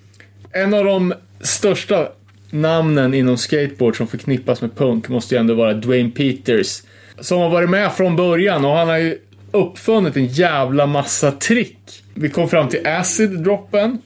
En 0.51 0.73
av 0.73 0.85
de 0.85 1.13
största 1.41 2.09
namnen 2.49 3.13
inom 3.13 3.37
skateboard 3.37 3.97
som 3.97 4.07
förknippas 4.07 4.61
med 4.61 4.75
punk 4.75 5.09
måste 5.09 5.35
ju 5.35 5.39
ändå 5.39 5.53
vara 5.53 5.73
Dwayne 5.73 6.09
Peters. 6.11 6.81
Som 7.19 7.39
har 7.39 7.49
varit 7.49 7.69
med 7.69 7.93
från 7.93 8.15
början 8.15 8.65
och 8.65 8.71
han 8.71 8.87
har 8.87 8.97
ju 8.97 9.17
uppfunnit 9.55 10.17
en 10.17 10.25
jävla 10.25 10.85
massa 10.85 11.31
trick. 11.31 12.03
Vi 12.13 12.29
kom 12.29 12.49
fram 12.49 12.69
till 12.69 12.87
acid-droppen. 12.87 13.97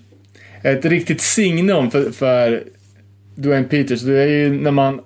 Ett 0.64 0.86
riktigt 0.86 1.22
signum 1.22 1.92
för, 1.92 2.12
för 2.12 2.64
Dwayne 3.36 3.68
Peters. 3.68 4.02
Det 4.02 4.22
är 4.22 4.28
ju 4.28 4.62
när 4.62 4.72
man 4.72 5.02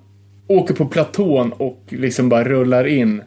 åker 0.46 0.74
på 0.74 0.86
platån 0.86 1.52
och 1.52 1.82
liksom 1.88 2.28
bara 2.28 2.44
rullar 2.44 2.86
in. 2.86 3.22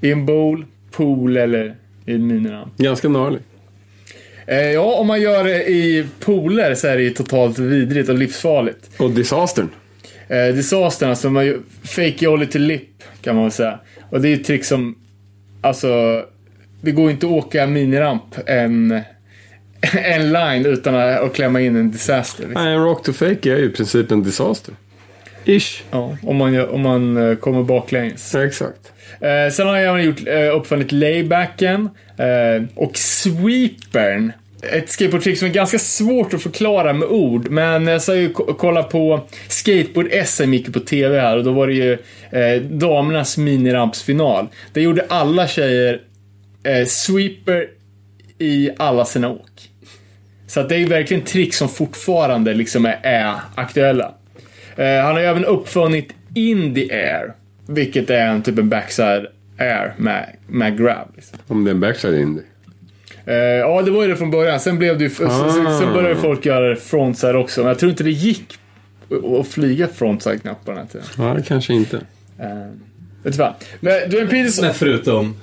I 0.00 0.12
en 0.12 0.26
bowl, 0.26 0.64
pool 0.90 1.36
eller 1.36 1.76
i 2.06 2.18
miniramp. 2.18 2.76
Ganska 2.76 3.08
gnarlig. 3.08 3.40
Eh, 4.46 4.72
ja, 4.72 4.94
om 4.94 5.06
man 5.06 5.20
gör 5.20 5.44
det 5.44 5.68
i 5.68 6.06
pooler 6.20 6.74
så 6.74 6.86
är 6.86 6.96
det 6.96 7.02
ju 7.02 7.10
totalt 7.10 7.58
vidrigt 7.58 8.08
och 8.08 8.18
livsfarligt. 8.18 8.90
Och 9.00 9.10
Disastern. 9.10 9.68
Eh, 10.28 10.54
disastern, 10.54 11.10
alltså 11.10 11.30
man 11.30 11.64
fake 11.82 12.24
jolly 12.24 12.46
till 12.46 12.62
lip 12.62 13.02
kan 13.22 13.34
man 13.34 13.44
väl 13.44 13.52
säga. 13.52 13.80
Och 14.10 14.20
det 14.20 14.28
är 14.28 14.30
ju 14.30 14.40
ett 14.40 14.46
trick 14.46 14.64
som, 14.64 14.94
alltså, 15.60 16.24
det 16.80 16.92
går 16.92 17.10
inte 17.10 17.26
att 17.26 17.32
åka 17.32 17.66
miniramp 17.66 18.34
en, 18.46 18.90
en 19.94 20.32
line 20.32 20.66
utan 20.66 20.94
att, 20.94 21.34
klämma 21.34 21.60
in 21.60 21.76
en 21.76 21.90
disaster. 21.90 22.42
Liksom. 22.42 22.64
Nej, 22.64 22.74
en 22.74 22.84
rock 22.84 23.02
to 23.02 23.12
fake 23.12 23.52
är 23.52 23.56
ju 23.56 23.64
i 23.64 23.70
princip 23.70 24.10
en 24.10 24.22
disaster. 24.22 24.74
Ish. 25.44 25.82
Ja, 25.90 26.16
om 26.22 26.36
man, 26.36 26.52
gör, 26.52 26.74
om 26.74 26.80
man 26.80 27.16
eh, 27.30 27.36
kommer 27.36 27.62
baklänges. 27.62 28.34
Ja, 28.34 28.44
exakt. 28.44 28.92
Eh, 29.20 29.52
sen 29.52 29.66
har 29.66 29.76
jag 29.76 29.88
även 29.88 30.04
gjort, 30.04 30.26
eh, 30.26 30.56
uppfunnit 30.56 30.92
laybacken 30.92 31.90
eh, 32.16 32.64
och 32.74 32.96
sweepern. 32.96 34.32
Ett 34.62 34.90
skateboardtrick 34.90 35.38
som 35.38 35.48
är 35.48 35.52
ganska 35.52 35.78
svårt 35.78 36.34
att 36.34 36.42
förklara 36.42 36.92
med 36.92 37.08
ord, 37.08 37.50
men 37.50 37.86
jag 37.86 38.02
sa 38.02 38.14
ju 38.14 38.32
kolla 38.32 38.82
på 38.82 39.20
skateboard-SM 39.48 40.52
gick 40.52 40.66
ju 40.66 40.72
på 40.72 40.80
TV 40.80 41.20
här 41.20 41.36
och 41.36 41.44
då 41.44 41.52
var 41.52 41.66
det 41.66 41.72
ju 41.72 41.92
eh, 42.30 42.62
damernas 42.62 43.38
minirampsfinal. 43.38 44.48
Där 44.72 44.80
gjorde 44.80 45.06
alla 45.08 45.48
tjejer 45.48 46.00
eh, 46.64 46.86
sweeper 46.86 47.68
i 48.38 48.70
alla 48.76 49.04
sina 49.04 49.30
åk. 49.30 49.70
Så 50.46 50.60
att 50.60 50.68
det 50.68 50.74
är 50.74 50.78
ju 50.78 50.86
verkligen 50.86 51.24
trick 51.24 51.54
som 51.54 51.68
fortfarande 51.68 52.54
liksom 52.54 52.86
är, 52.86 52.98
är 53.02 53.34
aktuella. 53.54 54.14
Eh, 54.76 55.02
han 55.02 55.12
har 55.12 55.20
ju 55.20 55.26
även 55.26 55.44
uppfunnit 55.44 56.12
in 56.34 56.74
the 56.74 56.92
air. 56.92 57.34
Vilket 57.66 58.10
är 58.10 58.26
en 58.26 58.42
typ 58.42 58.58
en 58.58 58.68
backside 58.68 59.26
air 59.58 59.94
med, 59.96 60.36
med 60.46 60.78
grab. 60.78 61.08
Liksom. 61.14 61.38
Om 61.46 61.64
det 61.64 61.70
är 61.70 61.74
en 61.74 61.80
backside 61.80 62.20
indie. 62.20 62.44
Eh, 63.30 63.36
ja, 63.36 63.82
det 63.82 63.90
var 63.90 64.02
ju 64.02 64.08
det 64.08 64.16
från 64.16 64.30
början. 64.30 64.60
Sen 64.60 64.78
blev 64.78 64.98
det 64.98 65.04
ju, 65.04 65.10
Ah. 65.26 65.52
sen, 65.52 65.78
sen 65.78 65.92
började 65.92 66.16
folk 66.16 66.46
göra 66.46 66.76
frontside 66.76 67.36
också. 67.36 67.60
Men 67.60 67.68
jag 67.68 67.78
tror 67.78 67.90
inte 67.90 68.04
det 68.04 68.10
gick 68.10 68.44
att- 69.40 69.46
flyga 69.46 69.88
frontside 69.88 70.42
knappt 70.42 70.64
på 70.64 70.70
den 70.70 70.80
här 70.80 70.86
tiden. 70.86 71.06
Ja, 71.18 71.36
kanske 71.46 71.72
inte. 71.74 71.96
Eh, 72.38 72.46
vet 73.22 73.32
du 73.32 73.38
vad? 73.38 73.54
Men 73.80 74.10
Dwayne 74.10 74.30
Peters, 74.30 74.60
Men 74.60 74.74
förutom 74.74 75.36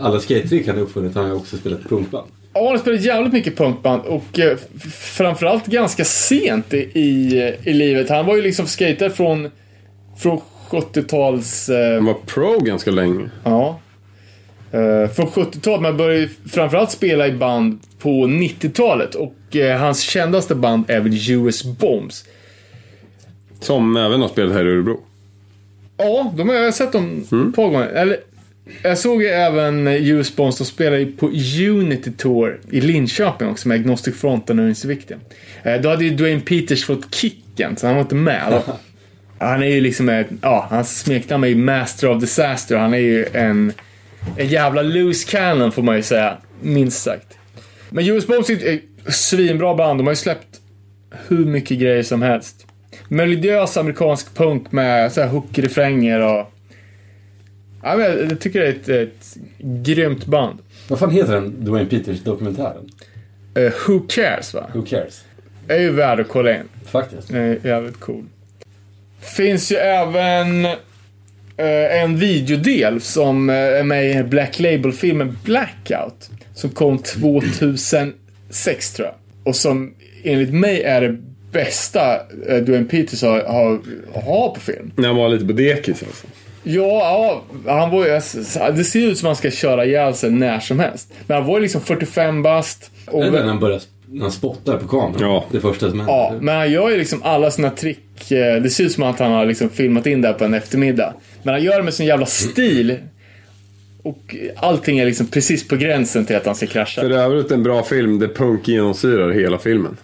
alla 0.00 0.20
skate-trick 0.20 0.66
han 0.68 0.78
uppfunnit 0.78 1.14
har 1.14 1.22
han 1.22 1.30
ju 1.30 1.36
också 1.36 1.56
spelat 1.56 1.82
punkband. 1.88 2.26
ja, 2.54 2.60
han 2.60 2.70
har 2.70 2.78
spelat 2.78 3.00
jävligt 3.00 3.32
mycket 3.32 3.56
punkband 3.56 4.02
och 4.02 4.38
eh, 4.38 4.56
framförallt 4.92 5.66
ganska 5.66 6.04
sent 6.04 6.74
i, 6.74 6.76
i, 6.78 7.54
i 7.62 7.72
livet. 7.72 8.08
Han 8.08 8.26
var 8.26 8.36
ju 8.36 8.42
liksom 8.42 8.66
skater 8.66 9.08
från, 9.10 9.50
från 10.18 10.40
70-tals... 10.70 11.68
Eh, 11.68 11.94
Han 11.94 12.04
var 12.04 12.14
pro 12.26 12.58
ganska 12.60 12.90
länge. 12.90 13.30
Ja. 13.44 13.80
Uh, 14.74 15.08
från 15.08 15.26
70-talet, 15.26 15.82
men 15.82 15.96
började 15.96 16.28
framförallt 16.50 16.90
spela 16.90 17.26
i 17.26 17.32
band 17.32 17.80
på 17.98 18.26
90-talet. 18.26 19.14
Och 19.14 19.56
eh, 19.56 19.78
hans 19.78 20.00
kändaste 20.00 20.54
band 20.54 20.90
är 20.90 21.00
väl 21.00 21.30
US 21.30 21.64
Bombs. 21.64 22.24
Som 23.60 23.96
även 23.96 24.20
har 24.20 24.28
spelat 24.28 24.52
här 24.52 24.66
i 24.66 24.70
Örebro. 24.70 25.00
Ja, 25.96 26.32
de 26.36 26.48
har 26.48 26.56
jag 26.56 26.74
sett 26.74 26.92
dem 26.92 27.20
ett 27.20 27.56
par 27.56 27.68
gånger. 27.68 27.86
Eller, 27.86 28.16
jag 28.82 28.98
såg 28.98 29.22
ju 29.22 29.28
även 29.28 29.86
US 29.86 30.36
Bombs, 30.36 30.58
de 30.58 30.64
spelade 30.64 31.06
på 31.06 31.26
Unity 31.60 32.12
Tour 32.12 32.60
i 32.70 32.80
Linköping 32.80 33.48
också 33.48 33.68
med 33.68 33.80
Agnostic 33.80 34.16
Front 34.16 34.50
och 34.50 34.56
Nöjesvikten. 34.56 35.20
Uh, 35.66 35.74
då 35.82 35.88
hade 35.88 36.04
ju 36.04 36.10
Dwayne 36.10 36.40
Peters 36.40 36.84
fått 36.84 37.14
kicken, 37.14 37.76
så 37.76 37.86
han 37.86 37.96
var 37.96 38.02
inte 38.02 38.14
med. 38.14 38.62
Han 39.38 39.62
är 39.62 39.66
ju 39.66 39.80
liksom 39.80 40.24
ja, 40.42 40.66
hans 40.70 41.00
smeknamn 41.00 41.44
är 41.44 41.48
ju 41.48 41.56
Master 41.56 42.10
of 42.10 42.20
Disaster. 42.20 42.76
Han 42.76 42.94
är 42.94 42.98
ju 42.98 43.26
en 43.32 43.72
en 44.36 44.48
jävla 44.48 44.82
loose 44.82 45.30
cannon 45.30 45.72
får 45.72 45.82
man 45.82 45.96
ju 45.96 46.02
säga, 46.02 46.38
minst 46.60 47.02
sagt. 47.02 47.38
Men 47.90 48.08
US 48.08 48.26
Bombs 48.26 48.50
är 48.50 48.74
ett 48.74 49.14
svinbra 49.14 49.74
band, 49.74 49.98
de 49.98 50.06
har 50.06 50.12
ju 50.12 50.16
släppt 50.16 50.60
hur 51.28 51.44
mycket 51.44 51.78
grejer 51.78 52.02
som 52.02 52.22
helst. 52.22 52.66
Melodiös 53.08 53.76
amerikansk 53.76 54.34
punk 54.34 54.72
med 54.72 55.12
så 55.12 55.20
här 55.20 55.28
hook-refränger 55.28 56.20
och... 56.20 56.52
Ja, 57.82 57.96
men 57.96 58.28
jag 58.28 58.40
tycker 58.40 58.60
det 58.60 58.66
är 58.66 58.72
ett, 58.72 58.88
ett 58.88 59.36
grymt 59.58 60.26
band. 60.26 60.58
Vad 60.88 60.98
fan 60.98 61.10
heter 61.10 61.32
den 61.32 61.64
Dwayne 61.64 61.90
Peters-dokumentären? 61.90 62.90
Eh, 63.54 63.72
Who 63.86 64.00
Cares 64.08 64.54
va? 64.54 64.66
Who 64.74 64.82
cares? 64.82 65.24
är 65.68 65.78
ju 65.78 65.90
värd 65.90 66.20
att 66.20 66.28
kolla 66.28 66.56
in. 66.56 66.68
Faktiskt. 66.84 67.30
Är 67.30 67.66
jävligt 67.66 68.00
cool. 68.00 68.24
Finns 69.20 69.72
ju 69.72 69.76
även 69.76 70.66
en 72.02 72.16
videodel 72.16 73.00
som 73.00 73.50
eh, 73.50 73.56
är 73.56 73.82
med 73.82 74.10
i 74.10 74.22
Black 74.22 74.58
Label-filmen 74.58 75.38
Blackout. 75.44 76.30
Som 76.54 76.70
kom 76.70 76.98
2006 76.98 78.92
tror 78.92 79.08
jag. 79.08 79.14
Och 79.44 79.56
som 79.56 79.94
enligt 80.24 80.54
mig 80.54 80.82
är 80.82 81.00
det 81.00 81.16
bästa 81.52 82.14
eh, 82.48 82.56
Dwayne 82.56 82.84
Peters 82.84 83.22
har, 83.22 83.44
har, 83.44 83.80
har 84.14 84.54
på 84.54 84.60
film. 84.60 84.92
När 84.96 85.08
han 85.08 85.16
var 85.16 85.28
lite 85.28 85.44
på 85.46 85.52
dekis 85.52 86.02
alltså. 86.02 86.26
Ja, 86.62 87.42
ja, 87.66 87.72
han 87.72 87.90
var 87.90 88.06
ju, 88.06 88.10
det 88.76 88.84
ser 88.84 89.00
ut 89.00 89.18
som 89.18 89.26
att 89.26 89.30
han 89.30 89.36
ska 89.36 89.50
köra 89.50 89.84
ihjäl 89.84 90.14
sig 90.14 90.30
när 90.30 90.60
som 90.60 90.80
helst. 90.80 91.12
Men 91.26 91.36
han 91.36 91.46
var 91.46 91.56
ju 91.56 91.62
liksom 91.62 91.80
45 91.80 92.42
bast. 92.42 92.90
Och 93.06 93.24
Är 93.24 93.30
det 93.30 93.40
när 93.40 93.46
han 93.46 93.60
börjar 93.60 93.78
när 93.78 93.95
han 94.20 94.32
spottar 94.32 94.76
på 94.78 94.88
kameran? 94.88 95.20
Ja. 95.20 95.44
Det 95.52 95.60
första 95.60 95.90
som 95.90 95.98
händer? 96.00 96.14
Ja, 96.14 96.34
men 96.40 96.56
han 96.56 96.72
gör 96.72 96.90
ju 96.90 96.96
liksom 96.96 97.22
alla 97.22 97.50
sina 97.50 97.70
trick. 97.70 98.30
eh, 98.32 98.62
Det 98.62 98.70
ser 98.70 98.84
ut 98.84 98.92
som 98.92 99.02
att 99.02 99.18
han 99.18 99.32
har 99.32 99.46
liksom 99.46 99.70
filmat 99.70 100.06
in 100.06 100.20
det 100.22 100.28
här 100.28 100.34
på 100.34 100.44
en 100.44 100.54
eftermiddag. 100.54 101.14
Men 101.42 101.54
han 101.54 101.62
gör 101.62 101.76
det 101.76 101.82
med 101.82 101.94
sån 101.94 102.06
jävla 102.06 102.26
stil. 102.26 102.96
Och 104.02 104.36
allting 104.56 104.98
är 104.98 105.06
liksom 105.06 105.26
precis 105.26 105.68
på 105.68 105.76
gränsen 105.76 106.26
till 106.26 106.36
att 106.36 106.46
han 106.46 106.54
ska 106.54 106.66
krascha. 106.66 107.00
För 107.00 107.10
övrigt 107.10 107.50
en 107.50 107.62
bra 107.62 107.82
film 107.82 108.18
där 108.18 108.28
punk 108.28 108.68
genomsyrar 108.68 109.30
hela 109.30 109.58
filmen. 109.58 109.96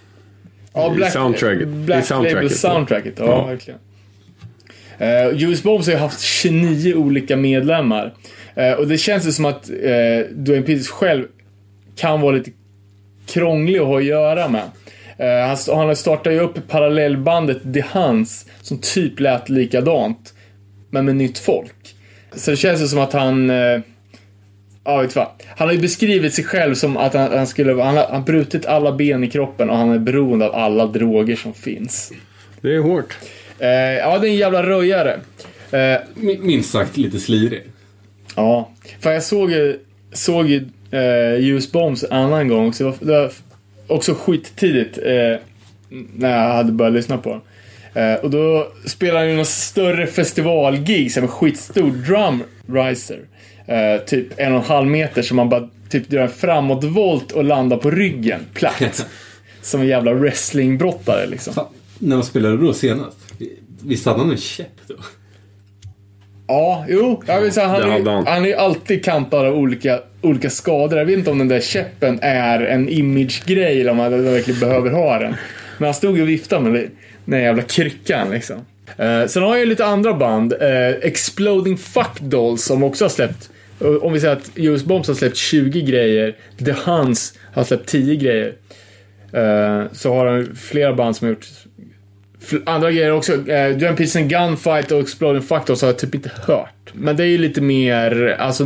Ja, 0.75 0.95
i 1.07 1.11
soundtracket. 1.11 1.69
Black 1.69 2.05
I 2.05 2.07
soundtracket, 2.07 2.35
Label 2.35 2.51
ja. 2.51 2.57
soundtracket. 2.57 3.15
Ja, 3.19 3.25
Ja. 3.27 3.47
verkligen. 3.47 3.79
Uh, 5.01 5.43
US 5.51 5.63
Bombs 5.63 5.87
har 5.87 5.93
ju 5.93 5.99
haft 5.99 6.21
29 6.21 6.95
olika 6.95 7.37
medlemmar. 7.37 8.15
Eh, 8.55 8.73
och 8.73 8.89
det 8.89 8.99
känns 8.99 9.27
ju 9.27 9.33
som 9.33 9.45
att 9.45 9.71
uh, 9.71 10.35
Dwayne 10.37 10.67
Peters 10.67 10.89
själv 10.89 11.25
kan 11.97 12.21
vara 12.21 12.33
lite 12.37 12.51
krånglig 13.33 13.79
att 13.79 13.87
ha 13.87 13.99
att 13.99 14.05
göra 14.05 14.49
med. 14.49 14.63
Eh, 15.19 15.75
han, 15.77 15.97
startade 15.97 16.35
ju 16.35 16.41
upp 16.41 16.69
parallellbandet 16.69 17.75
The 17.75 17.85
Huns 17.93 18.47
som 18.63 18.79
typ 18.79 19.21
lät 19.21 19.49
likadant. 19.49 20.35
Men 20.91 21.05
med 21.05 21.17
nytt 21.17 21.39
folk. 21.39 21.75
Så 22.35 22.51
det 22.51 22.57
känns 22.57 22.83
ju 22.83 22.87
som 22.87 22.99
att 22.99 23.13
han... 23.13 23.51
eh, 23.51 23.81
Ja, 24.85 24.97
vet 25.01 25.17
vad. 25.17 25.27
Han 25.57 25.69
har 25.69 25.75
ju 25.75 25.81
beskrivit 25.81 26.35
sig 26.35 26.45
själv 26.45 26.75
som 26.75 26.97
att 26.97 27.15
han, 27.15 27.33
han 27.33 27.47
skulle... 27.47 27.83
Han 27.83 27.97
har, 27.97 28.05
han 28.07 28.15
har 28.17 28.21
brutit 28.27 28.67
alla 28.67 28.93
ben 28.93 29.25
i 29.25 29.31
kroppen 29.31 29.71
och 29.71 29.77
han 29.77 29.91
är 29.91 29.99
beroende 29.99 30.47
av 30.49 30.55
alla 30.55 30.87
droger 30.87 31.37
som 31.37 31.55
finns. 31.55 32.13
Det 32.61 32.75
är 32.75 32.79
hårt. 32.81 33.19
Eh, 33.59 33.69
ja, 33.69 34.19
det 34.19 34.27
är 34.29 34.31
en 34.31 34.37
jävla 34.37 34.63
röjare. 34.63 35.21
Eh, 35.71 36.01
Min- 36.15 36.47
Minst 36.47 36.71
sagt 36.73 36.97
lite 36.97 37.19
slirig. 37.21 37.63
Ja, 38.37 38.71
för 39.01 39.13
jag 39.13 39.23
såg 39.23 39.51
ju, 39.51 39.79
såg 40.13 40.49
ju 40.49 40.69
eh, 40.93 41.49
US 41.49 41.73
Bombs 41.73 42.05
en 42.05 42.13
annan 42.13 42.49
gång, 42.49 42.73
så 42.73 42.85
det 42.85 42.91
var, 42.91 42.97
det 43.01 43.13
var 43.13 43.33
också 43.87 44.15
skittidigt 44.15 44.99
eh, 44.99 45.41
när 46.15 46.47
jag 46.47 46.55
hade 46.55 46.73
börjat 46.73 46.95
lyssna 46.95 47.19
på 47.19 47.31
den. 47.31 47.41
Eh, 47.95 48.21
och 48.21 48.31
då 48.31 48.73
spelade 48.87 49.19
han 49.19 49.31
ju 49.31 49.37
någon 49.37 49.47
större 49.47 50.07
festivalgig 50.07 51.13
som 51.13 51.23
en 51.23 51.29
skitstor 51.29 51.91
drum 51.91 52.43
riser. 52.67 53.21
Eh, 53.67 54.05
typ 54.05 54.27
en 54.37 54.53
och 54.53 54.59
en 54.59 54.67
halv 54.67 54.87
meter 54.87 55.23
som 55.23 55.37
man 55.37 55.49
bara 55.49 55.69
typ 55.89 56.09
drar 56.09 56.21
en 56.21 56.29
framåtvolt 56.29 57.33
och 57.33 57.45
landar 57.45 57.77
på 57.77 57.91
ryggen 57.91 58.41
platt. 58.55 59.07
som 59.63 59.81
en 59.81 59.87
jävla 59.87 60.13
wrestlingbrottare 60.13 61.27
liksom. 61.27 61.55
Fan, 61.55 61.67
när 61.99 62.17
man 62.17 62.25
spelade 62.25 62.57
då 62.57 62.75
senast? 62.75 63.19
Visst 63.83 64.07
hade 64.07 64.19
han 64.19 64.31
en 64.31 64.37
käpp 64.37 64.81
då? 64.87 64.95
Ja, 66.53 66.85
jo. 66.89 67.23
Jag 67.27 67.41
vill 67.41 67.53
säga, 67.53 67.67
han, 67.67 67.83
är, 67.83 68.11
han. 68.11 68.27
han 68.27 68.45
är 68.45 68.49
ju 68.49 68.55
alltid 68.55 69.05
kantad 69.05 69.47
av 69.47 69.55
olika, 69.55 70.01
olika 70.21 70.51
skador. 70.51 70.99
Jag 70.99 71.07
vet 71.07 71.19
inte 71.19 71.31
om 71.31 71.39
den 71.39 71.49
där 71.49 71.61
käppen 71.61 72.19
är 72.23 72.61
en 72.61 72.89
image-grej 72.89 73.81
eller 73.81 73.91
om 73.91 73.99
han 73.99 74.25
verkligen 74.25 74.61
behöver 74.61 74.91
ha 74.91 75.19
den. 75.19 75.35
Men 75.79 75.87
han 75.87 75.95
stod 75.95 76.17
ju 76.17 76.23
och 76.23 76.29
viftade 76.29 76.71
med 76.71 76.81
den 76.81 76.91
där 77.25 77.39
jävla 77.39 77.63
kryckan 77.63 78.31
liksom. 78.31 78.57
Uh, 79.01 79.27
sen 79.27 79.43
har 79.43 79.51
jag 79.51 79.59
ju 79.61 79.67
lite 79.67 79.85
andra 79.85 80.15
band. 80.15 80.53
Eh, 80.53 80.89
Exploding 80.89 81.79
Fuck 81.79 82.21
Dolls 82.21 82.65
som 82.65 82.83
också 82.83 83.05
har 83.05 83.11
släppt 83.11 83.51
eh, 83.81 83.87
om 83.87 84.13
vi 84.13 84.21
säger 84.21 84.37
att 84.37 84.51
US 84.55 84.85
Bombs 84.85 85.09
har 85.09 85.15
släppt 85.15 85.37
20 85.37 85.83
grejer, 85.83 86.37
The 86.65 86.73
Huns 86.73 87.39
har 87.53 87.65
släppt 87.65 87.89
10 87.89 88.17
grejer. 88.17 88.53
Eh, 89.33 89.93
så 89.93 90.15
har 90.15 90.27
han 90.27 90.57
flera 90.57 90.95
band 90.95 91.17
som 91.17 91.27
har 91.27 91.33
gjort 91.33 91.49
Andra 92.67 92.93
grejer 92.93 93.13
också. 93.13 93.33
Eh, 93.33 93.77
Dwayne 93.77 93.97
Peterson 93.97 94.29
Gunfight 94.29 94.93
och 94.93 95.01
Exploding 95.01 95.43
Factors 95.43 95.81
har 95.83 95.89
jag 95.89 95.99
typ 95.99 96.15
inte 96.15 96.31
hört. 96.47 96.93
Men 96.93 97.17
det 97.17 97.23
är 97.23 97.27
ju 97.27 97.39
lite 97.39 97.61
mer, 97.61 98.37
alltså 98.39 98.65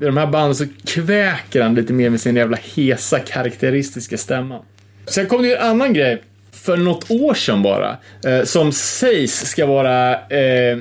i 0.00 0.04
de 0.04 0.16
här 0.16 0.26
banden 0.26 0.54
så 0.54 0.64
kväker 0.84 1.62
han 1.62 1.74
lite 1.74 1.92
mer 1.92 2.10
med 2.10 2.20
sin 2.20 2.36
jävla 2.36 2.58
hesa 2.74 3.18
karaktäristiska 3.18 4.18
stämma. 4.18 4.62
Sen 5.06 5.26
kom 5.26 5.42
det 5.42 5.48
ju 5.48 5.54
en 5.54 5.66
annan 5.66 5.92
grej. 5.92 6.22
För 6.52 6.76
något 6.76 7.10
år 7.10 7.34
sedan 7.34 7.62
bara. 7.62 7.96
Eh, 8.26 8.44
som 8.44 8.72
sägs 8.72 9.46
ska 9.46 9.66
vara 9.66 10.12
eh, 10.14 10.78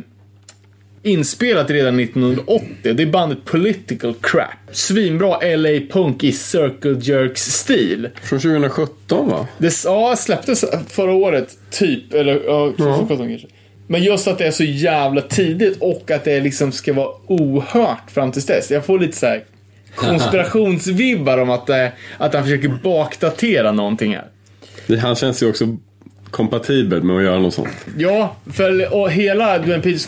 inspelat 1.03 1.69
redan 1.69 1.99
1980. 1.99 2.93
Det 2.93 3.03
är 3.03 3.05
bandet 3.05 3.45
Political 3.45 4.13
Crap. 4.21 4.49
Svinbra 4.71 5.55
LA 5.55 5.79
Punk 5.91 6.23
i 6.23 6.31
Circle 6.31 6.99
Jerks-stil. 7.01 8.09
Från 8.23 8.39
2017 8.39 9.29
va? 9.29 9.47
Det 9.57 9.83
ja, 9.85 10.15
släpptes 10.17 10.65
förra 10.87 11.11
året, 11.11 11.57
typ. 11.71 12.13
Eller 12.13 12.41
ja, 12.45 12.73
2017 12.77 13.27
kanske. 13.27 13.47
Men 13.87 14.03
just 14.03 14.27
att 14.27 14.37
det 14.37 14.47
är 14.47 14.51
så 14.51 14.63
jävla 14.63 15.21
tidigt 15.21 15.77
och 15.81 16.11
att 16.11 16.23
det 16.23 16.39
liksom 16.39 16.71
ska 16.71 16.93
vara 16.93 17.09
ohört 17.27 18.11
fram 18.11 18.31
tills 18.31 18.45
dess. 18.45 18.71
Jag 18.71 18.85
får 18.85 18.99
lite 18.99 19.17
så 19.17 19.25
här 19.25 19.43
konspirationsvibbar 19.95 21.37
om 21.37 21.49
att, 21.49 21.69
eh, 21.69 21.87
att 22.17 22.33
han 22.33 22.43
försöker 22.43 22.79
bakdatera 22.83 23.71
någonting 23.71 24.15
här. 24.15 24.27
Det, 24.87 24.97
han 24.97 25.15
känns 25.15 25.43
ju 25.43 25.49
också 25.49 25.77
kompatibel 26.31 27.03
med 27.03 27.17
att 27.17 27.23
göra 27.23 27.39
något 27.39 27.53
sånt. 27.53 27.85
Ja, 27.97 28.35
för 28.53 28.93
och 28.93 29.11
hela 29.11 29.59
Dwayne 29.59 29.83
Peters 29.83 30.07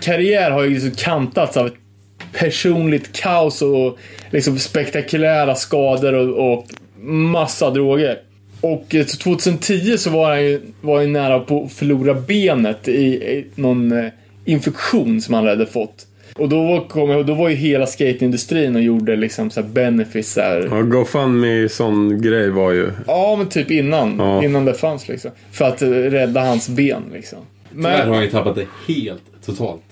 karriär 0.00 0.50
har 0.50 0.62
ju 0.62 0.70
liksom 0.70 0.90
kantats 0.90 1.56
av 1.56 1.66
ett 1.66 1.74
personligt 2.32 3.12
kaos 3.12 3.62
och 3.62 3.98
liksom 4.30 4.58
spektakulära 4.58 5.54
skador 5.54 6.12
och, 6.14 6.52
och 6.52 6.66
massa 7.08 7.70
droger. 7.70 8.18
Och 8.60 8.94
eh, 8.94 9.06
2010 9.06 9.98
så 9.98 10.10
var 10.10 10.30
han 10.30 10.44
ju, 10.44 10.60
var 10.80 11.00
ju 11.00 11.06
nära 11.06 11.40
på 11.40 11.64
att 11.64 11.72
förlora 11.72 12.14
benet 12.14 12.88
i, 12.88 13.06
i 13.06 13.46
någon 13.54 13.92
eh, 13.92 14.10
infektion 14.44 15.20
som 15.20 15.34
han 15.34 15.46
hade 15.46 15.66
fått. 15.66 16.05
Och 16.38 16.48
då 16.48 16.62
var, 16.62 16.88
kom, 16.88 17.10
jag- 17.10 17.26
då 17.26 17.34
var 17.34 17.48
ju 17.48 17.54
hela 17.54 17.86
skateindustrin 17.86 18.76
och 18.76 18.82
gjorde 18.82 19.16
liksom 19.16 19.50
så 19.50 19.60
här 19.62 19.68
här. 20.36 20.68
Ja, 20.70 20.82
GoFundMe 20.82 21.68
sån 21.68 22.22
grej 22.22 22.50
var 22.50 22.72
ju... 22.72 22.90
Ja, 23.06 23.36
men 23.38 23.48
typ 23.48 23.70
innan. 23.70 24.16
Ja. 24.18 24.44
Innan 24.44 24.64
det 24.64 24.74
fanns 24.74 25.08
liksom. 25.08 25.30
För 25.52 25.64
att 25.64 25.82
eh, 25.82 25.88
rädda 25.88 26.40
hans 26.40 26.68
ben 26.68 27.02
liksom. 27.12 27.38
Tyvärr 27.72 27.90
har 27.98 28.04
Men, 28.04 28.14
han 28.14 28.22
ju 28.22 28.30
tappat 28.30 28.54
det 28.56 28.66
helt 28.94 29.22
totalt. 29.46 29.82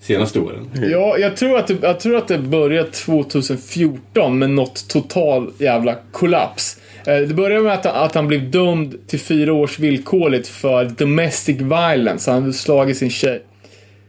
Senaste 0.00 0.40
åren. 0.40 0.70
ja, 0.90 1.18
jag 1.18 1.36
tror, 1.36 1.58
att 1.58 1.66
det, 1.66 1.76
jag 1.82 2.00
tror 2.00 2.16
att 2.16 2.28
det 2.28 2.38
började 2.38 2.90
2014 2.90 4.38
med 4.38 4.50
något 4.50 4.88
total 4.88 5.50
jävla 5.58 5.96
kollaps. 6.12 6.76
Eh, 7.06 7.16
Det 7.18 7.34
började 7.34 7.62
med 7.64 7.72
att, 7.72 7.86
att 7.86 8.14
han 8.14 8.28
blev 8.28 8.50
dömd 8.50 8.94
till 9.06 9.20
fyra 9.20 9.52
års 9.52 9.78
villkorligt 9.78 10.48
för 10.48 10.84
domestic 10.84 11.56
violence. 11.60 12.30
Han 12.30 12.40
hade 12.42 12.52
slagit 12.54 12.96
sin 12.96 13.10
tjej. 13.10 13.42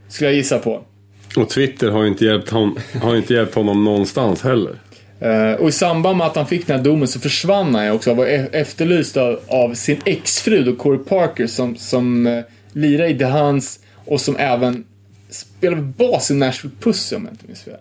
Skulle 0.10 0.30
jag 0.30 0.36
gissa 0.38 0.60
på. 0.60 0.82
Och 1.36 1.50
Twitter 1.50 1.90
har 1.90 2.02
ju 2.02 2.08
inte 2.08 2.26
hjälpt, 2.26 2.50
hon, 2.50 2.80
har 3.02 3.16
inte 3.16 3.34
hjälpt 3.34 3.56
honom 3.56 3.84
någonstans 3.84 4.42
heller. 4.42 4.76
Uh, 5.26 5.54
och 5.54 5.70
i 5.70 5.72
samband 5.72 6.18
med 6.18 6.28
att 6.28 6.36
han 6.36 6.48
fick 6.48 6.68
den 6.68 6.78
här 6.78 6.84
domen 6.84 7.08
så 7.08 7.20
försvann 7.20 7.76
han 7.76 7.86
ju 7.86 7.92
också. 7.92 8.10
Han 8.10 8.18
var 8.18 8.26
e- 8.26 8.50
efterlyst 8.52 9.18
av, 9.18 9.40
av 9.48 9.74
sin 9.74 10.02
exfru 10.06 10.64
då, 10.64 10.76
Corey 10.76 11.00
Parker 11.00 11.48
som, 11.48 11.76
som 11.76 12.28
eh, 12.28 12.34
uh, 12.34 12.44
lirade 12.74 13.10
i 13.10 13.18
The 13.18 13.26
Hans 13.26 13.80
och 14.06 14.22
som 14.22 14.38
även 14.38 14.84
spelade 15.30 15.82
bas 15.82 16.32
i 16.32 16.34
Nashville 16.34 16.76
Pussy 16.80 17.16
om 17.16 17.24
jag 17.24 17.34
inte 17.34 17.48
minns 17.48 17.64
fel. 17.64 17.74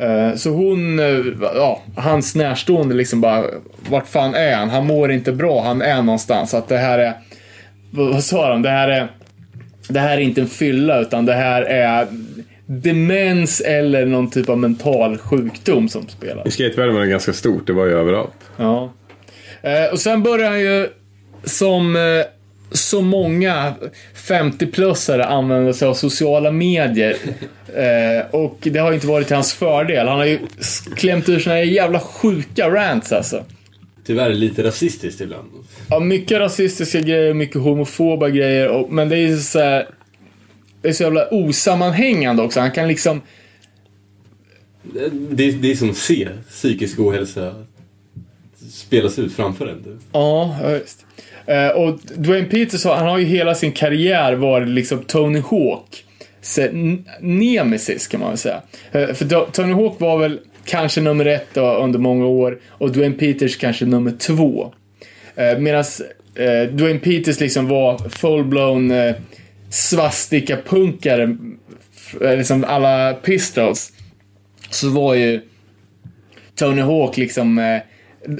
Uh, 0.00 0.06
eh, 0.06 0.34
så 0.34 0.50
hon, 0.50 0.98
ja, 1.40 1.82
hans 1.96 2.34
närstående 2.34 2.94
liksom 2.94 3.20
bara, 3.20 3.44
vart 3.88 4.08
fan 4.08 4.34
är 4.34 4.56
han? 4.56 4.70
Han 4.70 4.86
mår 4.86 5.12
inte 5.12 5.32
bra, 5.32 5.62
han 5.62 5.82
är 5.82 6.02
någonstans. 6.02 6.50
Så 6.50 6.56
att 6.56 6.68
det 6.68 6.78
här 6.78 6.98
är, 6.98 7.12
vad, 7.90 8.12
vad 8.12 8.24
sa 8.24 8.48
de? 8.48 8.62
Det 8.62 8.70
här 8.70 8.88
är, 8.88 9.08
det 9.88 10.00
här 10.00 10.16
är 10.16 10.20
inte 10.20 10.40
en 10.40 10.46
fylla 10.46 11.00
utan 11.00 11.26
det 11.26 11.34
här 11.34 11.62
är 11.62 12.08
demens 12.66 13.60
eller 13.60 14.06
någon 14.06 14.30
typ 14.30 14.48
av 14.48 14.58
mental 14.58 15.18
sjukdom 15.18 15.88
som 15.88 16.08
spelar. 16.08 16.48
I 16.48 16.50
skatevärlden 16.50 16.94
var 16.94 17.02
det 17.02 17.08
ganska 17.08 17.32
stort, 17.32 17.66
det 17.66 17.72
var 17.72 17.86
ju 17.86 17.92
överallt. 17.92 18.50
Ja. 18.56 18.92
Eh, 19.62 19.92
och 19.92 20.00
sen 20.00 20.22
började 20.22 20.50
han 20.50 20.60
ju 20.60 20.88
som 21.44 21.96
eh, 21.96 22.02
så 22.72 23.00
många 23.00 23.74
50-plussare 24.14 25.24
använder 25.24 25.72
sig 25.72 25.88
av 25.88 25.94
sociala 25.94 26.50
medier. 26.50 27.16
Eh, 27.74 28.26
och 28.30 28.58
det 28.62 28.78
har 28.78 28.88
ju 28.88 28.94
inte 28.94 29.06
varit 29.06 29.26
till 29.26 29.36
hans 29.36 29.54
fördel. 29.54 30.08
Han 30.08 30.18
har 30.18 30.24
ju 30.24 30.38
klämt 30.96 31.28
ur 31.28 31.48
här 31.48 31.56
jävla 31.56 32.00
sjuka 32.00 32.70
rants 32.70 33.12
alltså. 33.12 33.44
Tyvärr 34.06 34.30
lite 34.30 34.62
rasistiskt 34.62 35.20
ibland. 35.20 35.48
Ja, 35.90 36.00
mycket 36.00 36.38
rasistiska 36.38 37.00
grejer, 37.00 37.34
mycket 37.34 37.60
homofoba 37.60 38.28
grejer. 38.28 38.68
Och, 38.68 38.92
men 38.92 39.08
det 39.08 39.16
är 39.16 39.26
ju 39.26 39.38
så 39.38 39.58
här, 39.58 39.78
Det 39.78 39.86
är 40.88 40.92
så 40.92 41.02
jävla 41.02 41.28
osammanhängande 41.28 42.42
också. 42.42 42.60
Han 42.60 42.72
kan 42.72 42.88
liksom... 42.88 43.20
Det, 45.30 45.50
det 45.50 45.70
är 45.70 45.74
som 45.74 45.94
se 45.94 46.28
psykisk 46.48 46.98
ohälsa 46.98 47.54
spelas 48.70 49.18
ut 49.18 49.32
framför 49.32 49.66
en. 49.66 50.00
Ja, 50.12 50.56
visst. 50.80 51.06
Eh, 51.46 51.68
och 51.68 52.00
Dwayne 52.16 52.48
Peters, 52.48 52.84
han 52.84 53.06
har 53.06 53.18
ju 53.18 53.24
hela 53.24 53.54
sin 53.54 53.72
karriär 53.72 54.34
varit 54.34 54.68
liksom 54.68 55.04
Tony 55.04 55.40
Hawk. 55.40 56.04
Nemesis 57.20 58.06
kan 58.06 58.20
man 58.20 58.28
väl 58.28 58.38
säga. 58.38 58.62
Eh, 58.92 59.12
för 59.12 59.50
Tony 59.50 59.72
Hawk 59.72 60.00
var 60.00 60.18
väl 60.18 60.40
kanske 60.64 61.00
nummer 61.00 61.26
ett 61.26 61.48
då, 61.52 61.74
under 61.76 61.98
många 61.98 62.26
år 62.26 62.58
och 62.68 62.92
Dwayne 62.92 63.14
Peters 63.14 63.56
kanske 63.56 63.86
nummer 63.86 64.12
två. 64.18 64.72
Eh, 65.34 65.58
Medan 65.58 65.84
Dwayne 66.70 66.98
Peters 66.98 67.40
liksom 67.40 67.68
var 67.68 67.98
full-blown 67.98 69.14
svastika-punkare, 69.74 71.36
f- 71.96 72.16
eh, 72.22 72.36
liksom 72.38 72.64
alla 72.64 73.14
Pistols. 73.14 73.92
Så 74.70 74.88
var 74.88 75.14
ju 75.14 75.40
Tony 76.54 76.82
Hawk 76.82 77.16
liksom 77.16 77.58
eh, 77.58 77.80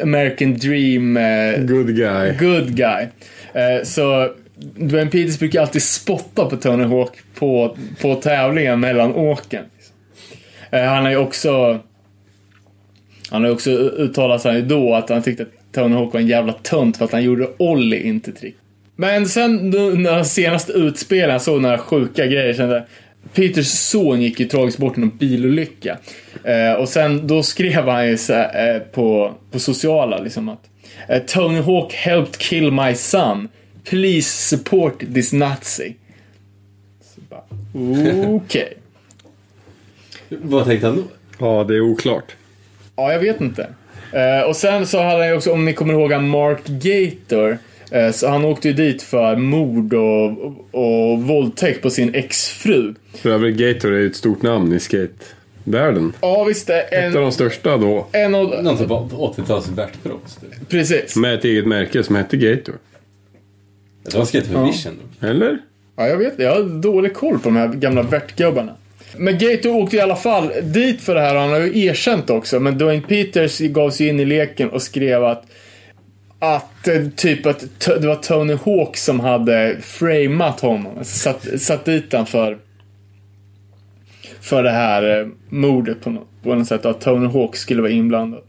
American 0.03 0.57
Dream 0.59 1.17
eh, 1.17 1.59
Good 1.61 1.97
guy. 1.97 2.33
good 2.39 2.75
guy. 2.77 3.07
Eh, 3.55 3.83
så 3.85 4.33
Dwayne 4.77 5.11
Peters 5.11 5.39
brukar 5.39 5.61
alltid 5.61 5.83
spotta 5.83 6.45
på 6.47 6.57
Tony 6.57 6.85
Hawk 6.85 7.13
på, 7.35 7.77
på 8.01 8.15
tävlingar 8.15 8.77
mellan 8.77 9.15
åken. 9.15 9.65
Eh, 10.71 10.83
han 10.85 11.05
har 11.05 11.11
ju 11.11 11.17
också 11.17 11.81
han 13.31 13.43
har 13.43 13.49
ju 13.49 13.55
också 13.55 13.71
uttalat 13.71 14.43
sig 14.43 14.63
då 14.63 14.95
att 14.95 15.09
han 15.09 15.23
tyckte 15.23 15.43
att 15.43 15.73
Tony 15.73 15.95
Hawk 15.95 16.13
var 16.13 16.21
en 16.21 16.27
jävla 16.27 16.53
tönt 16.53 16.97
för 16.97 17.05
att 17.05 17.13
han 17.13 17.23
gjorde 17.23 17.49
Ollie 17.59 18.03
inte 18.03 18.33
trick. 18.33 18.57
Men 18.97 19.29
sen 19.29 19.71
nu 19.71 19.97
när 19.97 20.17
de 20.17 20.25
senaste 20.25 20.73
utspelen 20.73 21.31
jag 21.31 21.43
såg 21.43 21.63
några 21.63 21.79
sjuka 21.79 22.27
grejer 22.27 22.55
kände 22.55 22.87
Peters 23.35 23.67
son 23.67 24.23
gick 24.23 24.41
ju 24.41 24.47
tragiskt 24.47 24.79
bort 24.79 24.97
i 24.99 25.01
någon 25.01 25.17
bilolycka. 25.17 25.99
Eh, 26.45 26.73
och 26.73 26.89
sen 26.89 27.27
då 27.27 27.43
skrev 27.43 27.89
han 27.89 28.09
ju 28.09 28.17
så 28.17 28.33
här, 28.33 28.75
eh, 28.75 28.81
på, 28.81 29.35
på 29.51 29.59
sociala 29.59 30.19
liksom 30.19 30.49
att 30.49 30.71
eh, 31.09 31.23
Tony 31.23 31.61
Hawk 31.61 31.93
helped 31.93 32.37
kill 32.37 32.73
my 32.73 32.95
son. 32.95 33.49
Please 33.85 34.57
support 34.57 34.99
this 35.15 35.33
nazi. 35.33 35.97
Okej. 38.27 38.73
Vad 40.29 40.65
tänkte 40.65 40.87
han 40.87 40.97
då? 40.97 41.03
Ja, 41.39 41.65
det 41.65 41.75
är 41.75 41.81
oklart. 41.81 42.37
Ja, 42.97 43.13
jag 43.13 43.21
vet 43.21 43.41
inte. 43.41 43.69
Eh, 44.13 44.49
och 44.49 44.57
sen 44.57 44.87
så 44.87 45.03
hade 45.03 45.19
han 45.19 45.29
ju 45.29 45.37
också, 45.37 45.53
om 45.53 45.65
ni 45.65 45.73
kommer 45.73 45.95
ihåg 45.95 46.13
han 46.13 46.29
Mark 46.29 46.67
Gator. 46.67 47.59
Eh, 47.95 48.11
så 48.11 48.29
han 48.29 48.45
åkte 48.45 48.69
ju 48.69 48.75
dit 48.75 49.03
för 49.03 49.37
mord 49.37 49.95
och, 49.95 50.31
och, 50.45 50.55
och 51.13 51.23
våldtäkt 51.23 51.83
på 51.83 51.91
sin 51.91 52.15
exfru. 52.15 52.95
För 53.15 53.31
övrigt, 53.31 53.57
Gator 53.57 53.93
är 53.93 53.99
ju 53.99 54.07
ett 54.07 54.17
stort 54.17 54.43
namn 54.43 54.73
i 54.73 54.81
skatevärlden. 54.81 56.13
Ja, 56.21 56.45
visst. 56.45 56.71
eh, 56.71 56.77
Ett 56.77 56.93
av 56.93 56.99
En, 57.03 57.13
de 57.13 57.33
största 57.33 57.77
då. 57.77 58.07
en 58.13 58.35
av... 58.35 58.63
Någon 58.63 58.79
typ 58.79 58.91
av 58.91 59.35
80-tals 59.37 59.69
värtproffs. 59.69 60.37
typ. 60.37 60.69
Precis. 60.69 61.17
Med 61.17 61.35
ett 61.35 61.45
eget 61.45 61.67
märke 61.67 62.03
som 62.05 62.17
hette 62.17 62.37
Gator. 62.37 62.75
Tror 64.09 64.19
han 64.21 64.27
skrev 64.27 64.41
för 64.43 64.65
Vision. 64.67 64.93
då. 65.21 65.27
Eller? 65.27 65.59
Ja, 65.97 66.09
jag 66.09 66.17
vet. 66.17 66.35
Jag 66.39 66.55
har 66.55 66.81
dålig 66.83 67.15
koll 67.15 67.39
på 67.39 67.49
de 67.49 67.57
här 67.57 67.69
gamla 67.69 68.03
värtgubbarna. 68.03 68.73
Men 69.17 69.39
Gator 69.39 69.77
åkte 69.77 69.97
i 69.97 70.01
alla 70.01 70.17
fall 70.17 70.51
dit 70.63 71.01
för 71.01 71.15
det 71.15 71.21
här 71.21 71.35
och 71.35 71.41
han 71.41 71.51
har 71.51 71.61
ju 71.61 71.85
erkänt 71.85 72.31
också. 72.31 72.61
Men 72.61 72.79
Dwayne 72.79 73.03
Peters 73.09 73.59
gav 73.59 73.91
sig 73.91 74.09
in 74.09 74.21
i 74.21 74.25
leken 74.25 74.71
och 74.71 74.83
skrev 74.83 75.25
att 75.25 75.45
att 76.45 76.89
eh, 76.89 77.09
typ 77.17 77.47
att 77.47 77.65
det 77.79 78.07
var 78.07 78.17
Tony 78.17 78.55
Hawk 78.65 78.97
som 78.97 79.21
hade 79.21 79.77
framat 79.81 80.61
honom. 80.61 80.99
Alltså, 80.99 81.19
satt, 81.19 81.61
satt 81.61 81.85
dit 81.85 82.13
han 82.13 82.27
för 82.27 82.59
för 84.41 84.63
det 84.63 84.71
här 84.71 85.21
eh, 85.21 85.27
mordet 85.49 86.01
på 86.01 86.11
något, 86.11 86.29
på 86.43 86.55
något 86.55 86.67
sätt. 86.67 86.87
Att 86.87 87.01
Tony 87.01 87.27
Hawk 87.27 87.57
skulle 87.57 87.83
vara 87.83 87.93
inblandad. 87.93 88.43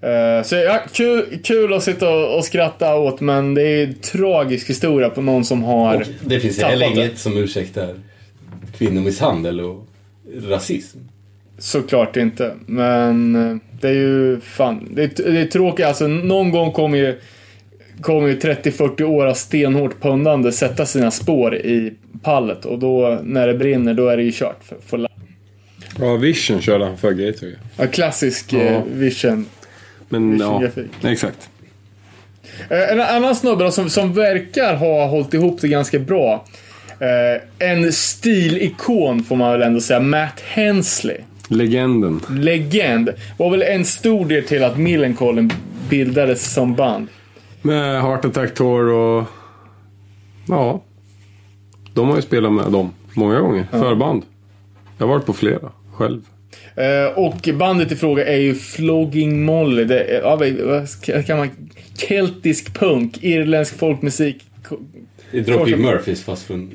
Eh, 0.00 0.42
så 0.44 0.56
ja, 0.56 0.80
kul, 0.92 1.38
kul 1.44 1.72
att 1.72 1.82
sitta 1.82 2.10
och, 2.10 2.36
och 2.36 2.44
skratta 2.44 2.94
åt 2.94 3.20
men 3.20 3.54
det 3.54 3.62
är 3.62 3.86
en 3.86 3.94
tragisk 3.94 4.70
historia 4.70 5.10
på 5.10 5.22
någon 5.22 5.44
som 5.44 5.64
har 5.64 5.96
Och 5.96 6.06
det 6.24 6.40
finns 6.40 6.62
heller 6.62 6.86
inget 6.86 7.18
som 7.18 7.36
ursäktar 7.36 7.94
kvinnomisshandel 8.78 9.60
och 9.60 9.86
rasism. 10.42 10.98
Såklart 11.58 12.16
inte. 12.16 12.54
Men 12.66 13.60
det 13.80 13.88
är 13.88 13.92
ju 13.92 14.40
fan, 14.40 14.88
det 14.90 15.02
är, 15.02 15.32
det 15.32 15.40
är 15.40 15.46
tråkigt. 15.46 15.86
Alltså 15.86 16.06
någon 16.06 16.50
gång 16.50 16.72
kommer 16.72 16.98
ju, 16.98 17.18
kommer 18.00 18.28
ju 18.28 18.38
30-40 18.38 19.02
år 19.02 19.26
av 19.26 19.34
stenhårt 19.34 20.00
pundande 20.02 20.52
sätta 20.52 20.86
sina 20.86 21.10
spår 21.10 21.54
i 21.56 21.92
pallet 22.22 22.64
och 22.64 22.78
då 22.78 23.18
när 23.22 23.46
det 23.46 23.54
brinner 23.54 23.94
då 23.94 24.08
är 24.08 24.16
det 24.16 24.22
ju 24.22 24.32
kört 24.32 24.64
för, 24.64 24.76
för 24.86 25.08
Ja, 26.00 26.16
Vision 26.16 26.60
körde 26.60 26.84
han 26.84 26.96
för 26.96 27.12
Gator 27.12 27.48
ja, 27.76 27.86
Klassisk 27.86 28.52
Ja. 28.52 28.58
eh, 28.60 28.82
vision. 28.92 29.46
Men 30.08 30.38
ja, 30.40 30.58
Vision-grafik. 30.58 30.90
exakt. 31.04 31.48
Eh, 32.70 32.92
En 32.92 33.00
annan 33.00 33.34
snubbe 33.36 33.64
då, 33.64 33.70
som, 33.70 33.90
som 33.90 34.12
verkar 34.14 34.74
ha 34.74 35.06
hållit 35.06 35.34
ihop 35.34 35.60
det 35.60 35.68
ganska 35.68 35.98
bra. 35.98 36.44
Eh, 37.00 37.68
en 37.68 37.92
stilikon 37.92 39.24
får 39.24 39.36
man 39.36 39.52
väl 39.52 39.62
ändå 39.62 39.80
säga. 39.80 40.00
Matt 40.00 40.40
Hensley. 40.40 41.16
Legenden. 41.48 42.20
Legend. 42.30 43.10
Var 43.36 43.50
väl 43.50 43.62
en 43.62 43.84
stor 43.84 44.26
del 44.26 44.44
till 44.44 44.64
att 44.64 44.78
Millencolin 44.78 45.52
bildades 45.90 46.52
som 46.54 46.74
band. 46.74 47.08
Med 47.62 48.02
Heart 48.02 48.24
Attack 48.24 48.54
Tour 48.54 48.88
och... 48.88 49.24
Ja. 50.48 50.82
De 51.94 52.08
har 52.08 52.16
ju 52.16 52.22
spelat 52.22 52.52
med 52.52 52.72
dem 52.72 52.90
många 53.14 53.40
gånger. 53.40 53.66
Förband. 53.70 54.22
Jag 54.98 55.06
har 55.06 55.14
varit 55.14 55.26
på 55.26 55.32
flera 55.32 55.72
själv. 55.94 56.20
Eh, 56.76 57.18
och 57.18 57.48
bandet 57.54 57.92
i 57.92 57.96
fråga 57.96 58.26
är 58.26 58.36
ju 58.36 58.54
Flogging 58.54 59.44
Molly. 59.44 59.84
Det 59.84 60.00
är, 60.00 60.20
ja, 61.06 61.22
kan 61.22 61.38
man... 61.38 61.50
Keltisk 61.96 62.78
punk, 62.78 63.18
irländsk 63.22 63.78
folkmusik. 63.78 64.44
Det 65.30 65.38
är 65.38 65.42
Dropkick 65.42 65.78
Murphys 65.78 66.24
fast 66.24 66.46
från... 66.46 66.70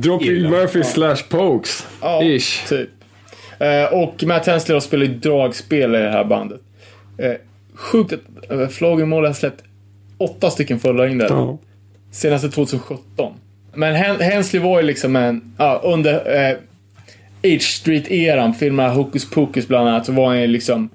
Dropkick 0.00 0.30
Irland. 0.30 0.54
Murphy 0.54 0.82
slash 0.82 1.16
Pokes. 1.28 1.86
Ja, 2.00 2.22
Ish. 2.22 2.68
typ. 2.68 2.90
Eh, 3.58 3.92
och 3.92 4.24
Matt 4.24 4.46
Hensley 4.46 4.80
spelar 4.80 5.04
ju 5.06 5.14
dragspel 5.14 5.94
i 5.94 5.98
det 5.98 6.10
här 6.10 6.24
bandet. 6.24 6.60
Eh, 7.18 7.32
sjukt 7.74 8.12
att 8.12 8.72
Flogging 8.72 9.08
Molly 9.08 9.26
har 9.26 9.34
släppt 9.34 9.62
åtta 10.18 10.50
stycken 10.50 10.80
fullängdare. 10.80 11.28
Ja. 11.30 11.58
Senaste 12.10 12.48
2017. 12.50 13.32
Men 13.74 13.94
Hen- 13.94 14.20
Hensley 14.20 14.62
var 14.62 14.80
ju 14.80 14.86
liksom 14.86 15.16
en, 15.16 15.54
ja, 15.58 15.80
under 15.84 16.48
eh, 16.50 16.56
H-Street-eran, 17.42 18.54
filmerna 18.54 18.88
Hokus 18.88 19.30
Pokus 19.30 19.68
bland 19.68 19.88
annat, 19.88 20.06
så 20.06 20.12
var 20.12 20.26
han 20.26 20.40
ju 20.40 20.46
liksom 20.46 20.88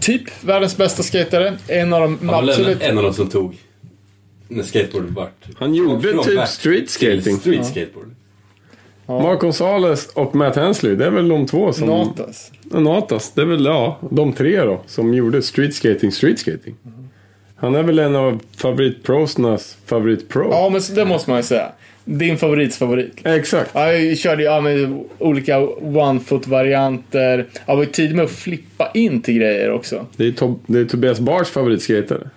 typ 0.00 0.44
världens 0.44 0.76
bästa 0.76 1.02
skatare. 1.02 1.56
En 1.68 1.92
av 1.92 2.00
de 2.00 2.16
väl 2.16 2.50
absolut... 2.50 2.82
en, 2.82 2.98
av 2.98 3.04
de 3.04 3.12
som 3.14 3.28
tog 3.28 3.56
när 4.48 4.62
skateboard 4.62 5.04
vart. 5.10 5.44
Han 5.56 5.74
gjorde 5.74 6.24
typ 6.24 6.48
street 6.48 6.90
skating. 6.90 7.36
Street 7.36 7.66
skateboard. 7.66 8.14
Mark 9.06 9.40
Gonzales 9.40 10.06
och 10.06 10.34
Matt 10.34 10.56
Hensley, 10.56 10.94
det 10.94 11.06
är 11.06 11.10
väl 11.10 11.28
de 11.28 11.46
två 11.46 11.72
som... 11.72 11.88
Natas. 11.88 12.52
Natas. 12.62 13.32
Det 13.34 13.40
är 13.40 13.46
väl, 13.46 13.64
ja, 13.64 13.98
de 14.10 14.32
tre 14.32 14.60
då. 14.60 14.80
Som 14.86 15.14
gjorde 15.14 15.42
street 15.42 15.74
skating, 15.74 16.12
street 16.12 16.38
skating. 16.38 16.74
Han 17.56 17.74
är 17.74 17.82
väl 17.82 17.98
en 17.98 18.16
av 18.16 18.40
favoritprosnas 18.56 19.76
favoritpro. 19.86 20.48
Ja, 20.50 20.68
men 20.68 20.80
det 20.94 21.04
måste 21.04 21.30
man 21.30 21.38
ju 21.38 21.42
säga. 21.42 21.68
Din 22.04 22.38
favorits 22.38 22.78
favorit. 22.78 23.12
Exakt. 23.24 23.70
Ja, 23.74 23.92
Jag 23.92 24.18
körde 24.18 24.42
ja, 24.42 24.60
med 24.60 25.04
olika 25.18 25.58
one-foot-varianter. 25.80 27.46
Jag 27.66 27.76
var 27.76 27.82
ju 27.82 27.90
tidig 27.90 28.16
med 28.16 28.24
att 28.24 28.30
flippa 28.30 28.90
in 28.94 29.22
till 29.22 29.34
grejer 29.34 29.72
också. 29.72 30.06
Det 30.16 30.26
är, 30.26 30.30
Tob- 30.32 30.58
det 30.66 30.78
är 30.78 30.84
Tobias 30.84 31.20
Bars 31.20 31.48
favoritskatare. 31.48 32.30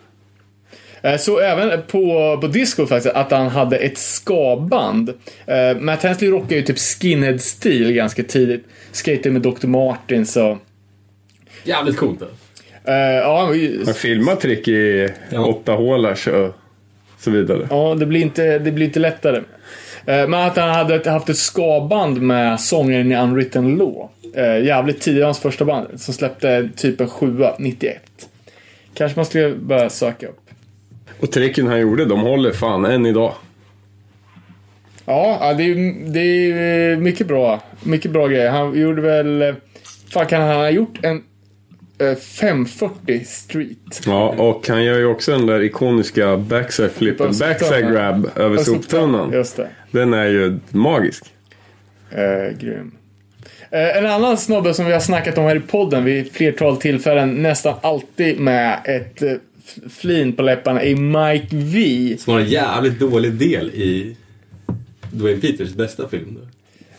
Eh, 1.01 1.17
Så 1.17 1.39
även 1.39 1.81
på, 1.87 2.37
på 2.41 2.47
disco 2.47 2.85
faktiskt, 2.85 3.15
att 3.15 3.31
han 3.31 3.47
hade 3.47 3.77
ett 3.77 3.97
skaband. 3.97 5.13
Eh, 5.45 5.77
Matt 5.79 6.03
Hensley 6.03 6.31
rockade 6.31 6.55
ju 6.55 6.61
typ 6.61 6.77
skinhead-stil 6.79 7.91
ganska 7.91 8.23
tidigt. 8.23 8.65
Skate 8.91 9.31
med 9.31 9.41
Dr. 9.41 9.67
Martins 9.67 10.37
och... 10.37 10.57
Jävligt 11.63 11.97
coolt. 11.97 12.21
Eh, 12.83 12.93
ja, 12.95 13.53
ju- 13.53 13.83
Han 13.85 13.93
filmar 13.93 14.35
trick 14.35 14.67
i 14.67 15.09
Ja. 15.31 15.45
åtta 15.45 15.71
hålars 15.71 16.27
och 16.27 16.55
så 17.19 17.31
vidare. 17.31 17.67
ja, 17.69 17.95
det 17.99 18.05
blir 18.05 18.21
inte, 18.21 18.59
det 18.59 18.71
blir 18.71 18.85
inte 18.85 18.99
lättare. 18.99 19.41
Men 20.05 20.33
att 20.33 20.57
han 20.57 20.69
hade 20.69 21.09
haft 21.11 21.29
ett 21.29 21.37
skaband 21.37 22.21
med 22.21 22.59
sångaren 22.59 23.11
i 23.11 23.15
Unwritten 23.15 23.75
Law. 23.77 24.09
Jävligt 24.63 25.01
tidigt, 25.01 25.23
hans 25.23 25.39
första 25.39 25.65
band. 25.65 26.01
Som 26.01 26.13
släppte 26.13 26.69
typ 26.75 27.01
en 27.01 27.07
sjua, 27.07 27.55
91. 27.59 28.01
Kanske 28.93 29.15
man 29.19 29.25
skulle 29.25 29.55
börja 29.55 29.89
söka 29.89 30.27
upp. 30.27 30.48
Och 31.19 31.31
tricken 31.31 31.67
han 31.67 31.79
gjorde, 31.79 32.05
de 32.05 32.19
håller 32.19 32.51
fan 32.51 32.85
än 32.85 33.05
idag. 33.05 33.33
Ja, 35.05 35.53
det 35.57 35.63
är, 35.63 36.11
det 36.13 36.19
är 36.19 36.95
mycket 36.95 37.27
bra. 37.27 37.61
Mycket 37.83 38.11
bra 38.11 38.27
grejer. 38.27 38.49
Han 38.51 38.79
gjorde 38.79 39.01
väl... 39.01 39.41
eh, 39.41 39.55
Fan, 40.13 40.25
kan 40.25 40.41
han 40.41 40.55
ha 40.55 40.69
gjort 40.69 40.99
en 41.03 41.23
eh, 42.01 42.15
540 42.17 43.23
street? 43.25 44.01
Ja, 44.05 44.27
och 44.29 44.67
han 44.67 44.83
gör 44.83 44.97
ju 44.97 45.05
också 45.05 45.31
den 45.31 45.45
där 45.45 45.61
ikoniska 45.63 46.37
backside 46.37 46.91
flippen, 46.91 47.31
backside 47.39 47.91
grab 47.91 48.29
över 48.35 48.57
soptunnan. 48.57 49.31
Just 49.33 49.57
det. 49.57 49.67
Den 49.91 50.13
är 50.13 50.25
ju 50.25 50.59
magisk. 50.69 51.23
Eh, 52.11 52.57
grym. 52.57 52.91
Eh, 53.71 53.97
en 53.97 54.05
annan 54.05 54.37
snubbe 54.37 54.73
som 54.73 54.85
vi 54.85 54.93
har 54.93 54.99
snackat 54.99 55.37
om 55.37 55.43
här 55.43 55.55
i 55.55 55.59
podden 55.59 56.03
vid 56.05 56.31
flertal 56.31 56.77
tillfällen, 56.77 57.33
nästan 57.43 57.75
alltid 57.81 58.39
med 58.39 58.79
ett 58.85 59.21
eh, 59.21 59.31
flin 59.89 60.33
på 60.33 60.41
läpparna, 60.41 60.81
är 60.81 60.95
Mike 60.95 61.47
V. 61.51 62.15
Som 62.19 62.33
har 62.33 62.39
en 62.41 62.47
jävligt 62.47 62.99
dålig 62.99 63.33
del 63.33 63.69
i 63.69 64.15
Dwayne 65.11 65.41
Peters 65.41 65.73
bästa 65.73 66.09
film. 66.09 66.37
Då. 66.41 66.47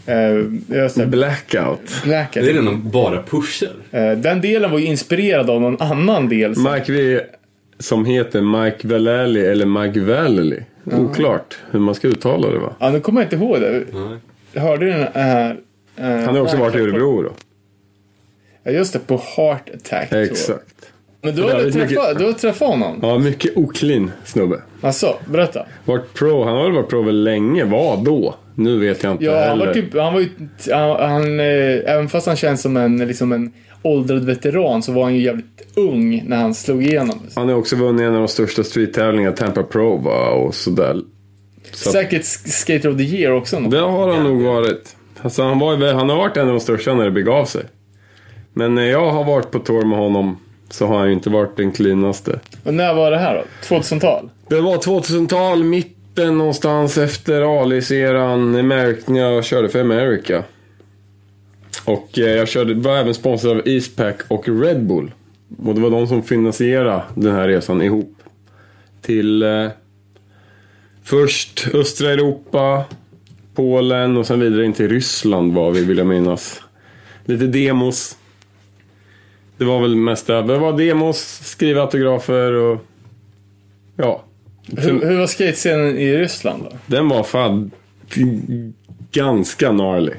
Det, 0.04 1.06
Blackout. 1.06 1.80
Blackout. 2.04 2.44
Det 2.44 2.50
är 2.50 2.54
den 2.54 2.64
de 2.64 2.90
bara 2.90 3.22
pushar. 3.22 3.72
Eh, 3.90 4.12
den 4.12 4.40
delen 4.40 4.70
var 4.70 4.78
ju 4.78 4.84
inspirerad 4.86 5.50
av 5.50 5.60
någon 5.60 5.82
annan 5.82 6.28
del. 6.28 6.54
som- 6.54 6.72
Mike 6.72 6.92
V 6.92 7.20
som 7.78 8.04
heter 8.04 8.40
Mike 8.64 8.88
Vallely 8.88 9.40
eller 9.40 9.66
Mike 9.66 10.00
Vallely. 10.00 10.58
Oklart 10.84 11.58
hur 11.70 11.80
man 11.80 11.94
ska 11.94 12.08
uttala 12.08 12.48
det 12.50 12.58
va? 12.58 12.76
Ja, 12.80 12.90
nu 12.90 13.00
kommer 13.00 13.20
jag 13.20 13.26
inte 13.26 13.36
ihåg 13.36 13.60
det. 13.60 13.84
Jag 14.52 14.62
hörde 14.62 14.86
den 14.86 15.06
här... 15.14 15.56
eh, 15.96 16.04
Han 16.06 16.24
har 16.34 16.40
också 16.40 16.56
varit 16.56 16.74
i 16.74 16.78
Örebro 16.78 17.22
då. 17.22 17.32
Ja, 18.62 18.70
just 18.70 18.92
det. 18.92 18.98
På 18.98 19.22
Heart 19.36 19.70
Attack. 19.74 20.08
tror 20.08 20.20
jag. 20.22 20.30
Exakt. 20.30 20.89
Men 21.22 21.36
du 21.36 21.42
har, 21.42 21.50
träffat, 21.50 21.74
mycket- 21.74 22.18
du 22.18 22.24
har 22.24 22.32
träffat 22.32 22.68
honom? 22.68 22.98
Ja, 23.02 23.18
mycket 23.18 23.56
oklin 23.56 24.10
snubbe. 24.24 24.62
Alltså, 24.80 25.14
berätta. 25.26 25.66
Vart 25.84 26.14
pro, 26.14 26.44
han 26.44 26.56
har 26.56 26.62
väl 26.64 26.72
varit 26.72 26.88
pro 26.88 27.02
väl 27.02 27.22
länge? 27.24 27.64
Vad 27.64 28.04
då? 28.04 28.34
Nu 28.54 28.78
vet 28.78 29.02
jag 29.02 29.12
inte 29.12 29.24
Ja, 29.24 29.32
han 29.38 29.42
heller. 29.48 29.66
var 29.66 29.74
typ, 29.74 29.94
han 29.94 30.12
var 30.14 30.20
ju, 30.20 30.28
han, 30.72 31.10
han, 31.10 31.40
eh, 31.40 31.46
även 31.94 32.08
fast 32.08 32.26
han 32.26 32.36
känns 32.36 32.62
som 32.62 32.76
en, 32.76 32.98
liksom 33.08 33.32
en 33.32 33.52
åldrad 33.82 34.24
veteran 34.24 34.82
så 34.82 34.92
var 34.92 35.02
han 35.02 35.14
ju 35.14 35.22
jävligt 35.22 35.46
ung 35.76 36.24
när 36.26 36.36
han 36.36 36.54
slog 36.54 36.82
igenom. 36.84 37.18
Han 37.34 37.48
har 37.48 37.54
också 37.56 37.76
vunnit 37.76 38.00
en 38.02 38.12
av 38.14 38.18
de 38.18 38.28
största 38.28 38.64
street-tävlingarna, 38.64 39.36
Tampa 39.36 39.62
Pro 39.62 39.96
va? 39.96 40.28
och 40.30 40.54
sådär. 40.54 40.96
Så 41.72 41.90
Säkert 41.90 42.24
Skater 42.24 42.88
of 42.90 42.96
the 42.96 43.02
Year 43.02 43.32
också. 43.32 43.60
Det 43.60 43.78
har 43.78 44.14
han 44.14 44.24
nog 44.24 44.42
varit. 44.42 44.96
Alltså, 45.22 45.42
han, 45.42 45.58
var, 45.58 45.92
han 45.92 46.08
har 46.08 46.16
varit 46.16 46.36
en 46.36 46.46
av 46.46 46.54
de 46.54 46.60
största 46.60 46.94
när 46.94 47.04
det 47.04 47.10
begav 47.10 47.44
sig. 47.44 47.62
Men 48.52 48.74
när 48.74 48.84
jag 48.84 49.10
har 49.10 49.24
varit 49.24 49.50
på 49.50 49.58
tour 49.58 49.84
med 49.86 49.98
honom 49.98 50.36
så 50.70 50.86
har 50.86 50.98
han 50.98 51.06
ju 51.06 51.12
inte 51.12 51.30
varit 51.30 51.56
den 51.56 51.72
cleanaste. 51.72 52.40
Och 52.64 52.74
när 52.74 52.94
var 52.94 53.10
det 53.10 53.18
här 53.18 53.34
då? 53.34 53.76
2000-tal? 53.76 54.30
Det 54.48 54.60
var 54.60 54.76
2000-tal, 54.76 55.64
mitten 55.64 56.38
någonstans 56.38 56.98
efter 56.98 57.62
Alice-eran, 57.62 58.52
när 59.06 59.20
jag 59.20 59.44
körde 59.44 59.68
för 59.68 59.80
America. 59.80 60.42
Och 61.84 62.18
eh, 62.18 62.24
jag 62.24 62.48
körde, 62.48 62.74
var 62.74 62.96
även 62.96 63.14
sponsrad 63.14 63.56
av 63.56 63.68
Eastpack 63.68 64.20
och 64.28 64.48
Red 64.48 64.86
Bull. 64.86 65.12
Och 65.64 65.74
det 65.74 65.80
var 65.80 65.90
de 65.90 66.06
som 66.06 66.22
finansierade 66.22 67.02
den 67.14 67.34
här 67.34 67.48
resan 67.48 67.82
ihop. 67.82 68.16
Till 69.02 69.42
eh, 69.42 69.68
först 71.02 71.68
östra 71.74 72.10
Europa, 72.10 72.84
Polen 73.54 74.16
och 74.16 74.26
sen 74.26 74.40
vidare 74.40 74.64
in 74.64 74.72
till 74.72 74.88
Ryssland 74.88 75.54
var 75.54 75.70
vi 75.70 75.84
vill 75.84 75.98
jag 75.98 76.06
minnas. 76.06 76.60
Lite 77.24 77.46
demos. 77.46 78.16
Det 79.60 79.66
var 79.66 79.80
väl 79.80 79.96
mest 79.96 80.26
det. 80.26 80.42
Det 80.42 80.58
var 80.58 80.72
demos, 80.78 81.40
skriva 81.44 81.80
autografer 81.80 82.52
och 82.52 82.78
ja. 83.96 84.22
Hur, 84.76 85.00
hur 85.06 85.18
var 85.18 85.26
skatescenen 85.26 85.98
i 85.98 86.16
Ryssland 86.18 86.62
då? 86.70 86.76
Den 86.86 87.08
var 87.08 87.22
fan 87.22 87.70
ganska 89.12 89.72
gnarly. 89.72 90.12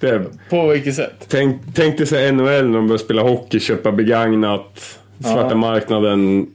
Det, 0.00 0.24
På 0.50 0.68
vilket 0.68 0.94
sätt? 0.94 1.24
tänk, 1.28 1.56
tänk 1.74 1.98
dig 1.98 2.06
sig 2.06 2.32
NHL 2.32 2.44
när 2.44 2.74
de 2.78 2.86
börjar 2.86 2.98
spela 2.98 3.22
hockey, 3.22 3.60
köpa 3.60 3.92
begagnat, 3.92 4.98
svarta 5.20 5.48
Ja. 5.50 5.54
marknaden 5.56 6.46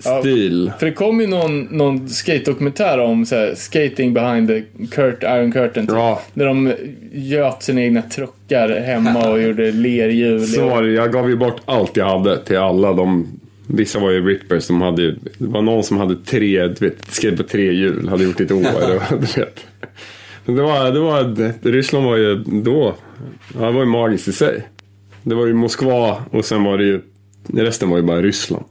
stil. 0.00 0.72
För 0.78 0.86
det 0.86 0.92
kom 0.92 1.20
ju 1.20 1.26
någon, 1.26 1.62
någon 1.62 2.08
skate-dokumentär 2.08 2.98
om 2.98 3.26
så 3.26 3.34
här, 3.34 3.54
skating 3.54 4.14
behind 4.14 4.48
the 4.48 4.62
curt, 4.90 5.22
Iron 5.22 5.52
Curtain. 5.52 5.86
Typ, 5.86 5.96
Ja. 5.96 6.20
Där 6.34 6.46
de 6.46 6.72
göt 7.12 7.62
sina 7.62 7.82
egna 7.82 8.02
truckar 8.02 8.80
hemma 8.80 9.30
och 9.30 9.42
gjorde 9.42 9.72
lerhjul. 9.72 10.46
Så 10.46 10.68
var 10.68 10.82
det, 10.82 10.90
jag 10.92 11.12
gav 11.12 11.28
ju 11.30 11.36
bort 11.36 11.60
allt 11.64 11.96
jag 11.96 12.18
hade 12.18 12.44
till 12.44 12.58
alla. 12.58 12.92
De, 12.92 13.26
vissa 13.66 13.98
var 13.98 14.10
ju 14.10 14.26
rippers, 14.28 14.66
de 14.66 14.80
hade 14.82 15.02
ju, 15.02 15.14
det 15.38 15.46
var 15.46 15.62
någon 15.62 15.84
som 15.84 15.96
hade 15.96 16.16
tre, 16.16 16.66
du 16.68 16.74
vet, 16.88 17.10
skrev 17.10 17.36
på 17.36 17.42
tre 17.42 17.72
hjul, 17.72 18.08
hade 18.08 18.24
gjort 18.24 18.40
ett 18.40 18.52
år. 18.52 18.58
och, 19.10 19.20
du 19.20 19.40
vet. 19.40 19.66
Men 20.44 20.56
det 20.56 20.62
var, 20.62 20.90
det 20.90 21.00
var, 21.00 21.52
Ryssland 21.70 22.04
var 22.04 22.16
ju 22.16 22.34
då, 22.44 22.94
ja, 23.54 23.66
det 23.66 23.72
var 23.72 23.80
ju 23.80 23.86
magiskt 23.86 24.28
i 24.28 24.32
sig. 24.32 24.62
Det 25.22 25.34
var 25.34 25.46
ju 25.46 25.54
Moskva 25.54 26.16
och 26.30 26.44
sen 26.44 26.64
var 26.64 26.78
det 26.78 26.84
ju, 26.84 27.00
resten 27.54 27.90
var 27.90 27.96
ju 27.96 28.02
bara 28.02 28.22
Ryssland. 28.22 28.64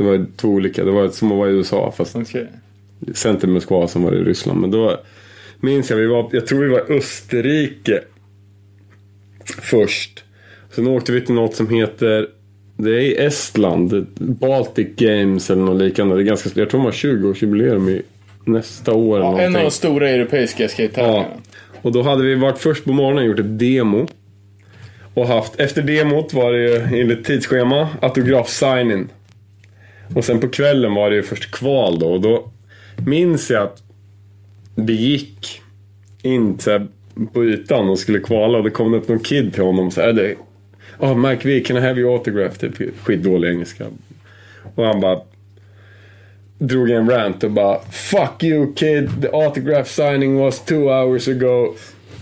Det 0.00 0.06
var 0.06 0.26
två 0.36 0.48
olika, 0.48 0.84
det 0.84 0.90
var 0.90 1.08
som 1.08 1.32
att 1.32 1.38
vara 1.38 1.50
i 1.50 1.52
USA 1.52 1.94
fast 1.96 2.16
sen 3.14 3.36
till 3.36 3.48
Moskva 3.48 3.88
som 3.88 4.02
var 4.02 4.12
i 4.12 4.24
Ryssland. 4.24 4.60
Men 4.60 4.70
då 4.70 5.00
minns 5.60 5.90
jag, 5.90 5.96
vi 5.96 6.06
var, 6.06 6.28
jag 6.32 6.46
tror 6.46 6.60
vi 6.60 6.68
var 6.68 6.78
i 6.78 6.98
Österrike 6.98 8.00
först. 9.62 10.24
Sen 10.70 10.86
åkte 10.86 11.12
vi 11.12 11.20
till 11.20 11.34
något 11.34 11.54
som 11.54 11.68
heter, 11.68 12.28
det 12.76 12.90
är 12.90 13.00
i 13.00 13.16
Estland, 13.16 14.06
Baltic 14.18 14.88
Games 14.96 15.50
eller 15.50 15.62
något 15.62 15.82
liknande. 15.82 16.14
Det 16.14 16.22
är 16.22 16.24
ganska, 16.24 16.50
jag 16.54 16.70
tror 16.70 16.80
de 16.80 16.84
har 16.84 16.92
20-årsjubileum 16.92 17.90
i 17.90 18.02
nästa 18.44 18.92
år 18.92 19.16
eller 19.16 19.26
Ja, 19.26 19.40
en 19.40 19.56
av 19.56 19.62
de 19.62 19.70
stora 19.70 20.10
europeiska 20.10 20.68
skate-tävlingarna. 20.68 21.26
Ja. 21.32 21.60
Och 21.82 21.92
då 21.92 22.02
hade 22.02 22.22
vi 22.22 22.34
varit 22.34 22.58
först 22.58 22.84
på 22.84 22.92
morgonen 22.92 23.18
och 23.18 23.28
gjort 23.28 23.38
ett 23.38 23.58
demo. 23.58 24.06
Och 25.14 25.26
haft, 25.26 25.60
efter 25.60 25.82
demot 25.82 26.34
var 26.34 26.52
det 26.52 26.62
ju 26.62 27.00
enligt 27.00 27.24
tidsschema 27.24 27.88
autograf-signing. 28.02 29.08
Och 30.14 30.24
sen 30.24 30.40
på 30.40 30.48
kvällen 30.48 30.94
var 30.94 31.10
det 31.10 31.16
ju 31.16 31.22
först 31.22 31.50
kval 31.50 31.98
då. 31.98 32.12
Och 32.12 32.20
då 32.20 32.50
minns 33.06 33.50
jag 33.50 33.62
att 33.62 33.82
vi 34.74 34.92
gick 34.92 35.60
in 36.22 36.58
på 37.32 37.44
ytan 37.44 37.88
och 37.88 37.98
skulle 37.98 38.18
kvala. 38.18 38.58
Och 38.58 38.64
det 38.64 38.70
kom 38.70 38.94
upp 38.94 39.08
någon 39.08 39.20
kid 39.20 39.54
till 39.54 39.62
honom 39.62 39.90
så 39.90 40.00
här. 40.00 40.12
Det, 40.12 40.34
oh, 40.98 41.16
Mike 41.16 41.48
V, 41.48 41.60
can 41.60 41.76
I 41.76 41.80
have 41.80 42.00
your 42.00 42.12
autograph? 42.12 42.58
Typ 42.58 42.98
skitdålig 43.02 43.50
engelska. 43.50 43.86
Och 44.74 44.84
han 44.84 45.00
bara 45.00 45.20
drog 46.58 46.90
en 46.90 47.10
rant 47.10 47.44
och 47.44 47.50
bara 47.50 47.80
Fuck 47.90 48.44
you 48.44 48.74
kid, 48.74 49.22
the 49.22 49.28
autograph 49.28 49.88
signing 49.88 50.36
was 50.36 50.64
two 50.64 50.88
hours 50.88 51.28
ago. 51.28 51.74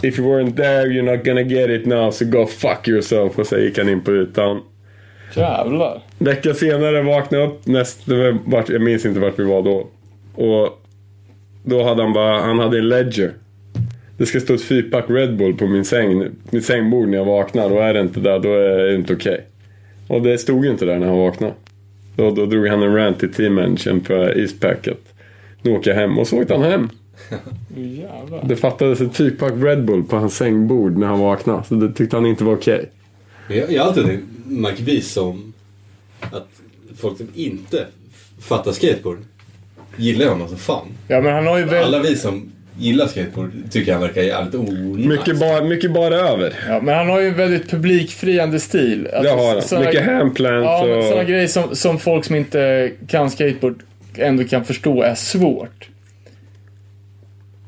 If 0.02 0.19
you 0.19 0.28
weren't 0.28 0.56
there 0.56 0.86
you're 0.86 1.16
not 1.16 1.24
gonna 1.24 1.43
get 1.43 1.70
it 1.70 1.86
now 1.86 2.10
so 2.10 2.24
go 2.24 2.47
fuck 2.47 2.89
yourself. 2.89 3.39
Och 3.39 3.47
så 3.47 3.59
gick 3.59 3.78
han 3.78 3.89
in 3.89 4.01
på 4.01 4.12
ytan. 4.12 4.62
Jävlar. 5.35 6.02
Vecka 6.18 6.54
senare 6.54 7.02
vaknade 7.02 7.44
jag 7.44 7.52
upp, 7.52 7.66
näst, 7.66 8.00
vart, 8.44 8.68
jag 8.68 8.82
minns 8.82 9.06
inte 9.06 9.20
vart 9.20 9.38
vi 9.38 9.44
var 9.44 9.62
då. 9.62 9.86
Och 10.34 10.82
då 11.64 11.82
hade 11.82 12.02
han 12.02 12.12
bara, 12.12 12.40
han 12.40 12.58
hade 12.58 12.78
en 12.78 12.88
ledger. 12.88 13.32
Det 14.16 14.26
ska 14.26 14.40
stå 14.40 14.54
ett 14.54 14.62
fyrpack 14.62 15.04
Red 15.08 15.36
Bull 15.36 15.54
på 15.54 15.66
min 15.66 15.84
säng, 15.84 16.24
mitt 16.50 16.64
sängbord 16.64 17.08
när 17.08 17.18
jag 17.18 17.24
vaknar 17.24 17.70
och 17.70 17.84
är 17.84 17.94
det 17.94 18.00
inte 18.00 18.20
där 18.20 18.38
då 18.38 18.54
är 18.54 18.78
det 18.78 18.94
inte 18.94 19.14
okej. 19.14 19.46
Och 20.08 20.22
det 20.22 20.38
stod 20.38 20.64
ju 20.64 20.70
inte 20.70 20.84
där 20.84 20.98
när 20.98 21.06
han 21.06 21.18
vaknade. 21.18 21.52
Då, 22.16 22.30
då 22.30 22.46
drog 22.46 22.66
han 22.66 22.82
en 22.82 22.94
rant 22.94 23.18
till 23.18 23.32
teammanagern 23.32 24.00
på 24.00 24.12
Eastpacket. 24.12 24.98
Nu 25.62 25.76
åker 25.76 25.90
jag 25.90 25.96
hem 25.96 26.18
och 26.18 26.26
så 26.26 26.38
åkte 26.38 26.54
han 26.54 26.62
hem. 26.62 26.88
Jävlar. 27.76 28.44
Det 28.44 28.56
fattades 28.56 29.00
ett 29.00 29.16
fyrpack 29.16 29.52
Red 29.56 29.84
Bull 29.84 30.04
på 30.04 30.16
hans 30.16 30.36
sängbord 30.36 30.96
när 30.96 31.06
han 31.06 31.20
vaknade. 31.20 31.62
Så 31.68 31.74
det 31.74 31.92
tyckte 31.92 32.16
han 32.16 32.26
inte 32.26 32.44
var 32.44 32.54
okej. 32.54 32.90
Men 33.48 33.56
jag, 33.56 33.82
har 33.82 33.88
alltid 33.88 34.20
V 34.78 35.00
som 35.00 35.52
att 36.20 36.48
folk 36.96 37.16
som 37.18 37.28
inte 37.34 37.86
fattar 38.40 38.72
skateboard 38.72 39.18
gillar 39.96 40.26
honom 40.26 40.48
som 40.48 40.58
fan. 40.58 40.86
Ja, 41.08 41.20
men 41.20 41.32
han 41.34 41.46
har 41.46 41.58
ju 41.58 41.64
väl... 41.64 41.84
Alla 41.84 42.02
vi 42.02 42.16
som 42.16 42.52
gillar 42.78 43.06
skateboard 43.06 43.50
tycker 43.70 43.92
han 43.92 44.02
verkar 44.02 44.22
jävligt 44.22 44.54
onajs. 44.54 45.06
Mycket, 45.06 45.38
bara, 45.40 45.64
mycket 45.64 45.92
bara 45.92 46.14
över. 46.14 46.54
Ja, 46.68 46.80
men 46.82 46.94
han 46.94 47.08
har 47.08 47.20
ju 47.20 47.28
en 47.28 47.34
väldigt 47.36 47.70
publikfriande 47.70 48.60
stil. 48.60 49.06
Alltså, 49.06 49.22
Det 49.22 49.40
har 49.42 49.52
han. 49.52 49.62
såna- 49.62 49.80
Mycket 49.84 50.04
handplant 50.04 50.64
Ja, 50.64 50.96
och... 50.96 51.04
sådana 51.04 51.24
grejer 51.24 51.46
som, 51.46 51.76
som 51.76 51.98
folk 51.98 52.24
som 52.24 52.36
inte 52.36 52.90
kan 53.08 53.30
skateboard 53.30 53.82
ändå 54.16 54.44
kan 54.44 54.64
förstå 54.64 55.02
är 55.02 55.14
svårt. 55.14 55.88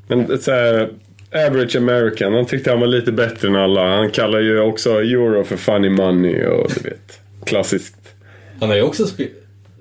Men 0.08 0.38
så 0.38 0.50
här, 0.50 0.90
average 1.46 1.76
American, 1.76 2.32
han 2.34 2.46
tyckte 2.46 2.70
han 2.70 2.80
var 2.80 2.86
lite 2.86 3.12
bättre 3.12 3.48
än 3.48 3.56
alla. 3.56 3.96
Han 3.96 4.10
kallar 4.10 4.40
ju 4.40 4.60
också 4.60 4.90
euro 5.02 5.44
för 5.44 5.56
funny 5.56 5.88
money 5.90 6.44
och 6.46 6.70
du 6.82 6.88
vet. 6.88 7.20
Klassiskt. 7.44 7.96
Han 8.60 8.68
har 8.68 8.76
ju 8.76 8.82
också 8.82 9.06
spe, 9.06 9.26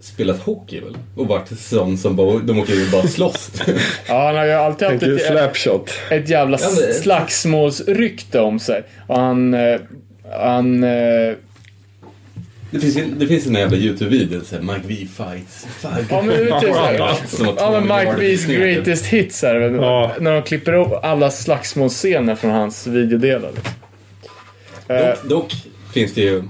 spelat 0.01 0.39
hockey 0.39 0.79
väl? 0.79 0.97
Och 1.15 1.27
varit 1.27 1.59
sån 1.59 1.97
som 1.97 2.15
bara, 2.15 2.39
de 2.39 2.59
åker 2.59 2.73
ju 2.73 2.89
bara 2.91 3.07
slåss. 3.07 3.51
Ja, 4.07 4.25
han 4.25 4.35
har 4.35 4.45
ju 4.45 4.51
alltid 4.51 4.87
haft 4.87 5.03
ett, 5.03 5.25
slapshot. 5.25 5.91
ett 6.11 6.29
jävla 6.29 6.57
Ja, 6.61 6.67
men- 6.87 6.93
slagsmålsrykte 6.93 8.39
om 8.39 8.59
sig. 8.59 8.83
Och 9.07 9.19
han... 9.19 9.53
eh, 9.53 9.79
Han... 10.31 10.83
eh, 10.83 10.89
Det 12.71 12.79
finns, 12.79 12.97
ju- 12.97 13.13
det 13.17 13.27
finns 13.27 13.47
en 13.47 13.53
jävla 13.55 13.77
YouTube-video, 13.77 14.41
såhär 14.45 14.61
Mike 14.61 14.81
V 14.87 14.95
fights. 14.95 15.67
Ja 16.09 16.21
men 16.21 16.27
det 16.27 16.49
är 16.49 16.59
typ 16.59 16.69
Ja 17.57 17.71
men 17.71 17.83
Mike 17.99 18.15
V's 18.21 18.45
greatest 18.57 19.05
hits 19.05 19.41
här. 19.41 19.55
Ja. 19.55 20.11
När 20.19 20.33
de 20.33 20.41
klipper 20.43 20.73
upp 20.73 21.03
alla 21.03 21.31
slagsmålscener 21.31 22.35
från 22.35 22.51
hans 22.51 22.87
videodelar. 22.87 23.51
liksom. 23.55 23.73
Dock, 24.87 25.23
dock 25.29 25.53
finns 25.93 26.13
det 26.13 26.21
ju 26.21 26.43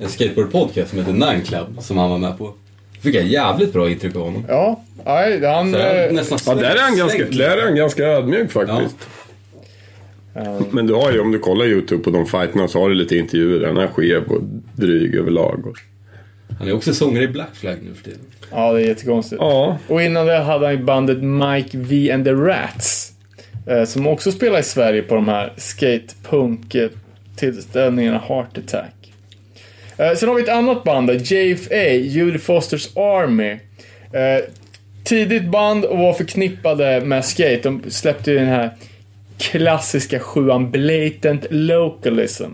en 0.00 0.08
skateboard-podcast 0.08 0.86
som 0.86 0.98
heter 0.98 1.12
Nine 1.12 1.42
Club 1.42 1.76
som 1.80 1.98
han 1.98 2.10
var 2.10 2.18
med 2.18 2.38
på. 2.38 2.52
Fick 3.00 3.14
jag 3.14 3.24
jävligt 3.24 3.72
bra 3.72 3.90
intryck 3.90 4.16
av 4.16 4.22
honom. 4.22 4.44
Ja, 4.48 4.80
nej, 5.04 5.44
han... 5.46 5.72
Så 5.72 5.78
jag 5.78 6.06
eh, 6.06 6.12
nästan 6.12 6.38
Ja, 6.46 6.54
där 6.54 6.74
är 6.76 6.80
han 6.82 6.96
ganska, 6.96 7.24
där 7.24 7.56
är 7.56 7.62
han 7.62 7.76
ganska 7.76 8.04
ödmjuk 8.04 8.52
faktiskt. 8.52 8.96
eh, 10.34 10.60
Men 10.70 10.86
du 10.86 10.94
har 10.94 11.12
ju, 11.12 11.20
om 11.20 11.32
du 11.32 11.38
kollar 11.38 11.64
YouTube 11.66 12.04
på 12.04 12.10
de 12.10 12.26
fighterna 12.26 12.68
så 12.68 12.80
har 12.80 12.88
du 12.88 12.94
lite 12.94 13.16
intervjuer. 13.16 13.66
Han 13.66 13.76
är 13.76 13.86
skev 13.86 14.22
och 14.28 14.42
dryg 14.76 15.14
överlag. 15.14 15.66
Och... 15.66 15.76
Han 16.58 16.68
är 16.68 16.74
också 16.74 16.94
sångare 16.94 17.24
i 17.24 17.28
Black 17.28 17.54
Flag 17.54 17.76
nu 17.82 17.94
för 17.94 18.04
tiden. 18.04 18.20
Ja, 18.50 18.72
det 18.72 18.82
är 18.82 18.86
jättekonstigt. 18.86 19.40
Ja, 19.40 19.78
Och 19.88 20.02
innan 20.02 20.26
det 20.26 20.38
hade 20.38 20.66
han 20.66 20.74
ju 20.76 20.82
bandet 20.84 21.18
Mike 21.22 21.78
V 21.78 22.10
and 22.12 22.24
the 22.24 22.32
Rats. 22.32 23.12
Eh, 23.66 23.84
som 23.84 24.06
också 24.06 24.32
spelar 24.32 24.58
i 24.58 24.62
Sverige 24.62 25.02
på 25.02 25.14
de 25.14 25.28
här 25.28 25.52
skatepunk-tillställningarna 25.56 28.18
Heart 28.28 28.58
Attack. 28.58 28.92
Eh, 29.98 30.14
sen 30.14 30.28
har 30.28 30.36
vi 30.36 30.42
ett 30.42 30.48
annat 30.48 30.84
band 30.84 31.10
JFA, 31.10 31.88
Julie 31.92 32.38
Fosters 32.38 32.96
Army. 32.96 33.50
Eh, 34.12 34.44
tidigt 35.04 35.44
band 35.44 35.84
och 35.84 35.98
var 35.98 36.12
förknippade 36.12 37.00
med 37.00 37.24
skate. 37.24 37.60
De 37.62 37.82
släppte 37.88 38.30
ju 38.30 38.38
den 38.38 38.46
här 38.48 38.70
klassiska 39.38 40.18
sjuan 40.20 40.70
Blatant 40.70 41.46
Localism. 41.50 42.44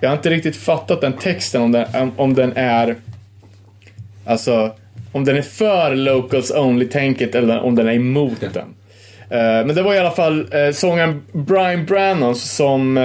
Jag 0.00 0.08
har 0.10 0.16
inte 0.16 0.30
riktigt 0.30 0.56
fattat 0.56 1.00
den 1.00 1.12
texten 1.12 1.62
om 1.62 1.72
den, 1.72 2.12
om- 2.16 2.34
den 2.34 2.52
är 2.56 2.96
Alltså, 4.24 4.74
om 5.12 5.24
den 5.24 5.36
är 5.36 5.42
för 5.42 5.94
locals 5.94 6.50
only-tänket 6.50 7.34
eller 7.34 7.60
om 7.60 7.74
den 7.74 7.88
är 7.88 7.92
emot 7.92 8.40
den. 8.40 8.74
Eh, 9.30 9.66
men 9.66 9.74
det 9.74 9.82
var 9.82 9.94
i 9.94 9.98
alla 9.98 10.10
fall 10.10 10.48
sångaren 10.72 11.22
Brian 11.32 11.84
Brannon 11.86 12.34
som... 12.36 12.96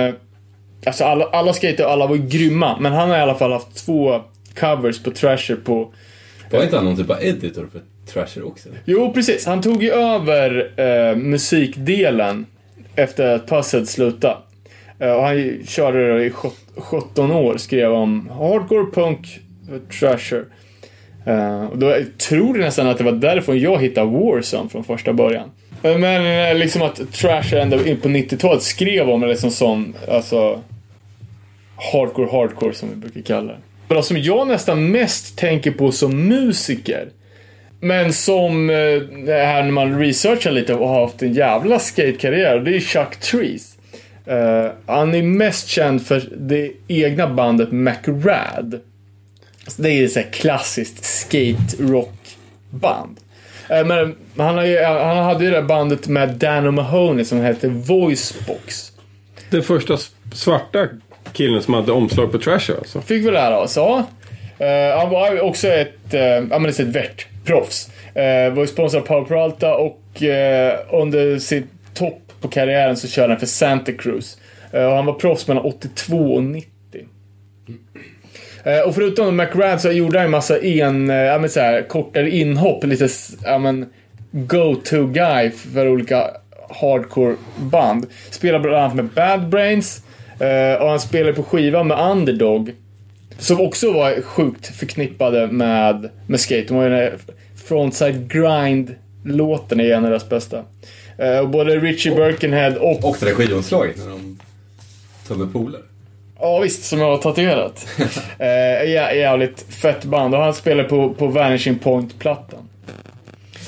eh, 0.85 0.89
alltså 0.89 1.03
alla, 1.03 1.25
alla 1.25 1.53
skater, 1.53 1.83
alla 1.83 2.07
var 2.07 2.15
grymma. 2.15 2.77
Men 2.79 2.93
han 2.93 3.09
har 3.09 3.17
i 3.17 3.21
alla 3.21 3.35
fall 3.35 3.51
haft 3.51 3.85
två 3.85 4.21
covers 4.59 5.03
på 5.03 5.11
Thrasher 5.11 5.55
på... 5.55 5.93
Var 6.51 6.63
inte 6.63 6.75
han 6.75 6.85
någon 6.85 6.97
typ 6.97 7.09
av 7.09 7.23
editor 7.23 7.67
för 7.71 7.81
Trasher 8.13 8.47
också? 8.47 8.69
Jo, 8.85 9.13
precis. 9.13 9.45
Han 9.45 9.61
tog 9.61 9.83
ju 9.83 9.91
över 9.91 10.71
eh, 10.77 11.15
musikdelen 11.15 12.45
efter 12.95 13.35
att 13.35 13.47
Puzzed 13.49 13.89
slutade. 13.89 14.37
Eh, 14.99 15.11
och 15.11 15.23
han 15.23 15.59
körde 15.67 16.17
det 16.17 16.25
i 16.25 16.29
sjut- 16.29 16.61
17 16.77 17.31
år, 17.31 17.57
skrev 17.57 17.91
om 17.91 18.29
hardcore 18.29 18.91
punk, 18.93 19.39
för 19.69 19.79
Thrasher. 19.99 20.45
Eh, 21.25 21.65
och 21.65 21.77
då 21.77 21.87
jag 21.87 22.17
tror 22.17 22.57
jag 22.57 22.65
nästan 22.65 22.87
att 22.87 22.97
det 22.97 23.03
var 23.03 23.11
därifrån 23.11 23.59
jag 23.59 23.81
hittade 23.81 24.07
Warzone 24.11 24.69
från 24.69 24.83
första 24.83 25.13
början. 25.13 25.51
Eh, 25.83 25.97
Men 25.97 26.49
eh, 26.51 26.57
liksom 26.59 26.81
att 26.81 27.13
Thrasher 27.13 27.57
ända 27.57 27.87
in 27.87 27.97
på 27.97 28.07
90-talet 28.09 28.61
skrev 28.63 29.09
om 29.09 29.21
det 29.21 29.27
liksom 29.27 29.51
som, 29.51 29.93
alltså 30.11 30.61
hardcore 31.93 32.31
hardcore 32.31 32.73
som 32.73 32.89
vi 32.89 32.95
brukar 32.95 33.21
kalla 33.21 33.53
det. 33.53 33.59
Men 33.87 33.97
alltså, 33.97 34.13
som 34.13 34.23
jag 34.23 34.47
nästan 34.47 34.91
mest 34.91 35.37
tänker 35.37 35.71
på 35.71 35.91
som 35.91 36.27
musiker 36.27 37.09
men 37.79 38.13
som 38.13 38.69
eh, 38.69 38.75
här 39.27 39.63
när 39.63 39.71
man 39.71 39.99
researchar 39.99 40.51
lite 40.51 40.73
och 40.73 40.89
har 40.89 41.01
haft 41.01 41.21
en 41.21 41.33
jävla 41.33 41.79
skatekarriär, 41.79 42.59
det 42.59 42.75
är 42.75 42.79
Chuck 42.79 43.19
Trees. 43.19 43.71
Uh, 44.27 44.71
han 44.85 45.15
är 45.15 45.23
mest 45.23 45.67
känd 45.67 46.05
för 46.05 46.29
det 46.37 46.71
egna 46.87 47.27
bandet 47.27 47.71
McRad. 47.71 48.79
Alltså, 49.65 49.81
det 49.81 49.89
är 49.89 50.17
ett 50.17 50.33
klassiskt 50.33 51.05
skate-rock-band. 51.05 53.19
Uh, 53.71 53.85
men 53.85 54.15
han, 54.37 54.55
har 54.55 54.65
ju, 54.65 54.83
han 54.83 55.17
hade 55.17 55.43
ju 55.43 55.51
det 55.51 55.57
där 55.57 55.63
bandet 55.63 56.07
med 56.07 56.29
Dan 56.29 56.67
O'Mahony 56.67 57.23
som 57.23 57.39
hette 57.39 57.67
Voicebox. 57.67 58.91
Det 59.49 59.61
första 59.61 59.97
svarta 60.33 60.87
killen 61.35 61.61
som 61.61 61.73
hade 61.73 61.91
omslag 61.91 62.31
på 62.31 62.37
Trasher 62.37 62.75
alltså. 62.77 63.01
Fick 63.01 63.25
vi 63.25 63.31
lära 63.31 63.59
oss, 63.59 63.75
ja. 63.75 64.05
Uh, 64.61 64.97
han 64.99 65.09
var 65.09 65.41
också 65.41 65.67
ett, 65.67 66.13
uh, 66.13 66.19
ja 66.19 66.59
men 66.59 66.65
ett 66.65 66.79
vert-proffs. 66.79 67.89
Uh, 68.15 68.23
eh, 68.23 68.53
var 68.53 68.61
ju 68.61 68.67
sponsrad 68.67 69.01
av 69.01 69.07
Power 69.07 69.25
Peralta 69.25 69.75
och 69.75 70.01
uh, 70.21 71.01
under 71.01 71.39
sin 71.39 71.67
topp 71.93 72.21
på 72.41 72.47
karriären 72.47 72.97
så 72.97 73.07
körde 73.07 73.33
han 73.33 73.39
för 73.39 73.47
Santa 73.47 73.91
Cruz. 73.91 74.37
Uh, 74.73 74.85
och 74.85 74.95
han 74.95 75.05
var 75.05 75.13
proffs 75.13 75.47
mellan 75.47 75.63
82 75.63 76.17
och 76.17 76.43
90. 76.43 76.69
Eh, 78.63 78.79
och 78.79 78.95
förutom 78.95 79.35
McRad 79.35 79.81
så 79.81 79.91
gjorde 79.91 80.17
han 80.17 80.25
en 80.25 80.31
massa 80.31 80.59
en, 80.59 81.09
ja 81.09 81.37
men 81.37 81.49
så 81.49 81.59
här, 81.59 81.81
kortare 81.81 82.29
inhopp, 82.29 82.83
lite, 82.83 83.07
ja 83.43 83.57
men, 83.57 83.85
go-to 84.31 85.07
guy 85.07 85.51
för 85.51 85.87
olika 85.87 86.27
hardcore 86.69 87.35
band. 87.57 88.05
Spelade 88.29 88.63
bland 88.63 88.77
annat 88.77 88.95
med 88.95 89.05
Bad 89.05 89.49
Brains 89.49 90.04
och 90.81 90.89
han 90.89 90.99
spelar 90.99 91.31
på 91.33 91.43
skiva 91.43 91.83
med 91.83 92.11
Underdog. 92.11 92.71
Som 93.37 93.61
också 93.61 93.91
var 93.93 94.21
sjukt 94.21 94.67
förknippade 94.75 95.47
med, 95.47 96.09
med 96.27 96.39
skate. 96.39 96.65
De 96.67 96.75
var 96.77 96.83
ju 96.83 96.89
den 96.89 96.99
här 96.99 97.13
Frontside 97.67 98.27
Grind-låten 98.31 99.79
är 99.79 99.93
en 99.93 100.03
av 100.03 100.09
deras 100.09 100.29
bästa. 100.29 100.63
Eh, 101.17 101.39
och 101.39 101.49
både 101.49 101.77
Richie 101.79 102.15
Birkenhead 102.15 102.75
och... 102.79 103.05
Och 103.09 103.17
det 103.19 103.25
där 103.25 103.33
skivomslaget 103.33 103.97
när 103.97 104.09
de 104.09 104.39
tar 105.27 105.35
med 105.35 105.53
polare. 105.53 105.81
Ja 106.39 106.59
visst, 106.59 106.83
som 106.83 106.99
jag 106.99 107.07
har 107.07 107.17
tatuerat. 107.17 107.87
eh, 108.39 108.45
jä- 108.85 109.13
jävligt 109.13 109.65
fett 109.69 110.03
band 110.03 110.35
och 110.35 110.41
han 110.41 110.53
spelar 110.53 110.83
på, 110.83 111.13
på 111.13 111.27
Vanishing 111.27 111.79
Point-plattan. 111.79 112.69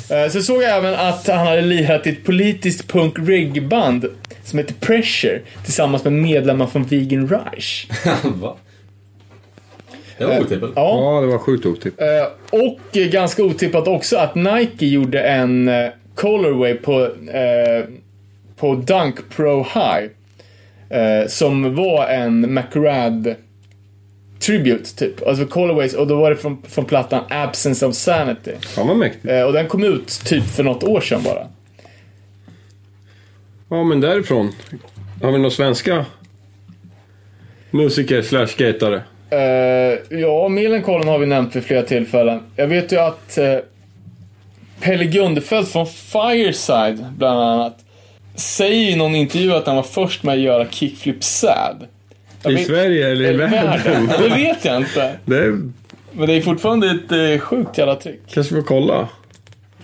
Eh, 0.09 0.31
så 0.31 0.41
såg 0.41 0.63
jag 0.63 0.77
även 0.77 0.93
att 0.95 1.27
han 1.27 1.47
hade 1.47 1.61
lirat 1.61 2.07
i 2.07 2.09
ett 2.09 2.23
politiskt 2.25 2.87
punk 2.87 3.13
reggae-band 3.19 4.05
som 4.47 4.59
heter 4.59 4.73
Pressure 4.73 5.41
tillsammans 5.63 6.03
med 6.03 6.13
medlemmar 6.13 6.67
från 6.67 6.83
Vegan 6.83 7.27
Rush. 7.27 7.87
Va? 8.23 8.55
Det 10.17 10.25
var 10.25 10.39
otippat. 10.39 10.69
Ja. 10.75 11.15
Ja, 11.15 11.21
det 11.21 11.27
var 11.27 11.37
sjukt 11.37 11.65
otippat. 11.65 12.01
Eh, 12.01 12.59
och 12.59 12.97
eh, 12.97 13.07
ganska 13.07 13.43
otippat 13.43 13.87
också 13.87 14.17
att 14.17 14.35
Nike 14.35 14.85
gjorde 14.85 15.21
en 15.21 15.67
uh, 15.67 15.89
colorway 16.15 16.73
på, 16.73 17.03
eh, 17.31 17.85
på 18.55 18.75
Dunk 18.75 19.15
Pro 19.35 19.63
High. 19.73 20.09
eh, 20.89 21.27
som 21.27 21.75
var 21.75 22.07
en 22.07 22.53
McRad 22.53 23.35
tribute 24.39 24.95
typ. 24.95 25.27
Alltså 25.27 25.45
colorways 25.45 25.93
och 25.93 26.07
då 26.07 26.15
var 26.15 26.29
det 26.29 26.35
från, 26.37 26.61
från 26.67 26.85
plattan 26.85 27.23
Absence 27.29 27.85
of 27.85 27.95
Sanity. 27.95 28.51
Fan 28.61 28.87
vad 28.87 28.97
mäktigt. 28.97 29.25
Eh, 29.25 29.41
och 29.41 29.53
den 29.53 29.67
kom 29.67 29.83
ut 29.83 30.07
typ 30.25 30.43
för 30.43 30.63
något 30.63 30.83
år 30.83 31.01
sedan 31.01 31.21
bara. 31.23 31.47
Ja, 33.69 33.83
men 33.83 34.01
därifrån. 34.01 34.51
Har 35.21 35.31
vi 35.31 35.37
några 35.37 35.49
svenska 35.51 36.05
musiker 37.71 38.21
slash 38.21 38.47
skatare? 38.47 39.03
Uh, 39.33 40.19
ja, 40.19 40.47
Millencolin 40.49 41.07
har 41.07 41.19
vi 41.19 41.25
nämnt 41.25 41.55
vid 41.55 41.63
flera 41.63 41.81
tillfällen. 41.83 42.39
Jag 42.55 42.67
vet 42.67 42.91
ju 42.91 42.97
att 42.99 43.37
uh, 43.41 43.45
Pelle 44.81 45.05
Gundefelt 45.05 45.69
från 45.69 45.87
Fireside, 45.87 47.05
bland 47.17 47.39
annat, 47.41 47.77
säger 48.35 48.91
i 48.91 48.95
någon 48.95 49.15
intervju 49.15 49.53
att 49.53 49.67
han 49.67 49.75
var 49.75 49.83
först 49.83 50.23
med 50.23 50.33
att 50.33 50.39
göra 50.41 50.67
kickflip 50.69 51.23
sad. 51.23 51.87
Jag 52.43 52.51
I 52.51 52.55
vet- 52.55 52.67
Sverige 52.67 53.11
eller 53.11 53.25
i 53.25 53.27
Eller 53.27 53.47
världen? 53.47 54.07
Det 54.19 54.29
vet 54.29 54.65
jag 54.65 54.77
inte. 54.77 55.15
Det 55.25 55.37
är, 55.37 55.49
Men 56.11 56.27
det 56.27 56.33
är 56.33 56.41
fortfarande 56.41 56.87
ett 56.91 57.11
uh, 57.11 57.39
sjukt 57.39 57.77
jävla 57.77 57.95
trick. 57.95 58.21
kanske 58.33 58.55
får 58.55 58.61
kolla. 58.61 59.07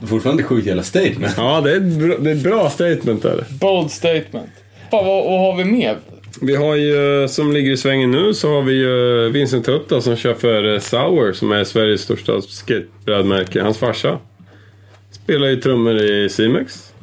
Fortfarande 0.08 0.44
sjukt 0.44 0.68
jävla 0.68 0.84
statement. 0.84 1.34
Ja, 1.38 1.62
det 1.62 1.72
är 1.72 1.78
ett 1.78 1.84
bra, 1.84 2.18
det 2.20 2.32
är 2.32 2.36
ett 2.36 2.44
bra 2.44 2.70
statement 2.70 3.24
där. 3.24 3.46
Bold 3.60 3.92
statement. 3.92 4.50
Fan, 4.92 5.06
vad, 5.06 5.24
vad 5.26 5.40
har 5.40 5.56
vi 5.58 5.66
mer? 5.66 5.98
Vi 6.42 6.56
har 6.56 6.76
ju, 6.76 7.28
som 7.28 7.54
ligger 7.54 7.72
i 7.72 7.78
svängen 7.78 8.12
nu, 8.12 8.34
så 8.34 8.54
har 8.54 8.62
vi 8.62 8.74
ju 8.74 9.30
Vincent 9.30 9.66
Tutta 9.66 10.02
som 10.02 10.16
kör 10.16 10.34
för 10.34 10.74
eh, 10.74 10.80
Sauer 10.80 11.34
som 11.34 11.52
är 11.52 11.64
Sveriges 11.64 12.02
största 12.02 12.42
skatebrädmärke. 12.42 13.62
Hans 13.62 13.78
farsa 13.78 14.20
spelar 15.12 15.48
ju 15.48 15.56
trummor 15.56 15.96
i 15.96 16.30
Simex. 16.30 16.94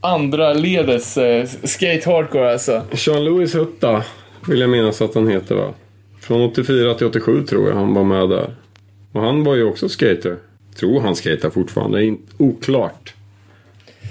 Andra 0.00 0.52
ledes 0.52 1.18
skate 1.64 2.02
hardcore 2.06 2.52
alltså. 2.52 2.82
Jean-Louis 2.92 3.54
Hutta 3.54 4.04
vill 4.48 4.60
jag 4.60 4.70
minnas 4.70 5.02
att 5.02 5.14
han 5.14 5.28
heter 5.28 5.54
va? 5.54 5.74
Från 6.20 6.40
84 6.40 6.94
till 6.94 7.06
87 7.06 7.42
tror 7.42 7.68
jag 7.68 7.76
han 7.76 7.94
var 7.94 8.04
med 8.04 8.28
där. 8.28 8.54
Och 9.12 9.20
han 9.20 9.44
var 9.44 9.54
ju 9.54 9.64
också 9.64 9.88
skater. 9.88 10.36
Tror 10.78 11.00
han 11.00 11.16
skater 11.16 11.50
fortfarande, 11.50 11.98
det 11.98 12.04
är 12.04 12.06
inte 12.06 12.32
oklart. 12.38 13.14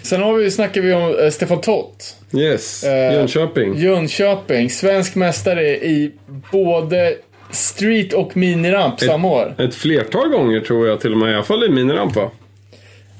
Sen 0.01 0.21
har 0.21 0.33
vi, 0.33 0.51
snackar 0.51 0.81
vi 0.81 0.93
om 0.93 1.15
uh, 1.15 1.29
Stefan 1.29 1.61
Tott. 1.61 2.15
Yes, 2.33 2.83
Eh, 2.83 3.13
Jönköping. 3.13 3.77
Jönköping, 3.77 4.69
svensk 4.69 5.15
mästare 5.15 5.67
i 5.67 6.11
både 6.51 7.15
street 7.51 8.13
och 8.13 8.37
miniramp 8.37 8.99
samma 8.99 9.27
år. 9.27 9.55
Ett 9.57 9.75
flertal 9.75 10.29
gånger 10.29 10.59
tror 10.59 10.87
jag 10.87 11.01
till 11.01 11.11
och 11.11 11.17
med, 11.17 11.31
i 11.31 11.35
alla 11.35 11.43
fall 11.43 11.63
i 11.63 11.69
miniramp 11.69 12.15
va? 12.15 12.31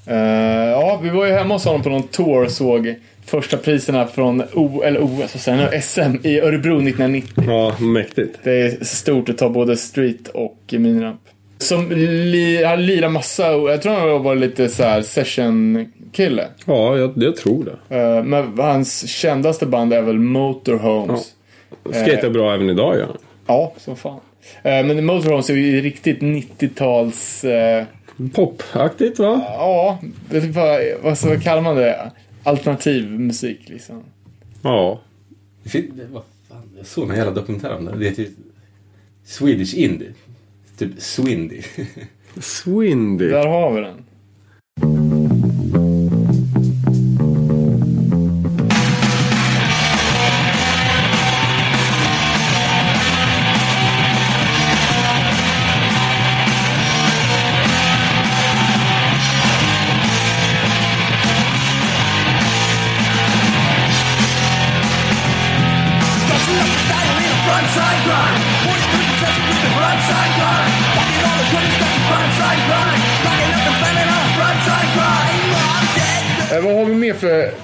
Eh, 0.08 0.70
ja, 0.70 1.00
vi 1.04 1.10
var 1.10 1.26
ju 1.26 1.32
hemma 1.32 1.54
hos 1.54 1.66
honom 1.66 1.84
på 1.84 1.90
någon 1.90 2.08
tour 2.08 2.44
och 2.44 2.52
såg 2.52 2.96
första 3.26 3.58
priserna 3.58 4.08
från 4.08 4.44
O, 4.54 4.82
eller 4.86 5.04
OS 5.04 5.36
och 5.36 5.42
sen 5.42 5.82
SM 5.82 6.28
i 6.28 6.40
Örebro 6.40 6.76
1990. 6.76 7.44
Ja, 7.48 7.76
mäktigt. 7.80 8.40
Det 8.44 8.52
är 8.52 8.84
stort 8.84 9.30
att 9.30 9.38
ta 9.38 9.50
både 9.50 9.78
street 9.78 10.28
och 10.28 10.58
miniramp. 10.72 11.20
Som 11.64 11.92
li, 11.92 12.64
han 12.64 12.86
lirar 12.86 13.10
massa, 13.10 13.52
jag 13.52 13.82
tror 13.82 13.94
han 13.94 14.24
var 14.24 14.36
lite 14.36 14.70
så 14.70 14.84
här 14.84 15.02
session-kille. 15.02 16.48
Ja, 16.66 16.98
jag, 16.98 17.14
jag 17.16 17.36
tror 17.36 17.66
det. 17.90 17.96
Eh, 17.98 18.24
men 18.24 18.58
hans 18.60 19.08
kändaste 19.08 19.66
band 19.66 19.94
är 19.94 20.02
väl 20.02 20.20
Motorhomes. 20.20 21.34
Skater 21.86 22.30
bra 22.30 22.54
även 22.54 22.70
idag, 22.70 22.98
ja. 23.00 23.08
Ja, 23.48 23.74
som 23.78 23.96
fan. 23.96 24.20
Eh, 24.64 24.86
men 24.86 25.06
Motorhomes 25.06 25.50
är 25.50 25.54
ju 25.54 25.82
riktigt 25.82 26.20
90-tals... 26.20 27.44
eh, 27.44 27.86
Popaktigt, 28.34 29.20
va? 29.20 29.42
ja, 29.48 30.00
det 30.30 30.38
är 30.38 30.42
typ 30.42 30.56
vad, 30.56 30.80
vad, 31.04 31.18
vad 31.24 31.44
kallar 31.44 31.62
man 31.62 31.76
det? 31.76 32.12
Alternativ 32.44 33.20
musik 33.20 33.60
liksom. 33.66 34.04
Ja. 34.62 35.00
Det- 35.64 35.84
vad 36.12 36.24
fan, 36.50 36.70
jag 36.78 36.86
såg 36.86 37.10
en 37.10 37.16
jävla 37.18 37.32
dokumentär 37.32 37.76
om 37.78 37.86
det. 37.86 37.96
Det 38.00 38.06
heter 38.06 38.22
ju 38.24 38.30
Swedish 39.26 39.74
Indie. 39.76 40.10
Typ 40.84 41.02
Swindy. 41.02 41.62
Swindy. 42.38 43.28
Där 43.28 43.48
har 43.48 43.72
vi 43.72 43.82
den. 43.82 44.03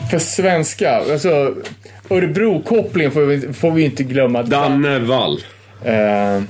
För, 0.09 0.19
svenska? 0.19 0.95
Alltså, 0.95 1.55
Örebro-kopplingen 2.09 3.11
får 3.11 3.21
vi, 3.21 3.53
får 3.53 3.71
vi 3.71 3.83
inte 3.83 4.03
glömma. 4.03 4.43
Danne 4.43 4.99
Wall. 4.99 5.39
Eh, 5.83 5.93
jag 5.93 6.41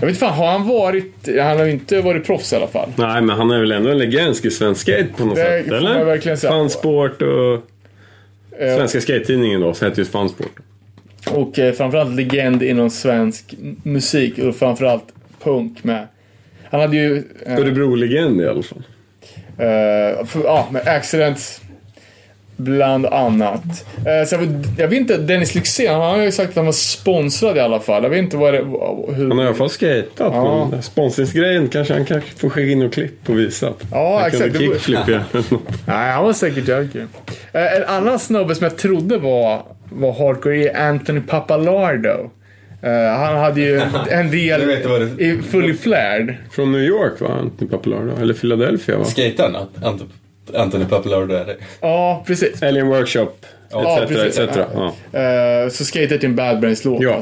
vet 0.00 0.02
inte 0.02 0.14
fan, 0.14 0.34
har 0.34 0.46
han 0.46 0.68
varit... 0.68 1.28
Han 1.40 1.58
har 1.58 1.64
ju 1.64 1.70
inte 1.72 2.00
varit 2.00 2.26
proffs 2.26 2.52
i 2.52 2.56
alla 2.56 2.66
fall. 2.66 2.88
Nej, 2.96 3.22
men 3.22 3.36
han 3.36 3.50
är 3.50 3.60
väl 3.60 3.72
ändå 3.72 3.90
en 3.90 3.98
legend 3.98 4.36
i 4.44 4.50
svensk 4.50 4.80
skate 4.80 5.06
på 5.16 5.24
något 5.24 5.36
Det 5.36 5.42
sätt, 5.42 5.66
får 5.68 5.74
eller? 5.74 5.94
man 5.94 6.06
verkligen 6.06 6.38
säga. 6.38 6.52
Fansport 6.52 7.22
och... 7.22 7.54
Eh, 8.62 8.76
Svenska 8.76 9.00
skate-tidningen 9.00 9.60
då, 9.60 9.74
så 9.74 9.84
heter 9.84 9.98
ju 9.98 10.04
Fansport. 10.04 10.58
Och 11.30 11.58
eh, 11.58 11.72
framförallt 11.72 12.10
legend 12.16 12.62
inom 12.62 12.90
svensk 12.90 13.54
musik 13.82 14.38
och 14.38 14.56
framförallt 14.56 15.04
punk 15.42 15.84
med. 15.84 16.06
Han 16.70 16.80
hade 16.80 16.96
ju... 16.96 17.22
Eh, 17.46 17.58
Örebro-legend 17.58 18.40
i 18.40 18.46
alla 18.46 18.62
fall. 18.62 18.82
eh, 19.58 20.26
för, 20.26 20.44
ja, 20.44 20.68
med 20.70 20.88
Accidents 20.88 21.60
bland 22.64 23.06
annat. 23.06 23.84
Eh, 23.96 24.26
så 24.28 24.34
jag, 24.34 24.38
vet- 24.40 24.78
jag 24.78 24.88
vet 24.88 24.98
inte, 24.98 25.16
Dennis 25.16 25.54
Lyxzén, 25.54 25.90
han 26.00 26.00
har 26.18 26.22
ju 26.24 26.32
sagt 26.32 26.48
att 26.50 26.56
han 26.56 26.64
var 26.64 26.72
sponsrad 26.72 27.56
i 27.56 27.60
alla 27.60 27.80
fall. 27.80 28.02
Jag 28.02 28.10
vet 28.10 28.18
inte 28.18 28.36
vad 28.36 28.54
det... 28.54 28.58
Hur, 28.58 29.28
Han 29.28 29.38
har 29.38 29.44
i 29.44 29.46
alla 29.46 29.56
fall 29.56 29.70
skatat, 29.70 30.08
Ja. 30.18 30.68
men 30.70 30.82
sponsringsgrejen 30.82 31.68
kanske 31.68 31.94
han 31.94 32.04
kanske 32.04 32.30
får 32.38 32.50
skicka 32.50 32.70
in 32.72 32.82
och 32.82 32.92
klipp 32.92 33.28
och 33.28 33.38
visa. 33.38 33.72
Ja, 33.92 34.18
Han 34.18 34.26
exakt. 34.26 34.52
kunde 34.56 34.58
Kickflip 34.74 34.98
ja. 35.08 35.20
Nej, 35.86 36.12
han 36.12 36.24
var 36.24 36.32
säkert 36.32 36.68
jävligt. 36.68 36.94
Eh, 37.52 37.76
En 37.76 37.84
annan 37.84 38.18
snubbe 38.18 38.54
som 38.54 38.64
jag 38.64 38.76
trodde 38.78 39.18
var, 39.18 39.62
var 39.92 40.12
hardcore 40.12 40.68
är 40.68 40.88
Anthony 40.88 41.20
Papalardo. 41.20 42.30
Eh, 42.82 43.18
han 43.18 43.36
hade 43.36 43.60
ju 43.60 43.80
en 44.10 44.30
del 44.30 44.60
Jag 44.60 44.66
vet 44.66 44.86
vad 44.86 45.00
det- 45.00 45.24
i 45.24 45.42
Fully 45.50 45.74
Flared. 45.74 46.34
Från 46.50 46.72
New 46.72 46.80
York 46.82 47.20
va? 47.20 47.28
Anthony 47.40 47.70
Papalardo. 47.70 48.12
Eller 48.22 48.34
Philadelphia 48.34 48.98
va? 48.98 49.04
Skataren, 49.04 49.56
Ant- 49.82 50.00
Anthony 50.56 50.84
Papalardo 50.84 51.34
är 51.34 51.44
det. 51.44 51.56
Ja, 51.80 52.24
precis. 52.26 52.62
Alien 52.62 52.88
Workshop. 52.88 53.28
Ja, 53.70 54.02
Etc. 54.02 54.08
precis. 54.08 54.38
etc. 54.38 54.56
Ja. 54.56 54.92
Ja. 55.12 55.18
Eh, 55.20 55.68
så 55.68 55.84
skatet 55.84 56.24
är 56.24 56.28
en 56.28 56.36
Bad 56.36 56.60
Brains-låt. 56.60 57.02
Ja. 57.02 57.16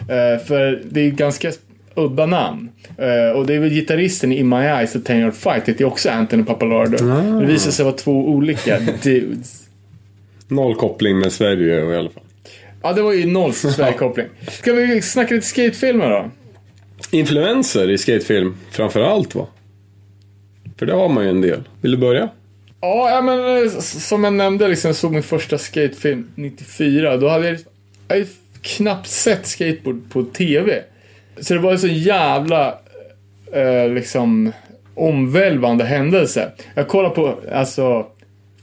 Eh, 0.00 0.44
för 0.44 0.82
det 0.90 1.00
är 1.00 1.10
ganska 1.10 1.52
udda 1.94 2.26
namn. 2.26 2.68
Eh, 2.98 3.36
och 3.38 3.46
det 3.46 3.54
är 3.54 3.58
väl 3.58 3.70
gitarristen 3.70 4.32
i 4.32 4.38
In 4.38 4.48
My 4.48 4.56
Eyes 4.56 4.94
och 4.94 5.04
Ten 5.04 5.20
Yard 5.20 5.34
Fight 5.34 5.68
heter 5.68 5.84
också 5.84 6.10
Anthony 6.10 6.44
Papalardo. 6.44 7.10
Ah. 7.10 7.40
Det 7.40 7.46
visar 7.46 7.70
sig 7.70 7.84
vara 7.84 7.94
två 7.94 8.12
olika 8.28 8.78
dudes. 9.02 9.62
Noll 10.48 10.74
koppling 10.74 11.18
med 11.18 11.32
Sverige 11.32 11.92
i 11.92 11.96
alla 11.96 12.10
fall. 12.10 12.22
Ja, 12.82 12.92
det 12.92 13.02
var 13.02 13.12
ju 13.12 13.26
noll 13.26 13.52
Sverigekoppling. 13.54 14.26
Ska 14.50 14.72
vi 14.72 15.02
snacka 15.02 15.34
lite 15.34 15.46
skatefilmer 15.46 16.10
då? 16.10 16.30
Influenser 17.10 17.90
i 17.90 17.98
skatefilm 17.98 18.56
framför 18.70 19.00
allt 19.00 19.34
va? 19.34 19.46
För 20.78 20.86
det 20.86 20.92
har 20.94 21.08
man 21.08 21.24
ju 21.24 21.30
en 21.30 21.40
del. 21.40 21.62
Vill 21.80 21.90
du 21.90 21.96
börja? 21.96 22.28
Ja, 22.84 23.10
ja, 23.10 23.22
men 23.22 23.64
eh, 23.64 23.70
som 23.80 24.24
jag 24.24 24.32
nämnde, 24.32 24.68
liksom, 24.68 24.88
jag 24.88 24.96
såg 24.96 25.12
min 25.12 25.22
första 25.22 25.58
skatefilm 25.58 26.28
94. 26.34 27.16
Då 27.16 27.28
hade 27.28 27.48
jag, 27.48 27.58
jag 28.08 28.16
hade 28.16 28.26
knappt 28.62 29.08
sett 29.08 29.46
skateboard 29.46 30.10
på 30.10 30.22
TV. 30.22 30.82
Så 31.40 31.54
det 31.54 31.60
var 31.60 31.72
en 31.72 31.78
så 31.78 31.86
jävla 31.86 32.78
eh, 33.52 33.88
liksom 33.88 34.52
omvälvande 34.94 35.84
händelse. 35.84 36.52
Jag 36.74 36.88
kollade 36.88 37.14
på, 37.14 37.34
alltså, 37.52 38.06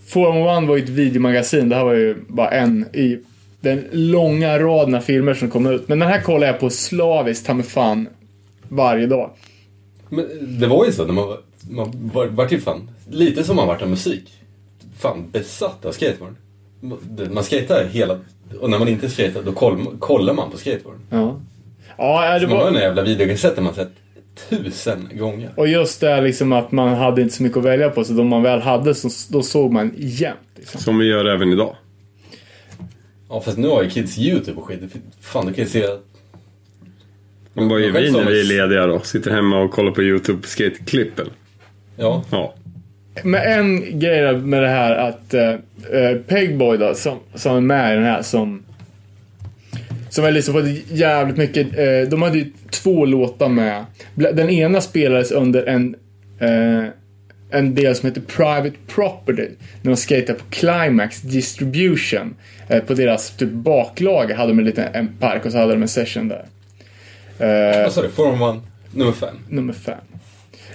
Form 0.08 0.64
1 0.64 0.70
var 0.70 0.78
ju 0.78 0.84
ett 0.84 0.90
videomagasin. 0.90 1.70
Det 1.70 1.76
här 1.76 1.84
var 1.84 1.94
ju 1.94 2.16
bara 2.28 2.50
en 2.50 2.86
i 2.94 3.20
den 3.62 3.84
långa 3.92 4.60
raden 4.60 4.96
av 4.96 5.02
filmer 5.02 5.34
som 5.34 5.50
kom 5.50 5.66
ut. 5.66 5.88
Men 5.88 6.00
den 6.00 6.10
här 6.10 6.22
kollade 6.22 6.46
jag 6.52 6.60
på 6.60 6.70
slaviskt, 6.70 7.46
ta 7.46 7.54
mig 7.54 7.66
fan, 7.66 8.08
varje 8.70 9.08
dag. 9.08 9.30
Men 10.10 10.26
det 10.42 10.68
var 10.68 10.86
ju 10.86 10.92
så 10.92 11.06
när 11.06 11.14
man 11.14 11.28
var, 11.28 11.38
man 11.70 12.10
var, 12.14 12.26
var 12.26 12.48
ju 12.50 12.60
fan, 12.60 12.90
lite 13.10 13.44
som 13.44 13.56
man 13.56 13.68
vart 13.68 13.82
av 13.82 13.90
musik. 13.90 14.32
Fan 14.98 15.32
besatt 15.32 15.86
av 15.86 15.92
skateboard. 15.92 16.36
Man- 17.32 17.44
skatar 17.44 17.86
hela, 17.92 18.20
och 18.60 18.70
när 18.70 18.80
man 18.80 18.88
inte 18.88 19.10
skatar 19.10 19.44
då 19.44 19.52
koll, 19.52 19.98
kollar 20.00 20.34
man 20.34 20.52
på 20.52 20.58
skateboard. 20.58 20.98
Ja. 21.10 21.40
Ja, 21.98 22.40
det 22.40 22.48
Man 22.48 22.58
har 22.58 22.66
den 22.66 22.74
var... 22.74 22.82
jävla 22.82 23.04
videokassetten 23.04 23.64
man 23.64 23.74
sett 23.74 23.92
tusen 24.50 25.10
gånger. 25.14 25.50
Och 25.56 25.68
just 25.68 26.02
det 26.02 26.08
här 26.08 26.22
liksom 26.22 26.54
att 26.54 26.72
man 26.72 26.90
hade 26.96 27.22
inte 27.22 27.36
så 27.36 27.44
mycket 27.44 27.58
att 27.58 27.64
välja 27.66 27.90
på, 27.90 28.04
så 28.04 28.14
de 28.14 28.28
man 28.28 28.44
väl 28.44 28.62
hade 28.62 28.96
så 28.96 29.10
då 29.30 29.42
såg 29.42 29.74
man 29.74 29.94
jämt. 29.98 30.38
Liksom. 30.56 30.82
Som 30.82 30.98
vi 30.98 31.06
gör 31.06 31.26
även 31.26 31.54
idag. 31.54 31.76
Ja 33.30 33.42
fast 33.42 33.58
nu 33.58 33.68
har 33.68 33.84
ju 33.84 33.90
kids 33.90 34.18
YouTube 34.18 34.58
och 34.58 34.66
skit. 34.66 34.80
Fan 35.22 35.46
du 35.46 35.54
kan 35.54 35.64
ju 35.64 35.70
se 35.70 35.86
Men 37.54 37.70
vad 37.70 37.82
gör 37.82 37.92
vi 37.92 38.12
när 38.12 38.26
vi 38.26 38.40
är 38.40 38.44
lediga 38.44 38.88
då? 38.88 39.00
Sitter 39.00 39.32
hemma 39.32 39.62
och 39.62 39.72
kollar 39.72 39.92
på 39.92 40.04
YouTube 40.04 40.48
skateklipp 40.48 41.20
eller? 41.20 41.34
Ja. 42.00 42.24
Ja. 42.32 42.54
Men 43.24 43.42
en 43.60 44.00
grej 44.00 44.38
med 44.38 44.62
det 44.64 44.68
här 44.70 44.96
att 44.96 45.34
uh, 45.34 46.16
Pegboy 46.28 46.78
då, 46.78 46.94
som, 46.96 47.20
som 47.36 47.56
är 47.56 47.62
med 47.62 47.94
i 47.94 47.96
den 47.96 48.06
här 48.06 48.22
som 48.22 48.64
som 50.10 50.26
är 50.26 50.32
liksom 50.32 50.54
fått 50.54 50.66
jävligt 50.92 51.38
mycket, 51.38 51.68
eh, 51.78 52.10
de 52.10 52.22
hade 52.22 52.38
ju 52.38 52.52
två 52.70 53.06
låtar 53.06 53.50
med. 53.50 53.86
Den 54.16 54.50
ena 54.50 54.82
spelades 54.82 55.32
under 55.32 55.64
en 55.66 55.96
eh, 56.40 56.86
en 57.52 57.76
del 57.76 57.96
som 57.96 58.08
heter 58.10 58.22
Private 58.22 58.72
Property. 58.88 59.48
När 59.82 59.92
de 59.92 59.96
skater 59.98 60.34
på 60.34 60.44
Climax 60.50 61.22
Distribution. 61.22 62.36
Eh, 62.68 62.84
på 62.84 62.94
deras 62.94 63.30
typ 63.32 63.50
baklager 63.52 64.36
hade 64.36 64.52
de 64.52 64.60
en 64.60 64.66
liten 64.66 64.88
en 64.94 65.08
park 65.20 65.46
och 65.46 65.52
så 65.52 65.58
hade 65.58 65.74
de 65.74 65.82
en 65.82 65.88
session 65.88 66.28
där. 66.28 66.46
Eh, 67.40 67.84
Vad 67.84 67.94
sa 67.94 68.02
du? 68.02 68.10
Formula 68.10 68.52
1 68.54 68.60
nummer 68.96 69.12
fem. 69.12 69.36
nummer 69.50 69.74
fem. 69.74 69.98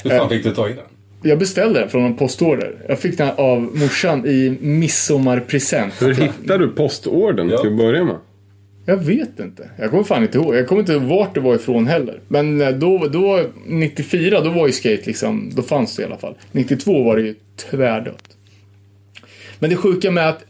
Hur 0.02 0.10
fan 0.10 0.20
Eh. 0.20 0.28
fick 0.28 0.42
du 0.44 0.50
tag 0.54 0.70
i 0.70 0.74
den? 0.74 0.84
Jag 1.24 1.38
beställde 1.38 1.80
den 1.80 1.88
från 1.88 2.04
en 2.04 2.16
postorder. 2.16 2.74
Jag 2.88 2.98
fick 2.98 3.18
den 3.18 3.28
av 3.36 3.60
morsan 3.60 4.26
i 4.26 4.56
midsommarpresent. 4.60 6.02
Hur 6.02 6.14
hittar 6.14 6.58
du 6.58 6.68
postorden 6.68 7.48
Ja. 7.48 7.58
till 7.58 7.70
att 7.70 7.76
börja 7.78 8.04
med? 8.04 8.16
Jag 8.86 8.96
vet 8.96 9.40
inte. 9.40 9.70
Jag 9.78 9.90
kommer 9.90 10.02
fan 10.04 10.22
inte 10.22 10.38
ihåg. 10.38 10.54
Jag 10.54 10.68
kommer 10.68 10.80
inte 10.80 10.92
ihåg 10.92 11.02
vart 11.02 11.34
det 11.34 11.40
var 11.40 11.54
ifrån 11.54 11.86
heller. 11.86 12.20
Men 12.28 12.60
eh, 12.60 12.68
då, 12.70 13.08
då 13.08 13.40
94, 13.66 14.40
då 14.40 14.50
var 14.50 14.66
ju 14.66 14.72
skate 14.72 15.02
liksom, 15.04 15.50
då 15.56 15.62
fanns 15.62 15.96
det 15.96 16.02
i 16.02 16.06
alla 16.06 16.16
fall. 16.16 16.34
92 16.52 17.02
var 17.02 17.16
det 17.16 17.22
ju 17.22 17.34
tvärdött. 17.56 18.36
Men 19.58 19.70
det 19.70 19.76
sjuka 19.76 20.10
med 20.10 20.28
att 20.28 20.44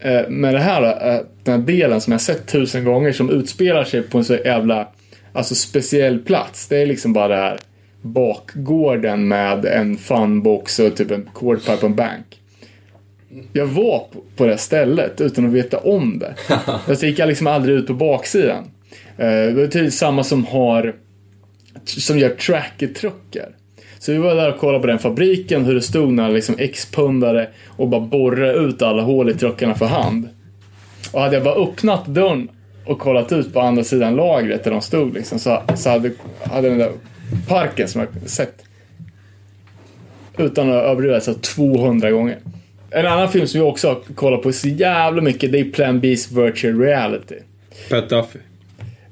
eh, 0.00 0.28
med 0.28 0.54
det 0.54 0.60
här, 0.60 0.82
eh, 1.14 1.20
den 1.44 1.60
här 1.60 1.66
delen 1.66 2.00
som 2.00 2.12
jag 2.12 2.20
sett 2.20 2.46
tusen 2.46 2.84
gånger 2.84 3.12
som 3.12 3.30
utspelar 3.30 3.84
sig 3.84 4.02
på 4.02 4.18
en 4.18 4.24
så 4.24 4.34
jävla 4.34 4.88
alltså 5.32 5.54
speciell 5.54 6.18
plats. 6.18 6.68
Det 6.68 6.76
är 6.82 6.86
liksom 6.86 7.12
bara 7.12 7.28
det 7.28 7.36
här 7.36 7.58
bakgården 8.02 9.28
med 9.28 9.64
en 9.64 9.96
funbox 9.96 10.78
och 10.78 10.96
typ 10.96 11.10
en 11.10 11.30
quarterpipe 11.34 11.86
och 11.86 11.90
en 11.90 11.94
bank. 11.96 12.40
Jag 13.52 13.66
var 13.66 14.06
på, 14.36 14.46
det 14.46 14.58
stället 14.58 15.20
utan 15.20 15.46
att 15.46 15.52
veta 15.52 15.78
om 15.78 16.18
det. 16.18 16.34
Fast 16.86 17.02
jag 17.02 17.10
gick 17.10 17.18
liksom 17.18 17.46
aldrig 17.46 17.76
ut 17.76 17.86
på 17.86 17.94
baksidan. 17.94 18.64
Eh, 19.16 19.26
Det 19.26 19.62
är 19.62 19.66
typ 19.66 19.92
samma 19.92 20.24
som 20.24 20.44
har 20.46 20.94
som 21.84 22.18
gör 22.18 22.30
tracker-truckar. 22.30 23.48
Så 23.98 24.12
vi 24.12 24.18
var 24.18 24.34
där 24.34 24.52
och 24.54 24.58
kollade 24.60 24.80
på 24.80 24.86
den 24.86 24.98
fabriken, 24.98 25.64
hur 25.64 25.74
det 25.74 25.82
stod 25.82 26.12
några 26.12 26.30
liksom 26.30 26.54
X-pundare 26.58 27.48
och 27.66 27.88
bara 27.88 28.00
borrade 28.00 28.52
ut 28.52 28.82
alla 28.82 29.02
hål 29.02 29.30
i 29.30 29.34
truckarna 29.34 29.74
för 29.74 29.86
hand. 29.86 30.28
Och 31.12 31.20
hade 31.20 31.34
jag 31.34 31.44
bara 31.44 31.54
öppnat 31.54 32.06
dörren 32.06 32.48
och 32.86 32.98
kollat 32.98 33.32
ut 33.32 33.52
på 33.52 33.60
andra 33.60 33.84
sidan 33.84 34.16
lagret 34.16 34.64
där 34.64 34.70
de 34.70 34.80
stod 34.80 35.14
liksom, 35.14 35.38
så, 35.38 35.62
så 35.74 35.90
hade, 35.90 36.12
hade 36.42 36.68
den 36.68 36.78
där 36.78 36.92
parken 37.48 37.88
som 37.88 38.00
jag 38.00 38.30
sett 38.30 38.64
utan 40.38 40.68
att 40.68 40.84
överdriva 40.84 41.20
så 41.20 41.34
200 41.34 42.10
gånger. 42.10 42.38
En 42.90 43.06
annan 43.06 43.28
film 43.28 43.46
som 43.46 43.60
vi 43.60 43.66
också 43.66 43.88
har 43.88 44.14
kollat 44.14 44.42
på 44.42 44.52
så 44.52 44.68
jävla 44.68 45.22
mycket 45.22 45.52
det 45.52 45.60
är 45.60 45.64
Plan 45.64 46.00
B's 46.00 46.44
Virtual 46.44 46.78
Reality. 46.78 47.36
Pat 47.90 48.08
Duffy. 48.08 48.38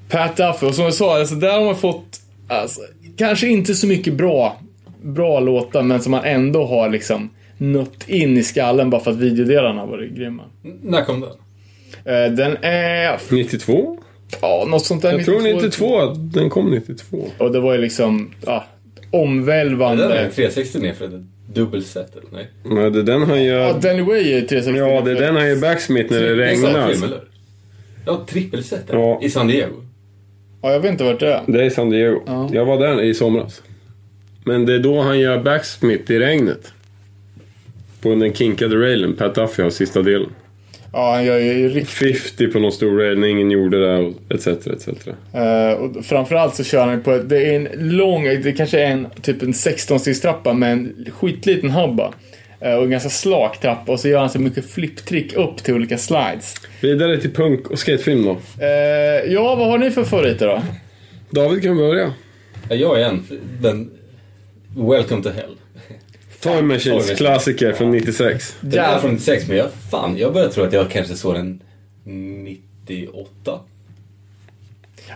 Pat 0.08 0.36
Duffy, 0.36 0.66
och 0.66 0.74
som 0.74 0.84
jag 0.84 0.94
sa, 0.94 1.18
alltså 1.18 1.34
där 1.34 1.52
har 1.52 1.64
man 1.64 1.76
fått, 1.76 2.20
alltså, 2.48 2.80
kanske 3.16 3.48
inte 3.48 3.74
så 3.74 3.86
mycket 3.86 4.14
bra, 4.14 4.60
bra 5.02 5.40
låtar, 5.40 5.82
men 5.82 6.02
som 6.02 6.10
man 6.10 6.24
ändå 6.24 6.66
har 6.66 6.88
liksom 6.88 7.30
nött 7.58 8.08
in 8.08 8.36
i 8.36 8.42
skallen 8.42 8.90
bara 8.90 9.00
för 9.00 9.10
att 9.10 9.16
videodelarna 9.16 9.86
varit 9.86 10.12
grymma. 10.12 10.42
När 10.82 11.04
kom 11.04 11.20
den? 11.20 11.30
Eh, 12.14 12.32
den 12.32 12.56
är, 12.62 13.18
92? 13.30 13.96
Ja, 14.40 14.64
något 14.68 14.86
sånt 14.86 15.02
där. 15.02 15.12
Jag 15.12 15.24
tror 15.24 15.40
92. 15.40 16.06
Den 16.14 16.50
kom 16.50 16.70
92. 16.70 17.24
Och 17.38 17.52
det 17.52 17.60
var 17.60 17.74
ju 17.74 17.80
liksom, 17.80 18.30
ja, 18.46 18.64
Den 18.94 19.04
är 19.20 19.22
omvälvande. 19.24 20.30
360 20.34 20.78
ner 20.78 20.92
för 20.92 21.08
det 21.08 21.24
dubbelset 21.52 22.16
eller? 22.16 22.26
Nej. 22.32 22.48
Men 22.64 22.92
det 22.92 22.98
är 22.98 23.02
den 23.02 23.22
han 23.22 23.44
Ja, 23.44 23.52
gör... 23.52 23.80
Danny 23.80 24.02
Way 24.02 24.18
är 24.32 24.40
ju 24.40 24.46
360. 24.46 24.78
Ja, 24.78 25.00
det 25.00 25.10
är 25.10 25.14
den 25.14 25.36
han 25.36 25.48
gör 25.48 25.56
backsmith 25.56 26.12
när 26.12 26.20
det 26.20 26.34
regnar. 26.36 26.94
Ja, 28.06 28.24
trippelset 28.28 28.84
Ja. 28.92 29.20
i 29.22 29.30
San 29.30 29.46
Diego. 29.48 29.74
Ja, 30.62 30.72
jag 30.72 30.80
vet 30.80 30.90
inte 30.90 31.04
vart 31.04 31.20
det 31.20 31.32
är. 31.34 31.42
Det 31.46 31.64
är 31.64 31.70
San 31.70 31.90
Diego. 31.90 32.22
Ja. 32.26 32.50
Jag 32.52 32.64
var 32.64 32.78
där 32.78 33.02
i 33.02 33.14
somras. 33.14 33.62
Men 34.44 34.66
det 34.66 34.74
är 34.74 34.78
då 34.78 35.00
han 35.00 35.18
gör 35.20 35.42
backsmith 35.42 36.12
i 36.12 36.18
regnet. 36.18 36.72
På 38.02 38.08
den 38.14 38.32
kinkade 38.32 38.76
railen. 38.76 39.16
Pat 39.16 39.34
Duffy 39.34 39.62
har 39.62 39.70
sista 39.70 40.02
delen. 40.02 40.30
Ja, 40.92 41.14
han 41.14 41.24
gör 41.24 41.38
ju 41.38 41.68
riktigt 41.68 42.22
50 42.22 42.46
på 42.46 42.58
någon 42.58 42.72
stor 42.72 43.16
när 43.16 43.28
ingen 43.28 43.50
gjorde 43.50 43.80
det 43.80 43.98
och 43.98 44.14
etc. 44.28 44.46
etc. 44.46 44.88
Uh, 44.88 45.72
och 45.72 46.04
framförallt 46.04 46.54
så 46.54 46.64
kör 46.64 46.86
han 46.86 47.02
på, 47.02 47.18
det 47.18 47.46
är 47.46 47.56
en 47.56 47.68
lång, 47.96 48.24
det 48.24 48.52
kanske 48.52 48.80
är 48.80 48.90
en 48.90 49.06
typ 49.22 49.42
en 49.42 49.52
16-stegstrappa 49.52 50.54
med 50.54 50.72
en 50.72 51.06
skitliten 51.10 51.70
hubba. 51.70 52.12
Uh, 52.64 52.74
och 52.74 52.84
en 52.84 52.90
ganska 52.90 53.10
slak 53.10 53.60
trappa 53.60 53.92
och 53.92 54.00
så 54.00 54.08
gör 54.08 54.20
han 54.20 54.30
så 54.30 54.38
mycket 54.38 54.70
flipptrick 54.70 55.32
upp 55.32 55.56
till 55.56 55.74
olika 55.74 55.98
slides. 55.98 56.54
Vidare 56.80 57.20
till 57.20 57.34
punk 57.34 57.70
och 57.70 57.78
skatefilm 57.78 58.24
då. 58.24 58.30
Uh, 58.30 59.32
ja, 59.32 59.54
vad 59.54 59.68
har 59.68 59.78
ni 59.78 59.90
för 59.90 60.04
favoriter 60.04 60.46
då? 60.46 60.62
David 61.30 61.62
kan 61.62 61.76
börja. 61.76 62.12
Ja, 62.68 62.74
jag 62.74 63.00
är 63.00 63.04
en. 63.04 63.22
Den... 63.60 63.90
Welcome 64.76 65.22
to 65.22 65.28
Hell. 65.28 65.56
Time 66.42 66.62
Machines, 66.62 67.10
klassiker 67.10 67.72
från 67.72 67.90
96. 67.90 68.56
Den 68.60 68.84
är 68.84 68.98
från 68.98 69.10
96 69.10 69.48
men 69.48 69.56
jag, 69.56 69.68
fan, 69.90 70.16
jag 70.18 70.32
börjar 70.32 70.48
tro 70.48 70.64
att 70.64 70.72
jag 70.72 70.90
kanske 70.90 71.14
såg 71.14 71.34
den 71.34 71.62
98. 72.04 73.60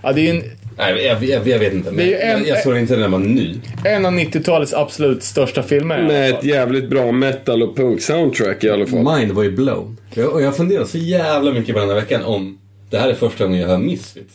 Ja, 0.03 0.13
det 0.13 0.29
är 0.31 0.35
en, 0.35 0.43
Nej, 0.79 1.05
jag, 1.05 1.25
jag, 1.25 1.49
jag 1.49 1.59
vet 1.59 1.73
inte. 1.73 1.91
Men 1.91 1.97
Det 1.97 2.03
är 2.03 2.09
ju 2.09 2.15
en- 2.17 2.39
jag, 2.39 2.49
jag 2.57 2.63
såg 2.63 2.73
den 2.73 2.81
inte 2.83 2.93
när 2.95 3.01
den 3.03 3.11
var 3.13 3.19
ny. 3.19 3.55
en 3.85 4.07
av 4.07 4.13
90-talets 4.13 4.75
absolut 4.75 5.23
största 5.23 5.63
filmer. 5.63 6.03
Med 6.03 6.31
ett 6.35 6.45
jävligt 6.45 6.89
bra 6.91 7.13
metal 7.13 7.63
och 7.63 7.77
punk 7.77 8.03
soundtrack 8.03 8.65
i 8.65 8.71
alla 8.71 8.87
fall. 8.87 9.19
Mind 9.19 9.33
var 9.33 9.43
ju 9.43 9.51
blown. 9.51 9.97
Jag, 10.15 10.33
och 10.33 10.43
jag 10.43 10.57
funderar 10.57 10.85
så 10.85 10.99
jävla 10.99 11.53
mycket 11.53 11.75
på 11.75 11.81
den 11.81 11.89
här 11.89 11.97
veckan 11.97 12.23
om 12.25 12.59
det 12.91 12.99
här 12.99 13.09
är 13.09 13.15
första 13.15 13.45
gången 13.45 13.61
jag 13.61 13.69
hör 13.69 13.79
Misfits. 13.79 14.35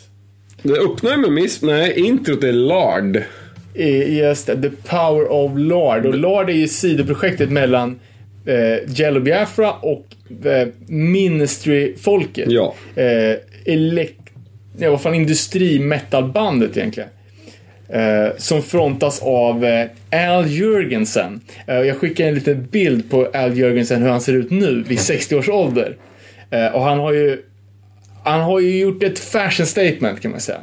Det 0.64 0.74
öppnar 0.80 1.18
med 1.18 1.32
Miss... 1.32 1.62
Nej, 1.62 2.00
introt 2.00 2.44
är 2.44 2.52
Lard. 2.52 3.24
Just 3.88 4.46
The 4.46 4.70
Power 4.84 5.32
of 5.32 5.52
Lard. 5.56 6.06
Och 6.06 6.16
Lard 6.16 6.50
är 6.50 6.54
ju 6.54 6.68
sidoprojektet 6.68 7.50
mellan 7.52 8.00
eh, 8.46 8.90
Jello 9.00 9.20
Biafra 9.20 9.72
och 9.72 10.06
eh, 10.46 10.68
Ministry-folket. 10.88 12.52
Ja. 12.52 12.74
Eh, 12.96 13.36
elek- 13.66 14.16
ja, 14.78 14.92
vad 14.92 15.02
fan, 15.02 15.16
industri-metalbandet 15.16 16.78
egentligen. 16.78 17.10
Eh, 17.90 18.28
som 18.38 18.64
frontas 18.64 19.22
av 19.22 19.66
eh, 19.66 19.86
Al 20.36 20.48
Jurgensen. 20.48 21.42
Eh, 21.68 21.76
jag 21.76 21.98
skickar 21.98 22.28
en 22.28 22.36
liten 22.36 22.68
bild 22.72 23.10
på 23.12 23.28
Al 23.34 23.58
Jurgensen 23.58 24.02
hur 24.02 24.10
han 24.10 24.22
ser 24.22 24.34
ut 24.34 24.52
nu 24.52 24.84
vid 24.88 25.00
60 25.00 25.36
års 25.36 25.50
ålder. 25.50 25.98
Eh, 26.52 26.68
och 26.68 26.82
han 26.82 27.00
har 27.00 27.14
ju 27.14 27.42
han 28.24 28.42
har 28.42 28.60
ju 28.60 28.80
gjort 28.80 29.04
ett 29.04 29.20
fashion 29.20 29.66
statement 29.66 30.22
kan 30.22 30.32
man 30.32 30.40
säga. 30.40 30.58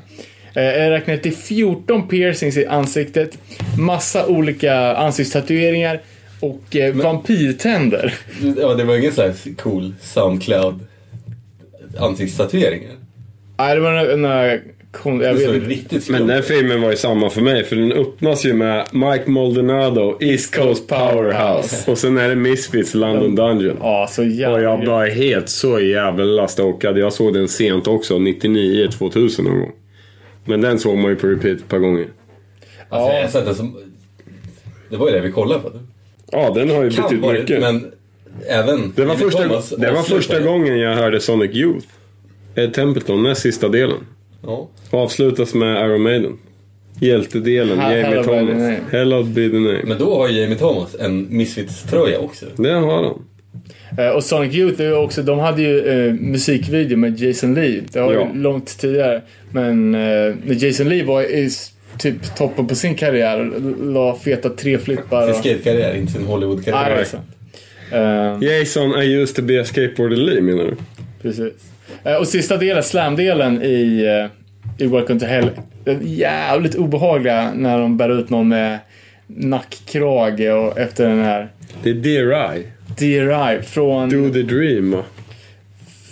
Eh, 0.56 0.62
Jag 0.64 0.90
räknar 0.90 1.16
till 1.16 1.34
14 1.36 2.08
piercings 2.08 2.56
i 2.56 2.66
ansiktet, 2.66 3.38
massa 3.78 4.26
olika 4.26 4.74
ansiktstatueringar 4.96 6.00
och 6.40 6.76
eh, 6.76 6.94
vampyrtänder. 6.94 8.14
Ja, 8.60 8.74
det 8.74 8.84
var 8.84 8.96
ingen 8.96 9.12
slags 9.12 9.44
cool 9.58 9.94
Soundcloud 10.00 10.74
ansiktstatueringar. 11.98 12.92
Nej, 13.58 13.74
det 13.74 13.80
var 13.80 13.92
jag 13.92 15.70
riktigt 15.70 16.08
Men 16.10 16.26
den 16.26 16.42
filmen 16.42 16.80
var 16.82 16.90
ju 16.90 16.96
samma 16.96 17.30
för 17.30 17.40
mig, 17.40 17.64
för 17.64 17.76
den 17.76 17.92
öppnas 17.92 18.44
ju 18.46 18.52
med 18.54 18.86
Mike 18.92 19.30
Maldonado, 19.30 20.16
East 20.20 20.56
Coast 20.56 20.88
Powerhouse. 20.88 21.90
Och 21.90 21.98
sen 21.98 22.18
är 22.18 22.28
det 22.28 22.34
Misfits, 22.36 22.94
London 22.94 23.34
Dungeon. 23.34 23.76
Ja, 23.80 24.06
så 24.10 24.22
Och 24.22 24.28
jävla 24.28 24.60
jag 24.60 24.76
grymt. 24.78 24.90
var 24.90 25.06
helt 25.06 25.48
så 25.48 25.80
jävla 25.80 26.48
stokad. 26.48 26.98
Jag 26.98 27.12
såg 27.12 27.34
den 27.34 27.48
sent 27.48 27.86
också, 27.86 28.18
99, 28.18 28.88
2000 28.98 29.44
någon 29.44 29.58
gång. 29.60 29.72
Men 30.47 30.60
den 30.60 30.78
såg 30.78 30.98
man 30.98 31.10
ju 31.10 31.16
på 31.16 31.27
repeat 31.27 31.59
ett 31.59 31.68
par 31.68 31.78
gånger. 31.78 32.06
Alltså, 32.89 33.12
Ja. 33.12 33.20
jag 33.20 33.31
sett 33.31 33.44
den 33.47 33.55
som... 33.55 33.78
Det 34.90 34.97
var 34.97 35.09
ju 35.09 35.14
det 35.14 35.20
vi 35.20 35.32
kollade 35.32 35.60
på. 35.60 35.73
Ja, 36.32 36.51
den 36.55 36.70
har 36.70 36.85
ju 36.85 36.90
Kan 36.90 37.05
betytt 37.05 37.20
varit, 37.20 37.40
mycket. 37.40 37.60
men 37.60 37.93
även... 38.48 38.93
Det 38.97 39.05
var, 39.05 39.14
första, 39.14 39.43
Thomas 39.43 39.68
det 39.70 39.90
var 39.90 40.02
första 40.02 40.40
gången 40.40 40.78
jag 40.78 40.94
hörde 40.94 41.20
Sonic 41.20 41.51
Youth. 41.55 41.86
Ed 42.55 42.74
Templeton, 42.74 43.23
näst 43.23 43.40
sista 43.40 43.68
delen. 43.68 43.98
Ja. 44.43 44.68
Avslutas 44.90 45.55
med 45.55 45.86
Iron 45.90 46.02
Maiden. 46.02 46.39
Hjältedelen, 47.01 47.78
Hell- 47.78 47.97
Jamie 48.02 48.23
Thomas. 48.24 48.48
Name. 48.56 48.78
Hell 48.90 49.12
of 49.14 49.27
be 49.27 49.48
the 49.48 49.59
name. 49.59 49.82
Men 49.85 49.98
då 49.98 50.14
har 50.18 50.28
ju 50.28 50.40
Jamie 50.40 50.56
Thomas 50.59 50.97
en 51.01 51.27
Misfits-tröja 51.36 52.18
också. 52.18 52.47
Det 52.56 52.73
har 52.73 53.02
han. 53.05 53.23
Eh, 53.98 54.09
Och 54.09 54.24
Sonic 54.24 54.55
Youth 54.55 54.82
också, 54.93 55.23
de 55.23 55.39
hade 55.39 55.62
ju 55.62 55.89
eh, 56.09 56.12
musikvideo 56.14 56.97
med 56.97 57.20
Jason 57.20 57.55
Lee. 57.55 57.82
Det 57.93 58.01
var 58.01 58.12
Ja. 58.12 58.28
ju 58.35 58.40
långt 58.43 58.78
tidigare. 58.78 59.23
Men 59.52 59.94
eh, 59.94 60.01
när 60.44 60.64
Jason 60.64 60.89
Lee 60.89 61.05
var 61.05 61.23
i 61.23 61.51
typ 61.98 62.36
toppen 62.36 62.66
på 62.66 62.74
sin 62.74 62.94
karriär 62.94 63.51
la 63.93 64.16
feta 64.24 64.48
treflippar. 64.48 65.23
Sin 65.23 65.31
Och, 65.31 65.36
skatekarriär, 65.36 65.94
inte 65.97 66.12
sin 66.12 66.24
Hollywood-karriär. 66.24 67.06
Eh, 67.93 68.39
Jason, 68.43 69.02
I 69.02 69.23
used 69.23 69.36
to 69.36 69.43
be 69.43 69.60
a 69.60 69.64
skateboarder 69.64 70.16
Lee 70.16 70.40
menar 70.40 70.64
du? 70.64 70.77
Precis. 71.23 71.52
Eh, 72.05 72.14
Och 72.14 72.28
sista 72.28 72.56
delen, 72.56 72.82
slam-delen 72.82 73.62
i, 73.62 74.05
i 74.78 74.86
Welcome 74.86 75.20
to 75.20 75.27
Hell. 75.27 75.51
Den 75.85 75.98
jävligt 76.02 76.74
obehagliga 76.74 77.52
när 77.55 77.78
de 77.78 77.97
bär 77.97 78.18
ut 78.20 78.31
någon 78.31 78.48
med 78.48 78.78
nackkrage 79.27 80.40
och 80.51 80.78
efter 80.78 81.09
den 81.09 81.20
här 81.20 81.48
Det 81.82 81.90
är 81.90 81.94
Dear 81.94 82.24
DRI 82.98 83.62
från, 83.62 84.09
Do 84.10 84.32
the 84.32 84.43
dream. 84.43 84.97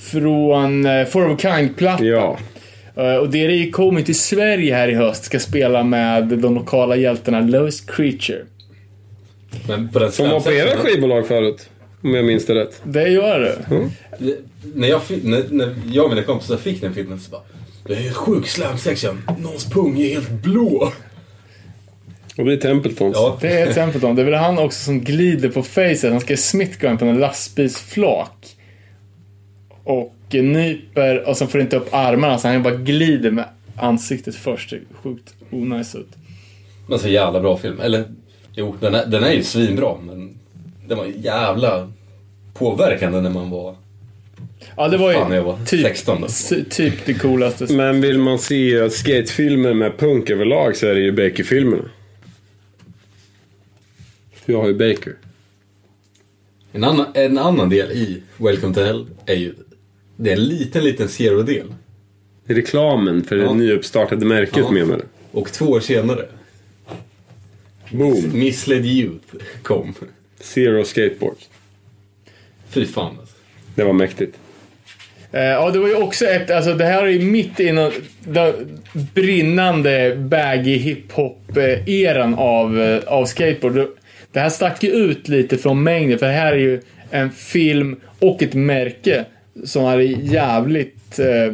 från 0.02 0.86
uh, 0.86 1.06
For 1.06 1.26
of 1.30 1.32
a 1.32 1.38
Kind-plattan. 1.42 2.06
Ja. 2.06 2.38
Eh, 2.96 3.14
och 3.16 3.28
DRI 3.30 3.70
kommer 3.70 4.02
till 4.02 4.18
Sverige 4.18 4.74
här 4.74 4.88
i 4.88 4.94
höst. 4.94 5.24
Ska 5.24 5.38
spela 5.40 5.82
med 5.84 6.24
de 6.28 6.54
lokala 6.54 6.96
hjältarna 6.96 7.40
Lowest 7.40 7.90
Creature. 7.90 8.42
Men 9.68 9.88
på 9.88 9.98
den 9.98 10.12
Som 10.12 10.30
var 10.30 10.40
på 10.40 10.52
era 10.52 10.76
skivbolag 10.76 11.26
förut. 11.26 11.68
Om 12.02 12.14
jag 12.14 12.24
minns 12.24 12.46
det 12.46 12.54
rätt. 12.54 12.80
Det 12.84 13.08
gör 13.08 13.40
det. 13.40 13.58
Det- 14.18 14.38
När 14.74 14.88
jag, 14.88 15.00
när, 15.22 15.44
när 15.50 15.74
jag 15.92 16.04
och 16.04 16.10
mina 16.10 16.22
kompisar 16.22 16.56
fick 16.56 16.80
den 16.80 16.94
filmen 16.94 17.20
så 17.20 17.30
bara 17.30 17.40
Det 17.86 17.92
är 17.92 17.96
helt 17.96 18.16
sjuk 18.16 18.46
slam 18.46 18.78
section. 18.78 19.22
Någons 19.38 19.70
pung 19.70 20.00
är 20.00 20.08
helt 20.14 20.30
blå. 20.30 20.92
Och 22.38 22.44
det 22.44 22.52
är 22.52 22.56
Templetons. 22.56 23.16
Ja, 23.16 23.38
Det 23.40 23.48
är 23.60 24.00
dem. 24.00 24.14
Det 24.16 24.22
är 24.22 24.26
väl 24.26 24.34
han 24.34 24.58
också 24.58 24.84
som 24.84 25.00
glider 25.00 25.48
på 25.48 25.62
facet. 25.62 26.12
Han 26.12 26.20
ska 26.20 26.36
smithgun 26.36 26.98
på 26.98 27.04
en 27.04 27.18
lastbilsflak. 27.20 28.56
Och 29.84 30.14
nyper 30.30 31.28
och 31.28 31.36
sen 31.36 31.48
får 31.48 31.60
inte 31.60 31.76
upp 31.76 31.88
armarna 31.94 32.38
så 32.38 32.48
han 32.48 32.62
bara 32.62 32.74
glider 32.74 33.30
med 33.30 33.44
ansiktet 33.76 34.34
först. 34.34 34.70
Det 34.70 34.76
är 34.76 34.82
sjukt 35.02 35.34
onajs 35.50 35.94
ut. 35.94 36.08
men 36.88 36.98
så 36.98 37.08
jävla 37.08 37.40
bra 37.40 37.56
film. 37.56 37.80
Eller, 37.80 38.04
jo, 38.54 38.76
den 38.80 38.94
är, 38.94 39.06
den 39.06 39.24
är 39.24 39.32
ju 39.32 39.42
svinbra 39.42 39.94
men 40.06 40.34
den 40.88 40.98
var 40.98 41.06
jävla 41.16 41.92
påverkande 42.54 43.20
när 43.20 43.30
man 43.30 43.50
var... 43.50 43.76
Ja, 44.76 44.88
det 44.88 44.96
var 44.96 45.12
ju 45.12 45.18
Fan, 45.18 45.32
jag 45.32 45.42
var 45.42 45.58
typ, 45.66 45.82
16 45.82 46.20
då. 46.20 46.26
s- 46.26 46.52
typ 46.70 46.94
det 47.04 47.14
coolaste. 47.14 47.72
Men 47.72 48.00
vill 48.00 48.18
man 48.18 48.38
se 48.38 48.90
skatefilmer 48.90 49.74
med 49.74 49.98
punk 49.98 50.30
överlag 50.30 50.76
så 50.76 50.86
är 50.86 50.94
det 50.94 51.00
ju 51.00 51.12
Baker-filmerna. 51.12 51.82
Jag 54.46 54.60
har 54.60 54.68
ju 54.68 54.74
Baker. 54.74 55.14
En 56.72 56.84
annan, 56.84 57.06
en 57.14 57.38
annan 57.38 57.68
del 57.70 57.92
i 57.92 58.22
Welcome 58.36 58.74
to 58.74 58.80
Hell 58.80 59.06
är 59.26 59.34
ju... 59.34 59.54
Det 60.16 60.30
är 60.32 60.36
en 60.36 60.44
liten, 60.44 60.84
liten 60.84 61.08
zero-del. 61.08 61.74
Reklamen 62.46 63.24
för 63.24 63.36
det 63.36 63.42
Ja. 63.42 63.54
nyuppstartade 63.54 64.26
märket 64.26 64.56
Ja. 64.58 64.70
menar 64.70 64.96
du? 64.96 65.04
Och 65.32 65.52
två 65.52 65.64
år 65.66 65.80
senare. 65.80 66.26
Boom. 67.90 68.30
Misled 68.38 68.86
Youth 68.86 69.34
kom. 69.62 69.94
Zero 70.40 70.84
skateboard. 70.84 71.36
Fy 72.68 72.86
fan 72.86 73.16
alltså. 73.20 73.34
Det 73.74 73.84
var 73.84 73.92
mäktigt. 73.92 74.36
Eh, 75.32 75.40
ja, 75.42 75.70
det 75.70 75.78
var 75.78 75.88
ju 75.88 75.94
också 75.94 76.24
ett, 76.26 76.50
alltså 76.50 76.74
det 76.74 76.84
här 76.84 77.02
är 77.02 77.08
ju 77.08 77.22
mitt 77.30 77.60
i 77.60 77.72
någon, 77.72 77.92
den 78.20 78.80
brinnande 79.14 80.16
baggy 80.16 80.76
hiphop-eran 80.76 82.34
av, 82.34 82.80
eh, 82.80 83.02
av 83.06 83.26
skateboard. 83.26 83.88
Det 84.34 84.40
här 84.40 84.50
stack 84.50 84.82
ju 84.82 84.90
ut 84.90 85.28
lite 85.28 85.58
från 85.58 85.82
mängden, 85.82 86.18
för 86.18 86.26
det 86.26 86.32
här 86.32 86.52
är 86.52 86.58
ju 86.58 86.80
en 87.10 87.30
film 87.30 87.96
och 88.18 88.42
ett 88.42 88.54
märke 88.54 89.24
som 89.64 89.84
hade 89.84 90.04
jävligt 90.04 91.18
eh, 91.18 91.52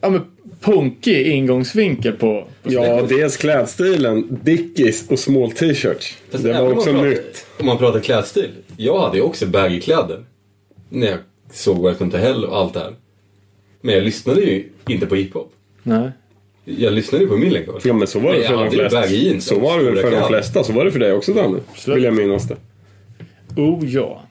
ja, 0.00 0.10
men 0.10 0.20
punkig 0.60 1.26
ingångsvinkel 1.26 2.12
på, 2.12 2.46
på 2.62 2.72
Ja, 2.72 3.02
dels 3.08 3.36
klädstilen, 3.36 4.38
Dickies 4.42 5.08
och 5.08 5.18
small 5.18 5.52
t-shirts. 5.52 6.16
Det 6.30 6.52
var 6.52 6.72
också 6.72 6.92
pratar- 6.92 7.08
nytt. 7.08 7.46
Om 7.58 7.66
man 7.66 7.78
pratar 7.78 8.00
klädstil. 8.00 8.50
Jag 8.76 9.00
hade 9.00 9.16
ju 9.16 9.22
också 9.22 9.46
baggy 9.46 9.80
kläder. 9.80 10.24
När 10.88 11.06
jag 11.06 11.18
såg 11.52 11.84
Welcome 11.84 12.10
to 12.10 12.16
Hell 12.16 12.44
och 12.44 12.56
allt 12.56 12.74
det 12.74 12.80
här. 12.80 12.94
Men 13.80 13.94
jag 13.94 14.04
lyssnade 14.04 14.40
ju 14.40 14.68
inte 14.88 15.06
på 15.06 15.14
hiphop. 15.14 15.52
Nej. 15.82 16.10
Jag 16.78 16.92
lyssnade 16.92 17.24
ju 17.24 17.30
på 17.30 17.36
Millencolin. 17.36 17.80
Ja 17.84 17.92
men 17.92 18.06
så 18.06 18.20
var 18.20 18.34
det 18.34 18.44
för 18.44 18.56
de 18.56 18.70
flesta. 18.70 19.40
Så 19.40 19.58
var 19.58 19.78
det 19.78 19.84
väl 19.84 19.96
för 19.96 20.10
de 20.10 20.28
flesta. 20.28 20.64
Så 20.64 20.72
var 20.72 20.84
det 20.84 20.92
för 20.92 20.98
dig 20.98 21.12
också 21.12 21.32
Danne. 21.32 21.58
Vill 21.86 22.04
jag 22.04 22.14
minnas 22.14 22.48
det. 22.48 22.56
Oh 23.56 23.86
ja. 23.86 24.22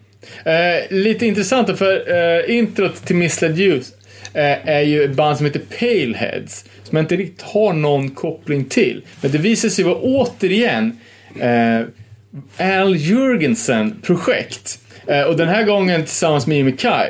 Eh, 0.45 0.95
lite 0.97 1.25
intressant 1.25 1.77
för 1.77 2.13
eh, 2.47 2.57
introt 2.57 3.05
till 3.05 3.15
Misled 3.15 3.59
Youth 3.59 3.87
eh, 4.33 4.69
är 4.69 4.81
ju 4.81 5.03
ett 5.03 5.11
band 5.11 5.37
som 5.37 5.45
heter 5.45 5.61
Paleheads. 5.79 6.65
Som 6.83 6.95
jag 6.95 7.03
inte 7.03 7.15
riktigt 7.15 7.41
har 7.41 7.73
någon 7.73 8.09
koppling 8.09 8.65
till. 8.65 9.01
Men 9.21 9.31
det 9.31 9.37
visar 9.37 9.69
sig 9.69 9.85
vara 9.85 9.95
återigen 9.95 10.99
eh, 11.39 12.81
Al 12.81 12.95
Jurgensen 12.95 14.01
projekt. 14.03 14.79
Eh, 15.07 15.23
och 15.23 15.37
den 15.37 15.47
här 15.47 15.63
gången 15.63 16.03
tillsammans 16.03 16.47
med 16.47 16.57
Jimmy 16.57 16.71
Kai. 16.71 17.09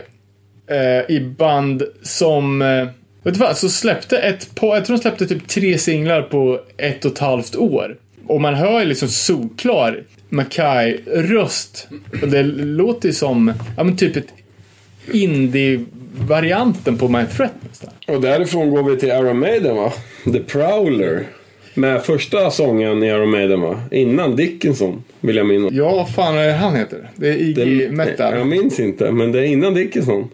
Eh, 0.69 1.15
I 1.15 1.19
band 1.37 1.83
som... 2.01 2.61
Eh, 3.29 3.31
vet 3.31 3.33
du 3.33 3.39
vad? 3.39 3.57
Så 3.57 3.69
släppte 3.69 4.17
ett 4.17 4.55
par, 4.55 4.75
jag 4.75 4.85
tror 4.85 4.97
de 4.97 5.01
släppte 5.01 5.27
typ 5.27 5.47
tre 5.47 5.77
singlar 5.77 6.21
på 6.21 6.59
ett 6.77 7.05
och 7.05 7.11
ett 7.11 7.19
halvt 7.19 7.55
år. 7.55 7.97
Och 8.27 8.41
man 8.41 8.53
hör 8.53 8.79
ju 8.79 8.85
liksom 8.85 9.07
solklar 9.07 10.03
Mackay-röst. 10.29 11.87
Och 12.21 12.27
det 12.27 12.43
låter 12.43 13.07
ju 13.07 13.13
som, 13.13 13.53
ja 13.77 13.83
men 13.83 13.97
typ 13.97 14.15
ett 14.15 14.33
indie-varianten 15.11 16.97
på 16.97 17.07
My 17.07 17.25
Threat 17.25 17.53
nästan. 17.69 17.89
Och 18.07 18.21
därifrån 18.21 18.69
går 18.69 18.83
vi 18.83 18.97
till 18.97 19.09
Iron 19.09 19.39
Maiden 19.39 19.75
va? 19.75 19.93
The 20.33 20.39
Prowler. 20.39 21.27
Med 21.73 22.03
första 22.03 22.51
sången 22.51 23.03
i 23.03 23.07
Iron 23.07 23.29
Maiden 23.29 23.61
va? 23.61 23.81
Innan 23.91 24.35
Dickinson, 24.35 25.03
vill 25.19 25.35
jag 25.35 25.45
minnas. 25.45 25.73
Ja, 25.73 25.95
vad 25.95 26.09
fan 26.09 26.37
är 26.37 26.47
det 26.47 26.53
han 26.53 26.75
heter? 26.75 27.09
Det 27.15 27.29
är 27.29 27.35
Iggy 27.35 27.89
Metal. 27.89 28.37
Jag 28.37 28.47
minns 28.47 28.79
inte, 28.79 29.11
men 29.11 29.31
det 29.31 29.39
är 29.39 29.43
innan 29.43 29.73
Dickinson. 29.73 30.29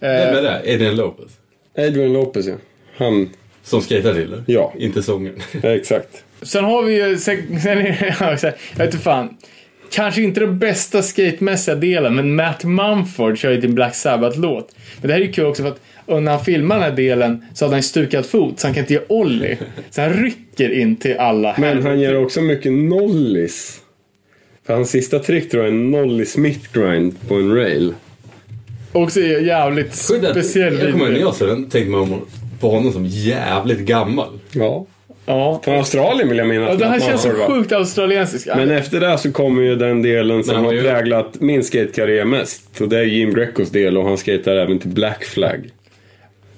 Vem 0.00 0.36
är 0.36 0.42
det? 0.42 0.74
Adrian 0.74 0.96
Lopez. 0.96 1.30
Adrian 1.78 2.12
Lopez 2.12 2.46
ja. 2.46 2.54
Han, 2.96 3.28
Som 3.62 3.80
skejtar 3.80 4.14
till 4.14 4.30
det? 4.30 4.44
Ja. 4.46 4.74
Inte 4.78 5.02
sångaren. 5.02 5.38
ja, 5.62 5.68
exakt. 5.68 6.24
Sen 6.42 6.64
har 6.64 6.82
vi 6.82 6.94
ju, 6.94 7.18
sen, 7.18 7.60
sen 7.60 7.78
här, 7.78 8.38
jag 8.42 8.78
vet 8.78 8.94
inte 8.94 8.98
fan. 9.04 9.36
Kanske 9.90 10.22
inte 10.22 10.40
den 10.40 10.58
bästa 10.58 11.02
skatemässiga 11.02 11.74
delen, 11.74 12.14
men 12.14 12.34
Matt 12.34 12.64
Mumford 12.64 13.38
kör 13.38 13.50
ju 13.52 13.60
till 13.60 13.72
Black 13.72 13.94
Sabbath-låt. 13.94 14.74
Men 15.00 15.08
det 15.08 15.14
här 15.14 15.20
är 15.20 15.24
ju 15.24 15.32
kul 15.32 15.46
också 15.46 15.62
för 15.62 15.70
att 15.70 15.80
när 16.22 16.32
han 16.32 16.44
filmar 16.44 16.74
den 16.74 16.84
här 16.84 16.96
delen 16.96 17.44
så 17.54 17.64
hade 17.64 17.74
han 17.74 17.82
stukat 17.82 18.26
fot 18.26 18.60
så 18.60 18.66
han 18.66 18.74
kan 18.74 18.80
inte 18.80 18.94
göra 18.94 19.04
ollie. 19.08 19.58
Så 19.90 20.00
han 20.00 20.12
rycker 20.12 20.70
in 20.80 20.96
till 20.96 21.16
alla. 21.16 21.54
Men 21.58 21.82
han 21.82 22.00
gör 22.00 22.14
också 22.14 22.40
mycket 22.40 22.72
nollies. 22.72 23.80
För 24.66 24.74
hans 24.74 24.90
sista 24.90 25.18
trick 25.18 25.50
tror 25.50 25.64
jag 25.64 25.72
är 25.72 25.76
en 25.76 25.90
nollie 25.90 26.26
smith 26.26 26.72
grind 26.72 27.28
på 27.28 27.34
en 27.34 27.54
rail. 27.54 27.94
Också 28.92 29.20
jävligt 29.20 30.08
Sjukt 30.08 30.24
att- 30.24 30.30
speciell 30.30 30.74
Jag 30.78 30.80
kommer 30.82 30.90
ihåg 30.92 30.98
när 31.00 31.06
video. 31.08 31.26
jag 31.26 31.34
såg 31.34 31.48
den 31.48 31.68
tänkte 31.70 31.90
man 31.90 32.20
på 32.60 32.70
honom 32.70 32.92
som 32.92 33.06
jävligt 33.06 33.78
gammal. 33.78 34.28
Ja. 34.52 34.86
Ja. 35.26 35.60
Från 35.64 35.74
Australien 35.74 36.28
vill 36.28 36.38
jag 36.38 36.46
minnas. 36.48 36.68
ja, 36.70 36.74
det 36.76 36.86
här 36.86 37.00
känns 37.00 37.22
så 37.22 37.30
sjukt 37.30 37.72
australiensiskt. 37.72 38.46
Men 38.56 38.70
efter 38.70 39.00
det 39.00 39.18
så 39.18 39.32
kommer 39.32 39.62
ju 39.62 39.76
den 39.76 40.02
delen 40.02 40.44
som 40.44 40.64
har 40.64 40.72
ju- 40.72 40.82
präglat 40.82 41.40
min 41.40 41.64
skatekarriär 41.64 42.24
mest. 42.24 42.80
Och 42.80 42.88
det 42.88 42.98
är 42.98 43.02
Jim 43.02 43.34
Grecos 43.34 43.70
del 43.70 43.96
och 43.96 44.04
han 44.04 44.18
skater 44.18 44.56
även 44.56 44.78
till 44.78 44.88
Black 44.90 45.24
Flag. 45.24 45.70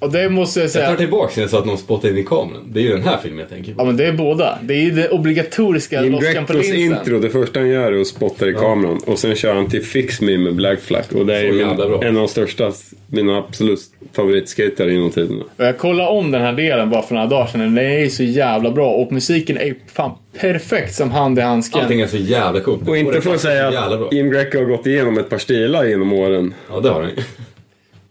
Och 0.01 0.13
det 0.13 0.29
måste 0.29 0.61
jag 0.61 0.65
Jag 0.65 0.73
tar 0.73 0.81
säga. 0.81 0.97
tillbaka 0.97 1.33
när 1.37 1.43
jag 1.43 1.51
sa 1.51 1.59
att 1.59 1.67
någon 1.67 1.79
spottade 1.79 2.13
in 2.13 2.19
i 2.19 2.23
kameran. 2.25 2.63
Det 2.73 2.81
är 2.81 2.83
ju 2.83 2.89
den 2.93 3.03
här 3.03 3.19
filmen 3.23 3.39
jag 3.41 3.49
tänker 3.49 3.73
på. 3.75 3.81
Ja 3.83 3.85
men 3.85 3.97
det 3.97 4.05
är 4.07 4.13
båda. 4.13 4.59
Det 4.63 4.75
är 4.75 4.79
ju 4.83 4.91
det 4.91 5.09
obligatoriska 5.09 6.03
Jim 6.05 6.19
Grecos 6.21 6.69
intro, 6.71 7.19
det 7.19 7.31
första 7.31 7.61
han 7.61 7.69
gör 7.69 7.93
är 7.93 8.01
att 8.01 8.07
spotta 8.07 8.49
i 8.49 8.53
kameran. 8.55 9.01
Och 9.07 9.19
sen 9.19 9.35
kör 9.35 9.55
han 9.55 9.69
till 9.71 9.83
Fix 9.83 10.21
Me 10.21 10.39
med 10.39 10.55
Black 10.55 10.81
Flag. 10.81 11.03
Och 11.15 11.27
det 11.27 11.37
är 11.37 11.69
Så 11.77 11.89
bra. 11.89 12.03
en 12.03 12.17
av 12.17 12.23
de 12.23 12.29
största, 12.29 12.73
mina 13.07 13.39
absolut 13.39 13.81
favoritskatare 14.13 14.93
genom 14.93 15.11
tiderna. 15.11 15.45
Jag 15.57 15.79
kollade 15.79 16.09
om 16.11 16.31
den 16.31 16.43
här 16.43 16.53
delen 16.53 16.91
bara 16.91 17.03
för 17.03 17.15
några 17.15 17.27
dagar 17.27 17.47
sedan. 17.47 17.61
Den 17.61 17.79
är 17.79 17.99
ju 17.99 18.11
så 18.11 18.23
jävla 18.23 18.71
bra 18.71 18.91
och 18.91 19.13
musiken 19.13 19.57
är 19.59 19.75
fan 19.93 20.11
perfekt 20.41 20.95
som 20.95 21.11
hand 21.11 21.39
i 21.39 21.43
handsken. 21.43 21.81
Allting 21.81 22.01
är 22.01 22.07
så 22.07 22.17
jävla 22.17 22.61
coolt. 22.61 22.89
Och 22.89 22.97
inte 22.97 23.13
det 23.13 23.21
för 23.21 23.35
att 23.35 23.41
säga 23.41 23.73
så 23.73 24.05
att 24.05 24.13
Jim 24.13 24.31
Greco 24.31 24.59
har 24.59 24.65
gått 24.65 24.87
igenom 24.87 25.19
ett 25.19 25.29
par 25.31 25.39
stilar 25.39 25.85
genom 25.85 26.13
åren. 26.13 26.55
Ja, 26.71 26.81
det 26.81 26.89
har 26.89 27.01
han 27.03 27.11
ju. 27.11 27.23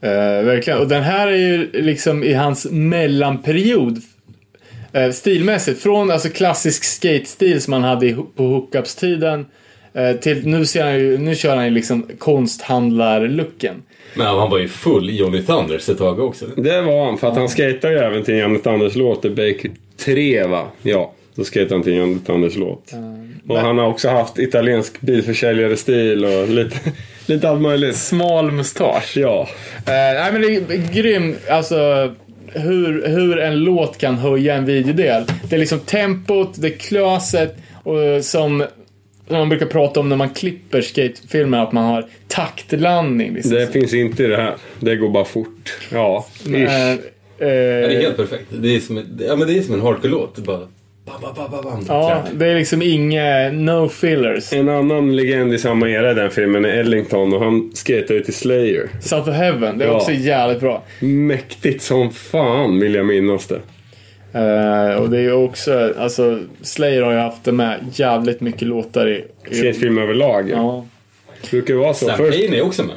Eh, 0.01 0.45
verkligen. 0.45 0.79
Och 0.79 0.87
den 0.87 1.03
här 1.03 1.27
är 1.27 1.35
ju 1.37 1.69
liksom 1.73 2.23
i 2.23 2.33
hans 2.33 2.67
mellanperiod. 2.71 4.01
eh, 4.93 5.11
stilmässigt. 5.11 5.81
Från 5.81 6.11
alltså 6.11 6.29
klassisk 6.29 6.83
skate-stil 6.83 7.61
som 7.61 7.73
han 7.73 7.83
hade 7.83 8.05
i, 8.07 8.13
på 8.35 8.43
hookups-tiden. 8.43 9.45
eh, 9.93 10.11
till 10.15 10.47
nu, 10.47 10.65
ser 10.65 10.83
han 10.83 10.99
ju, 10.99 11.17
nu 11.17 11.35
kör 11.35 11.55
han 11.55 11.65
ju 11.65 11.71
liksom 11.71 12.05
konsthandlar-looken. 12.19 13.75
Men 14.15 14.25
han 14.27 14.49
var 14.49 14.59
ju 14.59 14.67
full 14.67 15.09
i 15.09 15.15
Johnny 15.15 15.43
Thunders 15.43 15.89
ett 15.89 15.97
tag 15.97 16.19
också. 16.19 16.45
Det 16.57 16.81
var 16.81 17.05
han, 17.05 17.17
för 17.17 17.27
att 17.27 17.37
han 17.37 17.47
skejtar 17.47 17.91
ju 17.91 17.97
även 17.97 18.23
till 18.23 18.33
en 18.33 18.39
Janet 18.39 18.67
Anders-låt, 18.67 19.21
The 19.21 19.29
Bake 19.29 19.69
3 19.97 20.43
va? 20.47 20.67
Ja, 20.81 21.13
då 21.35 21.43
skejtar 21.43 21.75
han 21.75 21.83
till 21.83 21.93
en 21.93 21.99
Janet 21.99 22.29
Anders-låt. 22.29 22.91
och 23.47 23.57
han 23.59 23.77
har 23.77 23.87
också 23.87 24.09
haft 24.09 24.39
italiensk 24.39 25.01
bilförsäljare-stil 25.01 26.25
och 26.25 26.49
lite, 26.49 26.77
lite 27.29 27.49
allt 27.49 27.61
möjligt. 27.61 27.95
Smal 27.95 28.51
mustasch. 28.51 29.13
Ja, 29.17 29.47
Eh, 29.77 29.83
nej 29.93 30.31
men 30.33 30.41
det 30.41 30.47
är 30.47 30.93
grym, 30.93 31.35
alltså 31.49 32.11
hur, 32.53 33.07
hur 33.07 33.39
en 33.39 33.55
låt 33.59 33.97
kan 33.97 34.15
höja 34.17 34.55
en 34.55 34.65
videodel. 34.65 35.23
Det 35.49 35.55
är 35.55 35.59
liksom 35.59 35.79
tempot, 35.79 36.49
det 36.61 36.67
är 36.67 36.77
klöset 36.77 37.55
och 37.83 38.03
eh, 38.03 38.21
som 38.21 38.63
som 39.27 39.37
man 39.37 39.49
brukar 39.49 39.65
prata 39.65 39.99
om 39.99 40.09
när 40.09 40.15
man 40.15 40.29
klipper 40.29 40.81
skatefilmer, 40.81 41.57
att 41.63 41.71
man 41.71 41.83
har 41.83 42.05
taktlandning. 42.27 43.33
Liksom. 43.33 43.51
det 43.51 43.67
finns 43.67 43.93
inte 43.93 44.23
i 44.23 44.27
det 44.27 44.37
här. 44.37 44.55
Det 44.79 44.95
går 44.95 45.09
bara 45.09 45.25
fort. 45.25 45.77
Ja, 45.91 46.25
Eh, 46.47 46.51
ish. 46.51 46.55
eh, 46.67 46.67
Ja, 47.39 47.47
det 47.87 47.95
är 47.95 48.01
helt 48.01 48.17
perfekt. 48.17 48.45
Det 48.49 48.75
är 48.75 48.79
som, 48.79 48.97
en- 48.97 49.21
ja, 49.27 49.35
men 49.35 49.47
det 49.47 49.57
är 49.57 49.61
som 49.61 49.73
en 49.73 49.81
hardcore-låt. 49.81 50.37
Bara... 50.37 50.67
Bam, 51.21 51.33
bam, 51.35 51.51
bam, 51.51 51.63
bam, 51.63 51.85
ja, 51.87 52.23
det 52.33 52.47
är 52.47 52.55
liksom 52.55 52.81
inga 52.81 53.49
no 53.51 53.89
fillers. 53.89 54.53
En 54.53 54.69
annan 54.69 55.15
legend 55.15 55.53
i 55.53 55.57
samma 55.57 55.89
era 55.89 56.11
i 56.11 56.13
den 56.13 56.31
filmen 56.31 56.65
är 56.65 56.69
Ellington 56.69 57.33
och 57.33 57.43
han 57.43 57.71
skater 57.73 58.13
ju 58.13 58.19
till 58.23 58.33
Slayer. 58.33 58.89
South 59.01 59.29
of 59.29 59.35
Heaven, 59.35 59.77
det 59.77 59.85
är 59.85 59.89
Ja. 59.89 59.95
också 59.95 60.11
jävligt 60.11 60.59
bra. 60.59 60.83
Mäktigt 60.99 61.81
som 61.83 62.11
fan 62.11 62.79
vill 62.79 62.95
jag 62.95 63.05
minnas 63.05 63.47
det. 63.47 63.59
Eh, 64.33 64.95
och 64.95 65.09
det 65.09 65.17
är 65.17 65.21
ju 65.21 65.31
också, 65.33 65.93
alltså 65.99 66.39
Slayer 66.61 67.01
har 67.01 67.11
ju 67.11 67.17
haft 67.17 67.43
det 67.43 67.51
med 67.51 67.79
jävligt 67.93 68.41
mycket 68.41 68.61
låtar 68.67 69.07
i... 69.07 69.25
i 69.49 69.55
Skatefilm 69.55 69.97
överlag. 69.97 70.49
Ja. 70.49 70.55
ja. 70.55 70.85
Brukar 71.51 71.73
vara 71.73 71.93
så. 71.93 72.05
Sam 72.05 72.17
Först 72.17 72.39
är 72.39 72.61
också 72.61 72.83
med. 72.83 72.95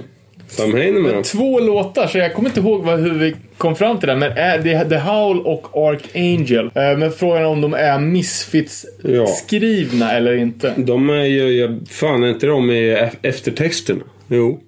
Sam. 0.52 1.22
Två 1.22 1.60
låtar, 1.60 2.06
så 2.06 2.18
jag 2.18 2.34
kommer 2.34 2.48
inte 2.48 2.60
ihåg 2.60 2.84
vad, 2.84 3.00
hur 3.00 3.18
vi 3.18 3.34
kom 3.56 3.76
fram 3.76 3.98
till 3.98 4.08
det. 4.08 4.16
Men 4.16 4.32
är 4.32 4.58
det 4.58 4.72
är 4.72 4.84
The 4.84 4.96
Howl 4.96 5.40
och 5.40 5.88
Archangel. 5.88 6.70
Eh, 6.74 6.98
men 6.98 7.12
frågan 7.12 7.42
är 7.42 7.46
om 7.46 7.60
de 7.60 7.74
är 7.74 7.92
Ja. 7.92 7.98
Misfits-skrivna 7.98 10.12
eller 10.12 10.34
inte. 10.34 10.74
De 10.76 11.10
är 11.10 11.24
ju, 11.24 11.60
jag, 11.60 11.80
fan 11.88 12.22
är 12.22 12.28
inte 12.28 12.46
de 12.46 12.70
i 12.70 13.10
eftertexterna? 13.22 14.02
Jo. 14.28 14.60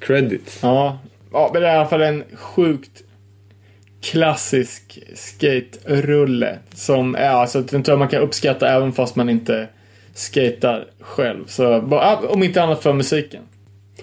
Credit. 0.00 0.58
Ja. 0.62 0.98
ja, 1.32 1.50
men 1.52 1.62
det 1.62 1.68
är 1.68 1.74
i 1.74 1.76
alla 1.76 1.88
fall 1.88 2.02
en 2.02 2.24
sjukt 2.34 3.02
klassisk 4.02 4.98
skate-rulle. 5.14 6.58
Som 6.74 7.14
är, 7.14 7.30
alltså, 7.30 7.60
den 7.60 7.82
tror 7.82 7.92
jag 7.92 7.98
man 7.98 8.08
kan 8.08 8.22
uppskatta 8.22 8.68
även 8.68 8.92
fast 8.92 9.16
man 9.16 9.30
inte 9.30 9.68
skater 10.14 10.84
själv. 11.00 11.44
Så 11.46 11.80
bara, 11.80 12.16
om 12.16 12.42
inte 12.42 12.62
annat 12.62 12.82
för 12.82 12.92
musiken. 12.92 13.42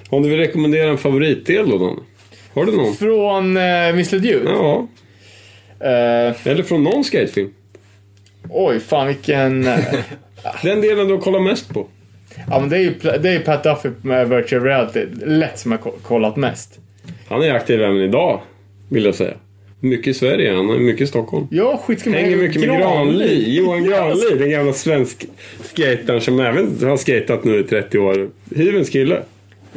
Om 0.09 0.23
du 0.23 0.29
vill 0.29 0.37
rekommendera 0.39 0.89
en 0.89 0.97
favoritdel 0.97 1.69
då, 1.69 1.77
Danne? 1.77 1.99
Har 2.53 2.65
du 2.65 2.71
någon? 2.71 2.93
Från 2.95 3.57
uh, 3.57 3.95
Misled 3.95 4.25
Youth. 4.25 4.45
Ja. 4.51 4.87
Eh, 5.79 6.47
Eller 6.47 6.63
från 6.63 6.83
någon 6.83 7.03
skatefilm? 7.03 7.53
oj, 8.49 8.79
fan 8.79 9.07
vilken... 9.07 9.67
eh, 9.67 9.77
Den 10.63 10.81
delen 10.81 11.07
du 11.07 11.13
har 11.13 11.21
kollat 11.21 11.41
mest 11.43 11.69
på? 11.73 11.87
Ja 12.49 12.59
men 12.59 12.69
det 12.69 12.77
är 12.77 12.81
ju, 12.81 12.93
det 13.19 13.29
är 13.29 13.39
Pat 13.39 13.63
Duffy 13.63 13.89
med 14.01 14.29
Virtual 14.29 14.63
Reality. 14.63 15.05
Lätt 15.25 15.59
som 15.59 15.71
jag 15.71 15.81
ko- 15.81 15.93
kollat 16.03 16.35
mest. 16.35 16.79
Han 17.27 17.43
är 17.43 17.51
aktiv 17.53 17.81
även 17.81 17.97
idag, 18.01 18.41
vill 18.89 19.05
jag 19.05 19.15
säga. 19.15 19.33
Mycket 19.79 20.07
i 20.07 20.13
Sverige, 20.13 20.53
han 20.55 20.69
är 20.69 20.79
mycket 20.79 21.01
i 21.01 21.07
Stockholm. 21.07 21.47
Ja, 21.51 21.81
skitkul. 21.85 22.13
Hänger 22.13 22.37
mycket 22.37 22.61
med 22.67 22.79
Granli. 22.79 23.55
Johan 23.57 23.83
Granli, 23.89 24.37
den 24.39 24.49
gamla 24.49 24.73
svensk 24.73 25.25
skataren 25.63 26.21
som 26.21 26.39
även 26.39 26.77
har 26.83 26.97
skatat 26.97 27.43
nu 27.43 27.59
i 27.59 27.63
30 27.63 27.99
år. 27.99 28.29
Hyvens 28.55 28.89
kille. 28.89 29.21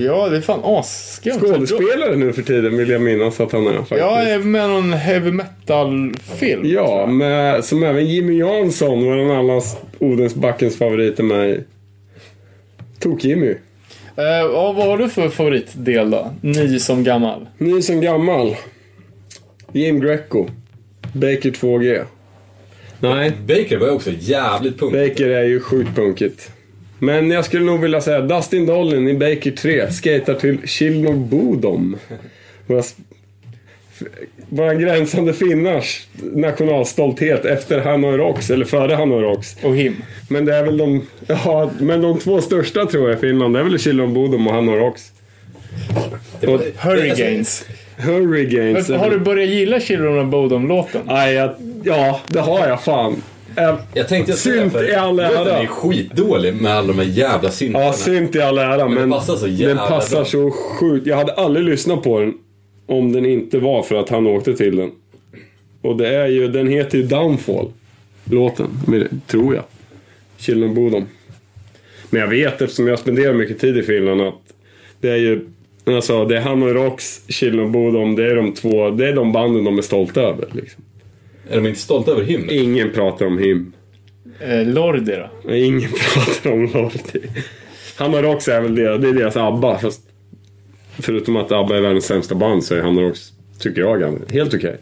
Ja, 0.04 0.28
det 0.28 0.36
är 0.36 0.40
fan 0.40 0.60
asskumt. 0.64 1.40
Skådespelare 1.40 2.16
nu 2.16 2.32
för 2.32 2.42
tiden 2.42 2.76
vill 2.76 2.88
jag 2.88 3.02
minnas 3.02 3.40
att 3.40 3.52
han 3.52 3.66
är 3.66 3.76
faktiskt. 3.76 4.00
Ja, 4.00 4.22
är 4.22 4.38
med 4.38 4.68
någon 4.68 4.92
heavy 4.92 5.30
metal-film. 5.30 6.62
Ja, 6.64 7.06
med, 7.06 7.64
som 7.64 7.82
även 7.82 8.06
Jimmy 8.06 8.38
Jansson, 8.38 9.04
våran 9.04 9.30
allas 9.30 9.76
Odensbackens 9.98 10.78
favorit 10.78 11.18
är 11.18 11.22
med 11.22 11.50
i. 11.50 11.60
Tok-Jimmy. 12.98 13.54
Eh, 14.16 14.24
ja, 14.24 14.72
vad 14.72 14.86
har 14.86 14.98
du 14.98 15.08
för 15.08 15.28
favoritdel 15.28 16.10
då? 16.10 16.30
Ny 16.40 16.78
som 16.78 17.04
gammal. 17.04 17.48
Ny 17.58 17.82
som 17.82 18.00
gammal. 18.00 18.56
Jim 19.72 20.00
Greco. 20.00 20.46
Baker 21.12 21.50
2G. 21.50 22.04
Nej, 23.00 23.32
Baker 23.46 23.78
var 23.78 23.90
också 23.90 24.10
jävligt 24.18 24.78
punk. 24.78 24.92
Baker 24.92 25.28
är 25.28 25.44
ju 25.44 25.60
sjukt 25.60 25.96
punkigt. 25.96 26.50
Men 27.00 27.30
jag 27.30 27.44
skulle 27.44 27.64
nog 27.64 27.80
vilja 27.80 28.00
säga 28.00 28.20
Dustin 28.20 28.66
Dollin 28.66 29.08
i 29.08 29.14
Baker 29.14 29.50
3 29.50 29.90
skater 29.90 30.34
till 30.34 30.68
Chilnor 30.68 31.14
Bodom. 31.14 31.96
Våra, 34.48 34.74
gränsande 34.74 35.32
finnars 35.34 36.06
nationalstolthet 36.32 37.44
efter 37.44 37.80
Hanoi 37.80 38.16
Rocks, 38.16 38.50
eller 38.50 38.64
före 38.64 38.94
Hanoi 38.94 39.22
Rocks. 39.22 39.56
Och 39.62 39.76
him. 39.76 39.96
Men 40.28 40.44
det 40.44 40.56
är 40.56 40.64
väl 40.64 40.76
de, 40.76 41.06
ja, 41.26 41.70
men 41.80 42.00
de 42.00 42.18
två 42.18 42.40
största 42.40 42.86
tror 42.86 43.08
jag 43.08 43.18
i 43.18 43.20
Finland, 43.20 43.54
det 43.54 43.60
är 43.60 43.64
väl 43.64 43.78
Chilnor 43.78 44.06
Bodom 44.06 44.46
och 44.46 44.54
Hanoi 44.54 44.76
Rocks. 44.76 45.12
Och 46.46 46.60
Hurricanes. 46.76 47.64
Hurricanes. 47.96 48.90
Har 48.90 49.10
du 49.10 49.18
börjat 49.18 49.48
gilla 49.48 49.80
Children 49.80 50.18
of 50.18 50.26
Bodom-låten? 50.30 51.00
Nej, 51.04 51.34
ja, 51.84 52.20
det 52.26 52.40
har 52.40 52.68
jag 52.68 52.82
fan. 52.82 53.22
Äh, 53.56 53.74
Jag 53.94 54.08
tänkte 54.08 54.32
säga 54.32 54.70
Synt 54.70 54.82
i 54.88 54.94
all 54.94 55.18
ära. 55.20 55.44
Den 55.44 55.56
är 55.56 55.66
skitdålig 55.66 56.54
med 56.54 56.72
alla 56.72 56.88
de 56.88 56.98
här 56.98 57.04
jävla 57.04 57.50
syntarna. 57.50 57.84
Ja, 57.84 57.92
synt 57.92 58.34
i 58.34 58.40
all 58.40 58.58
ära, 58.58 58.88
men, 58.88 58.96
den 58.98 59.10
passar 59.10 59.36
så 59.36 59.46
den 59.46 59.76
passar 59.76 60.16
bra. 60.16 60.24
så 60.24 60.50
sjukt. 60.50 61.06
Jag 61.06 61.16
hade 61.16 61.32
aldrig 61.32 61.64
lyssnat 61.66 62.02
på 62.02 62.20
den 62.20 62.34
om 62.86 63.12
den 63.12 63.26
inte 63.26 63.58
var 63.58 63.82
för 63.82 63.94
att 63.94 64.08
han 64.08 64.26
åkte 64.26 64.56
till 64.56 64.76
den. 64.76 64.90
Och 65.82 65.96
det 65.96 66.08
är 66.08 66.26
ju, 66.26 66.48
den 66.48 66.68
heter 66.68 66.98
ju 66.98 67.04
Downfall, 67.04 67.68
låten, 68.24 68.66
tror 69.26 69.54
jag. 69.54 69.64
Children 70.38 70.74
Bodom. 70.74 71.06
Men 72.10 72.20
jag 72.20 72.28
vet, 72.28 72.62
eftersom 72.62 72.86
jag 72.86 72.98
spenderar 72.98 73.34
mycket 73.34 73.58
tid 73.58 73.76
i 73.76 73.82
Finland, 73.82 74.20
att 74.20 74.34
det 75.00 75.10
är 75.10 75.16
ju 75.16 75.46
Alltså, 75.84 76.24
det 76.24 76.36
är 76.36 76.40
Hanoi 76.40 76.72
Rocks, 76.72 77.22
Children 77.28 77.72
Bodom, 77.72 78.16
det 78.16 78.30
är 78.30 78.36
de 78.36 78.52
två, 78.54 78.90
det 78.90 79.08
är 79.08 79.12
de 79.12 79.32
banden 79.32 79.64
de 79.64 79.78
är 79.78 79.82
stolta 79.82 80.20
över. 80.20 80.48
Liksom. 80.52 80.82
Är 81.50 81.56
de 81.56 81.66
inte 81.66 81.80
stolta 81.80 82.10
över 82.10 82.22
hymnen? 82.22 82.50
Ingen 82.50 82.90
pratar 82.92 83.26
om 83.26 83.38
him. 83.38 83.72
Eh, 84.40 84.66
Lordi 84.66 85.16
då? 85.44 85.54
Ingen 85.54 85.90
pratar 86.14 86.52
om 86.52 86.70
Lordi. 86.74 88.22
Rocks 88.22 88.48
är 88.48 88.60
väl 88.60 88.74
det, 88.74 88.98
det 88.98 89.08
är 89.08 89.12
deras 89.12 89.36
ABBA. 89.36 89.78
Fast 89.78 90.00
förutom 90.98 91.36
att 91.36 91.52
ABBA 91.52 91.76
är 91.76 91.80
världens 91.80 92.04
sämsta 92.04 92.34
band 92.34 92.64
så 92.64 92.74
är 92.74 92.82
Rocks, 92.82 93.32
tycker 93.58 93.80
jag, 93.80 94.00
ganska- 94.00 94.32
helt 94.32 94.54
okej. 94.54 94.76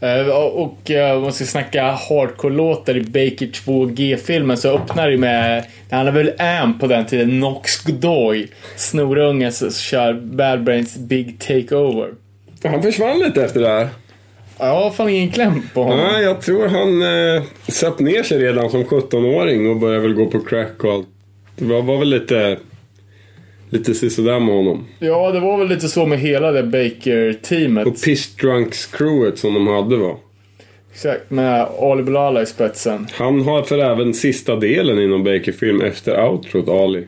Eh, 0.00 0.28
och 0.28 0.62
och 0.62 0.90
eh, 0.90 1.16
om 1.16 1.22
man 1.22 1.32
ska 1.32 1.44
snacka 1.44 1.82
hardcore-låtar 2.08 2.96
i 2.96 3.00
Baker 3.00 3.46
2G-filmen 3.46 4.56
så 4.56 4.68
öppnar 4.68 5.10
det 5.10 5.16
med, 5.16 5.64
det 5.88 5.94
handlar 5.94 6.12
väl 6.12 6.32
Am 6.38 6.78
på 6.78 6.86
den 6.86 7.06
tiden, 7.06 7.40
Nox 7.40 7.84
Godoy. 7.84 8.48
Snorungen 8.76 9.52
som 9.52 9.70
kör 9.70 10.12
Bad 10.12 10.64
Brains 10.64 10.96
Big 10.96 11.38
Takeover. 11.38 12.10
Han 12.64 12.82
försvann 12.82 13.18
lite 13.18 13.44
efter 13.44 13.60
det 13.60 13.68
här. 13.68 13.88
Jag 14.58 14.74
har 14.74 14.90
fan 14.90 15.08
ingen 15.08 15.30
kläm 15.30 15.62
på 15.74 15.82
honom. 15.82 15.98
Nej, 15.98 16.24
jag 16.24 16.42
tror 16.42 16.68
han 16.68 17.02
eh, 17.02 17.42
satt 17.68 17.98
ner 17.98 18.22
sig 18.22 18.38
redan 18.38 18.70
som 18.70 18.84
17-åring 18.84 19.70
och 19.70 19.76
började 19.76 20.02
väl 20.02 20.14
gå 20.14 20.26
på 20.26 20.40
crack 20.40 20.84
och 20.84 20.92
allt. 20.92 21.08
Det 21.56 21.64
var, 21.64 21.82
var 21.82 21.98
väl 21.98 22.08
lite, 22.08 22.58
lite 23.70 23.94
sisådär 23.94 24.40
med 24.40 24.54
honom. 24.54 24.86
Ja, 24.98 25.30
det 25.30 25.40
var 25.40 25.58
väl 25.58 25.68
lite 25.68 25.88
så 25.88 26.06
med 26.06 26.18
hela 26.18 26.52
det 26.52 26.62
Baker-teamet. 26.62 27.86
Och 27.86 28.02
Piss 28.02 28.36
Drunks 28.36 28.86
crewet 28.86 29.38
som 29.38 29.54
de 29.54 29.66
hade 29.66 29.96
var. 29.96 30.16
Exakt, 30.92 31.30
med 31.30 31.66
Ali 31.80 32.02
Bilala 32.02 32.42
i 32.42 32.46
spetsen. 32.46 33.06
Han 33.12 33.42
har 33.42 33.62
för 33.62 33.78
även 33.78 34.14
sista 34.14 34.56
delen 34.56 34.98
inom 34.98 35.24
Baker-film 35.24 35.80
efter 35.80 36.26
outrot, 36.28 36.68
Ali. 36.68 37.06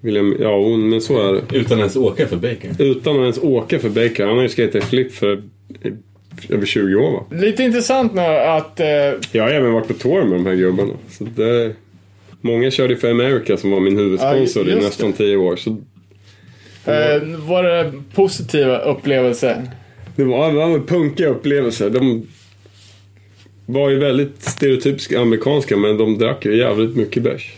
Vill 0.00 0.16
jag, 0.16 0.34
ja, 0.40 0.76
men 0.76 1.00
så 1.00 1.28
är 1.28 1.32
det. 1.32 1.56
Utan 1.58 1.78
ens 1.78 1.96
åka 1.96 2.26
för 2.26 2.36
Baker. 2.36 2.70
Utan 2.78 3.16
att 3.16 3.20
ens 3.22 3.38
åka 3.38 3.78
för 3.78 3.88
Baker. 3.88 4.26
Han 4.26 4.36
har 4.36 4.42
ju 4.42 4.48
skatat 4.48 4.84
flip 4.84 5.12
för 5.12 5.42
över 6.48 6.66
20 6.66 6.94
år 6.94 7.10
va? 7.12 7.24
Lite 7.30 7.62
intressant 7.62 8.14
nu 8.14 8.20
att... 8.22 8.80
Eh, 8.80 8.86
Jag 9.32 9.42
har 9.42 9.50
även 9.50 9.72
varit 9.72 9.88
på 9.88 9.94
tour 9.94 10.24
med 10.24 10.38
de 10.38 10.46
här 10.46 10.54
gubbarna. 10.54 10.92
Så 11.10 11.24
det, 11.24 11.72
många 12.40 12.70
körde 12.70 12.96
för 12.96 13.10
America 13.10 13.56
som 13.56 13.70
var 13.70 13.80
min 13.80 13.96
huvudsponsor 13.98 14.68
Ja, 14.68 14.76
i 14.76 14.80
nästan 14.80 15.12
10 15.12 15.36
år. 15.36 15.56
Så 15.56 15.70
eh, 16.90 17.22
var 17.48 17.62
det 17.62 17.92
positiva 18.14 18.78
upplevelser? 18.78 19.62
det 20.16 20.24
var, 20.24 20.48
det 20.52 20.58
var 20.58 20.78
punkiga 20.78 21.28
upplevelser. 21.28 21.90
De 21.90 22.26
var 23.66 23.90
ju 23.90 23.98
väldigt 23.98 24.42
stereotypiska 24.42 25.20
amerikanska 25.20 25.76
men 25.76 25.96
de 25.96 26.18
drack 26.18 26.44
ju 26.44 26.56
jävligt 26.56 26.96
mycket 26.96 27.22
bärs. 27.22 27.52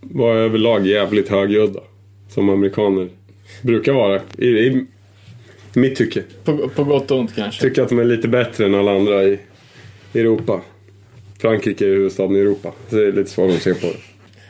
Var 0.00 0.34
överlag 0.36 0.86
jävligt 0.86 1.28
högljudda. 1.28 1.80
Som 2.28 2.48
amerikaner 2.48 3.08
brukar 3.62 3.92
vara. 3.92 4.20
I, 4.38 4.46
i 4.46 4.86
mitt 5.74 5.96
tycke. 5.96 6.22
På, 6.44 6.68
på 6.68 6.84
gott 6.84 7.10
och 7.10 7.18
ont 7.18 7.34
kanske? 7.34 7.62
Tycker 7.62 7.82
att 7.82 7.88
de 7.88 7.98
är 7.98 8.04
lite 8.04 8.28
bättre 8.28 8.64
än 8.64 8.74
alla 8.74 8.96
andra 8.96 9.24
i 9.24 9.38
Europa. 10.14 10.60
Frankrike 11.40 11.84
är 11.84 11.88
huvudstaden 11.88 12.36
i 12.36 12.40
Europa. 12.40 12.72
Så 12.90 12.96
det 12.96 13.06
är 13.06 13.12
lite 13.12 13.30
svårt 13.30 13.50
att 13.50 13.62
se 13.62 13.74
på 13.74 13.86
det. 13.86 13.96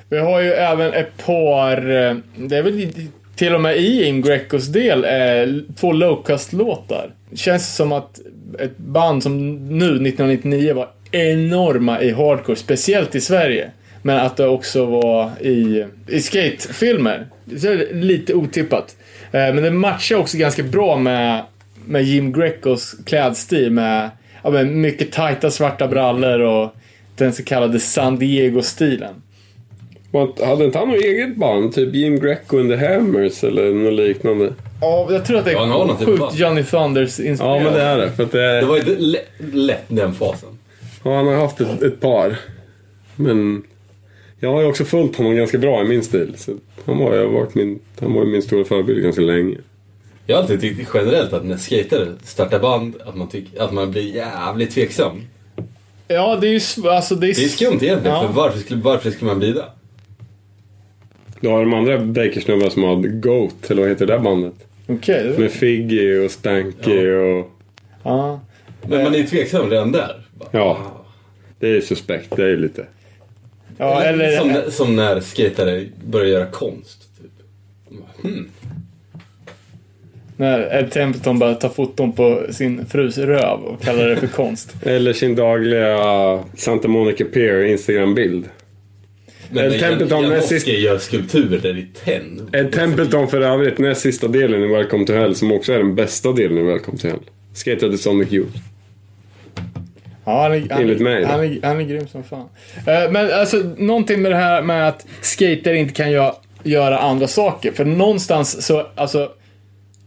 Vi 0.08 0.18
har 0.18 0.40
ju 0.40 0.50
även 0.50 0.92
ett 0.92 1.26
par, 1.26 1.76
eh, 1.76 2.16
det 2.36 2.56
är 2.56 2.62
väl 2.62 2.88
till 3.36 3.54
och 3.54 3.60
med 3.60 3.76
i 3.76 4.04
Im 4.04 4.22
Grecos 4.22 4.66
del, 4.66 5.04
eh, 5.04 5.74
två 5.76 5.92
low-cost-låtar. 5.92 7.10
Känns 7.34 7.76
som 7.76 7.92
att 7.92 8.20
ett 8.58 8.78
band 8.78 9.22
som 9.22 9.54
nu, 9.78 9.84
1999, 9.84 10.74
var 10.74 10.88
enorma 11.10 12.02
i 12.02 12.10
hardcore, 12.10 12.56
speciellt 12.56 13.14
i 13.14 13.20
Sverige. 13.20 13.70
Men 14.02 14.18
att 14.18 14.36
det 14.36 14.46
också 14.46 14.84
var 14.84 15.30
i, 15.40 15.84
i 16.08 16.20
skatefilmer. 16.20 17.26
Det 17.44 17.68
är 17.68 17.94
lite 17.94 18.34
otippat. 18.34 18.96
Eh, 19.32 19.54
Men 19.54 19.62
det 19.62 19.70
matchar 19.70 20.16
också 20.16 20.38
ganska 20.38 20.62
bra 20.62 20.96
med, 20.96 21.42
med 21.86 22.02
Jim 22.02 22.32
Grecos 22.32 22.94
klädstil 23.06 23.70
med 23.70 24.10
ja, 24.42 24.50
men 24.50 24.80
mycket 24.80 25.12
tajta 25.12 25.50
svarta 25.50 25.88
brallor 25.88 26.40
och 26.40 26.74
den 27.16 27.32
så 27.32 27.42
kallade 27.44 27.80
San 27.80 28.18
Diego-stilen. 28.18 29.14
Hade 30.46 30.64
inte 30.64 30.78
han 30.78 30.88
något 30.88 31.02
eget 31.02 31.36
band? 31.36 31.74
Typ 31.74 31.94
Jim 31.94 32.20
Greco 32.20 32.58
and 32.60 32.70
the 32.70 32.76
Hammers 32.76 33.44
eller 33.44 33.72
något 33.72 33.92
liknande? 33.92 34.52
Ja, 34.80 35.08
jag 35.10 35.24
tror 35.24 35.38
att 35.38 35.44
det 35.44 35.52
Ja, 35.52 35.58
han 35.60 35.70
har 35.70 35.84
är 35.86 35.90
av 35.90 36.04
sjukt. 36.04 36.34
Johnny 36.38 36.62
Thunders 36.64 37.18
Ja 37.20 37.60
men 37.64 37.72
det 37.72 37.82
är 37.82 37.96
det. 37.98 38.10
För 38.12 38.22
att 38.22 38.32
det 38.32 38.42
är, 38.42 38.60
Det 38.60 38.66
var 38.66 38.76
ju 38.76 38.96
lätt, 38.98 39.28
lätt 39.52 39.84
den 39.88 40.14
fasen. 40.14 40.48
ja, 41.04 41.16
han 41.16 41.26
har 41.26 41.34
haft 41.34 41.60
ett, 41.60 41.82
ett 41.82 42.00
par. 42.00 42.36
Men 43.16 43.62
jag 44.42 44.52
har 44.52 44.60
ju 44.60 44.66
också 44.66 44.84
följt 44.84 45.16
honom 45.16 45.36
ganska 45.36 45.58
bra 45.58 45.84
i 45.84 45.88
min 45.88 46.02
stil. 46.02 46.32
Så 46.36 46.52
han 46.84 46.98
var 46.98 47.14
ju 47.14 47.26
varit 47.26 47.54
min, 47.54 47.78
han 48.00 48.14
var 48.14 48.24
ju 48.24 48.30
min 48.32 48.42
stora 48.42 48.64
förebild 48.64 49.02
ganska 49.02 49.22
länge. 49.22 49.56
Jag 50.26 50.36
har 50.36 50.42
alltid 50.42 50.60
tyckt 50.60 50.90
generellt 50.94 51.32
att 51.32 51.44
när 51.44 51.56
skatare 51.56 52.08
startar 52.24 52.58
band, 52.58 52.94
att 53.06 53.16
man, 53.16 53.28
tycker, 53.28 53.62
att 53.62 53.72
man 53.72 53.90
blir 53.90 54.14
jävligt 54.16 54.70
tveksam. 54.70 55.20
Ja, 56.08 56.36
det 56.40 56.48
är 56.48 56.50
ju 56.82 56.88
alltså 56.88 57.14
det 57.14 57.26
är, 57.26 57.34
Det 57.34 57.44
är 57.44 57.48
skumt 57.48 57.68
egentligen, 57.82 58.16
Ja. 58.16 58.26
för 58.26 58.32
varför 58.32 58.58
skulle, 58.58 58.80
varför 58.82 59.10
skulle 59.10 59.30
man 59.30 59.38
bli 59.38 59.52
det? 59.52 59.64
Du 61.40 61.48
har 61.48 61.60
de 61.60 61.74
andra 61.74 61.98
Bakersnubbarna 61.98 62.70
som 62.70 62.82
har 62.82 62.96
Goat, 62.96 63.70
eller 63.70 63.82
vad 63.82 63.90
heter 63.90 64.06
det 64.06 64.12
där 64.12 64.20
bandet? 64.20 64.54
Okej. 64.86 65.22
det- 65.28 65.38
Med 65.38 65.50
Figgy 65.50 66.18
och 66.26 66.30
Stanky 66.30 67.10
och... 67.10 67.50
ja. 68.02 68.40
Men 68.82 69.02
man 69.04 69.14
är 69.14 69.18
ju 69.18 69.26
tveksam 69.26 69.70
redan 69.70 69.92
där. 69.92 70.26
Bara, 70.38 70.48
Ja. 70.52 70.78
Det 71.58 71.76
är 71.76 71.80
suspekt, 71.80 72.36
det 72.36 72.44
är 72.44 72.56
lite. 72.56 72.86
Ja, 73.78 74.02
eller... 74.02 74.38
som, 74.38 74.48
när- 74.48 74.70
som 74.70 74.96
när 74.96 75.20
skatare 75.20 75.84
börjar 76.04 76.26
göra 76.28 76.46
konst. 76.46 77.02
Typ. 77.22 77.30
Hmm. 78.22 78.48
När 80.36 80.78
Ed 80.78 80.90
Templeton 80.90 81.38
bara 81.38 81.54
tar 81.54 81.68
foton 81.68 82.12
på 82.12 82.46
sin 82.50 82.86
frus 82.86 83.18
röv 83.18 83.60
och 83.60 83.82
kallar 83.82 84.08
det 84.08 84.16
för 84.16 84.26
konst. 84.36 84.74
Eller 84.82 85.12
sin 85.12 85.34
dagliga 85.34 85.98
Santa 86.56 86.88
Monica 86.88 87.24
Pier 87.24 87.64
Instagram-bild. 87.64 88.44
Men 89.50 89.64
Ed 89.72 89.80
Templeton 89.80 90.22
näst 90.22 90.32
Janowski 90.50 90.54
sist- 90.54 90.68
gör 90.82 90.98
skulpturer 90.98 91.78
i 91.78 91.86
tenn. 92.04 92.50
Ed 92.52 92.72
Templeton 92.72 93.28
för 93.28 93.40
övrigt, 93.40 93.78
näst 93.78 94.00
sista 94.00 94.28
delen 94.28 94.62
i 94.62 94.66
Welcome 94.66 95.06
to 95.06 95.12
Hell, 95.12 95.34
som 95.34 95.52
också 95.52 95.72
är 95.72 95.78
den 95.78 95.94
bästa 95.94 96.32
delen 96.32 96.58
i 96.58 96.62
Welcome 96.62 96.98
to 96.98 97.08
Hell. 97.08 97.20
Skatade 97.54 97.98
Sonic 97.98 98.32
Youth. 98.32 98.58
Ja, 100.24 100.42
han 100.42 100.52
är, 100.52 100.66
han, 100.70 100.80
Enligt 100.82 101.00
mig 101.00 101.24
han, 101.24 101.40
är, 101.44 101.58
han 101.62 101.80
är 101.80 101.84
grym 101.84 102.08
som 102.08 102.24
fan. 102.24 102.48
Eh, 102.86 103.10
Men 103.10 103.32
alltså, 103.32 103.56
någonting 103.76 104.22
med 104.22 104.30
det 104.32 104.36
här 104.36 104.62
med 104.62 104.88
att 104.88 105.06
skater 105.20 105.74
inte 105.74 105.94
kan 105.94 106.08
gö- 106.08 106.34
göra 106.62 106.98
andra 106.98 107.28
saker. 107.28 107.72
För 107.72 107.84
någonstans 107.84 108.66
så, 108.66 108.86
alltså, 108.94 109.30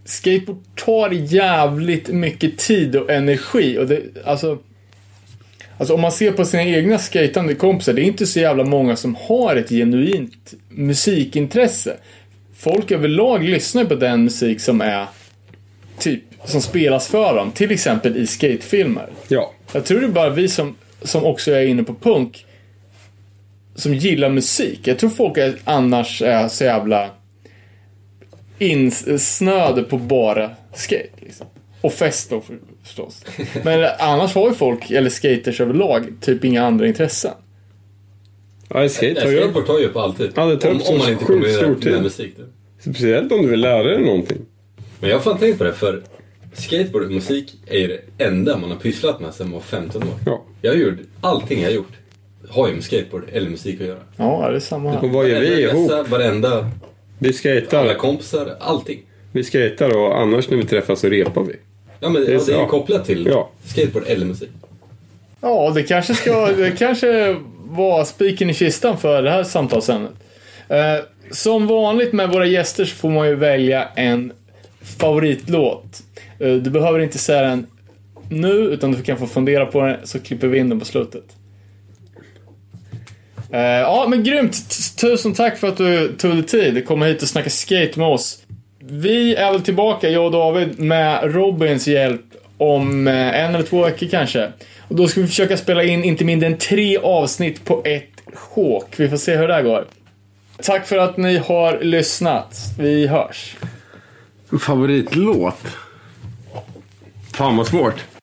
skateboard 0.06 0.58
tar 0.76 1.10
jävligt 1.12 2.08
mycket 2.08 2.58
tid 2.58 2.96
och 2.96 3.10
energi. 3.10 3.78
Och 3.78 3.88
det, 3.88 4.02
alltså, 4.26 4.58
alltså 5.78 5.94
om 5.94 6.02
man 6.02 6.12
ser 6.12 6.32
på 6.32 6.46
sina 6.46 6.64
egna 6.64 6.98
skatande 7.00 7.56
kompisar, 7.56 7.94
det 7.94 8.02
är 8.02 8.04
inte 8.06 8.26
så 8.26 8.40
jävla 8.40 8.64
många 8.64 8.96
som 8.96 9.16
har 9.16 9.56
ett 9.56 9.70
genuint 9.70 10.54
musikintresse. 10.70 11.98
Folk 12.58 12.92
överlag 12.92 13.44
lyssnar 13.44 13.86
på 13.86 13.96
den 13.96 14.24
musik 14.24 14.62
som 14.62 14.82
är 14.82 15.06
typ 16.00 16.24
som 16.46 16.62
spelas 16.62 17.08
för 17.08 17.36
dem, 17.36 17.52
till 17.52 17.72
exempel 17.72 18.18
i 18.18 18.28
skatefilmer. 18.28 19.08
Ja. 19.28 19.52
Jag 19.72 19.86
tror 19.86 20.00
det 20.00 20.06
är 20.06 20.12
bara 20.12 20.30
vi 20.30 20.48
som, 20.50 20.76
som 21.02 21.24
också 21.26 21.52
är 21.52 21.66
inne 21.66 21.84
på 21.84 21.94
punk 21.94 22.46
som 23.76 23.94
gillar 23.94 24.30
musik. 24.30 24.80
Jag 24.84 25.00
tror 25.00 25.10
folk 25.10 25.38
är, 25.38 25.56
annars 25.64 26.22
är 26.22 26.48
så 26.48 26.64
jävla 26.64 27.10
insnöade 28.60 29.84
på 29.84 29.98
bara 29.98 30.50
skate. 30.74 31.10
Liksom. 31.20 31.48
Och 31.82 31.94
fest 31.94 32.30
då 32.30 32.42
för- 32.42 32.60
förstås. 32.84 33.26
Men 33.64 33.90
annars 34.00 34.36
har 34.36 34.50
ju 34.50 34.56
folk, 34.56 34.92
eller 34.92 35.10
skaters 35.10 35.62
överlag, 35.62 36.06
typ 36.22 36.46
inga 36.46 36.66
andra 36.66 36.88
intressen. 36.88 37.32
Ja, 38.70 38.90
skate 38.90 39.22
tar 39.22 39.30
ju 39.30 39.38
upp. 39.38 39.44
Skateboard 39.44 39.66
tar 39.68 39.80
ju 39.80 39.86
upp 39.86 39.96
alltid. 39.96 40.32
Ja, 40.36 40.46
det 40.46 40.58
tar 40.58 40.70
upp 40.70 40.82
om, 40.90 40.98
man 40.98 41.10
inte 41.10 41.26
sjukt 41.26 41.28
kombinerar 41.28 41.58
stor 41.58 41.68
med 41.70 41.82
tid. 41.82 42.02
musik. 42.02 42.34
då. 42.38 42.44
Speciellt 42.80 43.32
om 43.32 43.42
du 43.42 43.48
vill 43.48 43.60
lära 43.60 43.84
dig 43.84 44.02
någonting. 44.06 44.38
Men 45.00 45.10
jag 45.10 45.18
har 45.18 45.24
fan 45.24 45.38
tänkt 45.38 45.58
på 45.58 45.64
det, 45.64 45.74
för 45.74 46.04
skateboard 46.58 47.04
och 47.04 47.12
musik 47.12 47.54
är 47.68 47.80
ju 47.80 47.88
det 47.88 48.24
enda 48.26 48.58
man 48.58 48.72
har 48.72 48.78
pysslat 48.78 49.20
med 49.20 49.34
sedan 49.34 49.48
man 49.48 49.54
var 49.54 49.62
15 49.62 50.04
år. 50.04 50.10
Ja. 50.26 50.42
Jag 50.62 50.72
har 50.72 50.78
gjort, 50.78 51.00
allting 51.22 51.60
jag 51.62 51.68
har 51.68 51.74
gjort 51.76 51.92
har 52.50 52.68
ju 52.68 52.74
med 52.74 52.84
skateboard 52.84 53.24
eller 53.32 53.50
musik 53.50 53.82
att 53.82 53.88
göra. 53.88 54.00
Ja, 54.18 54.50
det 54.50 54.56
är 54.56 54.60
samma 54.60 54.90
Och 54.98 55.02
här. 55.02 55.14
vad 55.14 55.30
gör 55.30 55.40
vi 55.40 55.48
Varenda 55.50 55.72
ihop? 55.72 55.92
resa, 55.92 56.04
Varenda, 56.04 56.72
Vi 57.20 57.28
alla 57.28 57.34
skater. 57.34 57.94
kompisar, 57.94 58.56
allting. 58.60 59.00
Vi 59.32 59.44
skater 59.44 59.98
och 59.98 60.20
annars 60.22 60.50
när 60.50 60.58
vi 60.58 60.64
träffas 60.66 61.00
så 61.00 61.08
repar 61.10 61.44
vi. 61.44 61.56
Ja 62.00 62.10
men 62.10 62.22
det, 62.26 62.34
är 62.34 62.46
det 62.46 62.54
är 62.54 62.60
ju 62.62 62.66
kopplat 62.66 63.06
till 63.06 63.26
Ja. 63.26 63.50
skateboard 63.66 64.04
eller 64.08 64.26
musik. 64.26 64.50
Ja, 65.42 65.72
det 65.76 65.84
kanske 65.84 66.14
ska, 66.16 66.48
det 66.52 66.72
kanske 66.78 67.36
var 67.70 68.04
spiken 68.06 68.50
i 68.50 68.54
kistan 68.54 68.98
för 68.98 69.22
det 69.22 69.30
här 69.30 69.44
samtalsämnet. 69.44 70.12
Eh, 70.70 70.78
som 71.32 71.68
vanligt 71.68 72.14
med 72.14 72.30
våra 72.30 72.46
gäster 72.46 72.86
så 72.86 72.96
får 72.96 73.10
man 73.10 73.28
ju 73.28 73.36
välja 73.36 73.88
en 73.96 74.32
favoritlåt. 75.00 76.02
Eh, 76.40 76.54
du 76.54 76.70
behöver 76.70 77.00
inte 77.00 77.18
säga 77.18 77.42
den 77.42 77.68
nu, 78.30 78.50
utan 78.50 78.92
du 78.92 79.02
kan 79.02 79.18
få 79.18 79.28
fundera 79.28 79.66
på 79.66 79.82
den, 79.82 79.98
så 80.04 80.20
klipper 80.20 80.48
vi 80.48 80.58
in 80.58 80.70
den 80.70 80.80
på 80.80 80.86
slutet. 80.86 81.24
Eh, 83.52 83.60
ja, 83.62 84.06
men 84.10 84.24
grymt! 84.24 84.70
T- 84.70 85.02
Tusen 85.08 85.34
tack 85.34 85.58
för 85.58 85.68
att 85.68 85.78
du 85.78 86.14
tog 86.18 86.32
dig 86.32 86.44
tid 86.44 86.78
att 86.78 86.86
komma 86.86 87.06
hit 87.06 87.22
och 87.22 87.28
snacka 87.28 87.50
skate 87.50 88.00
med 88.00 88.08
oss. 88.08 88.42
Vi 88.80 89.36
är 89.36 89.52
väl 89.52 89.62
tillbaka, 89.62 90.10
jag 90.10 90.26
och 90.26 90.32
David, 90.32 90.80
med 90.80 91.34
Robins 91.36 91.88
hjälp 91.88 92.22
om 92.58 93.08
eh, 93.08 93.14
en 93.44 93.56
eller 93.56 93.64
två 93.66 93.84
veckor 93.84 94.08
kanske. 94.08 94.52
Och 94.88 94.96
då 94.96 95.08
ska 95.08 95.22
vi 95.22 95.28
försöka 95.28 95.58
spela 95.58 95.84
in 95.84 96.04
inte 96.04 96.26
mindre 96.26 96.48
än 96.48 96.58
tre 96.58 96.98
avsnitt 96.98 97.66
på 97.66 97.82
ett 97.86 98.34
sjok. 98.34 99.00
Vi 99.00 99.10
får 99.10 99.18
se 99.18 99.36
hur 99.38 99.48
det 99.48 99.54
här 99.54 99.64
går. 99.64 99.86
Tack 100.62 100.88
för 100.88 100.98
att 100.98 101.18
ni 101.18 101.38
har 101.38 101.80
lyssnat. 101.82 102.58
Vi 102.80 103.08
hörs. 103.08 103.56
Favoritlåt? 104.62 105.58
Fan 107.36 107.58
vad 107.58 107.68
svårt. 107.68 108.15